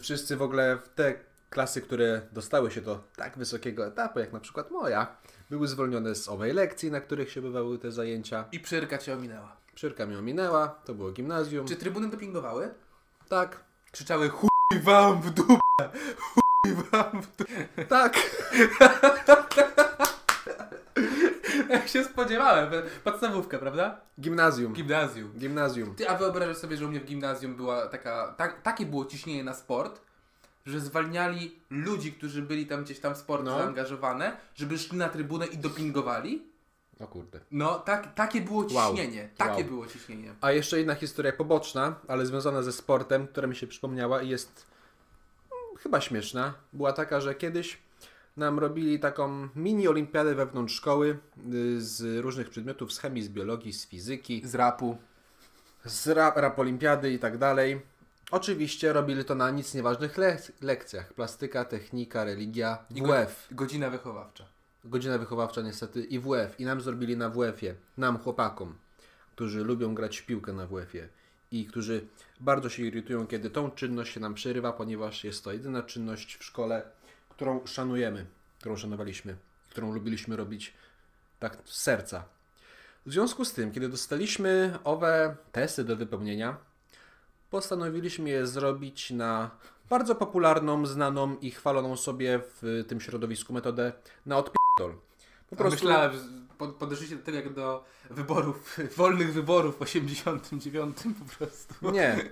Wszyscy 0.00 0.36
w 0.36 0.42
ogóle 0.42 0.76
w 0.76 0.88
te 0.88 1.14
klasy, 1.50 1.80
które 1.80 2.22
dostały 2.32 2.70
się 2.70 2.80
do 2.80 3.04
tak 3.16 3.38
wysokiego 3.38 3.86
etapu, 3.86 4.18
jak 4.18 4.32
na 4.32 4.40
przykład 4.40 4.70
moja, 4.70 5.16
były 5.50 5.68
zwolnione 5.68 6.14
z 6.14 6.28
owej 6.28 6.52
lekcji, 6.52 6.90
na 6.90 7.00
których 7.00 7.32
się 7.32 7.42
bywały 7.42 7.78
te 7.78 7.92
zajęcia. 7.92 8.44
I 8.52 8.60
przyrka 8.60 8.98
cię 8.98 9.14
ominęła. 9.14 9.56
Przyrka 9.74 10.06
mnie 10.06 10.18
ominęła, 10.18 10.68
to 10.68 10.94
było 10.94 11.12
gimnazjum. 11.12 11.66
Czy 11.66 11.76
trybuny 11.76 12.08
dopingowały? 12.08 12.74
Tak, 13.28 13.64
Krzyczały 13.94 14.28
chuj 14.28 14.50
wam 14.82 15.22
w 15.22 15.30
dupę! 15.30 15.58
Chuj 15.78 15.82
wam 15.82 15.90
w 15.90 16.30
dupę! 16.30 16.43
Tak. 17.88 18.14
Jak 21.70 21.88
się 21.88 22.04
spodziewałem. 22.04 22.70
Podstawówka, 23.04 23.58
prawda? 23.58 24.00
Gimnazjum. 24.20 24.72
Gimnazjum. 24.72 25.30
Gimnazjum. 25.38 25.94
Ty, 25.94 26.08
a 26.08 26.16
wyobrażasz 26.16 26.56
sobie, 26.56 26.76
że 26.76 26.86
u 26.86 26.88
mnie 26.88 27.00
w 27.00 27.04
gimnazjum 27.04 27.54
była 27.56 27.86
taka, 27.88 28.34
tak, 28.38 28.62
takie 28.62 28.86
było 28.86 29.04
ciśnienie 29.04 29.44
na 29.44 29.54
sport, 29.54 30.00
że 30.66 30.80
zwalniali 30.80 31.60
ludzi, 31.70 32.12
którzy 32.12 32.42
byli 32.42 32.66
tam 32.66 32.84
gdzieś 32.84 33.00
tam 33.00 33.14
w 33.14 33.18
sport 33.18 33.44
No. 33.44 33.58
zaangażowane, 33.58 34.36
żeby 34.54 34.78
szli 34.78 34.98
na 34.98 35.08
trybunę 35.08 35.46
i 35.46 35.58
dopingowali? 35.58 36.42
O 37.00 37.06
kurde. 37.06 37.40
No, 37.50 37.78
tak, 37.78 38.14
takie 38.14 38.40
było 38.40 38.66
Wow. 38.72 38.90
ciśnienie. 38.90 39.28
Takie 39.36 39.52
Wow. 39.62 39.64
było 39.64 39.86
ciśnienie. 39.86 40.34
A 40.40 40.52
jeszcze 40.52 40.78
jedna 40.78 40.94
historia 40.94 41.32
poboczna, 41.32 41.94
ale 42.08 42.26
związana 42.26 42.62
ze 42.62 42.72
sportem, 42.72 43.26
która 43.26 43.46
mi 43.46 43.56
się 43.56 43.66
przypomniała 43.66 44.22
i 44.22 44.28
jest 44.28 44.66
chyba 45.84 46.00
śmieszna. 46.00 46.54
Była 46.72 46.92
taka, 46.92 47.20
że 47.20 47.34
kiedyś 47.34 47.78
nam 48.36 48.58
robili 48.58 48.98
taką 49.00 49.48
mini 49.56 49.88
olimpiadę 49.88 50.34
wewnątrz 50.34 50.74
szkoły 50.74 51.18
y, 51.54 51.80
z 51.82 52.22
różnych 52.24 52.50
przedmiotów, 52.50 52.92
z 52.92 52.98
chemii, 52.98 53.22
z 53.22 53.28
biologii, 53.28 53.72
z 53.72 53.86
fizyki, 53.86 54.42
Z 54.44 54.54
rapu. 54.54 54.96
z 55.84 56.06
rap, 56.08 56.36
rap 56.36 56.58
olimpiady 56.58 57.12
i 57.12 57.18
tak 57.18 57.38
dalej. 57.38 57.80
Oczywiście 58.30 58.92
robili 58.92 59.24
to 59.24 59.34
na 59.34 59.50
nic 59.50 59.74
nieważnych 59.74 60.16
lek- 60.16 60.52
lekcjach. 60.60 61.12
Plastyka, 61.12 61.64
technika, 61.64 62.24
religia, 62.24 62.78
go- 62.90 63.06
WF. 63.12 63.48
Godzina 63.50 63.90
wychowawcza. 63.90 64.44
Godzina 64.84 65.18
wychowawcza 65.18 65.62
niestety 65.62 66.04
i 66.04 66.18
WF. 66.18 66.60
I 66.60 66.64
nam 66.64 66.80
zrobili 66.80 67.16
na 67.16 67.28
WF-ie. 67.30 67.74
Nam, 67.96 68.18
chłopakom, 68.18 68.74
którzy 69.32 69.64
lubią 69.64 69.94
grać 69.94 70.18
w 70.18 70.26
piłkę 70.26 70.52
na 70.52 70.66
WF-ie 70.66 71.08
i 71.50 71.66
którzy 71.66 72.06
bardzo 72.44 72.68
się 72.68 72.82
irytują, 72.82 73.26
kiedy 73.26 73.50
tą 73.50 73.70
czynność 73.70 74.12
się 74.12 74.20
nam 74.20 74.34
przerywa, 74.34 74.72
ponieważ 74.72 75.24
jest 75.24 75.44
to 75.44 75.52
jedyna 75.52 75.82
czynność 75.82 76.36
w 76.36 76.44
szkole, 76.44 76.82
którą 77.28 77.66
szanujemy, 77.66 78.26
którą 78.58 78.76
szanowaliśmy, 78.76 79.36
którą 79.70 79.92
lubiliśmy 79.92 80.36
robić 80.36 80.74
tak 81.38 81.58
z 81.64 81.82
serca. 81.82 82.24
W 83.06 83.12
związku 83.12 83.44
z 83.44 83.52
tym, 83.52 83.72
kiedy 83.72 83.88
dostaliśmy 83.88 84.78
owe 84.84 85.36
testy 85.52 85.84
do 85.84 85.96
wypełnienia, 85.96 86.56
postanowiliśmy 87.50 88.30
je 88.30 88.46
zrobić 88.46 89.10
na 89.10 89.50
bardzo 89.90 90.14
popularną, 90.14 90.86
znaną 90.86 91.36
i 91.36 91.50
chwaloną 91.50 91.96
sobie 91.96 92.40
w 92.62 92.84
tym 92.88 93.00
środowisku 93.00 93.52
metodę 93.52 93.92
na 94.26 94.36
odpierdol. 94.36 95.00
Po 95.50 95.56
Po 95.56 95.64
Myślałem, 95.70 96.12
że 96.54 96.58
po- 96.58 96.68
podeszliście 96.68 97.16
do 97.16 97.22
tego 97.22 97.38
jak 97.38 97.52
do 97.52 97.84
wyborów, 98.10 98.78
wolnych 98.96 99.32
wyborów 99.32 99.78
w 99.78 99.82
89 99.82 100.96
po 101.18 101.36
prostu. 101.36 101.90
Nie. 101.90 102.30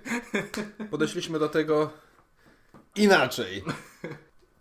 Podeszliśmy 0.90 1.38
do 1.38 1.48
tego 1.48 1.90
inaczej. 2.96 3.64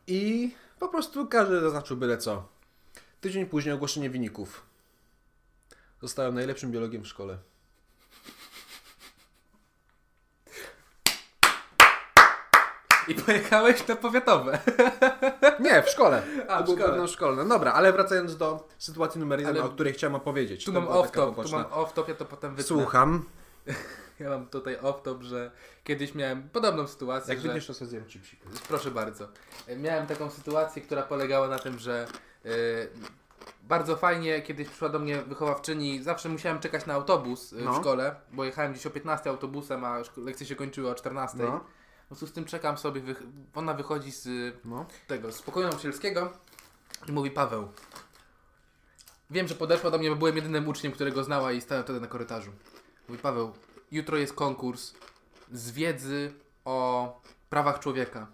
I 0.07 0.51
po 0.79 0.87
prostu 0.87 1.27
każdy 1.27 1.61
zaznaczył 1.61 1.97
byle 1.97 2.17
co. 2.17 2.47
Tydzień 3.21 3.45
później 3.45 3.75
ogłoszenie 3.75 4.09
wyników. 4.09 4.65
Zostałem 6.01 6.35
najlepszym 6.35 6.71
biologiem 6.71 7.03
w 7.03 7.07
szkole. 7.07 7.37
I 13.07 13.15
pojechałeś 13.15 13.87
na 13.87 13.95
powiatowe. 13.95 14.59
Nie, 15.59 15.83
w 15.83 15.89
szkole. 15.89 16.21
A, 16.47 16.57
to 16.57 16.63
w 16.63 16.75
szkole. 16.75 16.87
wewnątrzszkolne. 16.87 17.45
Dobra, 17.47 17.73
ale 17.73 17.93
wracając 17.93 18.37
do 18.37 18.67
sytuacji 18.77 19.19
numer 19.19 19.39
jeden, 19.39 19.55
Ale- 19.55 19.65
o 19.65 19.69
której 19.69 19.93
chciałem 19.93 20.15
opowiedzieć. 20.15 20.65
Tu 20.65 20.73
mam 20.73 20.85
off-top, 20.87 21.43
tu 21.43 21.51
mam 21.51 21.63
off-top, 21.65 22.07
ja 22.09 22.15
to 22.15 22.25
potem 22.25 22.55
wytnę. 22.55 22.63
Słucham. 22.67 23.25
Ja 24.19 24.29
mam 24.29 24.45
tutaj 24.47 24.77
off-top, 24.77 25.21
że 25.21 25.51
kiedyś 25.83 26.15
miałem 26.15 26.49
podobną 26.49 26.87
sytuację, 26.87 27.33
Jak 27.33 27.41
że... 27.41 27.47
wytniesz, 27.47 27.67
to 27.67 27.73
sobie 27.73 27.89
zjem 27.89 28.05
chipsik. 28.05 28.39
Proszę 28.67 28.91
bardzo. 28.91 29.27
E, 29.67 29.75
Miałem 29.75 30.07
taką 30.07 30.29
sytuację, 30.29 30.81
która 30.81 31.01
polegała 31.03 31.47
na 31.47 31.59
tym, 31.59 31.79
że 31.79 32.07
e, 32.45 32.49
bardzo 33.63 33.95
fajnie 33.95 34.41
kiedyś 34.41 34.67
przyszła 34.67 34.89
do 34.89 34.99
mnie 34.99 35.21
wychowawczyni. 35.21 36.03
Zawsze 36.03 36.29
musiałem 36.29 36.59
czekać 36.59 36.85
na 36.85 36.93
autobus 36.93 37.53
e, 37.53 37.55
No. 37.55 37.73
w 37.73 37.77
szkole, 37.77 38.15
bo 38.31 38.45
jechałem 38.45 38.73
gdzieś 38.73 38.85
o 38.85 38.89
15 38.89 39.29
autobusem, 39.29 39.85
a 39.85 39.97
lekcje 40.17 40.45
się 40.47 40.55
kończyły 40.55 40.89
o 40.89 40.95
14. 40.95 41.37
No. 41.37 41.63
W 42.11 42.13
związku 42.13 42.27
z 42.27 42.31
tym 42.31 42.45
czekam 42.45 42.77
sobie, 42.77 43.01
wych- 43.01 43.23
ona 43.55 43.73
wychodzi 43.73 44.11
z 44.11 44.25
y, 44.25 44.53
No. 44.65 44.85
tego, 45.07 45.31
z 45.31 45.41
pokoju 45.41 45.67
nauczycielskiego 45.67 46.33
i 47.07 47.11
mówi 47.11 47.31
Paweł. 47.31 47.71
Wiem, 49.29 49.47
że 49.47 49.55
podeszła 49.55 49.91
do 49.91 49.97
mnie, 49.97 50.09
bo 50.09 50.15
byłem 50.15 50.35
jedynym 50.35 50.67
uczniem, 50.67 50.93
którego 50.93 51.23
znała 51.23 51.51
i 51.51 51.61
stałem 51.61 51.83
wtedy 51.83 51.99
na 52.01 52.07
korytarzu. 52.07 52.51
Mówi 53.09 53.21
Paweł, 53.21 53.53
jutro 53.91 54.17
jest 54.17 54.33
konkurs 54.33 54.93
z 55.51 55.71
wiedzy 55.71 56.33
o 56.65 57.21
prawach 57.49 57.79
człowieka, 57.79 58.27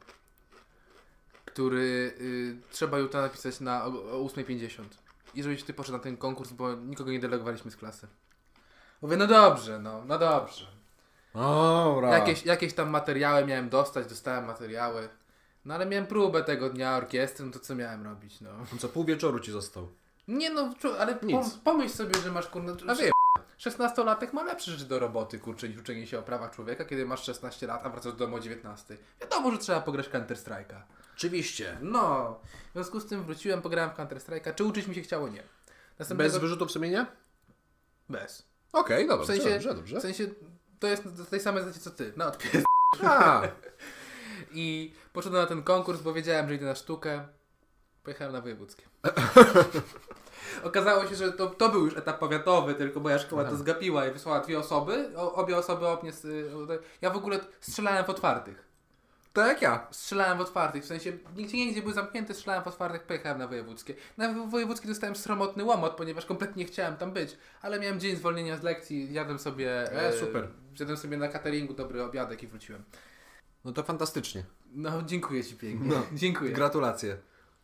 który 1.46 2.14
y, 2.22 2.58
trzeba 2.72 2.98
jutro 3.00 3.22
napisać 3.22 3.60
na 3.60 3.86
o, 3.86 3.88
o 3.88 4.26
8.50. 4.28 4.84
I 5.36 5.44
żebyś 5.44 5.64
ty 5.64 5.74
poszedł 5.74 5.98
na 5.98 6.04
ten 6.04 6.18
konkurs, 6.18 6.52
bo 6.52 6.74
nikogo 6.76 7.12
nie 7.12 7.20
delegowaliśmy 7.20 7.72
z 7.72 7.78
klasy. 7.78 8.08
Mówię, 9.02 9.18
no 9.18 9.28
dobrze, 9.28 9.80
no, 9.80 10.04
no 10.06 10.20
dobrze. 10.20 10.77
Dobra. 11.34 12.18
Jakieś, 12.18 12.46
jakieś 12.46 12.74
tam 12.74 12.90
materiały 12.90 13.46
miałem 13.46 13.70
dostać, 13.70 14.08
dostałem 14.08 14.46
materiały. 14.46 15.10
No 15.66 15.74
ale 15.74 15.86
miałem 15.86 16.08
próbę 16.08 16.44
tego 16.44 16.70
dnia 16.70 16.98
orkiestry, 16.98 17.46
no 17.46 17.52
to 17.52 17.60
co 17.60 17.76
miałem 17.76 18.04
robić, 18.04 18.42
no. 18.42 18.50
Co 18.80 18.90
pół 18.90 19.06
wieczoru 19.06 19.40
ci 19.40 19.52
został. 19.52 19.90
Nie 20.28 20.50
no, 20.50 20.74
ale 21.00 21.16
pom- 21.16 21.28
Nic. 21.28 21.54
pomyśl 21.64 21.96
sobie, 21.96 22.20
że 22.22 22.32
masz 22.32 22.48
kurna... 22.48 22.74
A 22.88 22.96
wiem. 22.96 23.12
16-latek 23.60 24.34
ma 24.34 24.44
lepsze 24.44 24.72
rzeczy 24.72 24.86
do 24.86 25.00
roboty, 25.00 25.40
kurczę, 25.40 25.70
niż 25.70 25.78
uczenie 25.80 26.08
się 26.08 26.20
o 26.20 26.24
prawach 26.24 26.52
człowieka, 26.52 26.86
kiedy 26.86 27.06
masz 27.06 27.24
16 27.24 27.68
lat, 27.68 27.86
a 27.86 27.90
wracasz 27.90 28.12
do 28.14 28.18
domu 28.18 28.36
o 28.36 28.40
19. 28.40 28.98
Wiadomo, 29.22 29.52
że 29.52 29.58
trzeba 29.58 29.82
pograć 29.82 30.10
Counter 30.10 30.38
Strike'a. 30.38 30.82
Oczywiście. 31.16 31.78
No, 31.82 32.36
w 32.70 32.74
związku 32.74 33.00
z 33.00 33.06
tym 33.06 33.24
wróciłem, 33.24 33.62
pograłem 33.62 33.90
w 33.90 33.94
Counter 33.94 34.18
Strike'a. 34.18 34.56
Czy 34.56 34.64
uczyć 34.64 34.88
mi 34.88 34.96
się 34.96 35.02
chciało? 35.02 35.28
Nie. 35.30 35.44
Następnego... 36.00 36.32
Bez 36.32 36.42
wyrzutów 36.42 36.72
sumienia? 36.72 37.06
Bez. 38.10 38.48
Okej, 38.74 39.08
dobra. 39.08 39.26
W 39.26 39.28
sensie, 39.28 39.50
dobrze, 39.50 39.76
dobrze. 39.76 40.00
w 40.00 40.02
sensie, 40.02 40.28
to 40.80 40.88
jest 40.88 41.04
z 41.18 41.30
tej 41.30 41.40
samej 41.40 41.64
zasadzie 41.64 41.80
co 41.84 41.92
ty. 41.92 42.14
No, 42.18 42.26
odpier... 42.26 42.64
A, 43.04 43.42
I 44.52 44.94
poszedłem 45.14 45.42
na 45.42 45.48
ten 45.48 45.64
konkurs, 45.64 46.02
bo 46.02 46.14
wiedziałem, 46.14 46.48
że 46.48 46.56
idę 46.56 46.66
na 46.66 46.76
sztukę. 46.76 47.28
Pojechałem 48.04 48.34
na 48.34 48.42
wojewódzkie. 48.42 48.84
Okazało 50.64 51.08
się, 51.08 51.16
że 51.16 51.32
to, 51.32 51.48
to 51.48 51.70
był 51.70 51.86
już 51.86 51.98
etap 51.98 52.20
powiatowy, 52.20 52.76
tylko 52.76 53.00
moja 53.00 53.20
szkoła 53.20 53.44
to 53.44 53.56
zgapiła 53.56 54.08
i 54.08 54.12
wysłała 54.12 54.40
dwie 54.40 54.60
osoby. 54.60 55.12
O, 55.16 55.34
obie 55.34 55.58
osoby 55.58 55.88
obnie... 55.88 56.12
Ja 57.02 57.10
w 57.10 57.18
ogóle 57.18 57.40
strzelałem 57.62 58.06
w 58.06 58.10
otwartych. 58.10 58.67
To 59.38 59.46
jak 59.48 59.62
ja. 59.62 59.88
Strzelałem 59.92 60.38
w 60.38 60.42
otwartych, 60.42 60.84
w 60.84 60.86
sensie 60.86 61.14
nigdzie 61.36 61.58
nie 61.58 61.72
gdzie 61.72 61.82
były 61.82 61.94
zamknięte, 61.94 62.34
strzelałem 62.34 62.64
w 62.64 62.68
otwartych, 62.68 63.04
pojechałem 63.04 63.38
na 63.38 63.48
wojewódzkie. 63.48 63.94
Na 64.18 64.34
wo- 64.34 64.48
wojewódzkie 64.48 64.88
dostałem 64.88 65.16
sromotny 65.16 65.64
łomot, 65.64 65.94
ponieważ 65.96 66.26
kompletnie 66.26 66.64
nie 66.64 66.68
chciałem 66.70 66.96
tam 66.98 67.12
być, 67.12 67.38
ale 67.62 67.80
miałem 67.80 68.00
dzień 68.00 68.16
zwolnienia 68.16 68.58
z 68.58 68.64
lekcji, 68.64 69.14
jadłem 69.14 69.40
sobie... 69.40 69.92
E, 69.92 70.20
super. 70.20 70.48
Jadłem 70.80 70.98
sobie 70.98 71.18
na 71.18 71.28
cateringu 71.28 71.74
dobry 71.74 72.04
obiadek 72.04 72.44
i 72.44 72.48
wróciłem. 72.48 72.84
No 73.66 73.72
to 73.72 73.84
fantastycznie. 73.84 74.44
No, 74.74 75.02
dziękuję 75.06 75.44
Ci 75.44 75.56
pięknie. 75.56 75.88
No. 75.90 76.04
Dziękuję. 76.14 76.52
Gratulacje. 76.52 77.18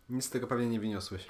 Nic 0.10 0.26
z 0.26 0.30
tego 0.30 0.48
pewnie 0.48 0.68
nie 0.68 0.80
wyniosłeś. 0.80 1.28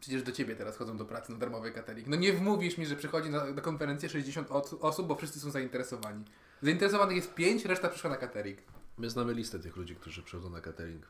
Przecież 0.00 0.22
do 0.22 0.32
Ciebie 0.32 0.56
teraz 0.56 0.76
chodzą 0.76 0.96
do 0.96 1.04
pracy 1.04 1.32
na 1.32 1.38
darmowy 1.38 1.70
catering. 1.72 2.06
No 2.08 2.16
nie 2.16 2.32
wmówisz 2.32 2.78
mi, 2.78 2.86
że 2.86 2.96
przychodzi 2.96 3.30
na, 3.30 3.44
na 3.44 3.60
konferencję 3.62 4.08
60 4.08 4.50
os- 4.50 4.74
osób, 4.80 5.06
bo 5.06 5.14
wszyscy 5.14 5.40
są 5.40 5.50
zainteresowani. 5.50 6.24
Zainteresowanych 6.62 7.16
jest 7.16 7.34
5, 7.34 7.64
reszta 7.64 7.88
przyszła 7.88 8.10
na 8.10 8.16
catering. 8.16 8.58
My 8.98 9.10
znamy 9.10 9.34
listę 9.34 9.58
tych 9.58 9.76
ludzi, 9.76 9.96
którzy 9.96 10.22
przychodzą 10.22 10.50
na 10.50 10.60
catering. 10.60 11.06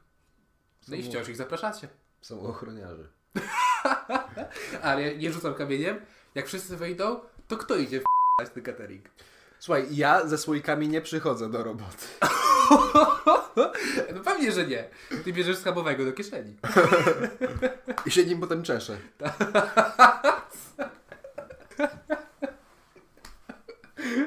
No 0.88 0.96
i 0.96 1.02
wciąż 1.02 1.28
ich 1.28 1.36
zapraszacie. 1.36 1.88
Są 2.20 2.40
ochroniarze. 2.40 3.08
Ale 4.82 5.02
ja 5.02 5.18
nie 5.18 5.32
rzucam 5.32 5.54
kamieniem. 5.54 6.00
Jak 6.34 6.46
wszyscy 6.46 6.76
wejdą, 6.76 7.20
to 7.48 7.56
kto 7.56 7.76
idzie 7.76 8.00
w 8.00 8.50
ten 8.54 8.62
catering? 8.62 9.04
Słuchaj, 9.58 9.86
ja 9.90 10.26
ze 10.26 10.38
słoikami 10.38 10.88
nie 10.88 11.00
przychodzę 11.00 11.50
do 11.50 11.64
roboty. 11.64 12.06
No 14.14 14.20
pewnie, 14.24 14.52
że 14.52 14.66
nie. 14.66 14.88
Ty 15.24 15.32
bierzesz 15.32 15.58
schabowego 15.58 16.04
do 16.04 16.12
kieszeni. 16.12 16.56
I 18.06 18.10
się 18.10 18.24
nim 18.24 18.40
potem 18.40 18.62
czeszę. 18.62 18.98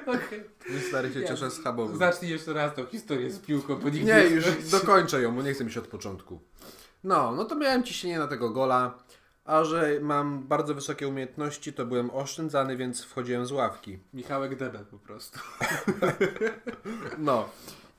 Okej. 0.08 0.44
Stary 0.80 1.14
się 1.14 1.28
cieszę 1.28 1.52
z 1.52 1.64
chabowym. 1.64 1.98
Zacznij 1.98 2.32
jeszcze 2.32 2.54
raz 2.54 2.76
tą 2.76 2.86
historię 2.86 3.32
z 3.32 3.40
piłką, 3.40 3.76
bo 3.76 3.90
Nie, 3.90 4.24
już 4.24 4.46
dokończę 4.72 5.22
ją, 5.22 5.36
bo 5.36 5.42
nie 5.42 5.54
chcę 5.54 5.64
mi 5.64 5.72
się 5.72 5.80
od 5.80 5.88
początku. 5.88 6.40
No, 7.04 7.32
no 7.32 7.46
to 7.46 7.56
miałem 7.56 7.84
ciśnienie 7.84 8.20
na 8.20 8.28
tego 8.28 8.50
gola, 8.50 9.04
a 9.46 9.64
że 9.64 10.00
mam 10.02 10.48
bardzo 10.48 10.76
wysokie 10.76 11.08
umiejętności, 11.08 11.74
to 11.74 11.86
byłem 11.86 12.10
oszczędzany, 12.12 12.78
więc 12.78 13.04
wchodziłem 13.04 13.46
z 13.46 13.52
ławki. 13.52 14.00
Michałek 14.14 14.56
Debel 14.56 14.86
po 14.86 15.00
prostu. 15.00 15.40
No. 17.18 17.50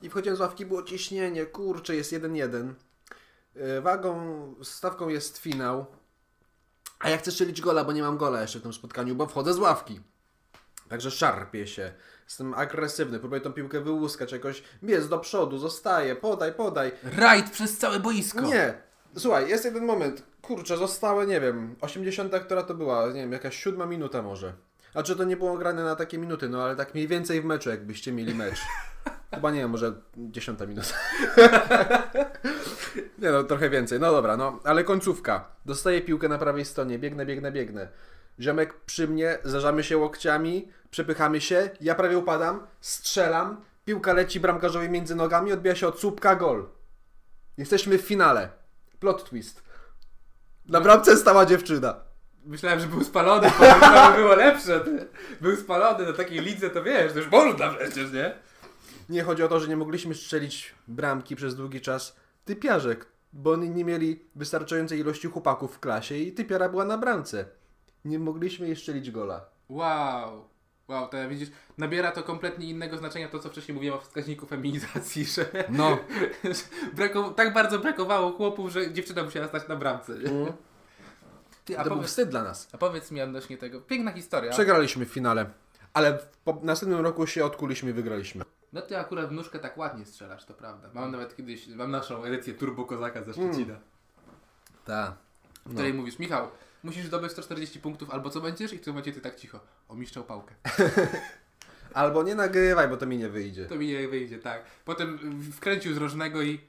I 0.01 0.09
wchodziłem 0.09 0.37
z 0.37 0.39
ławki, 0.39 0.65
było 0.65 0.83
ciśnienie, 0.83 1.45
kurczę, 1.45 1.95
jest 1.95 2.11
1-1. 2.13 2.73
Yy, 3.55 3.81
Wagą, 3.81 4.55
stawką 4.63 5.09
jest 5.09 5.37
finał. 5.37 5.85
A 6.99 7.09
ja 7.09 7.17
chcę 7.17 7.31
strzelić 7.31 7.61
gola, 7.61 7.83
bo 7.83 7.91
nie 7.91 8.01
mam 8.01 8.17
gola 8.17 8.41
jeszcze 8.41 8.59
w 8.59 8.61
tym 8.61 8.73
spotkaniu, 8.73 9.15
bo 9.15 9.27
wchodzę 9.27 9.53
z 9.53 9.57
ławki. 9.57 10.01
Także 10.89 11.11
szarpię 11.11 11.67
się. 11.67 11.91
Jestem 12.25 12.53
agresywny, 12.53 13.19
próbuję 13.19 13.41
tą 13.41 13.53
piłkę 13.53 13.81
wyłuskać 13.81 14.31
jakoś. 14.31 14.63
Biec 14.83 15.07
do 15.07 15.19
przodu, 15.19 15.57
zostaję, 15.57 16.15
podaj, 16.15 16.53
podaj. 16.53 16.91
Rajd 17.17 17.49
przez 17.49 17.77
całe 17.77 17.99
boisko. 17.99 18.41
Nie. 18.41 18.73
Słuchaj, 19.17 19.49
jest 19.49 19.65
jeden 19.65 19.85
moment. 19.85 20.23
Kurczę, 20.41 20.77
zostały, 20.77 21.27
nie 21.27 21.41
wiem, 21.41 21.75
80, 21.81 22.33
która 22.45 22.63
to 22.63 22.73
była, 22.73 23.07
nie 23.07 23.21
wiem, 23.21 23.31
jakaś 23.31 23.57
siódma 23.57 23.85
minuta 23.85 24.21
może. 24.21 24.53
A 24.93 25.03
czy 25.03 25.15
to 25.15 25.23
nie 25.23 25.37
było 25.37 25.57
grane 25.57 25.83
na 25.83 25.95
takie 25.95 26.17
minuty, 26.17 26.49
no 26.49 26.63
ale 26.63 26.75
tak 26.75 26.93
mniej 26.93 27.07
więcej 27.07 27.41
w 27.41 27.45
meczu, 27.45 27.69
jakbyście 27.69 28.11
mieli 28.11 28.35
mecz. 28.35 28.59
Chyba 29.35 29.51
nie 29.51 29.59
wiem, 29.59 29.69
może 29.69 29.93
dziesiąta 30.17 30.65
minuta. 30.65 30.87
nie 33.21 33.31
no, 33.31 33.43
trochę 33.43 33.69
więcej. 33.69 33.99
No 33.99 34.11
dobra, 34.11 34.37
no, 34.37 34.59
ale 34.63 34.83
końcówka. 34.83 35.45
Dostaję 35.65 36.01
piłkę 36.01 36.27
na 36.27 36.37
prawej 36.37 36.65
stronie, 36.65 36.99
biegnę, 36.99 37.25
biegnę, 37.25 37.51
biegnę. 37.51 37.87
Ziomek 38.39 38.73
przy 38.73 39.07
mnie, 39.07 39.37
zarzamy 39.43 39.83
się 39.83 39.97
łokciami, 39.97 40.67
przepychamy 40.91 41.41
się, 41.41 41.69
ja 41.81 41.95
prawie 41.95 42.17
upadam, 42.17 42.67
strzelam, 42.81 43.61
piłka 43.85 44.13
leci 44.13 44.39
bramkarzowi 44.39 44.89
między 44.89 45.15
nogami, 45.15 45.53
odbija 45.53 45.75
się 45.75 45.87
od 45.87 45.99
słupka, 45.99 46.35
gol. 46.35 46.65
Jesteśmy 47.57 47.97
w 47.97 48.01
finale. 48.01 48.49
Plot 48.99 49.29
twist. 49.29 49.63
Na 50.69 50.81
bramce 50.81 51.17
stała 51.17 51.45
dziewczyna. 51.45 51.95
Myślałem, 52.45 52.79
że 52.79 52.87
był 52.87 53.03
spalony, 53.03 53.51
bo 53.59 53.65
to 53.65 54.11
było 54.15 54.35
lepsze. 54.35 54.79
Ty. 54.79 55.07
Był 55.41 55.55
spalony 55.55 56.05
na 56.05 56.13
takiej 56.13 56.41
lidze, 56.41 56.69
to 56.69 56.83
wiesz, 56.83 57.13
to 57.13 57.19
już 57.19 57.31
można 57.31 57.69
przecież, 57.69 58.11
nie? 58.11 58.35
Nie 59.09 59.23
chodzi 59.23 59.43
o 59.43 59.47
to, 59.47 59.59
że 59.59 59.67
nie 59.67 59.77
mogliśmy 59.77 60.15
strzelić 60.15 60.75
bramki 60.87 61.35
przez 61.35 61.55
długi 61.55 61.81
czas. 61.81 62.15
Typiarzek, 62.45 63.05
bo 63.33 63.51
oni 63.51 63.69
nie 63.69 63.85
mieli 63.85 64.25
wystarczającej 64.35 64.99
ilości 64.99 65.27
chłopaków 65.27 65.75
w 65.75 65.79
klasie 65.79 66.15
i 66.15 66.31
typiara 66.31 66.69
była 66.69 66.85
na 66.85 66.97
bramce. 66.97 67.45
Nie 68.05 68.19
mogliśmy 68.19 68.67
jej 68.67 68.75
strzelić 68.75 69.11
gola. 69.11 69.45
Wow. 69.69 70.47
Wow, 70.87 71.07
to 71.07 71.17
ja 71.17 71.27
widzisz, 71.27 71.49
nabiera 71.77 72.11
to 72.11 72.23
kompletnie 72.23 72.69
innego 72.69 72.97
znaczenia 72.97 73.27
to, 73.27 73.39
co 73.39 73.49
wcześniej 73.49 73.75
mówiłem 73.75 73.97
o 73.97 74.01
wskaźniku 74.01 74.45
feminizacji, 74.45 75.25
że, 75.25 75.45
No. 75.69 75.97
że 76.43 76.63
brako- 76.95 77.33
tak 77.33 77.53
bardzo 77.53 77.79
brakowało 77.79 78.31
chłopów, 78.31 78.71
że 78.71 78.91
dziewczyna 78.93 79.23
musiała 79.23 79.47
stać 79.47 79.67
na 79.67 79.75
bramce. 79.75 80.13
Nie? 80.13 80.53
Ty, 81.65 81.79
a, 81.79 81.83
To 81.83 81.89
był 81.89 81.97
powiedz, 81.97 82.09
wstyd 82.09 82.29
dla 82.29 82.43
nas. 82.43 82.69
a 82.71 82.77
powiedz 82.77 83.11
mi 83.11 83.21
odnośnie 83.21 83.57
tego, 83.57 83.81
piękna 83.81 84.11
historia. 84.11 84.51
Przegraliśmy 84.51 85.05
w 85.05 85.09
finale. 85.09 85.45
Ale 85.93 86.17
w 86.17 86.37
po 86.43 86.59
następnym 86.63 86.99
roku 87.01 87.27
się 87.27 87.45
odkuliśmy 87.45 87.89
i 87.89 87.93
wygraliśmy. 87.93 88.45
No 88.73 88.81
ty 88.81 88.97
akurat 88.97 89.29
w 89.29 89.31
nóżkę 89.31 89.59
tak 89.59 89.77
ładnie 89.77 90.05
strzelasz, 90.05 90.45
to 90.45 90.53
prawda. 90.53 90.89
Mam 90.93 91.11
nawet 91.11 91.35
kiedyś, 91.35 91.67
mam 91.67 91.91
naszą 91.91 92.23
edycję 92.23 92.53
Turbo 92.53 92.85
Kozaka 92.85 93.23
ze 93.23 93.33
Szczecina, 93.33 93.75
Tak. 94.85 95.11
w 95.65 95.73
której 95.73 95.93
mówisz, 95.93 96.19
Michał, 96.19 96.47
musisz 96.83 97.05
zdobyć 97.05 97.31
140 97.31 97.79
punktów, 97.79 98.09
albo 98.09 98.29
co 98.29 98.41
będziesz? 98.41 98.73
I 98.73 98.77
w 98.77 98.81
tym 98.81 98.93
momencie 98.93 99.11
ty 99.11 99.21
tak 99.21 99.35
cicho, 99.35 99.59
omiszczał 99.87 100.23
pałkę. 100.23 100.55
Albo 101.93 102.23
nie 102.23 102.35
nagrywaj, 102.35 102.87
bo 102.87 102.97
to 102.97 103.05
mi 103.05 103.17
nie 103.17 103.29
wyjdzie. 103.29 103.65
To 103.65 103.75
mi 103.75 103.87
nie 103.87 104.07
wyjdzie, 104.07 104.39
tak. 104.39 104.63
Potem 104.85 105.19
wkręcił 105.51 105.93
z 105.93 105.97
rożnego 105.97 106.41
i 106.41 106.59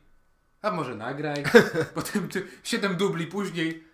a 0.64 0.70
może 0.70 0.94
nagraj. 0.94 1.44
Potem 1.94 2.28
czy, 2.28 2.46
7 2.62 2.96
dubli 2.96 3.26
później. 3.26 3.84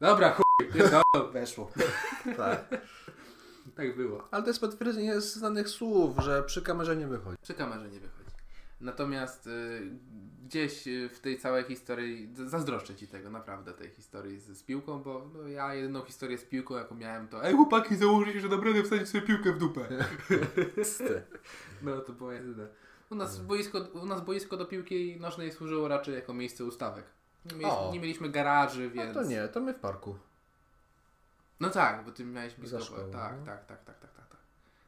Dobra, 0.00 0.34
chuj, 0.34 0.72
pierdolę, 0.72 1.02
weszło. 1.32 1.70
Tak. 2.36 2.64
Tak 3.76 3.96
było. 3.96 4.28
Ale 4.30 4.42
to 4.42 4.50
jest 4.50 4.60
potwierdzenie 4.60 5.20
znanych 5.20 5.68
słów, 5.68 6.18
że 6.18 6.42
przy 6.42 6.62
kamerze 6.62 6.96
nie 6.96 7.06
wychodzi. 7.06 7.36
Przy 7.42 7.54
kamerze 7.54 7.88
nie 7.90 8.00
wychodzi. 8.00 8.25
Natomiast 8.80 9.46
y, 9.46 9.90
gdzieś 10.44 10.88
y, 10.88 11.08
w 11.08 11.20
tej 11.20 11.38
całej 11.38 11.64
historii, 11.64 12.28
zazdroszczę 12.34 12.94
Ci 12.94 13.08
tego, 13.08 13.30
naprawdę, 13.30 13.72
tej 13.72 13.90
historii 13.90 14.40
z, 14.40 14.46
z 14.46 14.62
piłką, 14.62 15.02
bo 15.02 15.30
no, 15.34 15.48
ja 15.48 15.74
jedyną 15.74 16.02
historię 16.02 16.38
z 16.38 16.44
piłką, 16.44 16.74
jaką 16.74 16.94
miałem, 16.94 17.28
to 17.28 17.44
Ej 17.44 17.54
chłopaki, 17.54 17.96
założycie, 17.96 18.40
że 18.40 18.48
naprawdę 18.48 18.82
wsadzić 18.82 19.08
sobie 19.08 19.26
piłkę 19.26 19.52
w 19.52 19.58
dupę. 19.58 19.88
No 21.82 22.00
to 22.00 22.12
było 22.12 22.32
jedyne. 22.32 22.68
U 23.10 23.14
nas, 23.14 23.40
boisko, 23.40 23.78
u 23.78 24.06
nas 24.06 24.20
boisko 24.20 24.56
do 24.56 24.66
piłki 24.66 25.20
nożnej 25.20 25.52
służyło 25.52 25.88
raczej 25.88 26.14
jako 26.14 26.34
miejsce 26.34 26.64
ustawek. 26.64 27.04
Nie 27.44 27.56
mieliśmy, 27.56 27.78
O. 27.78 27.92
nie 27.92 28.00
mieliśmy 28.00 28.28
garaży, 28.28 28.90
więc... 28.90 29.14
to 29.14 29.22
nie, 29.22 29.48
to 29.48 29.60
my 29.60 29.74
w 29.74 29.78
parku. 29.78 30.16
No 31.60 31.70
tak, 31.70 32.04
bo 32.04 32.12
ty 32.12 32.24
miałeś 32.24 32.54
blisko. 32.54 32.80
Szkołą, 32.80 33.10
tak, 33.10 33.34
no. 33.38 33.46
tak, 33.46 33.66
tak, 33.66 33.84
tak, 33.84 34.00
tak, 34.00 34.12
tak, 34.12 34.28
tak. 34.28 34.38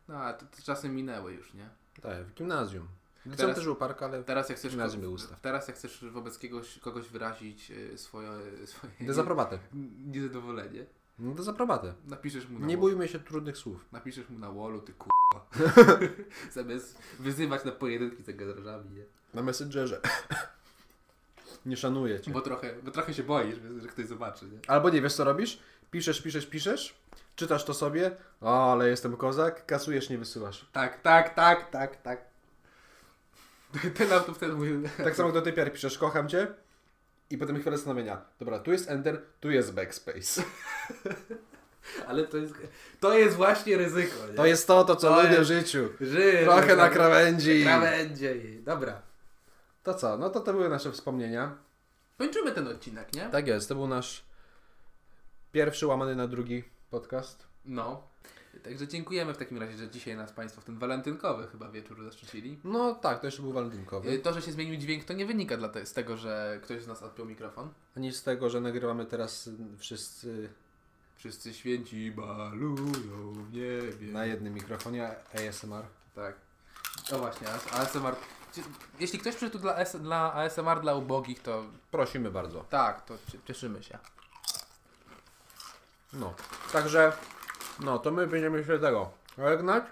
No 0.09 0.17
a 0.17 0.33
to, 0.33 0.47
to 0.47 0.63
czasy 0.63 0.89
minęły 0.89 1.33
już, 1.33 1.55
nie? 1.55 1.69
Tak, 2.03 2.25
w 2.25 2.35
gimnazjum. 2.35 2.89
Liceum 3.31 3.37
Teraz- 3.37 3.57
też 3.57 3.65
był 3.65 3.77
park, 3.77 4.03
ale 4.03 4.25
Teraz 4.25 4.49
jak 4.49 4.59
chcesz, 4.59 4.71
Gimnazjum 4.71 5.01
był 5.01 5.13
ustaw. 5.13 5.41
teraz 5.41 5.69
jak 5.69 5.77
chcesz 5.77 6.05
wobec 6.13 6.39
kogoś, 6.39 6.79
kogoś 6.79 7.09
wyrazić 7.09 7.71
y, 7.71 7.99
swoje, 7.99 8.29
swoje 8.67 8.93
dezaprobatę. 9.01 9.59
niezadowolenie, 10.13 10.87
No 11.19 11.35
dezaprobatę. 11.35 11.95
napiszesz 12.07 12.49
mu 12.49 12.59
na 12.59 12.67
Nie 12.67 12.79
bójmy 12.79 13.09
się 13.09 13.19
trudnych 13.19 13.57
słów. 13.57 13.85
Napiszesz 13.93 14.29
mu 14.29 14.39
na 14.39 14.53
wallu, 14.53 14.81
ty 14.81 14.93
k***a. 14.93 15.41
Zamiast 16.53 16.99
wyzywać 17.19 17.65
na 17.65 17.73
pojedynki 17.73 18.23
za 18.23 18.33
garażami, 18.33 18.91
nie? 18.91 19.05
Na 19.35 19.43
Messengerze. 19.43 20.01
nie 21.67 21.77
szanuję 21.77 22.21
cię. 22.21 22.31
Bo 22.31 22.41
trochę, 22.41 22.75
bo 22.83 22.91
trochę 22.91 23.15
się 23.15 23.23
boisz, 23.23 23.57
że 23.83 23.89
ktoś 23.89 24.07
zobaczy, 24.07 24.45
nie? 24.49 24.59
Albo 24.67 24.91
nie 24.91 25.03
wiesz 25.03 25.15
co 25.15 25.25
robisz? 25.25 25.59
Piszesz, 25.91 26.23
piszesz, 26.23 26.47
piszesz, 26.47 26.95
czytasz 27.37 27.65
to 27.65 27.75
sobie, 27.75 28.17
o, 28.41 28.73
ale 28.73 28.89
jestem 28.89 29.17
kozak, 29.17 29.67
kasujesz, 29.67 30.11
nie 30.11 30.19
wysyłasz. 30.19 30.69
Tak, 30.73 31.01
tak, 31.03 31.35
tak, 31.35 31.71
tak, 31.71 32.03
tak. 32.03 32.28
Ten 33.99 34.13
auto 34.13 34.35
wtedy 34.35 34.53
mówił... 34.53 34.83
Tak 34.97 35.17
samo 35.17 35.33
do 35.33 35.43
typiar 35.43 35.73
piszesz, 35.73 35.99
kocham 35.99 36.29
cię 36.29 36.47
i 37.31 37.39
potem 37.39 37.61
chwilę 37.61 37.77
zastanowienia. 37.77 38.25
Dobra, 38.39 38.59
tu 38.59 38.73
jest 38.73 38.91
enter, 38.91 39.23
tu 39.41 39.51
jest 39.51 39.75
backspace. 39.75 40.43
Ale 42.09 42.25
to 42.25 42.37
jest, 42.37 42.55
to 43.01 43.19
jest 43.19 43.37
właśnie 43.37 43.77
ryzyko, 43.77 44.27
nie? 44.29 44.35
To 44.35 44.47
jest 44.47 44.67
to, 44.67 44.85
to 44.85 44.97
co 44.97 45.09
To 45.09 45.17
lubię 45.23 45.29
w 45.29 45.39
jest- 45.39 45.49
życiu. 45.49 45.89
Żyj, 46.01 46.45
Trochę 46.45 46.77
na 46.77 46.83
tak. 46.83 46.93
krawędzi. 46.93 47.63
Krawędzie. 47.63 48.35
Dobra. 48.63 49.03
To 49.83 49.95
co? 49.95 50.19
No 50.19 50.31
to 50.31 50.41
to 50.41 50.53
były 50.53 50.69
nasze 50.69 50.93
wspomnienia. 50.93 51.57
Kończymy 52.19 52.53
ten 52.53 52.69
odcinek, 52.69 53.13
nie? 53.13 53.29
Tak 53.29 53.47
jest, 53.47 53.69
to 53.69 53.75
był 53.75 53.87
nasz 53.87 54.25
pierwszy 55.53 55.87
łamany 55.87 56.17
na 56.17 56.27
drugi 56.27 56.65
podcast. 56.91 57.47
No. 57.65 58.09
Także 58.65 58.89
dziękujemy 58.89 59.35
w 59.35 59.37
takim 59.37 59.59
razie, 59.59 59.77
że 59.79 59.91
dzisiaj 59.91 60.17
nas 60.17 60.33
Państwo 60.33 60.61
w 60.61 60.65
ten 60.65 60.79
walentynkowy 60.79 61.47
chyba 61.47 61.69
wieczór 61.69 62.05
zaszczycili. 62.05 62.59
No 62.65 62.95
tak, 62.95 63.21
to 63.21 63.27
jeszcze 63.27 63.43
był 63.43 63.53
walentynkowy. 63.53 64.11
Y, 64.11 64.19
To, 64.19 64.33
że 64.33 64.43
się 64.43 64.53
zmienił 64.53 64.77
dźwięk, 64.77 65.05
to 65.05 65.13
nie 65.13 65.27
wynika 65.27 65.69
te, 65.69 65.87
z 65.87 65.93
tego, 65.93 66.17
że 66.17 66.61
ktoś 66.63 66.83
z 66.83 66.87
nas 66.87 67.03
odpiął 67.03 67.27
mikrofon. 67.27 67.69
Ani 67.97 68.13
z 68.13 68.23
tego, 68.23 68.51
że 68.51 68.61
nagrywamy 68.61 69.07
teraz 69.07 69.51
wszyscy 69.79 70.49
Wszyscy 71.17 71.55
święci 71.55 72.11
balują 72.11 72.75
w 73.33 73.53
niebie. 73.53 74.13
Na 74.13 74.25
jednym 74.27 74.55
mikrofonie 74.55 75.11
ASMR. 75.35 75.85
Tak. 76.15 76.35
No 77.13 77.19
właśnie, 77.19 77.47
AS- 77.49 77.73
ASMR. 77.81 78.15
Jeśli 79.01 79.19
ktoś 79.19 79.35
przyszedł 79.37 79.59
dla, 79.59 79.85
dla 79.85 80.33
ASMR 80.35 80.81
dla 80.81 80.95
ubogich, 80.95 81.43
to 81.43 81.65
Prosimy 81.91 82.31
bardzo. 82.31 82.61
tak, 82.71 83.05
to 83.05 83.15
cie- 83.33 83.39
cieszymy 83.45 83.83
się. 83.83 83.99
No. 86.13 86.35
Także, 86.73 87.13
no 87.81 87.99
to 87.99 88.11
my 88.11 88.27
będziemy 88.27 88.65
się 88.65 88.79
tego 88.79 89.11
żegnać. 89.39 89.85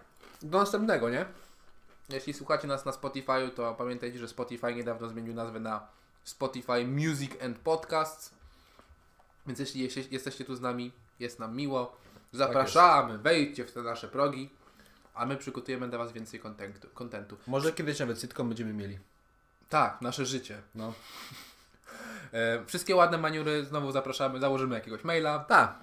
Do 0.43 0.59
następnego, 0.59 1.11
nie? 1.11 1.25
Jeśli 2.09 2.33
słuchacie 2.33 2.69
nas 2.69 2.85
na 2.85 2.93
Spotify, 2.93 3.51
to 3.55 3.75
pamiętajcie, 3.75 4.19
że 4.19 4.29
Spotify 4.29 4.75
niedawno 4.75 5.09
zmienił 5.09 5.35
nazwę 5.35 5.61
na 5.61 5.87
Spotify 6.25 6.85
Music 6.87 7.33
and 7.43 7.59
Podcasts. 7.59 8.35
Więc 9.47 9.59
jeśli 9.59 9.83
jeś- 9.89 10.13
jesteście 10.13 10.45
tu 10.45 10.57
z 10.57 10.61
nami, 10.61 10.93
jest 11.21 11.39
nam 11.39 11.57
miło. 11.57 11.97
Zapraszamy, 12.33 13.19
wejdźcie 13.19 13.65
w 13.65 13.73
te 13.73 13.83
nasze 13.83 14.09
progi, 14.09 14.51
a 15.15 15.27
my 15.27 15.37
przygotujemy 15.37 15.89
dla 15.89 15.99
Was 15.99 16.13
więcej 16.13 16.41
kontentu. 16.41 16.89
kontentu. 16.95 17.37
Może 17.47 17.73
kiedyś 17.73 17.99
nawet 17.99 18.21
sitcom 18.21 18.49
będziemy 18.49 18.73
mieli. 18.73 18.99
Tak, 19.69 20.01
nasze 20.01 20.27
życie. 20.27 20.63
No. 20.75 20.93
E, 22.33 22.65
wszystkie 22.67 22.97
ładne 22.97 23.19
maniury 23.19 23.65
znowu 23.65 23.93
zapraszamy, 23.93 24.41
założymy 24.41 24.75
jakiegoś 24.75 25.05
maila, 25.05 25.39
Tak, 25.39 25.75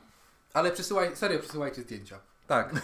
ale 0.53 0.71
przysyłaj, 0.71 1.15
serio 1.15 1.39
przysyłajcie 1.39 1.81
zdjęcia. 1.81 2.19
tak. 2.47 2.73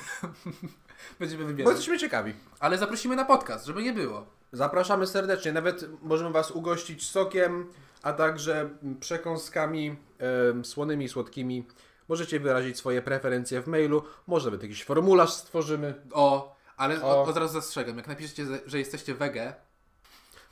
Będziemy 1.20 1.44
Bo 1.44 1.48
wybierać. 1.48 1.72
jesteśmy 1.72 1.98
ciekawi. 1.98 2.34
Ale 2.60 2.78
zaprosimy 2.78 3.16
na 3.16 3.26
podcast, 3.26 3.66
żeby 3.66 3.84
nie 3.84 3.94
było. 3.94 4.26
Zapraszamy 4.52 5.08
serdecznie. 5.08 5.52
Nawet 5.54 5.86
możemy 6.02 6.32
Was 6.32 6.52
ugościć 6.52 7.10
sokiem, 7.10 7.66
a 8.04 8.14
także 8.14 8.70
przekąskami 9.00 9.96
em, 10.50 10.66
słonymi 10.66 11.06
i 11.06 11.10
słodkimi. 11.10 11.68
Możecie 12.08 12.40
wyrazić 12.40 12.78
swoje 12.78 13.02
preferencje 13.02 13.62
w 13.62 13.68
mailu. 13.68 14.04
Może 14.28 14.46
nawet 14.48 14.64
jakiś 14.64 14.84
formularz 14.84 15.34
stworzymy. 15.34 15.94
O, 16.12 16.56
ale 16.78 17.02
O. 17.04 17.24
od 17.24 17.38
razu 17.38 17.54
zastrzegam, 17.54 17.98
jak 17.98 18.08
napiszecie, 18.08 18.46
że 18.66 18.80
jesteście 18.80 19.16
wege, 19.16 19.54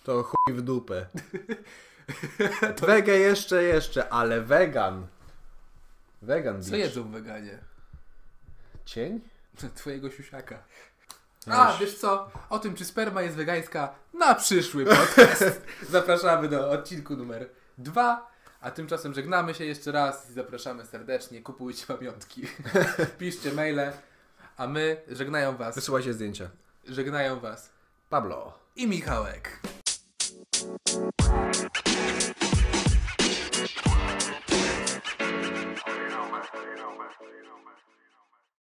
To 0.04 0.24
chuj 0.24 0.54
w 0.54 0.62
dupę. 0.62 1.06
Wege 2.88 3.18
jeszcze, 3.20 3.64
jeszcze, 3.64 4.10
ale 4.10 4.42
wegan. 4.42 5.08
Wegan 6.22 6.64
co 6.64 6.72
beach. 6.72 6.84
jedzą 6.84 7.12
weganie? 7.12 7.60
Cień? 8.86 9.22
Twojego 9.76 10.12
siusiaka. 10.12 10.64
No 11.48 11.56
A, 11.56 11.78
wiesz 11.78 11.98
co? 11.98 12.32
O 12.50 12.60
tym, 12.60 12.76
czy 12.76 12.86
sperma 12.86 13.22
jest 13.22 13.36
wegańska, 13.36 13.96
na 14.14 14.36
przyszły 14.36 14.86
podcast. 14.86 15.62
Zapraszamy 15.90 16.48
do 16.50 16.72
odcinku 16.72 17.16
numer 17.18 17.50
dwa. 17.78 18.32
A 18.62 18.72
tymczasem 18.72 19.14
żegnamy 19.14 19.54
się 19.54 19.66
jeszcze 19.66 19.92
raz 19.92 20.30
i 20.30 20.34
zapraszamy 20.34 20.86
serdecznie. 20.86 21.42
Kupujcie 21.42 21.86
pamiątki. 21.88 22.42
Piszcie 23.20 23.52
maile. 23.54 23.92
A 24.58 24.68
my 24.68 25.02
żegnają 25.12 25.58
was. 25.58 25.76
Wysyłajcie 25.76 26.14
zdjęcia. 26.14 26.50
Żegnają 26.88 27.40
was. 27.40 27.70
Pablo. 28.10 28.60
I 28.76 28.88
Michałek. 28.88 29.60